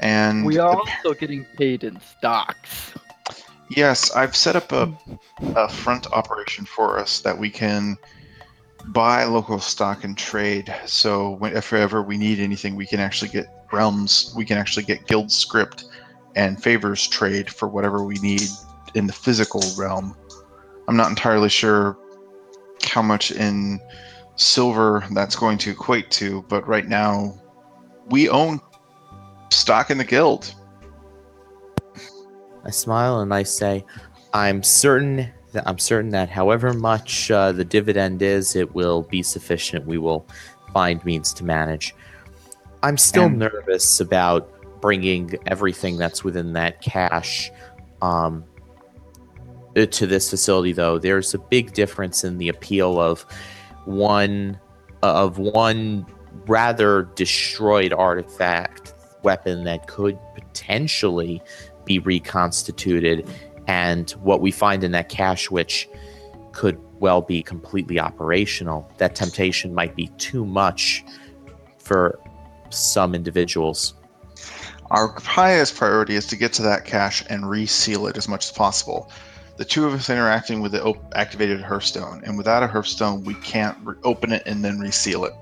[0.00, 2.92] And We are also getting paid in stocks.
[3.70, 5.14] yes, I've set up a, hmm.
[5.56, 7.96] a front operation for us that we can
[8.88, 10.74] buy local stock and trade.
[10.86, 14.32] So when- if ever we need anything, we can actually get realms.
[14.36, 15.84] We can actually get guild script
[16.36, 18.48] and favors trade for whatever we need
[18.94, 20.16] in the physical realm.
[20.86, 21.96] I'm not entirely sure
[22.84, 23.80] how much in
[24.36, 27.34] silver that's going to equate to, but right now
[28.08, 28.60] we own
[29.50, 30.54] stock in the guild.
[32.64, 33.84] I smile and I say,
[34.32, 39.22] I'm certain that I'm certain that however much uh, the dividend is, it will be
[39.22, 39.86] sufficient.
[39.86, 40.26] We will
[40.74, 41.94] find means to manage.
[42.82, 47.50] I'm still And- nervous about bringing everything that's within that cache
[48.02, 48.44] um,
[49.76, 50.98] uh, to this facility, though.
[50.98, 53.22] There's a big difference in the appeal of
[53.86, 54.58] one
[55.02, 56.04] of one
[56.46, 58.94] rather destroyed artifact
[59.26, 61.42] weapon that could potentially
[61.84, 63.28] be reconstituted
[63.66, 65.88] and what we find in that cache which
[66.52, 71.04] could well be completely operational that temptation might be too much
[71.78, 72.18] for
[72.70, 73.94] some individuals
[74.90, 78.52] Our highest priority is to get to that cache and reseal it as much as
[78.52, 79.10] possible.
[79.56, 83.34] The two of us interacting with the op- activated Hearthstone, and without a Hearthstone, we
[83.34, 85.34] can't re- open it and then reseal it.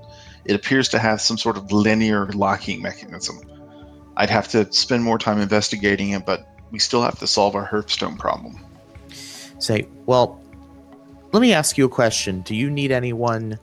[0.45, 3.37] It appears to have some sort of linear locking mechanism.
[4.17, 7.65] I'd have to spend more time investigating it, but we still have to solve our
[7.65, 8.59] Hearthstone problem.
[9.59, 10.41] say well
[11.31, 13.57] let me ask you a question do you need anyone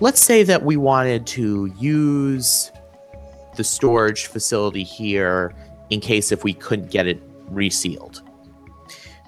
[0.00, 2.70] let's say that we wanted to use
[3.56, 5.54] the storage facility here
[5.90, 7.20] in case if we couldn't get it
[7.52, 8.22] resealed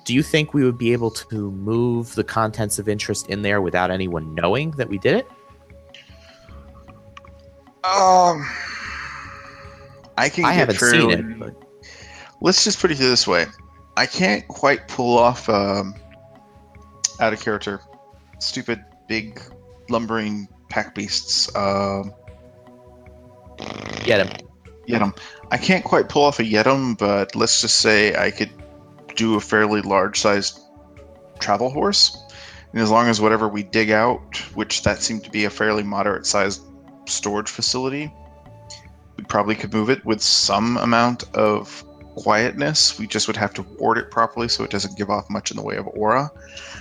[0.08, 3.60] do you think we would be able to move the contents of interest in there
[3.60, 5.26] without anyone knowing that we did it?
[7.84, 8.48] Um,
[10.18, 10.44] I can.
[10.44, 11.68] I get haven't fairly- seen it, but
[12.40, 13.46] Let's just put it this way:
[13.96, 15.94] I can't quite pull off um,
[17.20, 17.80] out of character,
[18.38, 19.40] stupid big
[19.88, 21.54] lumbering pack beasts.
[21.56, 22.12] Um,
[24.04, 24.46] get him.
[24.88, 25.18] Yeddim.
[25.50, 28.50] I can't quite pull off a Yeddim, but let's just say I could
[29.16, 30.60] do a fairly large sized
[31.40, 32.16] travel horse.
[32.72, 35.82] And as long as whatever we dig out, which that seemed to be a fairly
[35.82, 36.62] moderate sized
[37.06, 38.12] storage facility,
[39.18, 42.98] we probably could move it with some amount of quietness.
[42.98, 45.56] We just would have to ward it properly so it doesn't give off much in
[45.56, 46.30] the way of aura.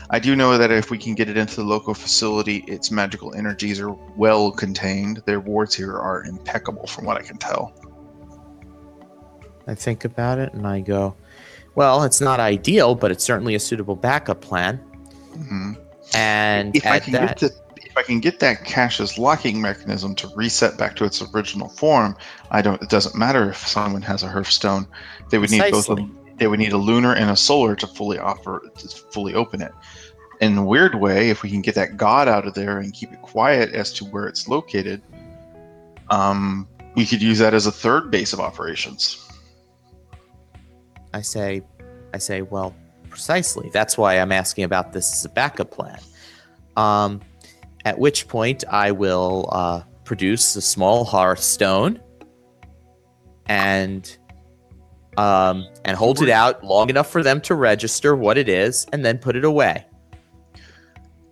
[0.09, 3.35] I do know that if we can get it into the local facility, its magical
[3.35, 5.23] energies are well contained.
[5.25, 7.73] Their wards here are impeccable from what I can tell.
[9.67, 11.15] I think about it and I go,
[11.75, 14.77] well, it's not ideal, but it's certainly a suitable backup plan.
[15.33, 15.73] hmm
[16.13, 17.66] And if I can that, get the, if
[17.97, 22.15] I can get that cache's locking mechanism to reset back to its original form,
[22.51, 22.81] I don't.
[22.81, 24.87] It doesn't matter if someone has a Hearthstone.
[25.29, 25.89] They would need both.
[25.89, 26.35] Of, Precisely.
[26.37, 29.71] they would need a lunar and a solar to fully offer to fully open it.
[30.39, 33.11] In a weird way, if we can get that god out of there and keep
[33.11, 35.01] it quiet as to where it's located,
[36.09, 39.27] um, we could use that as a third base of operations.
[41.13, 41.63] I say,
[42.13, 42.75] I say, well,
[43.09, 43.71] precisely.
[43.73, 45.99] That's why I'm asking about this as a backup plan.
[46.75, 47.21] Um,
[47.87, 52.01] at which point I will uh, produce a small hearthstone
[53.45, 54.17] and
[55.15, 59.05] um, and hold it out long enough for them to register what it is, and
[59.05, 59.85] then put it away.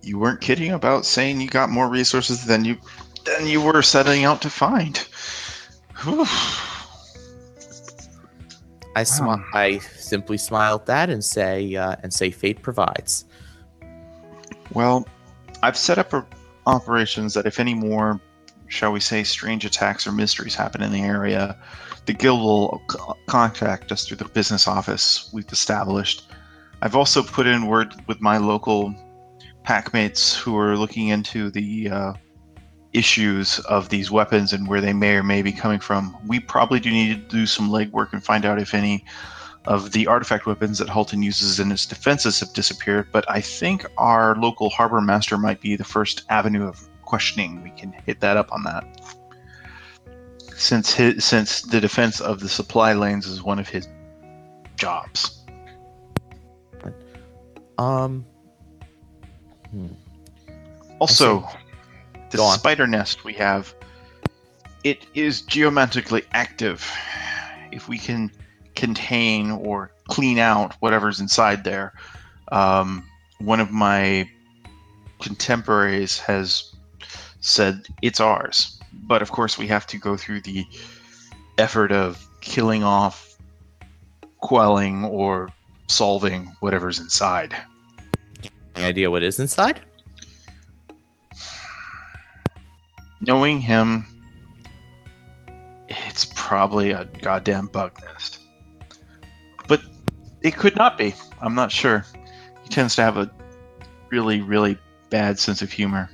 [0.02, 2.78] You weren't kidding about saying you got more resources than you
[3.26, 4.96] than you were setting out to find.
[6.02, 6.24] Whew.
[8.96, 9.44] I smi- Wow.
[9.52, 13.26] I simply smile at that and say uh, and say fate provides.
[14.72, 15.06] Well,
[15.62, 16.26] I've set up a-
[16.66, 18.20] operations that if any more,
[18.68, 21.56] shall we say, strange attacks or mysteries happen in the area,
[22.06, 22.82] the guild will
[23.26, 26.30] contact us through the business office we've established.
[26.82, 28.94] I've also put in word with my local
[29.64, 32.12] packmates who are looking into the uh,
[32.92, 36.16] issues of these weapons and where they may or may be coming from.
[36.26, 39.04] We probably do need to do some legwork and find out if any
[39.66, 43.84] of the artifact weapons that Haltan uses in its defenses have disappeared, but I think
[43.98, 47.62] our local harbor master might be the first avenue of questioning.
[47.62, 48.84] We can hit that up on that.
[50.54, 53.88] Since his, since the defense of the supply lanes is one of his
[54.76, 55.44] jobs.
[57.78, 58.24] Um,
[60.98, 61.46] Also,
[62.30, 63.74] the spider nest we have,
[64.82, 66.90] it is geomantically active.
[67.70, 68.30] If we can
[68.76, 71.92] contain or clean out whatever's inside there,
[72.52, 73.04] um,
[73.38, 74.28] one of my
[75.20, 76.72] contemporaries has
[77.40, 78.78] said it's ours.
[78.92, 80.64] But of course, we have to go through the
[81.58, 83.36] effort of killing off,
[84.40, 85.50] quelling, or
[85.88, 87.56] solving whatever's inside.
[88.76, 89.80] any idea what is inside?
[93.20, 94.06] knowing him,
[95.88, 98.35] it's probably a goddamn bug nest.
[100.46, 101.12] But it could not be.
[101.42, 102.04] I'm not sure.
[102.62, 103.28] He tends to have a
[104.10, 104.78] really, really
[105.10, 106.08] bad sense of humor.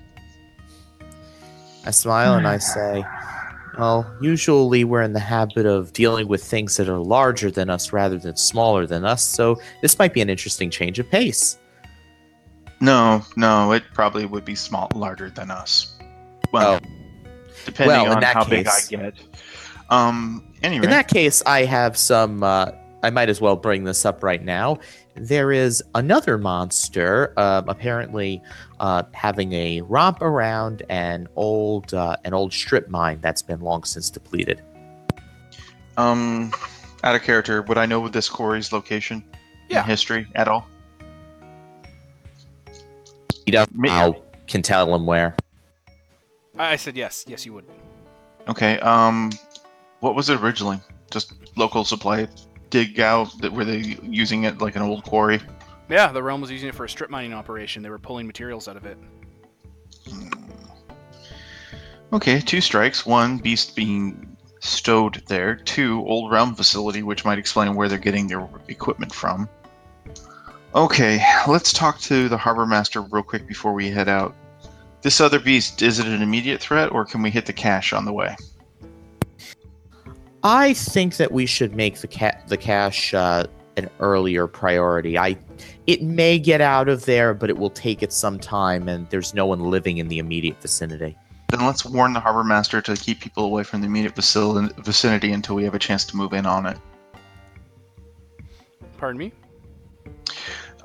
[1.84, 3.04] I smile and I say,
[3.78, 7.92] Well, usually we're in the habit of dealing with things that are larger than us
[7.92, 11.58] rather than smaller than us, so this might be an interesting change of pace.
[12.80, 15.94] No, no, it probably would be small, larger than us.
[16.54, 16.80] Well,
[17.66, 19.14] depending Well, in on that how case- big I get.
[19.90, 20.48] Um.
[20.62, 22.42] Anyway, In that case, I have some.
[22.42, 22.70] Uh,
[23.02, 24.78] I might as well bring this up right now.
[25.14, 28.40] There is another monster, uh, apparently
[28.80, 33.84] uh, having a romp around an old uh, an old strip mine that's been long
[33.84, 34.62] since depleted.
[35.96, 36.52] um,
[37.04, 39.24] out of character, would I know this quarry's location
[39.68, 39.80] Yeah.
[39.82, 40.66] in history at all?
[43.46, 43.70] You don't.
[43.88, 44.14] I
[44.46, 45.34] can tell him where.
[46.56, 47.24] I I said yes.
[47.26, 47.64] Yes, you would.
[48.48, 48.78] Okay.
[48.78, 49.32] Um,
[50.00, 50.78] what was it originally?
[51.10, 52.28] Just local supply
[52.72, 53.38] dig out?
[53.40, 55.40] That were they using it like an old quarry?
[55.88, 57.82] Yeah, the realm was using it for a strip mining operation.
[57.82, 58.98] They were pulling materials out of it.
[60.08, 60.28] Hmm.
[62.12, 63.06] Okay, two strikes.
[63.06, 65.56] One, beast being stowed there.
[65.56, 69.48] Two, old realm facility, which might explain where they're getting their equipment from.
[70.74, 74.34] Okay, let's talk to the harbor master real quick before we head out.
[75.02, 78.04] This other beast, is it an immediate threat, or can we hit the cache on
[78.04, 78.34] the way?
[80.44, 83.46] I think that we should make the ca- the cache uh,
[83.76, 85.16] an earlier priority.
[85.18, 85.36] I
[85.86, 89.34] it may get out of there, but it will take it some time, and there's
[89.34, 91.16] no one living in the immediate vicinity.
[91.50, 95.32] Then let's warn the harbor master to keep people away from the immediate vicil- vicinity
[95.32, 96.78] until we have a chance to move in on it.
[98.96, 99.32] Pardon me?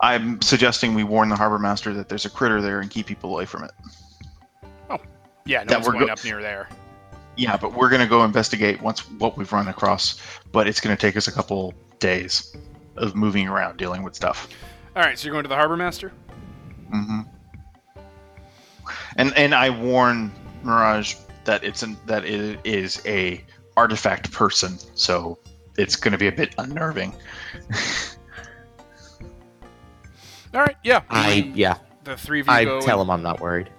[0.02, 3.32] I'm suggesting we warn the harbor master that there's a critter there and keep people
[3.32, 3.72] away from it.
[4.90, 4.98] Oh,
[5.46, 6.68] yeah, no That one's we're going go- up near there.
[7.38, 10.20] Yeah, but we're gonna go investigate once what we've run across,
[10.52, 12.56] but it's gonna take us a couple days
[12.96, 14.50] of moving around, dealing with stuff.
[14.96, 16.12] All right, so you're going to the harbor master.
[16.92, 17.20] Mm hmm
[19.18, 20.32] And and I warn
[20.64, 23.44] Mirage that it's an, that it is a
[23.76, 25.38] artifact person, so
[25.78, 27.14] it's gonna be a bit unnerving.
[30.54, 31.02] All right, yeah.
[31.10, 32.82] I yeah, The three of you I go.
[32.82, 33.70] tell and- him I'm not worried.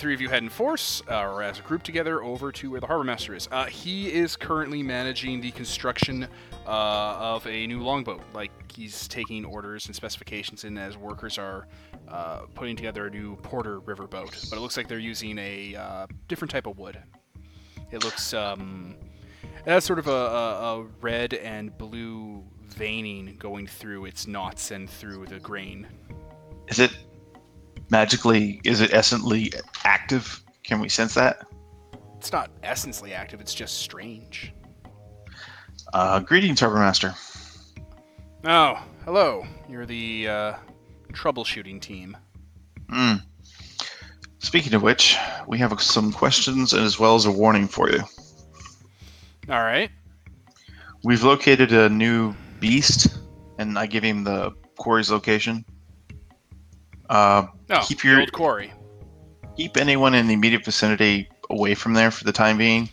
[0.00, 2.80] Three of you head in force, uh, or as a group together, over to where
[2.80, 3.46] the harbor master is.
[3.52, 6.26] Uh, he is currently managing the construction
[6.66, 8.22] uh, of a new longboat.
[8.32, 11.66] Like he's taking orders and specifications in as workers are
[12.08, 14.42] uh, putting together a new Porter River boat.
[14.48, 16.98] But it looks like they're using a uh, different type of wood.
[17.90, 18.96] It looks um,
[19.42, 24.70] it has sort of a, a, a red and blue veining going through its knots
[24.70, 25.86] and through the grain.
[26.68, 26.96] Is it
[27.90, 28.60] magically?
[28.64, 29.52] Is it essentially
[29.84, 30.42] active?
[30.62, 31.46] Can we sense that?
[32.18, 33.40] It's not essentially active.
[33.40, 34.52] It's just strange.
[35.92, 37.14] Uh, greetings, Harbor Master.
[38.44, 39.46] Oh, hello.
[39.68, 40.54] You're the uh,
[41.12, 42.16] troubleshooting team.
[42.90, 43.22] Mm.
[44.38, 48.00] Speaking of which, we have some questions as well as a warning for you.
[49.48, 49.90] All right.
[51.02, 53.18] We've located a new beast,
[53.58, 55.64] and I give him the quarry's location.
[57.10, 58.72] Uh, Oh, Keep the your- old quarry.
[59.56, 62.88] keep anyone in the immediate vicinity away from there for the time being.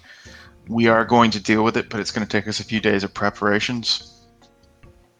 [0.67, 2.79] We are going to deal with it, but it's going to take us a few
[2.81, 4.13] days of preparations.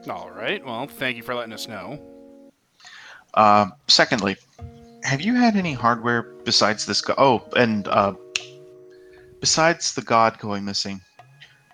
[0.10, 0.64] All right.
[0.66, 2.00] Well, thank you for letting us know.
[3.34, 4.36] Uh, secondly,
[5.04, 7.02] have you had any hardware besides this?
[7.02, 8.14] Go- oh, and uh,
[9.40, 11.02] besides the god going missing,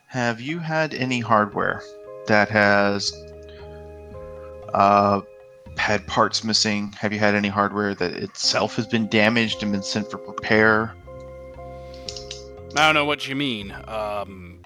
[0.07, 1.81] have you had any hardware
[2.27, 3.11] that has
[4.73, 5.21] uh,
[5.77, 6.91] had parts missing?
[6.93, 10.93] Have you had any hardware that itself has been damaged and been sent for repair?
[12.75, 13.71] I don't know what you mean.
[13.87, 14.61] Um,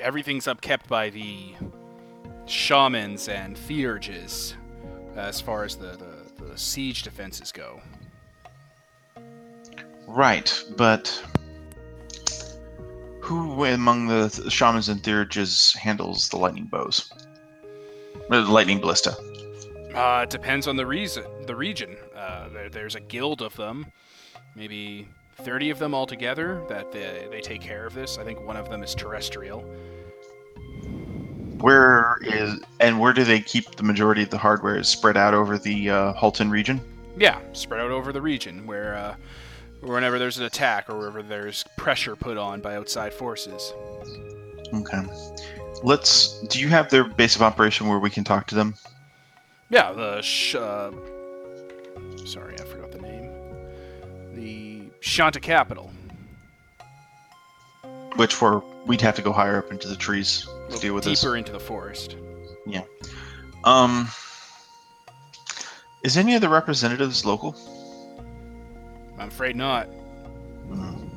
[0.00, 1.54] everything's upkept by the
[2.46, 4.54] shamans and theurges
[5.16, 5.96] as far as the,
[6.36, 7.80] the, the siege defenses go.
[10.06, 11.22] Right, but
[13.20, 17.12] who among the th- shamans and theurges handles the lightning bows?
[18.28, 19.16] The lightning ballista.
[19.96, 21.96] Uh, it depends on the reason, the region.
[22.14, 23.86] Uh, there, there's a guild of them,
[24.54, 28.18] maybe 30 of them altogether that they, they take care of this.
[28.18, 29.60] I think one of them is terrestrial.
[31.60, 34.76] Where is and where do they keep the majority of the hardware?
[34.76, 36.78] Is spread out over the uh, Haltan region?
[37.16, 39.14] Yeah, spread out over the region where, uh,
[39.80, 43.72] whenever there's an attack or wherever there's pressure put on by outside forces.
[44.74, 45.02] Okay.
[45.82, 46.40] Let's.
[46.48, 48.74] Do you have their base of operation where we can talk to them?
[49.68, 50.92] Yeah, the sh- uh,
[52.24, 53.32] sorry, I forgot the name.
[54.34, 55.90] The Shanta capital.
[58.16, 61.10] Which for we'd have to go higher up into the trees to deal with deeper
[61.10, 61.20] this.
[61.20, 62.16] Deeper into the forest.
[62.66, 62.82] Yeah.
[63.64, 64.08] Um.
[66.04, 67.56] Is any of the representatives local?
[69.18, 69.86] I'm afraid not.
[69.86, 71.08] Hmm.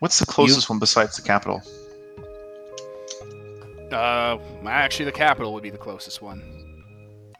[0.00, 1.62] What's the closest one besides the capital?
[3.92, 6.63] Uh, actually, the capital would be the closest one.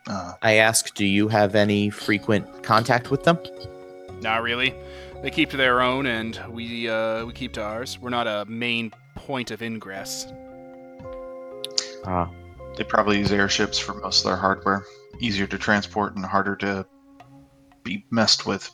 [0.07, 3.39] Uh, I ask, do you have any frequent contact with them?
[4.21, 4.75] Not really.
[5.23, 7.99] They keep to their own, and we uh, we keep to ours.
[7.99, 10.27] We're not a main point of ingress.
[12.05, 12.31] Ah,
[12.77, 14.85] they probably use airships for most of their hardware.
[15.21, 16.87] Easier to transport and harder to
[17.83, 18.71] be messed with.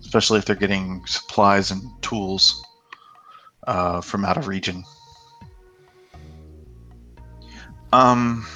[0.00, 2.64] Especially if they're getting supplies and tools
[3.66, 4.84] uh, from out of region.
[7.92, 8.46] Um,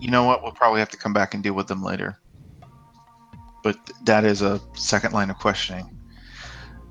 [0.00, 0.42] you know what?
[0.42, 2.18] We'll probably have to come back and deal with them later.
[3.62, 5.98] But that is a second line of questioning.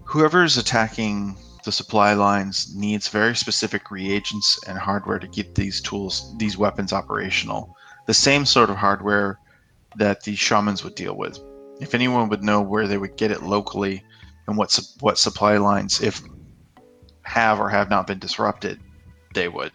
[0.04, 5.82] Whoever is attacking the supply lines needs very specific reagents and hardware to get these
[5.82, 7.76] tools, these weapons operational.
[8.06, 9.40] The same sort of hardware
[9.98, 11.40] that the shamans would deal with.
[11.82, 14.04] If anyone would know where they would get it locally
[14.48, 16.22] and what su- what supply lines, if
[17.24, 18.80] have or have not been disrupted,
[19.34, 19.72] they would.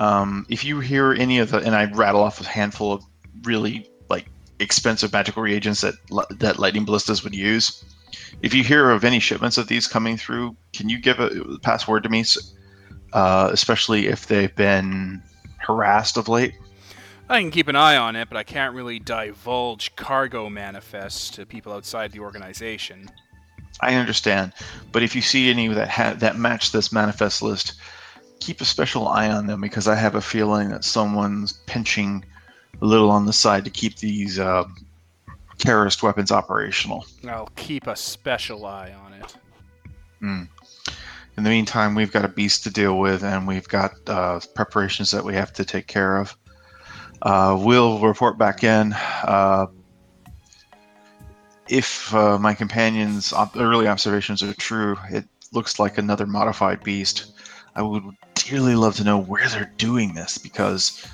[0.00, 3.04] Um, if you hear any of the, and I rattle off a handful of
[3.42, 4.26] really like
[4.58, 5.94] expensive magical reagents that
[6.38, 7.84] that lightning ballistas would use,
[8.42, 12.02] if you hear of any shipments of these coming through, can you give a password
[12.04, 12.24] to me?
[13.12, 15.22] Uh, especially if they've been
[15.58, 16.54] harassed of late.
[17.28, 21.44] I can keep an eye on it, but I can't really divulge cargo manifests to
[21.44, 23.10] people outside the organization.
[23.80, 24.52] I understand,
[24.92, 27.74] but if you see any that ha- that match this manifest list,
[28.40, 32.24] keep a special eye on them because I have a feeling that someone's pinching
[32.80, 34.64] a little on the side to keep these uh,
[35.58, 37.06] terrorist weapons operational.
[37.28, 39.36] I'll keep a special eye on it.
[40.22, 40.48] Mm.
[41.36, 45.10] In the meantime, we've got a beast to deal with, and we've got uh, preparations
[45.12, 46.36] that we have to take care of.
[47.22, 48.92] Uh, we'll report back in.
[49.22, 49.66] Uh,
[51.68, 57.32] if uh, my companion's op- early observations are true, it looks like another modified beast.
[57.76, 58.02] I would
[58.50, 61.06] dearly love to know where they're doing this because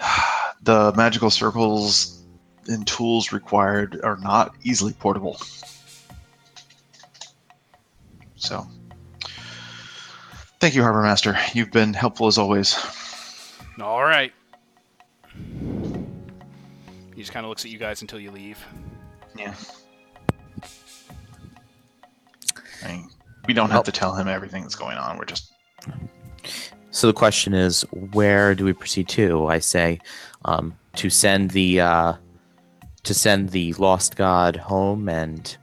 [0.62, 2.22] the magical circles
[2.68, 5.40] and tools required are not easily portable.
[8.36, 8.68] So,
[10.60, 11.36] thank you, Harbor Master.
[11.52, 12.78] You've been helpful as always.
[13.80, 14.32] All right.
[17.16, 18.64] He just kind of looks at you guys until you leave.
[19.36, 19.54] Yeah.
[22.84, 23.10] I mean,
[23.48, 25.18] we don't have to tell him everything that's going on.
[25.18, 25.52] We're just
[26.90, 27.82] So the question is,
[28.12, 29.46] where do we proceed to?
[29.46, 30.00] I say,
[30.44, 32.14] um, to send the uh,
[33.02, 35.56] to send the lost god home and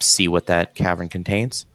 [0.00, 1.66] see what that cavern contains.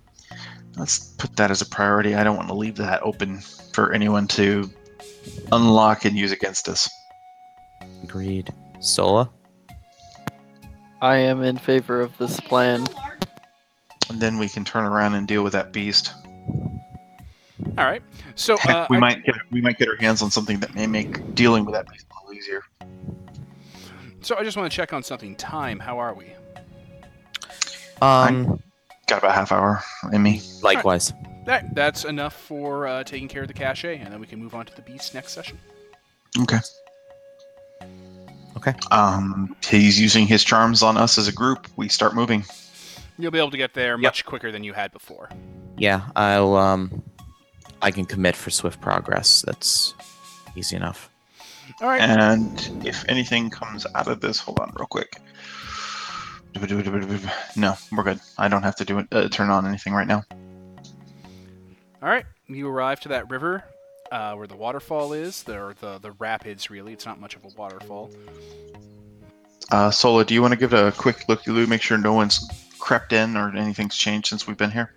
[0.78, 2.16] let's put that as a priority.
[2.16, 3.40] I don't want to leave that open
[3.74, 4.70] for anyone to
[5.52, 6.90] unlock and use against us.
[8.04, 8.54] Agreed.
[8.80, 9.30] Sola.
[11.02, 12.86] I am in favor of this plan.
[14.10, 16.14] And then we can turn around and deal with that beast.
[17.78, 18.02] All right.
[18.36, 20.88] So uh, we I- might get we might get our hands on something that may
[20.88, 22.64] make dealing with that beast a little easier.
[24.22, 25.36] so I just want to check on something.
[25.36, 25.80] Time.
[25.80, 26.28] How are we?
[28.02, 28.62] Um,
[29.08, 30.42] Got about a half hour in me.
[30.62, 31.14] likewise.
[31.46, 34.56] That that's enough for uh, taking care of the cache, and then we can move
[34.56, 35.58] on to the beast next session.
[36.42, 36.58] Okay.
[38.56, 38.74] Okay.
[38.92, 41.68] Um, he's using his charms on us as a group.
[41.76, 42.46] We start moving.
[43.18, 45.30] You'll be able to get there much quicker than you had before.
[45.78, 47.04] Yeah, I'll um,
[47.84, 49.44] I can commit for swift progress.
[49.46, 49.94] That's
[50.56, 51.10] easy enough.
[51.82, 52.02] All right.
[52.02, 55.22] And if anything comes out of this, hold on real quick.
[57.56, 58.20] No, we're good.
[58.38, 59.08] I don't have to do it.
[59.12, 60.24] Uh, turn on anything right now.
[62.02, 62.26] All right.
[62.48, 63.64] You arrive to that river
[64.12, 65.44] uh, where the waterfall is.
[65.44, 66.70] There, the the rapids.
[66.70, 68.12] Really, it's not much of a waterfall.
[69.72, 72.14] Uh, Sola, do you want to give it a quick look through, make sure no
[72.14, 72.48] one's
[72.78, 74.94] crept in or anything's changed since we've been here?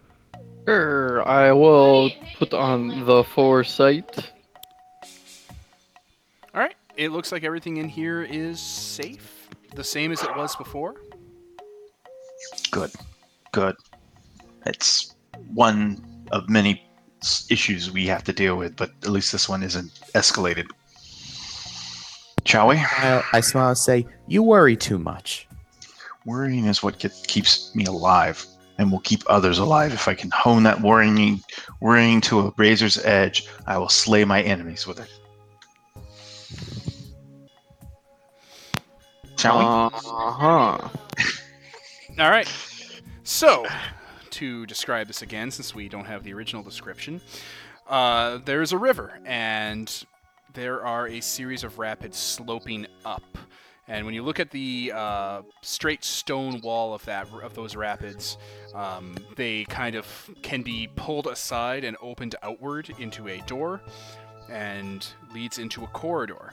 [0.67, 4.33] Sure, I will put on the foresight.
[6.55, 6.75] All right.
[6.97, 10.97] It looks like everything in here is safe, the same as it was before.
[12.71, 12.91] Good.
[13.53, 13.77] Good.
[14.65, 15.15] It's
[15.53, 16.83] one of many
[17.49, 20.67] issues we have to deal with, but at least this one isn't escalated.
[22.45, 22.77] Shall we?
[22.77, 25.47] I, I smile and say, "You worry too much."
[26.25, 28.45] Worrying is what get, keeps me alive,
[28.79, 29.93] and will keep others alive.
[29.93, 31.41] If I can hone that worrying,
[31.81, 35.11] worrying to a razor's edge, I will slay my enemies with it.
[39.39, 39.65] Shall we?
[39.65, 40.89] Uh-huh.
[42.19, 42.51] All right.
[43.23, 43.67] So,
[44.31, 47.21] to describe this again, since we don't have the original description,
[47.89, 50.05] uh, there is a river, and
[50.55, 53.37] there are a series of rapids sloping up.
[53.89, 58.37] And when you look at the uh, straight stone wall of that of those rapids,
[58.75, 63.81] um, they kind of can be pulled aside and opened outward into a door,
[64.51, 66.53] and leads into a corridor.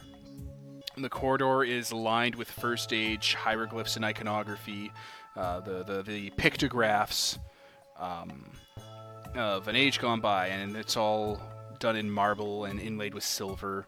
[0.96, 4.92] The corridor is lined with first age hieroglyphs and iconography,
[5.36, 7.40] uh, the, the the pictographs
[7.98, 8.46] um,
[9.34, 11.42] of an age gone by, and it's all
[11.80, 13.88] done in marble and inlaid with silver.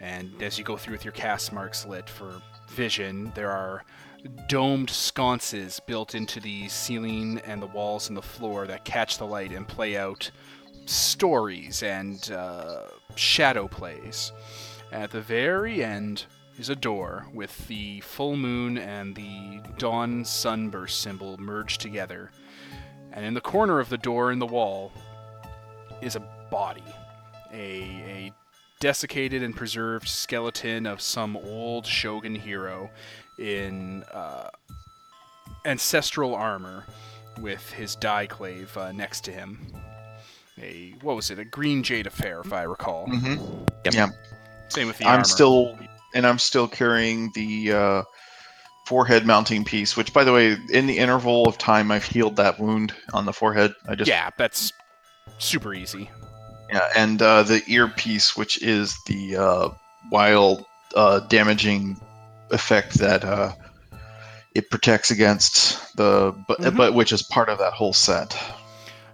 [0.00, 3.84] And as you go through with your caste marks lit for vision, there are
[4.48, 9.26] domed sconces built into the ceiling and the walls and the floor that catch the
[9.26, 10.30] light and play out
[10.86, 12.82] stories and uh,
[13.14, 14.32] shadow plays.
[14.90, 16.26] At the very end
[16.58, 22.30] is a door with the full moon and the dawn sunburst symbol merged together.
[23.12, 24.92] And in the corner of the door in the wall
[26.00, 26.84] is a body.
[27.52, 28.32] A, a
[28.82, 32.90] desiccated and preserved skeleton of some old shogun hero
[33.38, 34.48] in uh,
[35.64, 36.84] ancestral armor
[37.40, 39.72] with his daiklave uh, next to him.
[40.60, 43.06] A, what was it, a green jade affair, if I recall.
[43.06, 43.64] Mm-hmm.
[43.84, 43.94] Yep.
[43.94, 44.08] Yeah.
[44.68, 45.24] Same with the I'm armor.
[45.24, 45.78] still,
[46.12, 48.02] and I'm still carrying the uh,
[48.86, 49.96] forehead mounting piece.
[49.96, 53.32] Which, by the way, in the interval of time, I've healed that wound on the
[53.32, 53.74] forehead.
[53.86, 54.72] I just yeah, that's
[55.38, 56.10] super easy.
[56.72, 59.68] Yeah, and uh, the earpiece, which is the uh,
[60.10, 60.64] wild
[60.96, 62.00] uh, damaging
[62.50, 63.52] effect that uh,
[64.54, 66.76] it protects against the, but, Mhm.
[66.76, 68.36] but which is part of that whole set.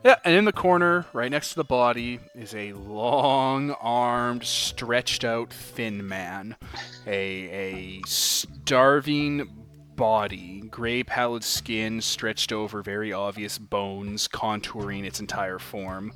[0.05, 6.07] Yeah, and in the corner, right next to the body, is a long-armed, stretched-out, thin
[6.07, 6.55] man,
[7.07, 9.65] a a starving
[9.97, 16.13] body, gray pallid skin stretched over very obvious bones, contouring its entire form,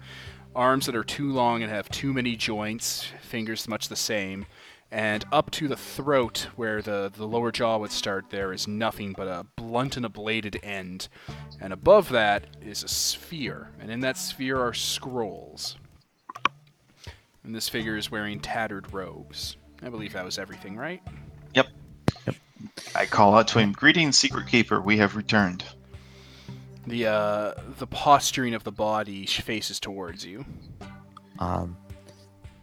[0.54, 4.46] arms that are too long and have too many joints, fingers much the same,
[4.90, 9.14] and up to the throat, where the the lower jaw would start, there is nothing
[9.14, 11.08] but a blunt and a bladed end.
[11.60, 15.76] And above that is a sphere, and in that sphere are scrolls.
[17.44, 19.56] And this figure is wearing tattered robes.
[19.82, 21.02] I believe that was everything, right?
[21.54, 21.68] Yep.
[22.26, 22.36] yep.
[22.94, 24.80] I call out to him, "Greetings, Secret Keeper.
[24.80, 25.64] We have returned."
[26.86, 30.44] The uh, the posturing of the body faces towards you.
[31.38, 31.76] Um,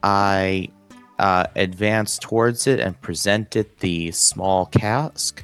[0.03, 0.69] I
[1.17, 5.43] uh, advance towards it and present it the small cask,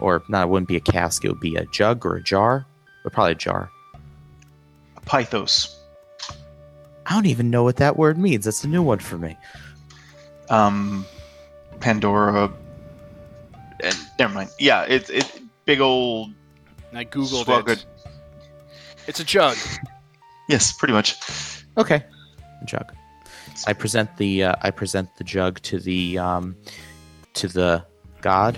[0.00, 2.66] or not, it wouldn't be a cask; it would be a jug or a jar,
[3.04, 3.70] but probably a jar.
[4.96, 5.74] A pithos.
[7.06, 8.44] I don't even know what that word means.
[8.44, 9.36] That's a new one for me.
[10.50, 11.04] um,
[11.80, 12.52] Pandora,
[13.82, 14.50] and never mind.
[14.58, 16.30] Yeah, it's it big old
[16.90, 17.84] And I googled Swag it.
[19.10, 19.56] It's a jug.
[20.48, 21.16] yes, pretty much.
[21.76, 22.04] Okay,
[22.62, 22.94] a jug.
[23.66, 26.54] I present the uh, I present the jug to the um,
[27.34, 27.84] to the
[28.20, 28.56] god.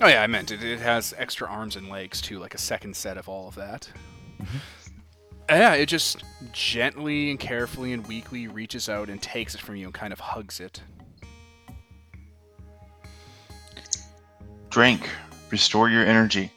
[0.00, 0.62] Oh yeah, I meant it.
[0.62, 3.90] It has extra arms and legs too, like a second set of all of that.
[5.48, 6.22] Yeah, it just
[6.52, 10.20] gently and carefully and weakly reaches out and takes it from you and kind of
[10.20, 10.80] hugs it.
[14.68, 15.10] Drink,
[15.50, 16.52] restore your energy.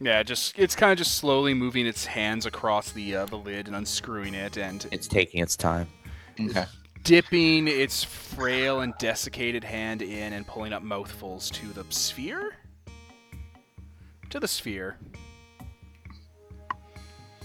[0.00, 3.66] Yeah, just it's kind of just slowly moving its hands across the uh, the lid
[3.66, 5.88] and unscrewing it and It's taking its time.
[6.40, 6.64] Okay.
[7.04, 12.54] dipping its frail and desiccated hand in and pulling up mouthfuls to the sphere.
[14.30, 14.96] To the sphere.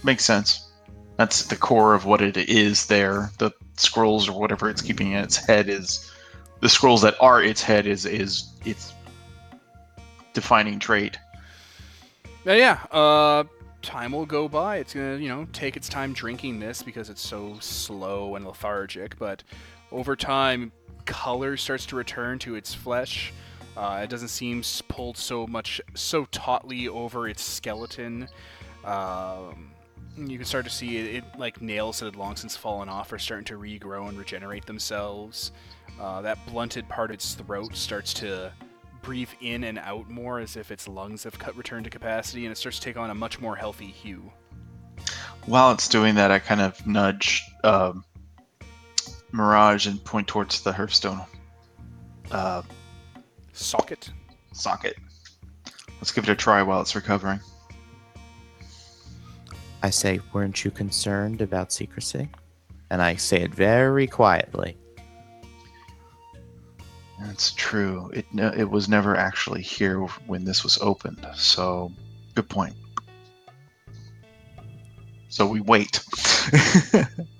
[0.02, 0.70] Makes sense.
[1.18, 3.30] That's the core of what it is there.
[3.38, 6.10] The scrolls or whatever it's keeping in its head is
[6.60, 8.94] the scrolls that are its head is is its
[10.32, 11.18] defining trait.
[12.54, 13.44] Yeah, uh,
[13.82, 14.76] time will go by.
[14.76, 19.18] It's gonna, you know, take its time drinking this because it's so slow and lethargic.
[19.18, 19.42] But
[19.90, 20.70] over time,
[21.06, 23.32] color starts to return to its flesh.
[23.76, 28.28] Uh, it doesn't seem pulled so much, so tautly over its skeleton.
[28.84, 29.72] Um,
[30.16, 33.12] you can start to see it, it, like nails that had long since fallen off
[33.12, 35.50] are starting to regrow and regenerate themselves.
[36.00, 38.52] Uh, that blunted part of its throat starts to
[39.06, 42.50] breathe in and out more as if its lungs have cut returned to capacity and
[42.50, 44.32] it starts to take on a much more healthy hue.
[45.46, 48.04] While it's doing that, I kind of nudge um,
[49.30, 51.20] Mirage and point towards the Hearthstone
[52.32, 52.62] uh,
[53.52, 54.10] Socket.
[54.52, 54.96] socket.
[56.00, 57.38] Let's give it a try while it's recovering.
[59.84, 62.28] I say, weren't you concerned about secrecy?
[62.90, 64.76] And I say it very quietly.
[67.20, 68.10] That's true.
[68.12, 71.26] It it was never actually here when this was opened.
[71.34, 71.90] So,
[72.34, 72.74] good point.
[75.28, 76.02] So we wait.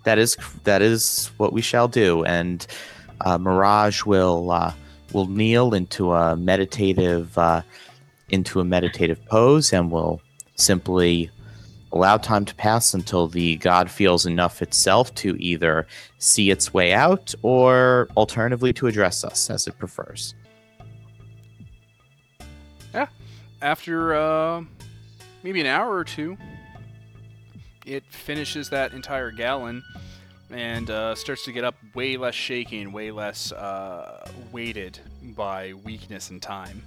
[0.07, 2.65] That is that is what we shall do, and
[3.23, 4.73] uh, Mirage will uh,
[5.13, 7.63] will kneel into a meditative uh,
[8.29, 10.21] into a meditative pose, and will
[10.55, 11.29] simply
[11.97, 15.87] allow time to pass until the god feels enough itself to either
[16.19, 20.35] see its way out or alternatively to address us as it prefers.
[22.95, 23.07] Yeah.
[23.63, 24.63] After uh,
[25.43, 26.37] maybe an hour or two,
[27.85, 29.83] it finishes that entire gallon
[30.51, 34.99] and uh, starts to get up way less shaking, way less uh, weighted
[35.37, 36.83] by weakness and time.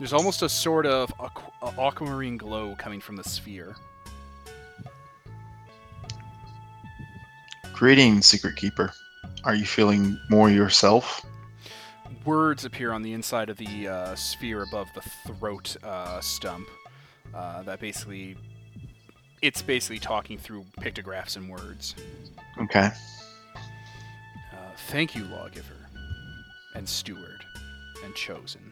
[0.00, 3.76] There's almost a sort of aqu- uh, aquamarine glow coming from the sphere.
[7.74, 8.92] Greetings, Secret Keeper.
[9.44, 11.24] Are you feeling more yourself?
[12.24, 16.68] words appear on the inside of the uh, sphere above the throat uh, stump.
[17.34, 18.36] Uh, that basically,
[19.42, 21.94] it's basically talking through pictographs and words.
[22.58, 22.90] Okay.
[23.54, 24.56] Uh,
[24.88, 25.88] thank you, lawgiver,
[26.74, 27.44] and steward,
[28.04, 28.69] and chosen.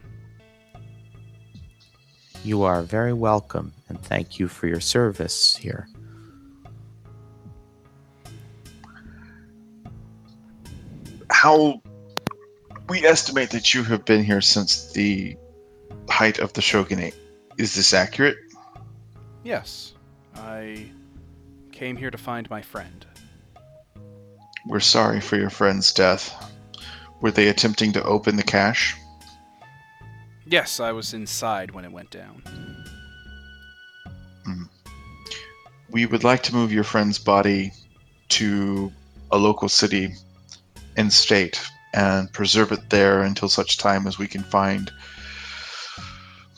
[2.43, 5.87] You are very welcome, and thank you for your service here.
[11.29, 11.81] How
[12.87, 15.37] we estimate that you have been here since the
[16.09, 17.15] height of the shogunate.
[17.57, 18.37] Is this accurate?
[19.43, 19.93] Yes,
[20.35, 20.89] I
[21.71, 23.05] came here to find my friend.
[24.65, 26.51] We're sorry for your friend's death.
[27.21, 28.95] Were they attempting to open the cache?
[30.49, 32.41] Yes, I was inside when it went down.
[34.45, 34.63] Hmm.
[35.91, 37.71] We would like to move your friend's body
[38.29, 38.91] to
[39.31, 40.15] a local city
[40.97, 41.61] and state
[41.93, 44.91] and preserve it there until such time as we can find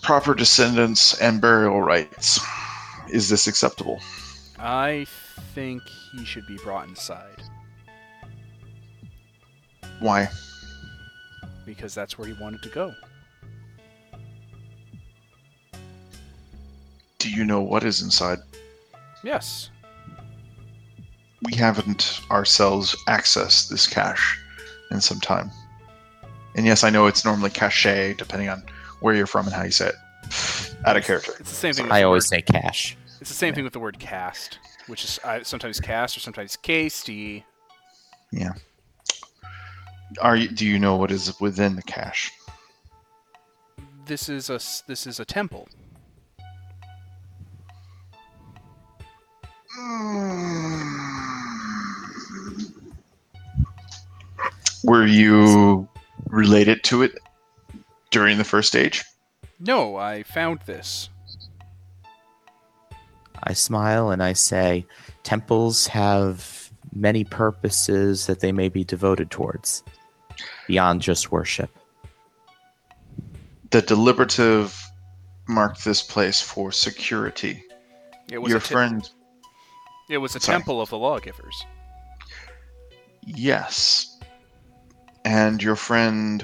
[0.01, 2.39] proper descendants and burial rights.
[3.09, 3.99] Is this acceptable?
[4.57, 5.05] I
[5.53, 5.81] think
[6.13, 7.43] he should be brought inside
[9.99, 10.29] Why?
[11.65, 12.93] because that's where he wanted to go.
[17.21, 18.39] Do you know what is inside?
[19.23, 19.69] Yes.
[21.43, 24.39] We haven't ourselves accessed this cache
[24.89, 25.51] in some time.
[26.55, 28.63] And yes, I know it's normally cache, depending on
[29.01, 29.95] where you're from and how you say it.
[30.87, 31.33] Out of character.
[31.39, 31.91] It's the same thing.
[31.91, 32.97] I always word, say cache.
[33.19, 36.57] It's the same thing with the word cast, which is uh, sometimes cast or sometimes
[36.57, 37.43] casty.
[38.31, 38.53] Yeah.
[40.21, 42.31] Are you, do you know what is within the cache?
[44.07, 45.69] This is a this is a temple.
[54.83, 55.87] Were you
[56.27, 57.19] related to it
[58.09, 59.03] during the First Age?
[59.59, 61.09] No, I found this.
[63.43, 64.85] I smile and I say,
[65.23, 69.83] temples have many purposes that they may be devoted towards
[70.67, 71.69] beyond just worship.
[73.69, 74.77] The deliberative
[75.47, 77.63] marked this place for security.
[78.31, 79.09] It was Your a te- friend,
[80.11, 80.57] It was a Sorry.
[80.57, 81.65] temple of the lawgivers.
[83.25, 84.19] yes.
[85.23, 86.43] And your friend.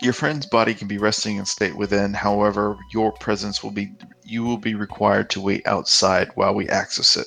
[0.00, 2.14] Your friend's body can be resting in state within.
[2.14, 3.92] However, your presence will be
[4.24, 7.26] you will be required to wait outside while we access it.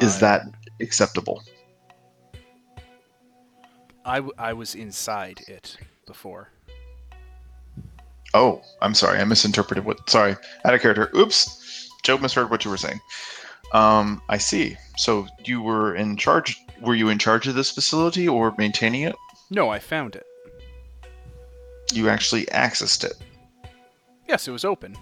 [0.00, 0.42] Is that
[0.80, 1.42] acceptable?
[4.04, 5.76] I, w- I was inside it
[6.06, 6.50] before.
[8.34, 9.18] Oh, I'm sorry.
[9.18, 10.08] I misinterpreted what.
[10.08, 11.10] Sorry, out of character.
[11.16, 11.88] Oops.
[12.02, 13.00] Joe misheard what you were saying.
[13.72, 14.76] Um, I see.
[14.96, 16.56] So you were in charge.
[16.80, 19.14] Were you in charge of this facility or maintaining it?
[19.50, 20.24] No, I found it.
[21.92, 23.14] You actually accessed it.
[24.28, 24.96] Yes, it was open.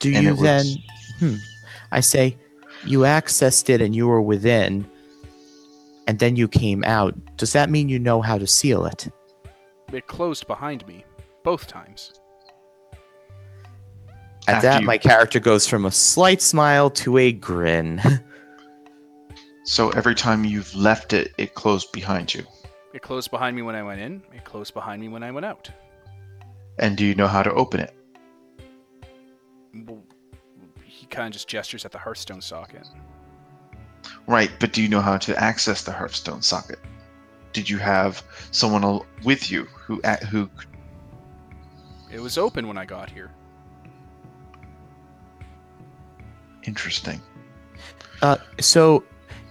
[0.00, 0.66] Do And you it was- then?
[1.18, 1.34] Hmm.
[1.92, 2.36] I say,
[2.84, 4.88] you accessed it and you were within,
[6.06, 7.14] and then you came out.
[7.36, 9.08] Does that mean you know how to seal it?
[9.92, 11.04] It closed behind me
[11.42, 12.12] both times.
[14.48, 18.00] At After that, you- my character goes from a slight smile to a grin.
[19.64, 22.44] So every time you've left it, it closed behind you.
[22.92, 24.20] It closed behind me when I went in.
[24.34, 25.70] It closed behind me when I went out.
[26.80, 27.94] And do you know how to open it?
[29.86, 30.02] Well,
[30.82, 32.84] He kind of just gestures at the Hearthstone socket.
[34.26, 36.80] Right, but do you know how to access the Hearthstone socket?
[37.52, 40.50] Did you have someone with you who a- who?
[42.12, 43.30] It was open when I got here.
[46.64, 47.20] Interesting.
[48.22, 49.04] uh, so,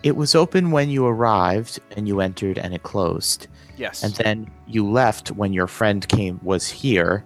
[0.04, 3.48] it was open when you arrived and you entered, and it closed.
[3.78, 4.04] Yes.
[4.04, 7.26] And then you left when your friend came was here,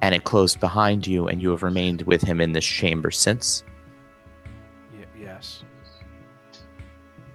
[0.00, 3.62] and it closed behind you, and you have remained with him in this chamber since.
[4.96, 5.62] Y- yes.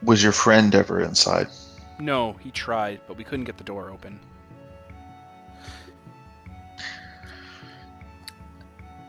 [0.02, 1.48] Was your friend ever inside?
[2.00, 4.20] No, he tried, but we couldn't get the door open.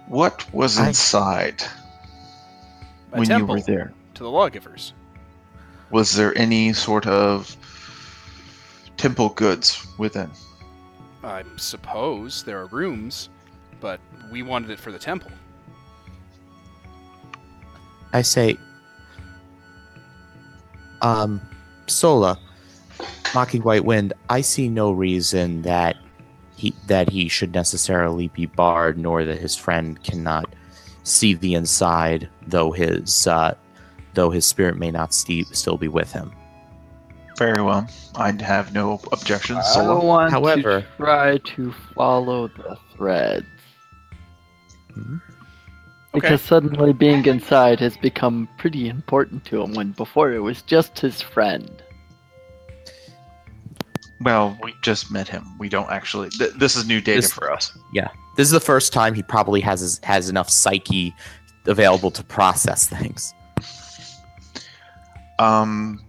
[0.06, 1.62] What was inside
[3.12, 3.92] A when you were there?
[4.14, 4.92] to the lawgivers.
[5.90, 7.56] Was there any sort of
[8.96, 10.30] temple goods within?
[11.22, 13.28] I suppose there are rooms,
[13.80, 13.98] but
[14.30, 15.30] we wanted it for the temple.
[18.12, 18.56] I say,
[21.02, 21.40] um,
[21.86, 22.38] Sola,
[23.34, 24.12] mocking White Wind.
[24.30, 25.96] I see no reason that
[26.56, 30.54] he that he should necessarily be barred, nor that his friend cannot
[31.02, 33.54] see the inside, though his uh,
[34.14, 36.32] though his spirit may not sti- still be with him.
[37.36, 37.88] Very well.
[38.14, 39.58] I'd have no objections.
[39.58, 40.04] I Solo.
[40.04, 43.46] want However- to try to follow the threads.
[44.96, 45.20] Mhm.
[46.12, 51.00] Because suddenly being inside has become pretty important to him when before it was just
[51.00, 51.82] his friend.
[54.24, 55.44] Well, we just met him.
[55.58, 56.30] We don't actually.
[56.30, 57.76] Th- this is new data This- for us.
[57.92, 61.14] Yeah, this is the first time he probably has his, has enough psyche
[61.66, 63.34] available to process things.
[65.38, 66.00] Um,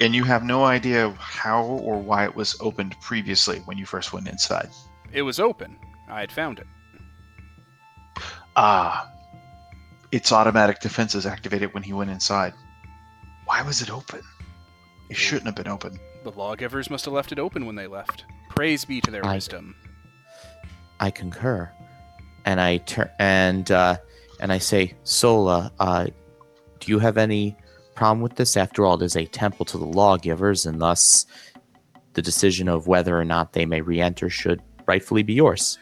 [0.00, 4.12] And you have no idea how or why it was opened previously when you first
[4.12, 4.68] went inside.
[5.12, 5.76] It was open.
[6.08, 6.66] I had found it.
[8.56, 9.08] Ah,
[10.10, 12.52] its automatic defenses activated when he went inside.
[13.44, 14.22] Why was it open?
[15.12, 16.00] It shouldn't have been open.
[16.24, 18.24] The lawgivers must have left it open when they left.
[18.48, 19.76] Praise be to their I- wisdom.
[21.00, 21.70] I concur,
[22.46, 23.98] and I turn and uh,
[24.40, 26.06] and I say, Sola, uh,
[26.80, 27.54] do you have any
[27.94, 28.56] problem with this?
[28.56, 31.26] After all, it is a temple to the lawgivers, and thus
[32.14, 35.78] the decision of whether or not they may re-enter should rightfully be yours.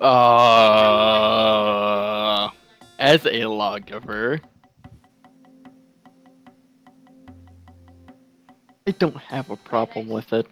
[0.00, 1.18] Uh,
[2.98, 4.40] as a lawgiver,
[8.86, 10.46] I don't have a problem with it.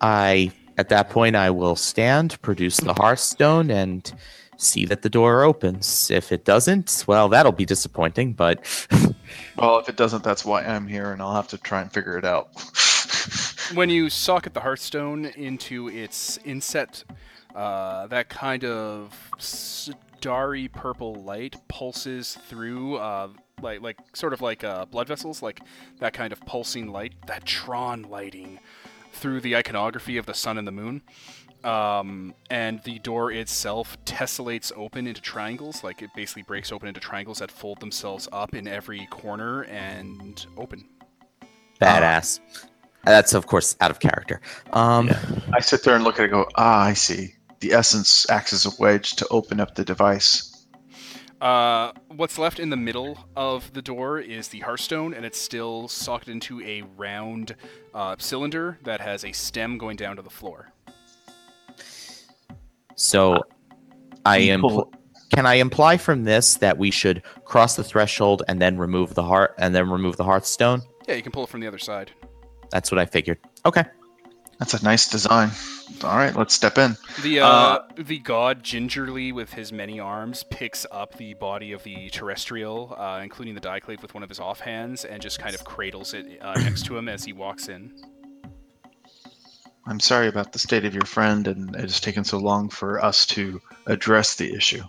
[0.00, 4.12] I at that point I will stand, produce the Hearthstone, and
[4.58, 6.10] see that the door opens.
[6.10, 8.34] If it doesn't, well, that'll be disappointing.
[8.34, 8.62] But
[9.56, 12.18] Well, if it doesn't, that's why I'm here, and I'll have to try and figure
[12.18, 12.48] it out.
[13.74, 17.02] When you socket the Hearthstone into its inset,
[17.52, 23.28] uh, that kind of starry purple light pulses through, uh,
[23.62, 25.60] like like sort of like uh, blood vessels, like
[25.98, 28.58] that kind of pulsing light, that Tron lighting
[29.12, 31.02] through the iconography of the sun and the moon.
[31.64, 37.00] Um, and the door itself tessellates open into triangles, like it basically breaks open into
[37.00, 40.86] triangles that fold themselves up in every corner and open.
[41.80, 42.40] badass.
[43.04, 44.40] That's of course out of character.
[44.72, 45.10] Um,
[45.52, 47.34] I sit there and look at it and go, ah, I see.
[47.60, 50.55] The essence acts as a wedge to open up the device.
[51.40, 55.86] Uh, what's left in the middle of the door is the Hearthstone, and it's still
[55.86, 57.54] socketed into a round
[57.94, 60.70] uh, cylinder that has a stem going down to the floor.
[62.94, 63.42] So
[64.24, 64.62] I am.
[64.62, 64.92] Pull-
[65.34, 69.22] Can I imply from this that we should cross the threshold and then remove the
[69.24, 70.80] heart and then remove the Hearthstone?
[71.06, 72.12] Yeah, you can pull it from the other side.
[72.70, 73.38] That's what I figured.
[73.66, 73.84] Okay.
[74.58, 75.50] That's a nice design.
[76.02, 76.96] All right, let's step in.
[77.22, 81.82] The uh, Uh, the god gingerly, with his many arms, picks up the body of
[81.82, 85.64] the terrestrial, uh, including the Daiklave, with one of his offhands, and just kind of
[85.64, 87.92] cradles it uh, next to him as he walks in.
[89.86, 93.02] I'm sorry about the state of your friend, and it has taken so long for
[93.04, 94.82] us to address the issue.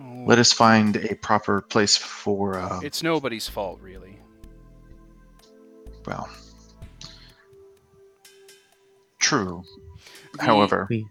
[0.00, 4.18] Oh, Let us find a proper place for, uh, It's nobody's fault, really.
[6.06, 6.28] well,
[9.20, 9.62] true.
[10.38, 11.06] However, We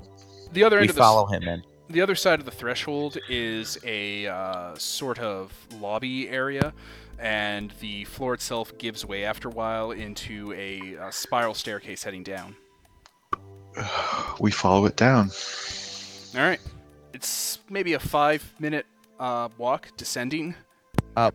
[0.51, 1.63] the other we end of the follow him in.
[1.89, 6.73] the other side of the threshold is a uh, sort of lobby area,
[7.19, 12.23] and the floor itself gives way after a while into a, uh spiral staircase heading
[12.23, 12.55] down.
[14.39, 15.29] we follow it down.
[16.35, 16.59] All right,
[17.13, 18.85] it's maybe a five-minute
[19.19, 20.55] uh, walk descending.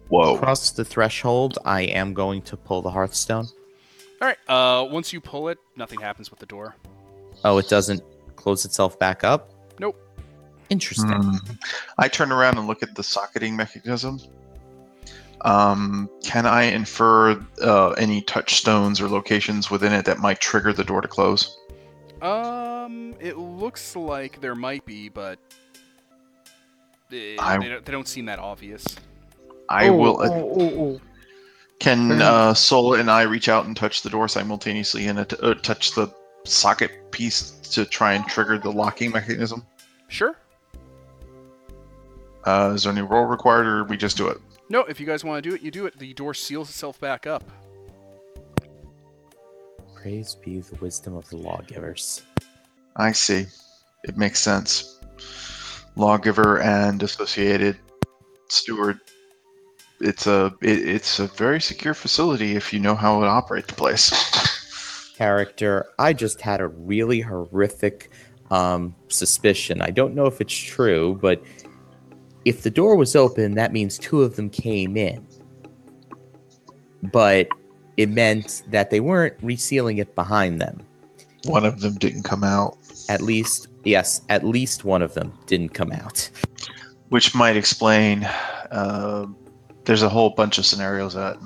[0.09, 0.37] Whoa.
[0.37, 3.47] Across the threshold, I am going to pull the Hearthstone.
[4.23, 6.77] All right, uh, once you pull it, nothing happens with the door.
[7.45, 8.03] Oh, it doesn't
[8.37, 9.51] close itself back up?
[9.79, 10.01] Nope.
[10.71, 11.11] Interesting.
[11.13, 11.37] Hmm.
[11.99, 14.19] I turn around and look at the socketing mechanism.
[15.43, 20.85] Um, can I infer uh, any touchstones or locations within it that might trigger the
[20.85, 21.59] door to close?
[22.23, 25.39] Um, it looks like there might be, but
[27.11, 28.87] they, I- they, don't, they don't seem that obvious.
[29.69, 30.21] I Oh, will.
[30.23, 31.01] oh, oh, oh.
[31.85, 35.95] Can uh, Sola and I reach out and touch the door simultaneously and uh, touch
[35.95, 36.11] the
[36.45, 39.67] socket piece to try and trigger the locking mechanism?
[40.09, 40.35] Sure.
[42.45, 44.39] Uh, is there any roll required, or we just do it?
[44.71, 45.99] No, if you guys want to do it, you do it.
[45.99, 47.45] The door seals itself back up.
[49.95, 52.23] Praise be the wisdom of the lawgivers.
[52.97, 53.45] I see.
[54.05, 55.01] It makes sense.
[55.97, 57.77] Lawgiver and associated
[58.49, 59.01] steward.
[60.05, 63.75] It's a it, it's a very secure facility if you know how to operate the
[63.75, 64.11] place.
[65.17, 68.11] Character, I just had a really horrific
[68.51, 69.81] um, suspicion.
[69.81, 71.43] I don't know if it's true, but
[72.45, 75.27] if the door was open, that means two of them came in.
[77.03, 77.49] But
[77.97, 80.81] it meant that they weren't resealing it behind them.
[81.45, 82.77] One of them didn't come out,
[83.09, 86.29] At least, yes, at least one of them didn't come out.
[87.11, 88.25] which might explain.
[88.71, 89.27] Uh,
[89.85, 91.37] there's a whole bunch of scenarios that.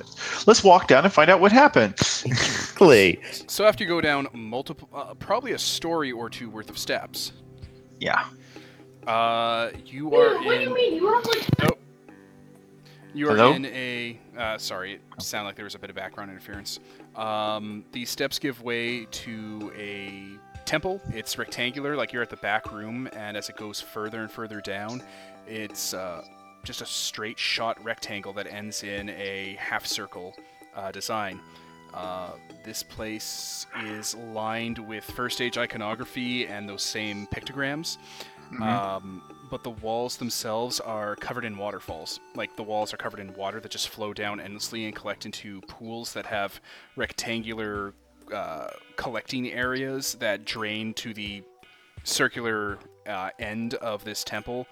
[0.46, 1.94] Let's walk down and find out what happened.
[2.24, 3.20] Exactly.
[3.46, 7.32] So after you go down multiple, uh, probably a story or two worth of steps,
[8.00, 8.24] Yeah.
[9.06, 10.60] uh, you are What do in.
[10.62, 10.94] you mean?
[10.94, 11.78] You have like Nope.
[13.14, 13.52] You are Hello?
[13.54, 14.18] in a.
[14.36, 16.78] Uh, sorry, it sounded like there was a bit of background interference.
[17.16, 21.00] Um, the steps give way to a temple.
[21.14, 24.60] It's rectangular, like you're at the back room, and as it goes further and further
[24.60, 25.02] down,
[25.46, 26.22] it's uh,
[26.64, 30.34] just a straight shot rectangle that ends in a half circle
[30.74, 31.40] uh, design.
[31.94, 32.32] Uh,
[32.64, 37.96] this place is lined with first age iconography and those same pictograms.
[38.52, 38.62] Mhm.
[38.62, 42.20] Um, but the walls themselves are covered in waterfalls.
[42.34, 45.60] Like the walls are covered in water that just flow down endlessly and collect into
[45.62, 46.60] pools that have
[46.96, 47.94] rectangular
[48.32, 51.42] uh, collecting areas that drain to the
[52.04, 54.66] circular uh, end of this temple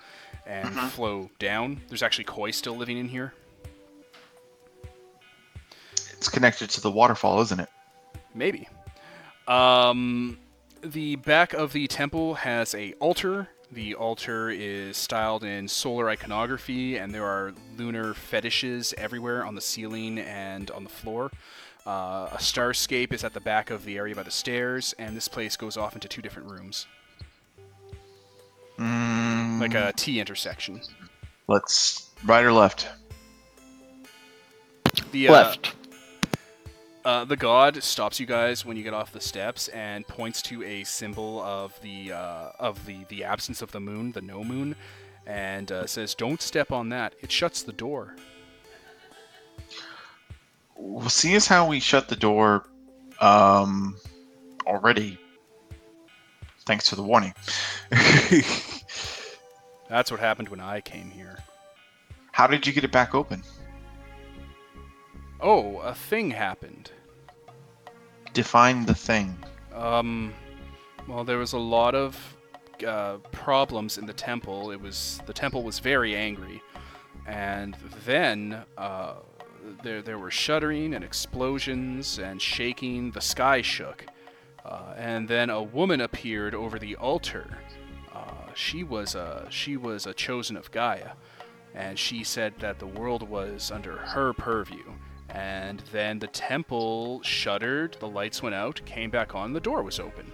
[0.47, 0.89] and Mhm.
[0.91, 1.83] flow down.
[1.89, 3.34] There's actually koi still living in here.
[6.12, 7.68] It's connected to the waterfall, isn't it?
[8.34, 8.68] Maybe.
[9.47, 10.39] Um,
[10.83, 13.49] the back of the temple has a altar.
[13.70, 19.60] The altar is styled in solar iconography, and there are lunar fetishes everywhere on the
[19.60, 21.31] ceiling and on the floor.
[21.84, 25.28] Uh, a starscape is at the back of the area by the stairs, and this
[25.28, 26.86] place goes off into two different rooms,
[28.78, 30.80] Mm, like a T intersection.
[31.48, 32.88] Let's right or left.
[35.12, 35.74] The uh, Left.
[37.05, 40.64] Uh, the god stops you guys when you get off the steps and points to
[40.64, 44.74] a symbol of the uh, of the the absence of the moon, the no moon,
[45.24, 47.14] and uh, says, "Don't step on that.
[47.20, 48.16] It shuts the door."
[50.74, 52.66] Well, see as how we shut the door
[53.20, 53.96] um,
[54.66, 55.18] already,
[56.66, 57.32] thanks for the warning.
[59.88, 61.38] That's what happened when I came here.
[62.32, 63.42] how did you get it back open?
[65.40, 66.90] Oh, a thing happened.
[68.32, 69.36] Define the thing.
[69.74, 70.34] Um,
[71.06, 72.36] well, there was a lot of
[72.86, 74.70] uh, problems in the temple.
[74.70, 76.62] It was the temple was very angry,
[77.26, 79.14] and then uh,
[79.82, 83.10] there there were shuddering and explosions and shaking.
[83.12, 84.04] The sky shook,
[84.66, 87.58] uh, and then a woman appeared over the altar.
[88.12, 91.12] Uh, she was a she was a chosen of Gaia,
[91.74, 94.82] and she said that the world was under her purview.
[95.28, 100.00] And then the temple shuttered, the lights went out, came back on, the door was
[100.00, 100.32] open.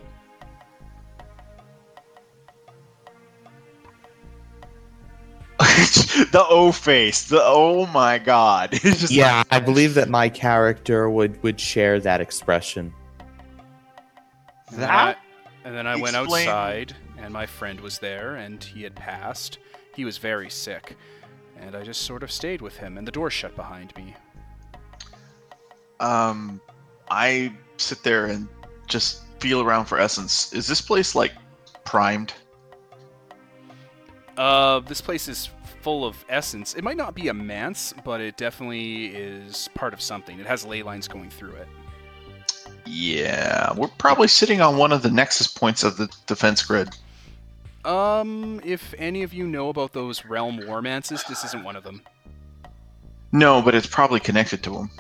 [5.59, 7.29] the O face.
[7.29, 8.71] The oh my god.
[8.85, 12.95] It's just Yeah, I believe that my character would would share that expression.
[14.73, 15.19] And then I, that.
[15.65, 19.59] and then I went Explain- outside, and my friend was there, and he had passed.
[19.95, 20.97] He was very sick,
[21.61, 24.15] and I just sort of stayed with him, and the door shut behind me.
[26.01, 26.61] Um,
[27.11, 28.49] I sit there and
[28.89, 30.53] just feel around for essence.
[30.53, 31.33] Is this place like
[31.85, 32.33] primed?
[34.37, 35.51] Uh, this place is
[35.83, 36.75] full of essence.
[36.75, 40.39] It might not be a manse, but it definitely is part of something.
[40.41, 41.69] It has ley lines going through it.
[42.87, 46.91] Yeah, we're probably sitting on one of the nexus points of the defense grid.
[47.85, 52.03] Um, if any of you know about those realm warmances, this isn't one of them.
[53.33, 54.91] No, but it's probably connected to them.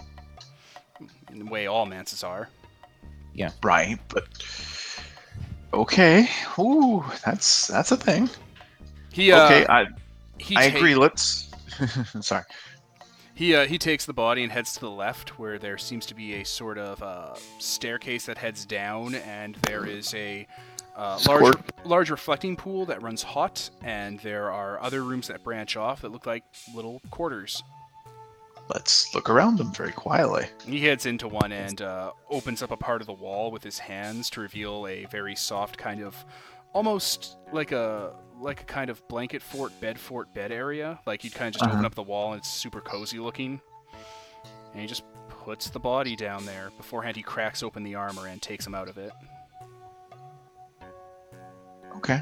[1.30, 2.48] In the way all manses are.
[3.34, 3.50] Yeah.
[3.62, 4.26] Right, but
[5.72, 6.28] okay.
[6.58, 8.28] Ooh, that's that's a thing.
[9.12, 9.86] He uh, okay, I
[10.38, 10.94] he I ta- agree.
[10.94, 11.50] Let's.
[12.20, 12.44] Sorry.
[13.34, 16.14] He uh, he takes the body and heads to the left, where there seems to
[16.14, 20.46] be a sort of uh, staircase that heads down, and there is a
[20.96, 21.54] uh, large
[21.84, 26.12] large reflecting pool that runs hot, and there are other rooms that branch off that
[26.12, 26.44] look like
[26.74, 27.62] little quarters.
[28.68, 30.46] Let's look around them very quietly.
[30.64, 33.78] He heads into one and uh, opens up a part of the wall with his
[33.78, 36.14] hands to reveal a very soft kind of,
[36.72, 40.98] almost like a like a kind of blanket fort, bed fort, bed area.
[41.06, 41.86] Like you'd kind of just open Uh-huh.
[41.86, 43.60] up the wall and it's super cozy looking.
[44.72, 46.70] And he just puts the body down there.
[46.76, 49.12] Beforehand, he cracks open the armor and takes him out of it.
[51.96, 52.20] Okay.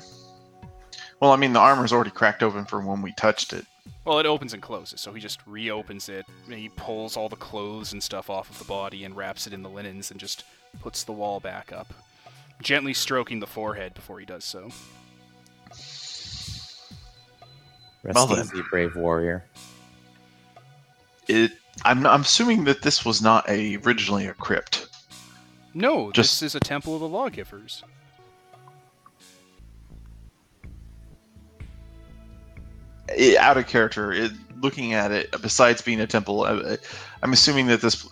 [1.21, 3.65] Well, I mean, the armor's already cracked open from when we touched it.
[4.05, 6.27] Well, it opens and closes, so he just reopens it.
[6.47, 9.53] and He pulls all the clothes and stuff off of the body and wraps it
[9.53, 10.45] in the linens and just
[10.81, 11.93] puts the wall back up,
[12.63, 14.71] gently stroking the forehead before he does so.
[18.03, 18.41] Rest Well then.
[18.47, 19.45] easy, brave warrior.
[21.29, 21.53] It.
[21.85, 22.07] I'm.
[22.07, 24.89] I'm assuming that this was not a originally a crypt.
[25.75, 27.83] No, Just- this is a temple of the lawgivers.
[33.09, 34.13] It, out of character.
[34.13, 36.77] It, looking at it, besides being a temple, I,
[37.23, 38.07] I'm assuming that this.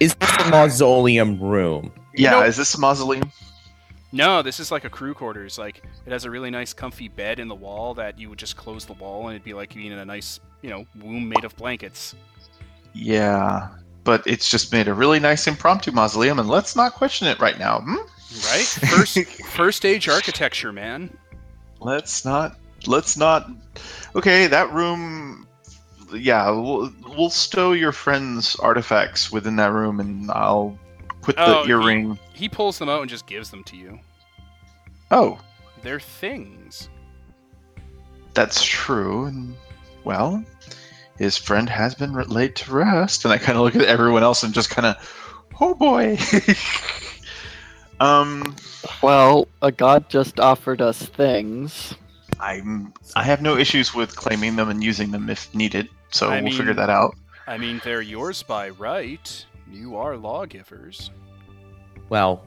[0.00, 1.92] Is this a mausoleum room?
[2.14, 2.46] Yeah, Nope.
[2.46, 3.30] is this a mausoleum?
[4.12, 5.58] No, this is like a crew quarters.
[5.58, 8.56] Like it has a really nice, comfy bed in the wall that you would just
[8.56, 11.44] close the wall and it'd be like being in a nice, you know, womb made
[11.44, 12.14] of blankets.
[12.92, 13.68] Yeah,
[14.04, 17.58] but it's just made a really nice impromptu mausoleum, and let's not question it right
[17.58, 17.80] now.
[17.80, 17.96] Hmm?
[17.96, 18.64] Right?
[18.64, 21.16] First, first age architecture, man.
[21.80, 23.50] Let's not let's not.
[24.14, 25.46] Okay, that room.
[26.14, 30.78] Yeah, we'll, we'll stow your friend's artifacts within that room, and I'll
[31.22, 32.18] put the Oh, earring.
[32.42, 34.00] He pulls them out and just gives them to you.
[35.12, 35.38] Oh,
[35.84, 36.88] They're things.
[38.34, 39.32] that's true.
[40.02, 40.44] Well,
[41.18, 44.24] his friend has been re- laid to rest, and I kind of look at everyone
[44.24, 46.18] else and just kind of, oh boy.
[48.00, 48.56] um,
[49.04, 51.94] Well, a god just offered us things.
[52.40, 56.40] I'm I have no issues with claiming them and using them if needed, so I
[56.42, 57.14] we'll figure that out.
[57.46, 59.46] I mean, they're yours by right.
[59.70, 61.12] You are lawgivers.
[62.08, 62.44] Well,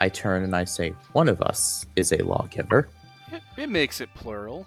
[0.00, 2.88] I turn and I say, one of us is a lawgiver.
[3.32, 4.66] It, it makes it plural.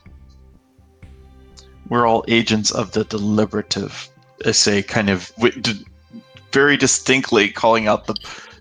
[1.90, 4.10] We're all agents of the deliberative.
[4.46, 5.62] I Say kind of wi-
[6.52, 8.16] very distinctly calling out the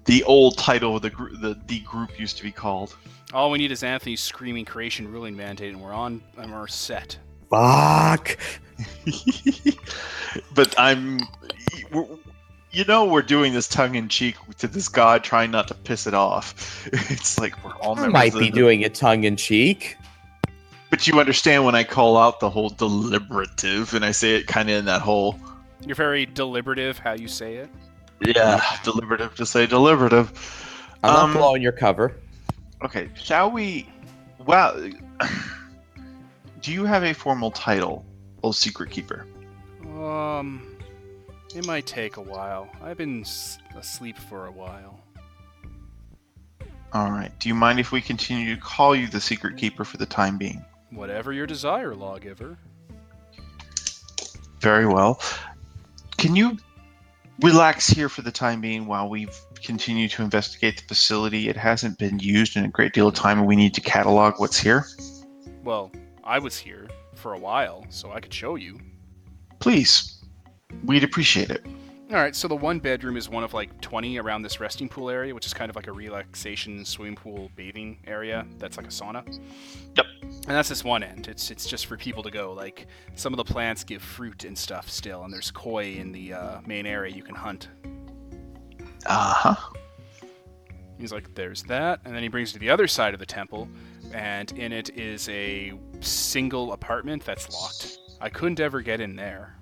[0.06, 2.96] the old title of the gr- the the group used to be called.
[3.32, 7.16] All we need is Anthony's screaming creation ruling mandate, and we're on and we're set.
[7.48, 8.36] Fuck!
[10.54, 11.20] but I'm,
[12.72, 16.06] you know, we're doing this tongue in cheek to this god, trying not to piss
[16.06, 16.86] it off.
[17.10, 19.96] It's like we're all I might be the- doing it tongue in cheek.
[20.90, 24.68] But you understand when I call out the whole deliberative, and I say it kind
[24.68, 25.38] of in that whole
[25.86, 27.70] You're very deliberative how you say it.
[28.20, 30.32] yeah deliberative to say deliberative.
[31.04, 32.16] I'm Um, not blowing your cover.
[32.84, 33.88] Okay, shall we?
[34.44, 34.90] Well,
[36.60, 38.04] do you have a formal title,
[38.42, 39.26] old secret keeper?
[39.96, 40.69] Um,
[41.54, 42.68] it might take a while.
[42.82, 43.24] I've been
[43.76, 45.00] asleep for a while.
[46.92, 47.30] All right.
[47.38, 50.38] Do you mind if we continue to call you the secret keeper for the time
[50.38, 50.64] being?
[50.90, 52.58] Whatever your desire, lawgiver.
[54.60, 55.20] Very well.
[56.16, 56.58] Can you
[57.40, 59.28] relax here for the time being while we
[59.62, 61.48] continue to investigate the facility?
[61.48, 64.38] It hasn't been used in a great deal of time, and we need to catalog
[64.38, 64.84] what's here.
[65.62, 65.92] Well,
[66.24, 68.80] I was here for a while, so I could show you.
[69.60, 70.19] Please,
[70.84, 71.64] we'd appreciate it.
[72.10, 75.10] All right, so the one bedroom is one of like 20 around this resting pool
[75.10, 78.44] area, which is kind of like a relaxation swimming pool bathing area.
[78.58, 79.24] That's like a sauna.
[79.96, 80.06] Yep.
[80.22, 81.28] And that's this one end.
[81.28, 82.52] It's it's just for people to go.
[82.52, 86.32] Like some of the plants give fruit and stuff still, and there's koi in the
[86.32, 87.68] uh, main area you can hunt.
[89.06, 89.56] Uh huh.
[90.98, 93.68] He's like, there's that, and then he brings to the other side of the temple,
[94.12, 97.98] and in it is a single apartment that's locked.
[98.20, 99.59] I couldn't ever get in there.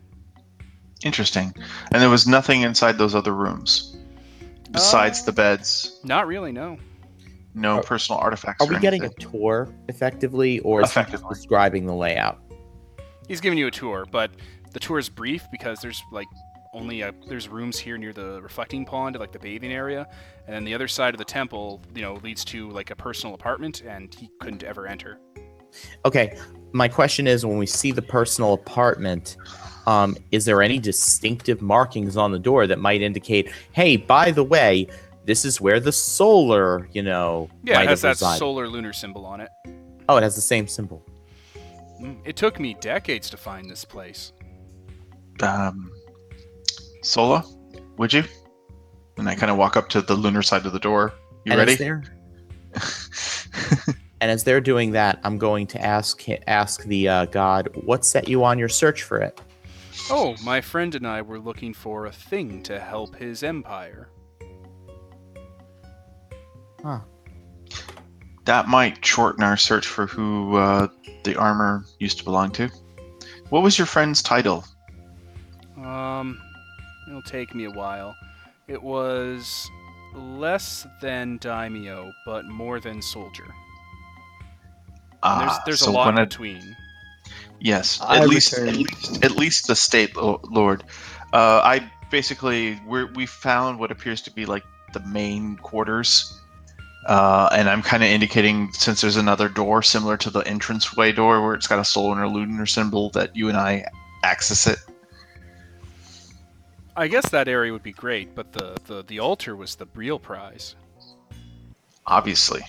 [1.05, 1.55] Interesting.
[1.93, 3.97] And there was nothing inside those other rooms
[4.73, 6.01] besides Uh, the beds.
[6.05, 6.77] Not really, no.
[7.55, 8.65] No Are- personal artifacts.
[8.65, 12.39] Are we or getting a tour effectively, or is he just describing the layout?
[13.27, 14.31] He's giving you a tour, but
[14.73, 16.27] the tour is brief because there's like
[16.75, 20.07] only a, there's rooms here near the reflecting pond, like the bathing area,
[20.47, 23.35] and then the other side of the temple, you know, leads to like a personal
[23.35, 25.19] apartment, and he couldn't ever enter.
[26.05, 26.39] Okay,
[26.73, 29.37] my question is: when we see the personal apartment,
[29.89, 34.45] um, is there any distinctive markings on the door that might indicate, "Hey, by the
[34.45, 34.87] way,
[35.25, 38.69] this is where the solar, you know, Yeah, might it has have that resided." solar
[38.69, 39.49] lunar symbol on it.
[40.09, 41.03] oh, it has the same symbol.
[42.01, 44.33] Mm, It took me decades to find this place.
[45.41, 45.91] Um,
[47.03, 47.45] Sola,
[47.97, 48.25] would you?
[49.17, 51.13] And I kind of walk up to the lunar side of the door.
[51.45, 51.73] You and ready?
[52.75, 53.49] As
[54.21, 58.29] and as they're doing that, I'm going to ask ask the uh, god, "What set
[58.29, 59.41] you on your search for it?"
[60.11, 64.09] Oh, my friend and I were looking for a thing to help his empire.
[66.83, 67.01] Huh.
[68.45, 70.87] that might shorten our search for who uh,
[71.25, 72.71] the armor used to belong to.
[73.51, 74.65] What was your friend's title?
[75.77, 76.41] Um,
[77.09, 78.15] it'll take me a while.
[78.69, 79.69] It was
[80.15, 83.45] less than daimyo, but more than soldier.
[85.25, 86.77] And there's Ah, there's so a lot when I- between.
[87.61, 90.85] Yes, I at least, at least at least the state lord.
[91.33, 96.41] Uh, I basically we we found what appears to be like the main quarters,
[97.07, 101.43] uh, and I'm kind of indicating since there's another door similar to the entranceway door
[101.43, 103.87] where it's got a solar lunar symbol that you and I
[104.23, 104.79] access it.
[106.97, 110.19] I guess that area would be great, but the, the, the altar was the real
[110.19, 110.75] prize.
[112.07, 112.61] Obviously,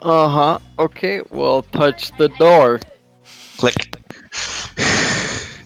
[0.00, 0.58] Uh huh.
[0.78, 2.78] Okay, well, touch the door.
[3.58, 3.94] Click.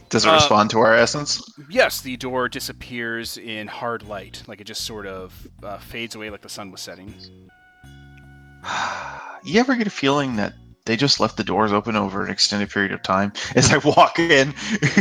[0.08, 1.42] Does it Uh, respond to our essence?
[1.70, 6.30] Yes, the door disappears in hard light, like it just sort of uh, fades away
[6.30, 7.14] like the sun was setting.
[9.44, 10.52] You ever get a feeling that
[10.84, 14.20] they just left the doors open over an extended period of time as I walk
[14.20, 14.54] in?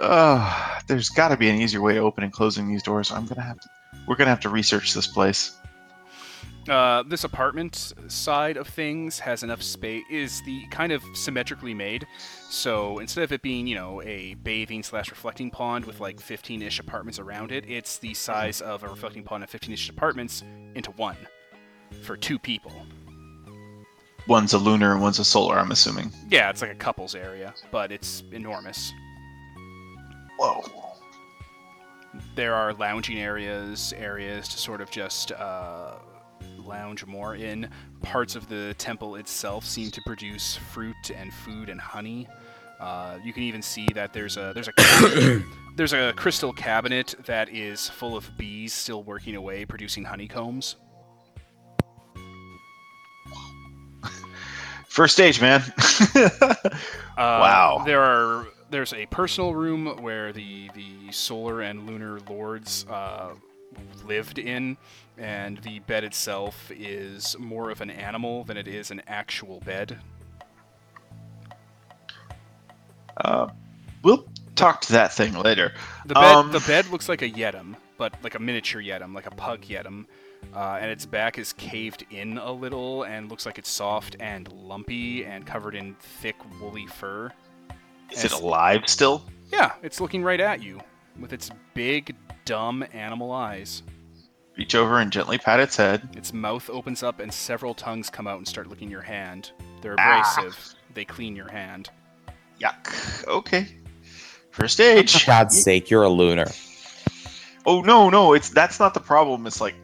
[0.00, 3.10] uh, there's got to be an easier way to open and closing these doors.
[3.10, 3.68] I'm gonna have to.
[4.06, 5.56] We're gonna have to research this place.
[6.70, 10.04] Uh, this apartment side of things has enough space.
[10.08, 12.06] Is the kind of symmetrically made,
[12.48, 16.78] so instead of it being you know a bathing slash reflecting pond with like 15ish
[16.78, 20.44] apartments around it, it's the size of a reflecting pond and 15ish apartments
[20.76, 21.16] into one
[22.02, 22.86] for two people.
[24.28, 25.58] One's a lunar and one's a solar.
[25.58, 26.12] I'm assuming.
[26.28, 28.92] Yeah, it's like a couples area, but it's enormous.
[30.38, 30.62] Whoa.
[32.36, 35.94] There are lounging areas, areas to sort of just uh,
[36.70, 37.68] lounge more in.
[38.02, 42.26] Parts of the temple itself seem to produce fruit and food and honey.
[42.78, 45.42] Uh, you can even see that there's a there's a
[45.76, 50.76] there's a crystal cabinet that is full of bees still working away, producing honeycombs.
[54.88, 55.62] First Age, man.
[57.20, 57.82] Uh, Wow.
[57.84, 63.34] There are there's a personal room where the the solar and lunar lords uh,
[64.06, 64.78] lived in,
[65.18, 69.98] and the bed itself is more of an animal than it is an actual bed.
[73.18, 73.48] uh,
[74.02, 75.72] we'll talk to that thing later.
[76.06, 79.26] The bed Um, the bed looks like a yeddim, but like a miniature yeddim, like
[79.26, 80.06] a pug yeddim.
[80.54, 84.50] Uh, and its back is caved in a little and looks like it's soft and
[84.52, 87.30] lumpy and covered in thick woolly fur.
[88.10, 89.22] Is it alive still?
[89.52, 90.80] Yeah, it's looking right at you
[91.18, 92.16] with its big,
[92.46, 93.82] dumb animal eyes.
[94.60, 96.06] Reach over and gently pat its head.
[96.14, 99.52] Its mouth opens up and several tongues come out and start licking your hand.
[99.80, 100.20] They're Ah.
[100.20, 100.74] abrasive.
[100.92, 101.88] They clean your hand.
[102.60, 103.26] Yuck.
[103.26, 103.66] Okay.
[104.50, 105.12] First Age.
[105.24, 106.44] For God's sake, you're a lunar.
[107.64, 109.46] Oh no, no, it's that's not the problem.
[109.46, 109.76] It's like,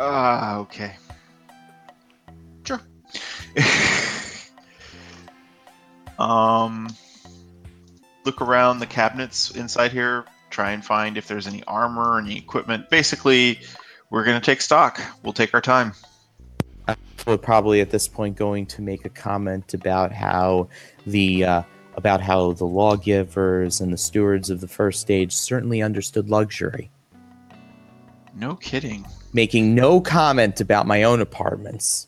[0.00, 0.96] ah, okay,
[2.64, 2.80] sure.
[6.18, 6.88] um,
[8.24, 10.24] look around the cabinets inside here.
[10.56, 12.88] Try and find if there's any armor, any equipment.
[12.88, 13.60] Basically,
[14.08, 14.98] we're gonna take stock.
[15.22, 15.92] We'll take our time.
[17.26, 20.70] We're probably at this point going to make a comment about how
[21.06, 21.62] the uh,
[21.96, 26.90] about how the lawgivers and the stewards of the First Age certainly understood luxury,
[28.34, 29.06] No kidding.
[29.34, 32.06] making no comment about my own apartments.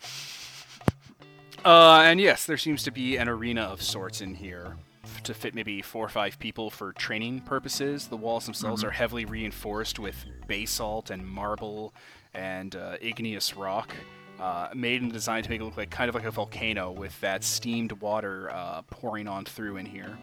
[1.66, 4.87] Uh, and yes, there seems to be an arena of sorts in here f-
[5.24, 8.08] to fit maybe four or five people for training purposes.
[8.08, 11.94] The walls themselves are heavily reinforced with basalt and marble
[12.34, 13.94] and uh, igneous rock,
[14.40, 17.18] uh, made and designed to make it look like kind of like a volcano with
[17.20, 20.18] that steamed water uh, pouring on through in here.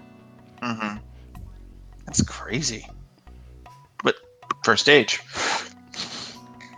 [0.62, 0.98] Mm-hmm.
[2.06, 2.88] That's crazy.
[4.04, 4.16] But
[4.64, 5.22] First Age.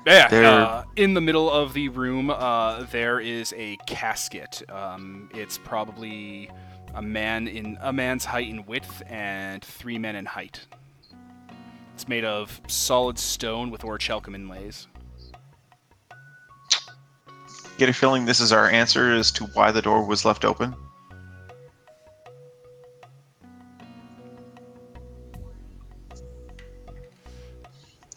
[0.05, 4.63] Yeah, uh, in the middle of the room, uh, there is a casket.
[4.69, 6.49] Um, it's probably
[6.95, 10.65] a man in a man's height in width and three men in height.
[11.93, 14.87] It's made of solid stone with orichalcum inlays.
[17.77, 20.75] Get a feeling this is our answer as to why the door was left open.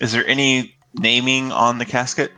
[0.00, 2.32] Is there any naming on the casket?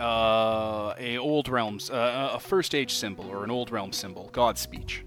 [0.00, 4.56] Uh, a old realms, uh, a first age symbol or an old realm symbol, God
[4.56, 5.04] speech.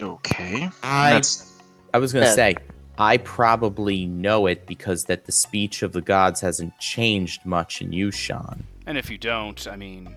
[0.00, 0.68] Okay.
[0.82, 1.52] I That's
[1.92, 2.34] I was going to Yeah.
[2.34, 2.56] say
[2.98, 7.92] I probably know it because that the speech of the gods hasn't changed much in
[7.92, 8.64] you, Sean.
[8.86, 10.14] And if you don't, I mean,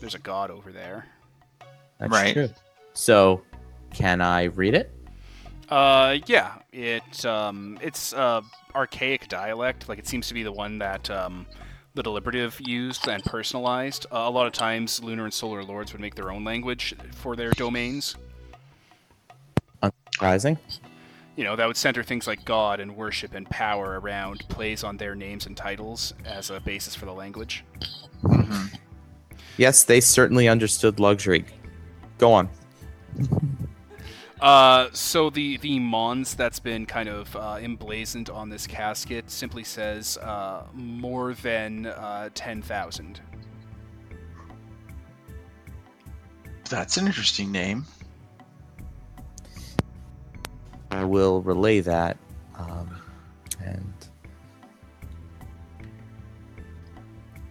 [0.00, 1.06] there's a god over there.
[1.98, 2.32] That's Right.
[2.32, 2.48] true.
[2.94, 3.42] So,
[3.94, 4.92] can I read it?
[5.68, 8.42] Uh, yeah, it um, it's uh,
[8.74, 9.88] archaic dialect.
[9.88, 11.46] Like it seems to be the one that um,
[11.94, 14.06] the deliberative used and personalized.
[14.12, 17.36] Uh, a lot of times, lunar and solar lords would make their own language for
[17.36, 18.16] their domains.
[20.20, 20.58] Rising.
[21.36, 24.96] You know, that would center things like God and worship and power around plays on
[24.96, 27.64] their names and titles as a basis for the language.
[28.24, 28.74] mhm.
[29.56, 31.44] Yes, they certainly understood luxury.
[32.18, 32.48] Go on.
[34.40, 39.64] Uh, so the the mons that's been kind of uh, emblazoned on this casket simply
[39.64, 43.20] says uh, more than uh, ten thousand.
[46.68, 47.86] that's an interesting name.
[50.90, 52.16] I will relay that.
[52.56, 53.00] Um,
[53.64, 53.92] and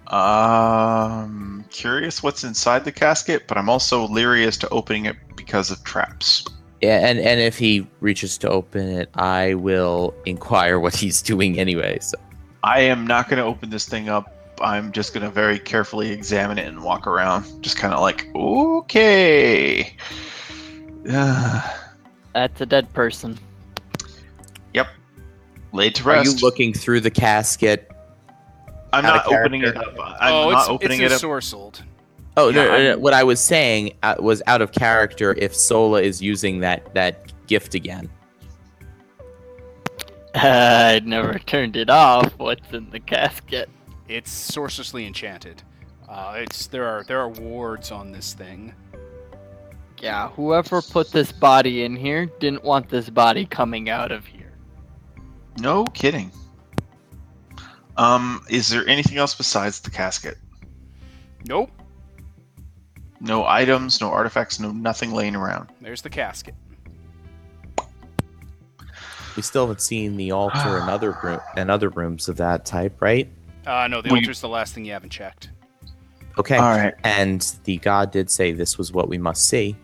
[0.08, 5.70] Um, curious what's inside the casket, but I'm also leery as to opening it because
[5.70, 6.46] of traps.
[6.82, 11.60] Yeah, and and if he reaches to open it, I will inquire what he's doing
[11.60, 12.00] anyway.
[12.00, 12.18] So
[12.64, 14.34] I am not going to open this thing up.
[14.62, 18.28] I'm just going to very carefully examine it and walk around, just kind of like,
[18.36, 19.96] okay.
[21.10, 21.74] Uh,
[22.34, 23.38] That's a dead person.
[24.74, 24.88] yep.
[25.74, 26.28] Laid to rest.
[26.28, 27.92] Are you looking through the casket?
[28.94, 29.96] I'm not opening it up.
[30.20, 31.22] I'm oh, not it's, opening it's it up.
[31.22, 31.82] ensorcelled.
[32.38, 36.04] Oh, no, no, no, what I was saying uh, was out of character if Sola
[36.04, 38.12] is using that that gift again.
[40.36, 42.38] I never turned it off.
[42.38, 43.70] What's in the casket?
[44.08, 45.64] It's sorcerously enchanted.
[46.08, 48.72] Uh, it's there are there are wards on this thing.
[50.00, 54.54] Yeah, whoever put this body in here didn't want this body coming out of here.
[55.58, 56.32] No kidding.
[57.98, 60.38] Um, is there anything else besides the casket?
[61.48, 61.72] Nope.
[63.20, 65.70] No items, no artifacts, no nothing laying around.
[65.82, 66.54] There's the casket.
[69.36, 73.00] We still haven't seen the altar and other room and other rooms of that type,
[73.02, 73.30] right?
[73.66, 75.50] Uh, no, the We- altar's the last thing you haven't checked.
[76.40, 76.56] Okay.
[76.58, 79.76] All right, And the god did say this was what we must see.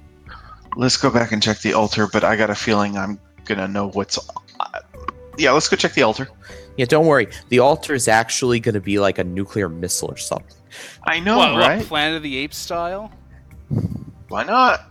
[0.76, 2.08] let's go back and check the altar.
[2.08, 4.18] But I got a feeling I'm gonna know what's.
[4.60, 4.80] Uh,
[5.38, 6.28] yeah, let's go check the altar.
[6.78, 7.28] Yeah, don't worry.
[7.50, 10.56] The altar is actually going to be like a nuclear missile or something.
[11.04, 11.84] I know, what, what, right?
[11.86, 13.12] Planet of the Apes style?
[14.30, 14.82] Why not?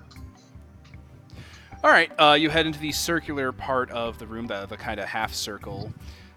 [1.85, 5.01] All right, uh, you head into the circular part of the room, the, the kind
[5.01, 5.93] of half circle.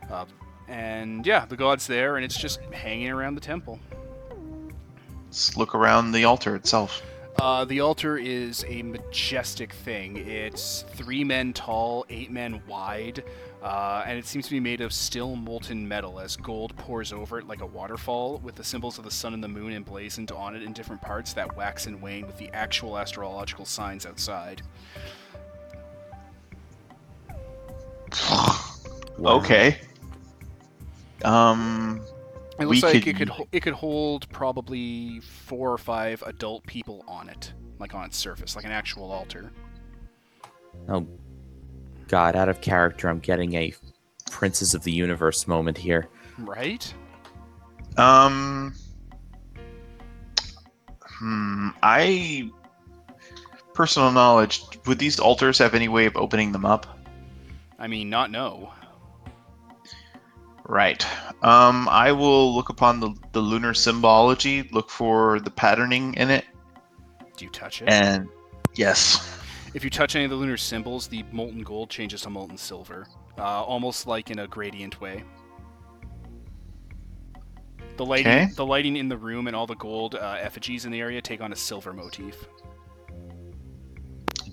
[0.09, 0.25] Uh,
[0.67, 3.79] and yeah, the god's there, and it's just hanging around the temple.
[5.27, 7.03] Let's look around the altar itself.
[7.37, 10.17] Uh, the altar is a majestic thing.
[10.17, 13.23] It's three men tall, eight men wide,
[13.65, 17.39] uh, and it seems to be made of still molten metal as gold pours over
[17.39, 20.55] it like a waterfall, with the symbols of the sun and the moon emblazoned on
[20.55, 24.61] it in different parts that wax and wane with the actual astrological signs outside.
[29.17, 29.37] Wow.
[29.39, 29.79] Okay.
[31.23, 32.01] Um,
[32.59, 37.03] It looks like could- it could it could hold probably four or five adult people
[37.07, 39.51] on it, like on its surface, like an actual altar.
[40.87, 41.07] Oh,
[42.07, 43.73] God, out of character, I'm getting a
[44.29, 46.07] Princes of the Universe moment here.
[46.39, 46.93] Right?
[47.97, 48.73] um,
[51.01, 51.69] hmm.
[51.81, 52.49] I
[53.73, 54.63] personal knowledge.
[54.85, 56.85] Would these altars have any way of opening them up?
[57.79, 58.71] I mean, not no.
[60.67, 61.05] Right.
[61.43, 66.45] Um, I will look upon the, the lunar symbology, look for the patterning in it,
[67.37, 67.89] Do you touch it?
[67.89, 68.27] and
[68.73, 69.39] yes.
[69.75, 73.07] If you touch any of the lunar symbols, the molten gold changes to molten silver,
[73.37, 75.21] uh, almost like in a gradient way.
[77.97, 78.47] The lighting, Okay.
[78.55, 81.41] the lighting in the room, and all the gold uh, effigies in the area take
[81.41, 82.47] on a silver motif.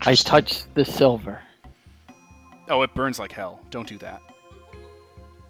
[0.00, 1.40] I touched the silver.
[2.68, 3.60] Oh, it burns like hell.
[3.70, 4.20] Don't do that.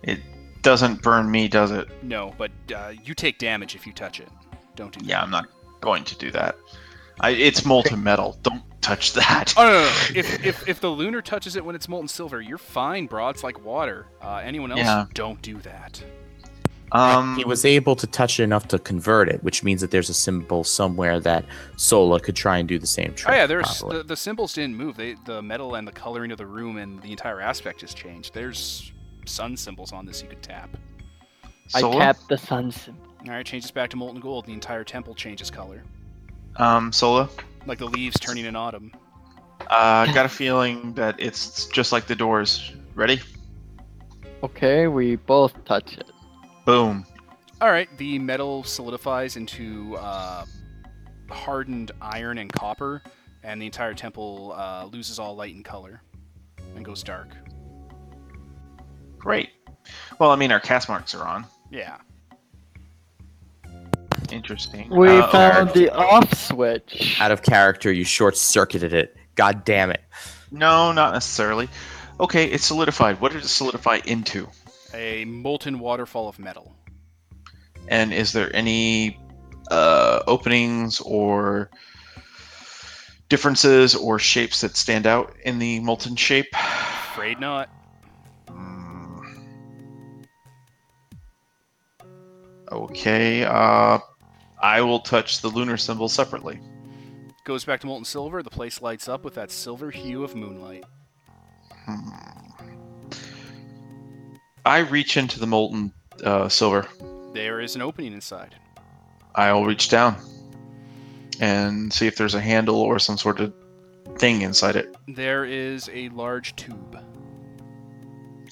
[0.03, 0.21] It
[0.61, 1.89] doesn't burn me, does it?
[2.03, 4.29] No, but uh, you take damage if you touch it.
[4.77, 5.09] Don't do that.
[5.09, 5.47] Yeah, I'm not
[5.81, 6.57] going to do that.
[7.21, 8.39] I, it's molten metal.
[8.43, 9.55] Don't touch that.
[9.57, 9.91] Oh no, no, no.
[10.15, 13.29] If, if if the lunar touches it when it's molten silver, you're fine, bro.
[13.31, 14.07] It's like water.
[14.21, 15.07] Uh, anyone else, Yeah.
[15.15, 16.03] don't do that.
[16.95, 20.11] Um, He was able to touch it enough to convert it, which means that there's
[20.11, 21.47] a symbol somewhere that
[21.79, 23.33] Sola could try and do the same trick.
[23.33, 24.97] Oh yeah, there's the, the symbols didn't move.
[24.99, 28.35] They the metal and the coloring of the room and the entire aspect has changed.
[28.35, 28.93] There's
[29.25, 30.69] sun symbols on this you could tap.
[31.69, 31.97] Sola?
[31.97, 33.01] I tapped the sun symbol.
[33.27, 34.45] All right, changes back to molten gold.
[34.45, 35.85] The entire temple changes color,
[36.57, 37.31] Um, Sola.
[37.67, 38.93] Like the leaves turning in autumn.
[39.69, 42.73] Uh, got a feeling that it's just like the doors.
[42.95, 43.21] Ready?
[44.43, 46.11] Okay, we both touch it.
[46.65, 47.07] Boom.
[47.61, 50.45] All right, the metal solidifies into uh,
[51.31, 53.03] hardened iron and copper,
[53.45, 56.03] and the entire temple uh, loses all light and color
[56.75, 57.37] and goes dark.
[59.19, 59.51] Great.
[60.19, 61.47] Well, I mean, our caste marks are on.
[61.71, 61.99] Yeah.
[64.33, 64.89] Interesting.
[64.91, 65.81] We Uh, found okay.
[65.85, 67.19] the off switch.
[67.21, 69.17] Out of character, you short circuited it.
[69.35, 70.03] God damn it.
[70.51, 71.69] No, not necessarily.
[72.19, 73.21] Okay, it's solidified.
[73.21, 74.49] What did it solidify into?
[74.95, 76.75] A molten waterfall of metal.
[77.89, 79.19] And is there any
[79.71, 81.71] uh, openings or
[83.29, 86.47] differences or shapes that stand out in the molten shape?
[86.55, 87.69] Afraid not.
[88.49, 89.23] Hmm.
[92.71, 93.99] Okay, uh,
[94.63, 96.61] I will touch the lunar symbol separately.
[97.45, 98.43] Goes back to molten silver.
[98.43, 100.85] The place lights up with that silver hue of moonlight.
[101.85, 102.11] Hmm.
[104.65, 105.93] I reach into the molten
[106.23, 106.87] uh, silver.
[107.33, 108.55] There is an opening inside.
[109.35, 110.17] I'll reach down
[111.41, 113.53] and see if there's a handle or some sort of
[114.19, 114.95] thing inside it.
[115.09, 117.03] There is a large tube.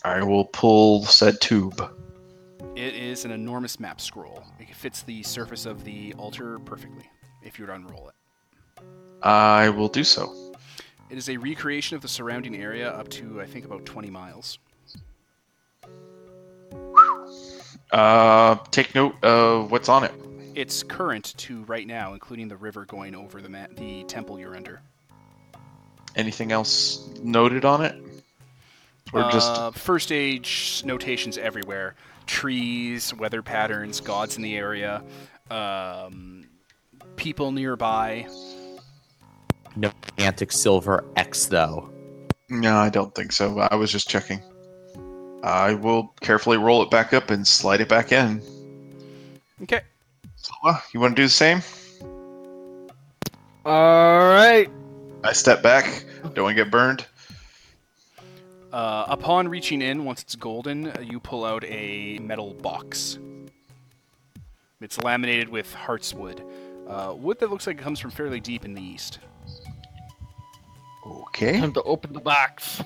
[0.02, 1.80] I will pull said tube.
[2.80, 4.42] It is an enormous map scroll.
[4.58, 7.04] It fits the surface of the altar perfectly
[7.42, 8.84] if you were to unroll it.
[9.22, 10.54] I will do so.
[11.10, 14.58] It is a recreation of the surrounding area up to, I think, about 20 miles.
[17.92, 20.14] Uh, take note of what's on it.
[20.54, 24.56] It's current to right now, including the river going over the ma- the temple you're
[24.56, 24.80] under.
[26.16, 27.94] Anything else noted on it?
[29.12, 31.94] Or just Uh, first age notations everywhere:
[32.30, 35.02] trees, weather patterns, gods in the area,
[35.50, 36.44] um,
[37.16, 38.26] people nearby.
[39.74, 41.90] No Antic silver X though.
[42.48, 43.58] no, I don't think so.
[43.58, 44.40] I was just checking.
[45.42, 48.40] I will carefully roll it back up and slide it back in.
[49.62, 49.80] Okay.
[50.36, 51.62] Silva, you want to do the same?
[53.64, 54.68] All right.
[55.24, 56.04] I step back.
[56.22, 57.06] Don't want to get burned.
[58.72, 63.18] Uh, upon reaching in, once it's golden, uh, you pull out a metal box.
[64.80, 66.40] It's laminated with heartswood,
[66.88, 69.18] uh, wood that looks like it comes from fairly deep in the east.
[71.06, 71.58] Okay.
[71.58, 72.82] Time to open the box.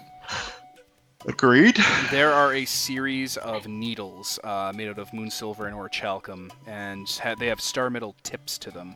[1.26, 1.76] Agreed.
[2.10, 7.08] There are a series of needles uh, made out of moon silver and orichalcum, and
[7.22, 8.94] ha- they have star metal tips to them.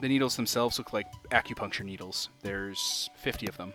[0.00, 2.28] The needles themselves look like acupuncture needles.
[2.42, 3.74] There's 50 of them.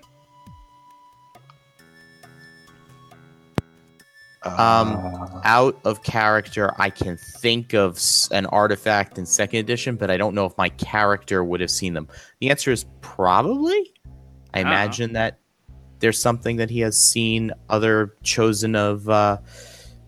[4.57, 7.99] Um, out of character, I can think of
[8.31, 11.93] an artifact in second edition, but I don't know if my character would have seen
[11.93, 12.07] them.
[12.39, 13.93] The answer is probably.
[14.53, 14.69] I Uh-huh.
[14.69, 15.39] imagine that
[15.99, 19.37] there's something that he has seen other chosen of uh,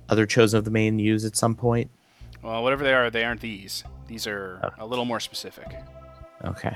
[0.09, 1.90] other chosen of the Maidens at some point.
[2.42, 3.84] Well, whatever they are, they aren't these.
[4.08, 5.68] These are a little more specific.
[6.45, 6.74] Okay,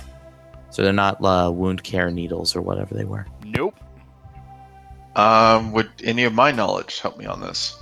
[0.70, 3.26] so they're not uh, wound care needles or whatever they were.
[3.46, 3.76] Nope.
[5.16, 7.78] Um, would any of my knowledge help me on this?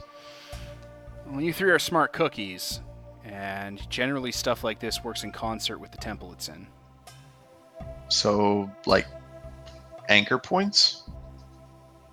[1.27, 2.82] Well, you three are smart cookies,
[3.24, 6.68] and generally stuff like this works in concert with the temple it's in.
[8.10, 9.08] So, like,
[10.10, 11.03] anchor points?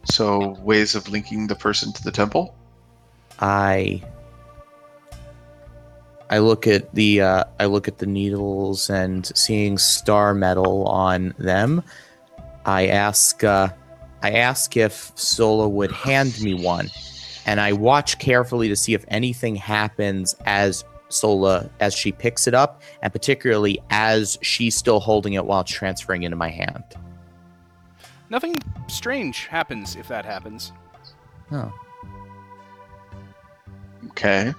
[0.05, 2.55] So, ways of linking the person to the temple?
[3.41, 4.03] I
[6.31, 11.35] I look at the uh, I look at the needles and seeing star metal on
[11.39, 11.83] them.
[12.65, 13.69] I ask uh,
[14.23, 16.91] I ask if Sola would hand me one,
[17.47, 22.55] and I watch carefully to see if anything happens as Sola as she picks it
[22.55, 26.85] up, and particularly as she's still holding it while transferring into my hand.
[28.31, 28.55] Nothing
[28.89, 30.73] strange happens if that happens.
[31.51, 31.73] Oh,
[34.11, 34.53] Okay.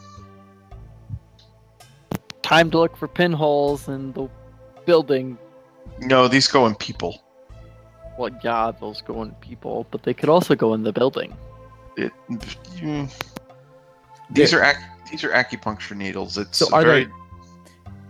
[2.41, 4.27] Time to look for pinholes in the
[4.85, 5.37] building.
[5.99, 7.21] No, these go in people.
[8.19, 11.37] Well, yeah, those go in people, but they could also go in the building.
[11.95, 13.09] It, mm,
[14.29, 16.37] these are ac- these are acupuncture needles.
[16.37, 17.11] It's So are very they-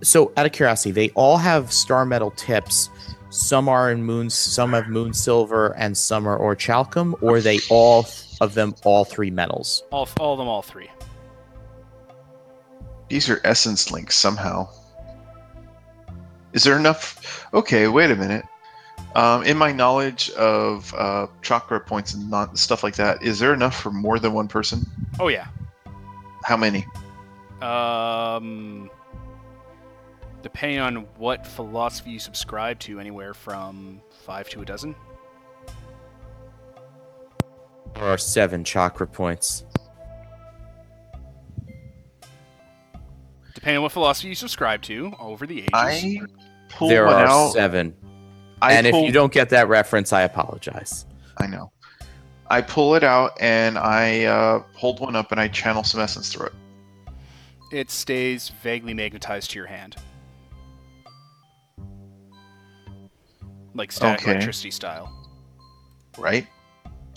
[0.02, 2.90] so out of curiosity, they all have star metal tips.
[3.30, 8.08] Some are in moons, some have moon silver, and some are orichalcum, or they all
[8.42, 9.84] of them all three metals.
[9.92, 10.90] All, all of them, all three.
[13.10, 14.68] these are essence links somehow.
[16.54, 17.48] Is there enough?
[17.54, 18.46] Okay, wait a minute.
[19.16, 23.54] Um, in my knowledge of uh, chakra points and not stuff like that, is there
[23.54, 24.86] enough for more than one person?
[25.20, 25.48] Oh yeah.
[26.44, 26.86] How many?
[27.62, 28.90] Um,
[30.42, 34.96] depending on what philosophy you subscribe to, anywhere from five to a dozen.
[37.96, 39.66] There are seven chakra points.
[43.56, 45.70] Depending on what philosophy you subscribe to over the ages.
[45.74, 46.22] I
[46.70, 47.52] pull there one are out.
[47.52, 47.96] seven.
[48.62, 51.06] I and pull, if you don't get that reference, I apologize.
[51.38, 51.72] I know.
[52.50, 56.34] I pull it out and I uh, hold one up and I channel some essence
[56.34, 56.54] through it.
[57.72, 59.96] It stays vaguely magnetized to your hand.
[63.76, 64.32] Like static Okay.
[64.32, 65.14] electricity style.
[66.18, 66.48] Right?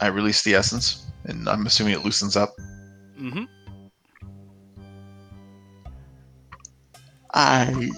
[0.00, 2.52] I release the essence, and I'm assuming it loosens up.
[3.18, 3.44] Mm-hmm.
[7.34, 7.90] I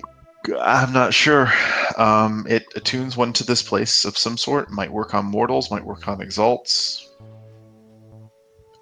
[0.60, 1.50] I'm not sure.
[1.96, 4.70] Um, it attunes one to this place of some sort.
[4.70, 5.70] Might work on mortals.
[5.70, 7.08] Might work on exalts.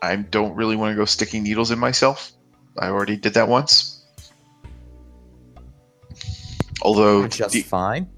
[0.02, 2.32] I don't really want to go sticking needles in myself.
[2.78, 4.04] I already did that once.
[6.82, 8.08] Although, Just the- fine.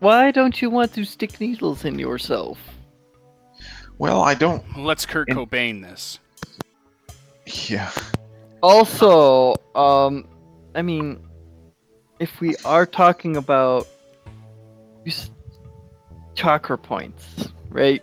[0.00, 2.58] Why don't you want to stick needles in yourself?
[3.98, 4.62] well, I don't.
[4.78, 6.20] Let's Kurt In- Cobain this.
[7.68, 7.90] Yeah,
[8.62, 10.28] Also, um,
[10.74, 11.18] I mean,
[12.20, 13.86] if we are talking about
[16.34, 18.02] chakra points, right?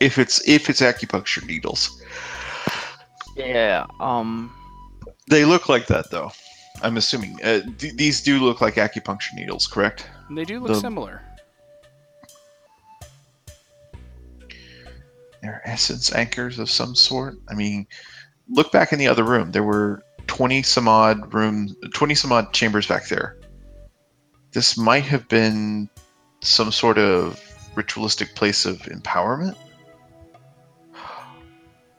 [0.00, 2.00] if it's if it's acupuncture needles,
[3.36, 3.86] Yeah.
[4.00, 4.54] Um.
[5.28, 6.30] they look like that though.
[6.82, 10.08] I'm assuming uh, th- these do look like acupuncture needles, correct?
[10.30, 11.22] They do look The- similar.
[15.42, 17.36] They're essence anchors of some sort.
[17.48, 17.86] I mean,
[18.48, 19.52] look back in the other room.
[19.52, 23.36] There were twenty some odd room, twenty some odd chambers back there.
[24.52, 25.90] This might have been
[26.42, 27.42] some sort of
[27.74, 29.56] ritualistic place of empowerment.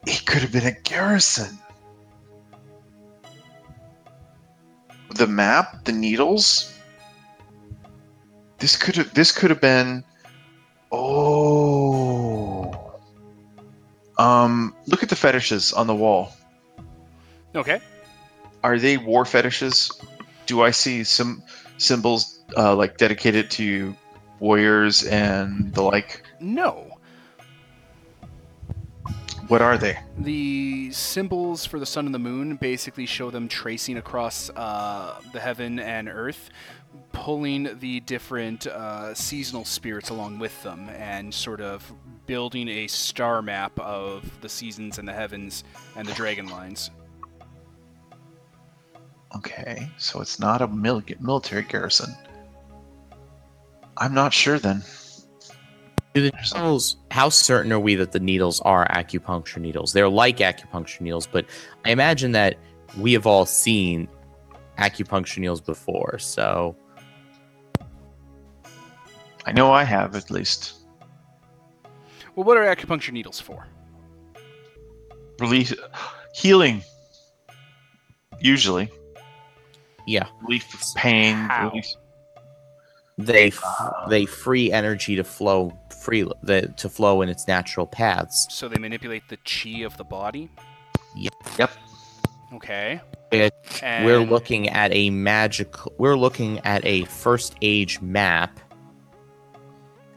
[0.06, 1.58] It could have been a garrison.
[5.14, 6.72] The map, the needles.
[8.58, 9.12] This could have.
[9.12, 10.04] This could have been.
[10.92, 12.94] Oh.
[14.18, 14.74] Um.
[14.86, 16.32] Look at the fetishes on the wall.
[17.54, 17.80] Okay.
[18.62, 19.90] Are they war fetishes?
[20.46, 21.42] Do I see some
[21.78, 23.96] symbols uh, like dedicated to
[24.38, 26.22] warriors and the like?
[26.40, 26.98] No.
[29.48, 29.98] What are they?
[30.16, 35.40] The symbols for the sun and the moon basically show them tracing across uh, the
[35.40, 36.50] heaven and earth,
[37.12, 41.92] pulling the different uh, seasonal spirits along with them, and sort of
[42.26, 45.64] building a star map of the seasons and the heavens
[45.96, 46.92] and the dragon lines.
[49.36, 52.14] Okay, so it's not a mil- military garrison.
[53.96, 54.82] I'm not sure then.
[56.14, 56.96] Do the needles?
[57.12, 59.92] How certain are we that the needles are acupuncture needles?
[59.92, 61.46] They're like acupuncture needles, but
[61.84, 62.56] I imagine that
[62.98, 64.08] we have all seen
[64.78, 66.18] acupuncture needles before.
[66.18, 66.74] So
[69.46, 70.74] I know I have at least.
[72.34, 73.68] Well, what are acupuncture needles for?
[75.38, 75.72] Relief,
[76.34, 76.82] healing.
[78.40, 78.90] Usually,
[80.10, 80.66] yeah, relief
[80.96, 81.36] pain.
[81.36, 81.68] How?
[81.70, 81.86] Relief.
[83.18, 83.62] they f-
[84.08, 88.46] they free energy to flow free the, to flow in its natural paths.
[88.50, 90.50] So they manipulate the chi of the body?
[91.16, 91.70] Yep.
[92.54, 93.00] Okay.
[93.30, 95.92] It- And We're looking at a magical.
[95.98, 98.58] We're looking at a first age map,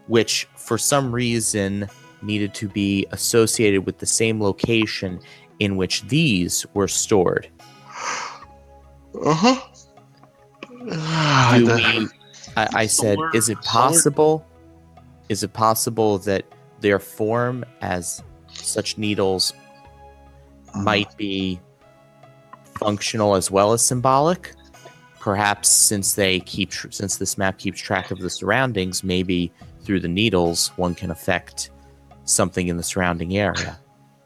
[0.07, 1.87] which for some reason
[2.21, 5.19] needed to be associated with the same location
[5.59, 7.47] in which these were stored.
[9.25, 9.61] Uh huh.
[11.55, 12.07] Do we,
[12.57, 14.45] I, I said, Solar- is it solar- possible?
[15.29, 16.45] Is it possible that
[16.81, 18.21] their form as
[18.53, 19.53] such needles
[20.69, 20.83] uh-huh.
[20.83, 21.59] might be
[22.77, 24.53] functional as well as symbolic?
[25.19, 29.51] Perhaps since they keep tr- since this map keeps track of the surroundings, maybe
[29.83, 31.69] through the needles one can affect
[32.25, 33.79] something in the surrounding area.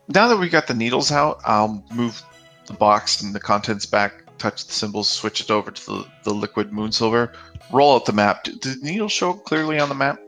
[0.08, 2.22] Now that we got the needles out, I'll move
[2.66, 6.34] the box and the contents back, touch the symbols, switch it over to the, the
[6.34, 7.34] liquid moon silver,
[7.72, 8.44] roll out the map.
[8.44, 10.20] Did the needles show up clearly on the map?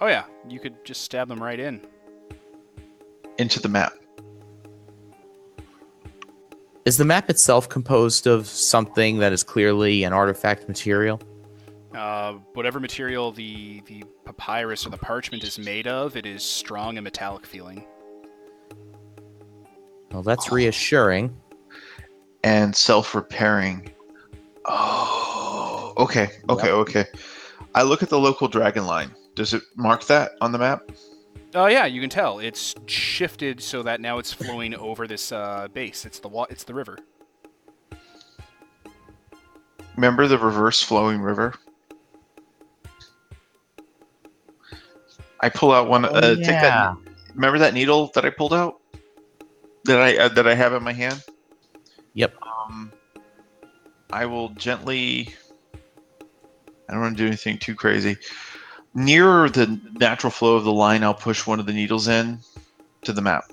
[0.00, 1.80] Oh yeah, you could just stab them right in.
[3.38, 3.92] Into the map.
[6.84, 11.20] Is the map itself composed of something that is clearly an artifact material?
[11.94, 16.96] Uh, whatever material the the papyrus or the parchment is made of, it is strong
[16.96, 17.84] and metallic feeling.
[20.12, 21.36] Well, that's reassuring.
[22.44, 23.90] And self-repairing.
[24.64, 27.04] Oh, okay, okay, okay.
[27.74, 29.10] I look at the local dragon line.
[29.34, 30.82] Does it mark that on the map?
[31.54, 35.68] Oh yeah, you can tell it's shifted so that now it's flowing over this uh,
[35.72, 36.04] base.
[36.04, 36.98] It's the wa- it's the river.
[39.96, 41.54] Remember the reverse flowing river?
[45.40, 46.04] I pull out one.
[46.04, 46.96] uh, Take that.
[47.34, 48.80] Remember that needle that I pulled out?
[49.84, 51.22] That I uh, that I have in my hand.
[52.14, 52.34] Yep.
[52.42, 52.92] Um,
[54.10, 55.34] I will gently.
[56.88, 58.16] I don't want to do anything too crazy.
[58.94, 62.38] Near the natural flow of the line, I'll push one of the needles in
[63.02, 63.44] to the map.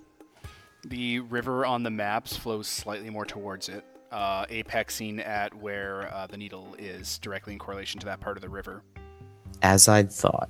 [0.85, 6.27] The river on the maps flows slightly more towards it, uh, apexing at where uh,
[6.27, 8.81] the needle is, directly in correlation to that part of the river.
[9.61, 10.49] As I'd thought.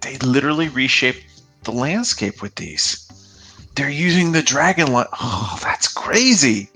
[0.00, 1.22] They literally reshape
[1.62, 3.09] the landscape with these.
[3.74, 5.06] They're using the dragon line.
[5.20, 6.70] Oh, that's crazy.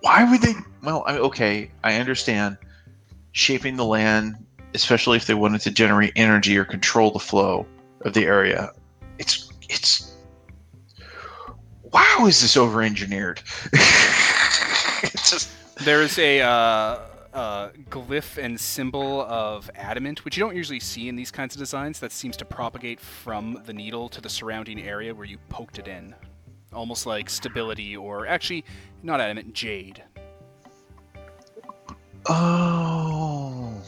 [0.00, 0.54] Why would they?
[0.82, 2.58] Well, I, okay, I understand
[3.32, 4.36] shaping the land,
[4.74, 7.66] especially if they wanted to generate energy or control the flow
[8.02, 8.72] of the area.
[9.18, 10.12] It's it's.
[11.92, 13.40] Wow, is this over engineered?
[13.72, 15.50] it's just
[15.84, 16.98] There is a uh,
[17.34, 21.58] uh, glyph and symbol of adamant, which you don't usually see in these kinds of
[21.58, 25.78] designs, that seems to propagate from the needle to the surrounding area where you poked
[25.78, 26.14] it in.
[26.72, 28.64] Almost like stability, or actually,
[29.02, 30.02] not adamant, jade.
[32.26, 33.82] Oh.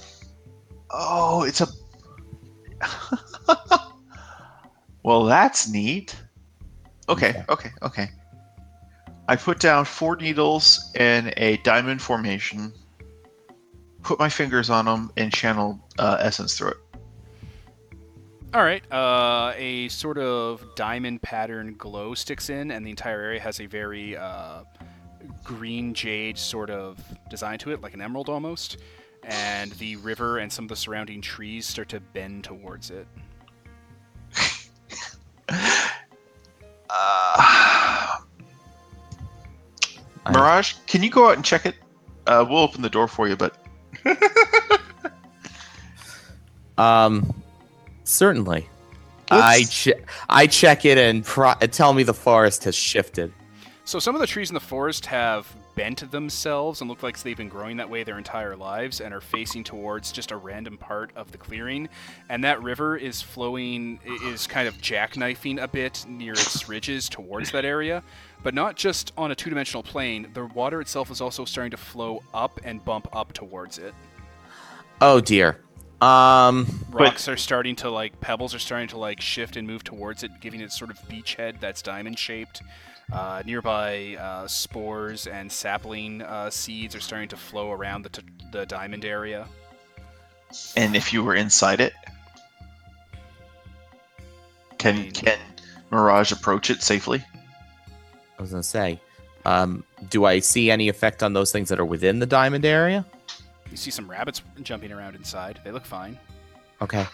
[0.91, 1.67] Oh, it's a.
[5.03, 6.17] well, that's neat.
[7.09, 8.11] Okay, okay, okay.
[9.29, 12.73] I put down four needles in a diamond formation,
[14.07, 16.77] put my fingers on them, and channel uh, essence through it.
[18.55, 18.81] All right.
[18.93, 23.67] Uh, a sort of diamond pattern glow sticks in, and the entire area has a
[23.67, 24.63] very uh,
[25.43, 28.79] green jade sort of design to it, like an emerald almost.
[29.25, 33.09] And the river and some of the surrounding trees start to bend towards it.
[36.89, 38.19] Uh,
[40.33, 41.75] Mirage, can you go out and check it?
[42.29, 43.66] Uh, we'll open the door for you, but
[46.79, 47.33] Um,
[48.05, 48.69] certainly.
[49.31, 53.33] I che- I check it and pro- tell me the forest has shifted.
[53.85, 55.47] So some of the trees in the forest have
[55.77, 59.21] bent themselves and look like they've been growing that way their entire lives and are
[59.21, 61.89] facing towards just a random part of the clearing.
[62.29, 67.53] And that river is flowing, is kind of jackknifing a bit near its ridges towards
[67.53, 68.03] that area.
[68.43, 71.77] But not just on a two dimensional plane, the water itself is also starting to
[71.77, 73.95] flow up and bump up towards it.
[75.01, 75.61] Oh dear.
[76.01, 80.23] Um, Rocks are starting to like, pebbles are starting to like shift and move towards
[80.23, 82.63] it, giving it sort of beachhead that's diamond shaped.
[83.13, 88.23] Uh, nearby uh, spores and sapling uh, seeds are starting to flow around the, t-
[88.51, 89.47] the diamond area.
[90.77, 91.93] and if you were inside it,
[94.79, 95.39] can mean- can
[95.91, 97.25] Mirage approach it safely?
[98.39, 99.01] I was gonna say,
[99.45, 103.07] um, do I see any effect on those things that are within the diamond area?
[103.71, 105.61] You see some rabbits jumping around inside.
[105.65, 106.19] They look fine.
[106.83, 107.07] Okay.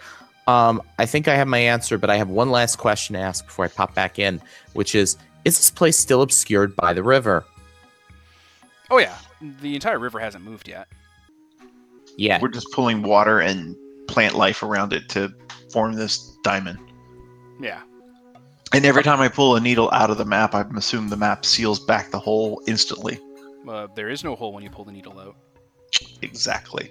[0.47, 3.45] Um, I think I have my answer, but I have one last question to ask
[3.45, 4.41] before I pop back in,
[4.73, 7.45] which is: Is this place still obscured by the river?
[8.91, 9.17] Oh yeah,
[9.61, 10.89] the entire river hasn't moved yet.
[12.17, 12.39] Yeah.
[12.41, 15.33] We're just pulling water and plant life around it to
[15.73, 16.79] form this diamond.
[17.61, 17.81] Yeah.
[18.75, 21.45] And every time I pull a needle out of the map, I'm assuming the map
[21.45, 23.19] seals back the hole instantly.
[23.69, 25.37] Uh, there is no hole when you pull the needle out.
[26.23, 26.91] Exactly.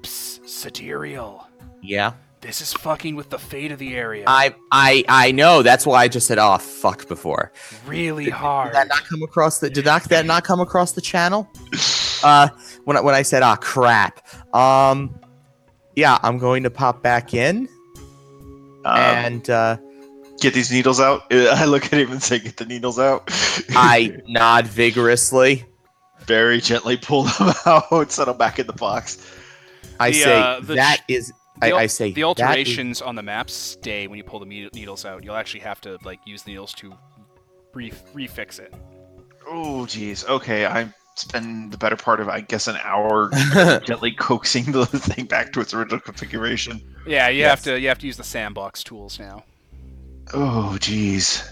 [0.00, 1.46] Psst, sidereal.
[1.80, 2.14] Yeah.
[2.44, 4.24] This is fucking with the fate of the area.
[4.26, 5.62] I I I know.
[5.62, 7.52] That's why I just said, "Oh fuck!" Before.
[7.86, 8.74] really Did hard.
[8.74, 9.70] that not come across the?
[9.70, 11.48] Did not that not come across the channel?
[12.22, 12.48] Uh,
[12.84, 14.20] when I, when I said, "Ah, crap."
[14.54, 15.18] Um,
[15.96, 17.66] yeah, I'm going to pop back in
[18.84, 19.78] Um, and uh,
[20.40, 21.22] get these needles out.
[21.32, 23.22] I look at him and say, "Get the needles out."
[23.70, 25.64] I nod vigorously.
[26.26, 29.16] very gently pull them out, and set them back in the box.
[29.98, 31.32] I The, say uh, the that ch- is.
[31.60, 34.24] The I, al- I say the that is- alterations on the map stay when you
[34.24, 35.22] pull the me- needles out.
[35.24, 36.92] You'll actually have to like use the needles to
[37.74, 38.74] re- refix it.
[39.46, 40.24] Oh, geez.
[40.24, 43.30] Okay, I spend the better part of, I guess, an hour
[43.84, 46.80] gently coaxing the thing back to its original configuration.
[47.06, 47.50] Yeah, you Yes.
[47.50, 49.44] have to you have to use the sandbox tools now.
[50.32, 51.42] Oh, geez.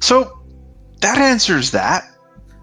[0.00, 0.38] So
[1.00, 2.04] that answers that.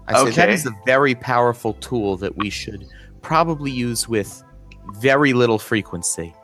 [0.08, 0.54] I say that Okay.
[0.54, 2.86] is a very powerful tool that we should
[3.22, 4.42] probably use with
[4.92, 6.34] very little frequency.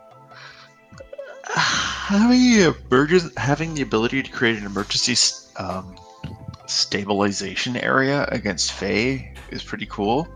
[1.45, 2.41] Having,
[3.75, 5.15] the ability to create an emergency
[5.57, 5.95] um,
[6.65, 10.27] stabilization area against Fae is pretty cool.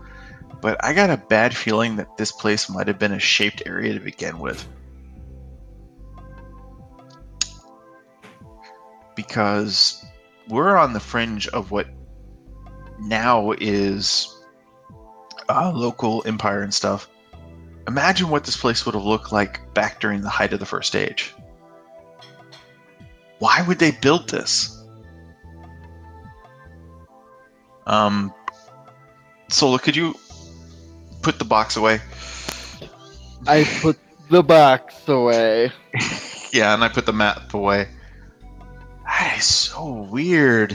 [0.60, 3.94] But I got a bad feeling that this place might have been a shaped area
[3.94, 4.66] to begin with.
[9.14, 10.04] Because
[10.48, 11.88] we're on the fringe of what
[12.98, 14.34] now is
[15.48, 17.08] uh, local empire and stuff.
[17.88, 20.96] Imagine what this place would have looked like back during the height of the first
[20.96, 21.32] age.
[23.38, 24.82] Why would they build this?
[27.86, 28.34] Um,
[29.48, 30.18] Sola, could you
[31.22, 32.00] put the box away?
[33.46, 33.98] I put
[34.30, 35.72] the box away.
[36.52, 37.88] Yeah, and I put the map away.
[39.04, 40.74] That is so weird.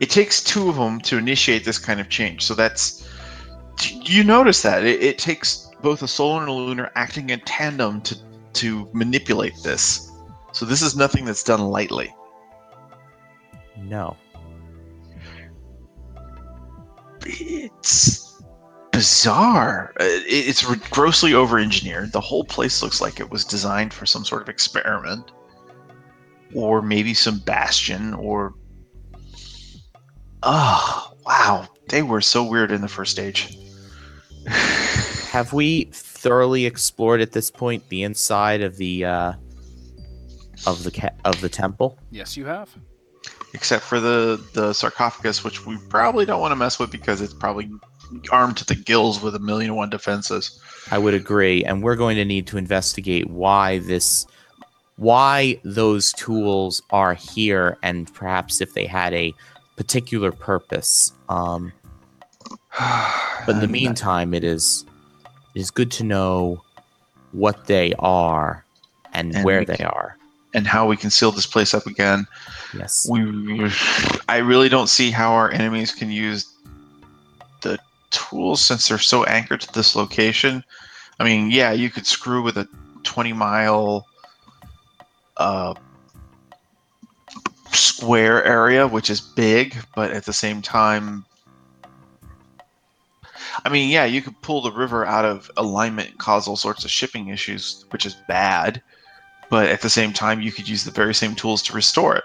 [0.00, 2.44] It takes two of them to initiate this kind of change.
[2.44, 3.08] So that's.
[3.80, 8.00] You notice that it, it takes both a solar and a lunar acting in tandem
[8.02, 8.16] to
[8.54, 10.10] to manipulate this.
[10.52, 12.14] So this is nothing that's done lightly.
[13.76, 14.16] No.
[17.26, 18.42] It's
[18.92, 19.92] bizarre.
[20.00, 22.12] Uh, It's grossly over-engineered.
[22.12, 25.30] The whole place looks like it was designed for some sort of experiment,
[26.54, 28.54] or maybe some bastion, or.
[30.42, 33.58] Oh wow, they were so weird in the First Age.
[35.36, 39.32] Have we thoroughly explored at this point the inside of the uh,
[40.66, 41.98] of the ca- of the temple?
[42.10, 42.74] Yes, you have.
[43.52, 47.34] Except for the the sarcophagus, which we probably don't want to mess with because it's
[47.34, 47.70] probably
[48.32, 50.58] armed to the gills with a million and one defenses.
[50.90, 54.26] I would agree, and we're going to need to investigate why this,
[54.96, 59.34] why those tools are here, and perhaps if they had a
[59.76, 61.12] particular purpose.
[61.28, 61.74] Um,
[62.78, 64.85] but in the meantime, it is
[65.56, 66.62] it is good to know
[67.32, 68.64] what they are
[69.14, 70.18] and, And where they can- are.
[70.52, 72.26] and how we can seal this place up again.
[72.76, 73.06] Yes.
[73.10, 73.70] We,
[74.28, 76.46] I really don't see how our enemies can use
[77.62, 77.78] the
[78.10, 80.62] tools since they're so anchored to this location.
[81.18, 82.68] I mean, yeah, you could screw with a
[83.04, 84.06] 20 mile
[85.38, 85.74] uh,
[87.72, 91.24] square area, which is big, but at the same time,
[93.64, 96.84] I mean, yeah, you could pull the river out of alignment and cause all sorts
[96.84, 98.82] of shipping issues, which is bad.
[99.48, 102.24] But at the same time, you could use the very same tools to restore it.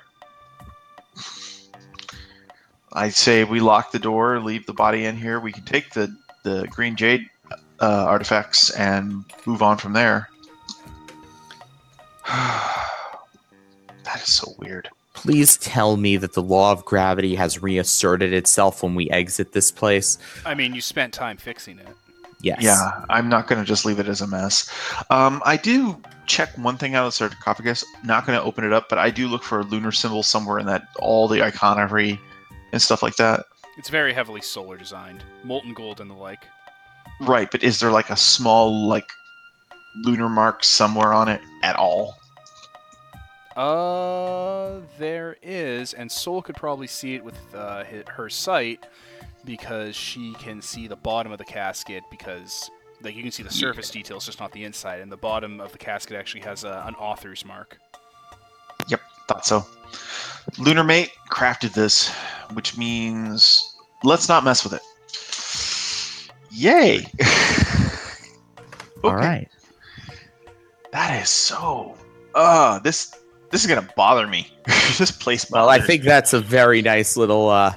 [2.93, 5.39] I'd say we lock the door, leave the body in here.
[5.39, 7.29] We can take the the green jade
[7.79, 10.29] uh, artifacts and move on from there.
[12.27, 12.89] that
[14.15, 14.89] is so weird.
[15.21, 19.71] Please tell me that the law of gravity has reasserted itself when we exit this
[19.71, 20.17] place.
[20.47, 21.89] I mean, you spent time fixing it.
[22.41, 22.63] Yes.
[22.63, 24.67] Yeah, I'm not going to just leave it as a mess.
[25.11, 27.85] Um, I do check one thing out of the sarcophagus.
[28.03, 30.57] Not going to open it up, but I do look for a lunar symbol somewhere
[30.57, 32.19] in that all the iconography
[32.71, 33.45] and stuff like that.
[33.77, 36.47] It's very heavily solar designed, molten gold and the like.
[37.19, 39.11] Right, but is there like a small like
[40.03, 42.15] lunar mark somewhere on it at all?
[43.55, 48.85] Uh, there is, and Sola could probably see it with uh, hi- her sight
[49.45, 52.69] because she can see the bottom of the casket because
[53.03, 55.71] like you can see the surface details, just not the inside, and the bottom of
[55.71, 57.77] the casket actually has a, an author's mark.
[58.87, 59.65] Yep, thought so.
[60.59, 62.09] Lunar Mate crafted this,
[62.53, 64.81] which means let's not mess with it.
[66.51, 67.05] Yay!
[69.03, 69.25] All Okay.
[69.25, 69.47] right.
[70.91, 71.97] That is so.
[72.35, 73.15] Uh, this
[73.51, 74.47] this is gonna bother me.
[74.97, 75.49] this place.
[75.49, 77.73] Well, I think that's a very nice little uh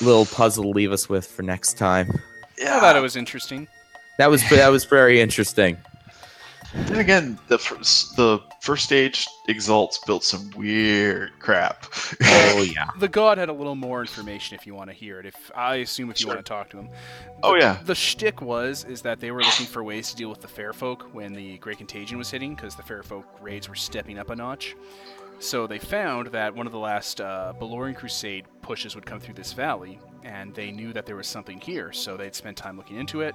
[0.00, 2.20] little puzzle to leave us with for next time.
[2.58, 2.76] Yeah.
[2.76, 3.68] I thought it was interesting.
[4.18, 5.76] That was that was very interesting.
[6.84, 11.86] Then again, the first the First Age exalts built some weird crap.
[12.22, 12.90] Oh yeah.
[12.98, 15.26] The god had a little more information if you want to hear it.
[15.26, 16.34] If I assume if you Sure.
[16.34, 16.88] want to talk to him.
[17.42, 17.78] Oh, yeah.
[17.84, 20.72] The shtick was is that they were looking for ways to deal with the fair
[20.72, 24.30] folk when the Great Contagion was hitting, because the fair folk raids were stepping up
[24.30, 24.74] a notch.
[25.38, 29.34] So they found that one of the last uh, Balorian Crusade pushes would come through
[29.34, 31.92] this valley, and they knew that there was something here.
[31.92, 33.34] So they'd spent time looking into it,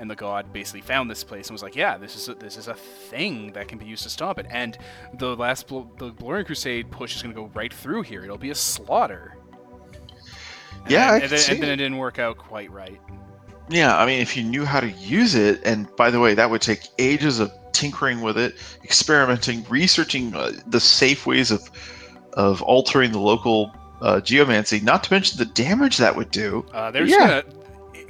[0.00, 2.56] and the god basically found this place and was like, "Yeah, this is a, this
[2.56, 4.76] is a thing that can be used to stop it." And
[5.14, 8.24] the last Bl- the Balorian Crusade push is going to go right through here.
[8.24, 9.36] It'll be a slaughter.
[10.82, 11.76] And Yeah, then, and then, and then it.
[11.76, 13.00] didn't work out quite right.
[13.68, 16.50] Yeah, I mean, if you knew how to use it, and by the way, that
[16.50, 21.70] would take ages of tinkering with it, experimenting, researching uh, the safe ways of
[22.34, 24.80] of altering the local uh, geomancy.
[24.80, 26.64] Not to mention the damage that would do.
[26.72, 27.42] Uh, they're just Yeah.
[27.42, 27.59] gonna,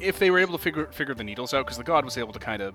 [0.01, 2.33] if they were able to figure figure the needles out, because the god was able
[2.33, 2.75] to kind of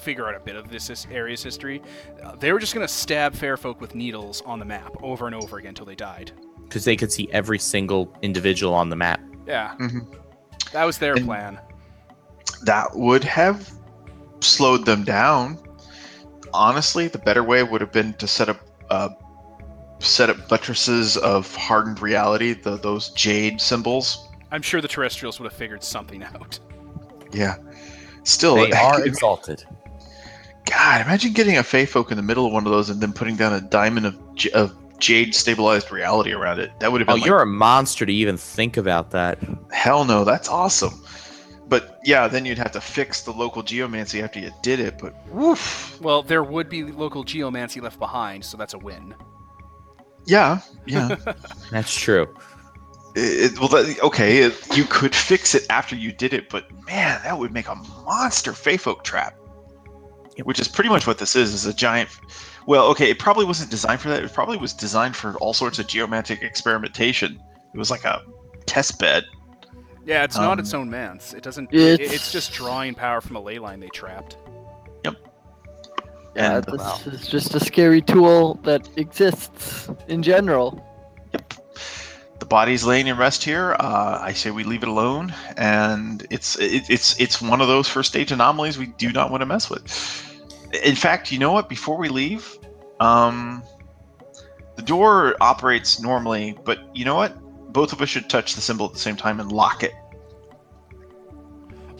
[0.00, 1.82] figure out a bit of this his- area's history,
[2.24, 5.34] uh, they were just gonna stab fair folk with needles on the map over and
[5.34, 6.32] over again until they died.
[6.64, 9.20] Because they could see every single individual on the map.
[9.46, 10.06] Yeah, Mhm.
[10.72, 11.58] that was their And- plan.
[12.64, 13.70] That would have
[14.40, 15.58] slowed them down.
[16.54, 18.60] Honestly, the better way would have been to set up
[18.90, 19.08] uh,
[20.00, 24.28] set up buttresses of hardened reality, the, those jade symbols.
[24.52, 26.60] I'm sure the terrestrials would have figured something out.
[27.32, 27.56] Yeah.
[28.24, 29.64] Still, They are exalted.
[30.66, 33.12] God, imagine getting a Fey folk in the middle of one of those and then
[33.12, 36.70] putting down a diamond of, j- of jade stabilized reality around it.
[36.78, 39.38] That would have Oh, been like, you're a monster to even think about that.
[39.72, 41.02] hell no, that's awesome.
[41.66, 44.98] But yeah, then you'd have to fix the local geomancy after you did it.
[44.98, 49.14] But woof, Well, there would be local geomancy left behind, so that's a win.
[50.26, 51.16] yeah, yeah.
[51.72, 52.32] That's true.
[53.14, 57.20] It, well, that, okay, it, you could fix it after you did it, but man,
[57.24, 59.36] that would make a monster Fey folk trap.
[60.36, 60.46] Yep.
[60.46, 62.08] Which is pretty much what this is: is a giant.
[62.66, 64.22] Well, okay, it probably wasn't designed for that.
[64.22, 67.38] It probably was designed for all sorts of geomantic experimentation.
[67.74, 68.22] It was like a
[68.64, 69.24] test bed.
[70.06, 71.34] Yeah, it's not Um, its own manse.
[71.34, 71.68] It doesn't.
[71.72, 74.38] It, It's- it's just drawing power from a ley line they trapped.
[75.04, 75.16] Yep.
[76.34, 76.98] Yeah, And, this wow.
[77.06, 80.82] is just a scary tool that exists in general.
[82.42, 83.76] The body's laying in rest here.
[83.78, 87.86] Uh, I say we leave it alone, and it's it, it's it's one of those
[87.86, 89.84] First Age anomalies we do not want to mess with.
[90.82, 91.68] In fact, you know what?
[91.68, 92.58] Before we leave,
[92.98, 93.62] um,
[94.74, 97.38] the door operates normally, but you know what?
[97.72, 99.92] Both of us should touch the symbol at the same time and lock it.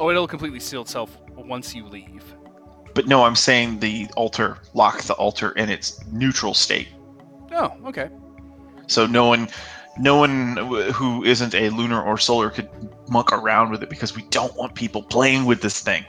[0.01, 2.25] Oh, it'll completely seal itself once you leave.
[2.95, 6.89] But no, I'm saying the altar lock the altar in its neutral state.
[7.53, 8.11] Oh, okay.
[8.89, 9.49] So no one,
[9.99, 10.57] no one
[10.95, 12.69] who isn't a lunar or solar could
[13.09, 16.05] muck around with it because we don't want people playing with this thing.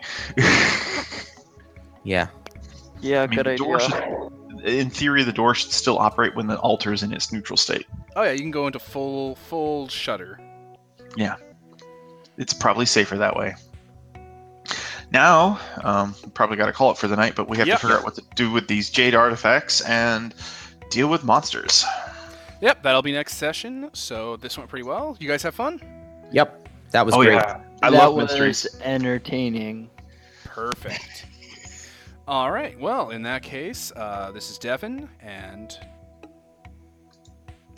[2.03, 2.27] Yeah.
[3.01, 3.79] Yeah, I mean, good idea.
[3.79, 4.29] should-
[4.63, 7.85] in theory, the door should still operate when the altar is in its neutral state.
[8.15, 10.39] Oh yeah, you can go into full full shutter.
[11.17, 11.35] Yeah,
[12.37, 13.55] it's probably safer that way.
[15.11, 17.79] Now, um, probably got to call it for the night, but we have Yep.
[17.79, 20.33] to figure out what to do with these jade artifacts and
[20.89, 21.83] deal with monsters.
[22.63, 23.89] Yep, that'll be next session.
[23.91, 25.17] So this went pretty well.
[25.19, 25.81] You guys have fun?
[26.31, 27.33] Yep, that was oh great.
[27.33, 28.65] yeah, I that love was mysteries.
[28.81, 29.89] entertaining.
[30.45, 31.25] Perfect.
[32.27, 32.79] All right.
[32.79, 35.77] Well, in that case, uh, this is Devin, and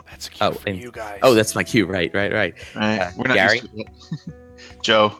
[0.07, 1.19] that's a cue Oh, for and- you guys.
[1.23, 1.87] Oh, that's my cue.
[1.87, 2.53] Right, right, right.
[2.75, 2.99] Right?
[2.99, 3.61] Uh, We're not Gary?
[3.61, 3.87] used to it.
[4.83, 5.17] Joe.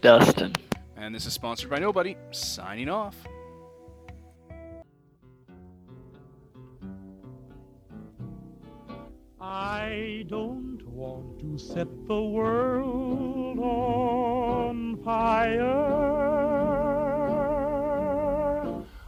[0.00, 0.54] Dustin.
[0.96, 2.16] and this is sponsored by Nobody.
[2.30, 3.14] Signing off.
[9.52, 15.66] I don't want to set the world on fire.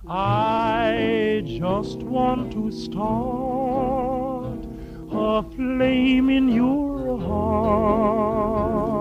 [0.09, 4.67] I just want to start
[5.13, 8.92] a flame in your heart.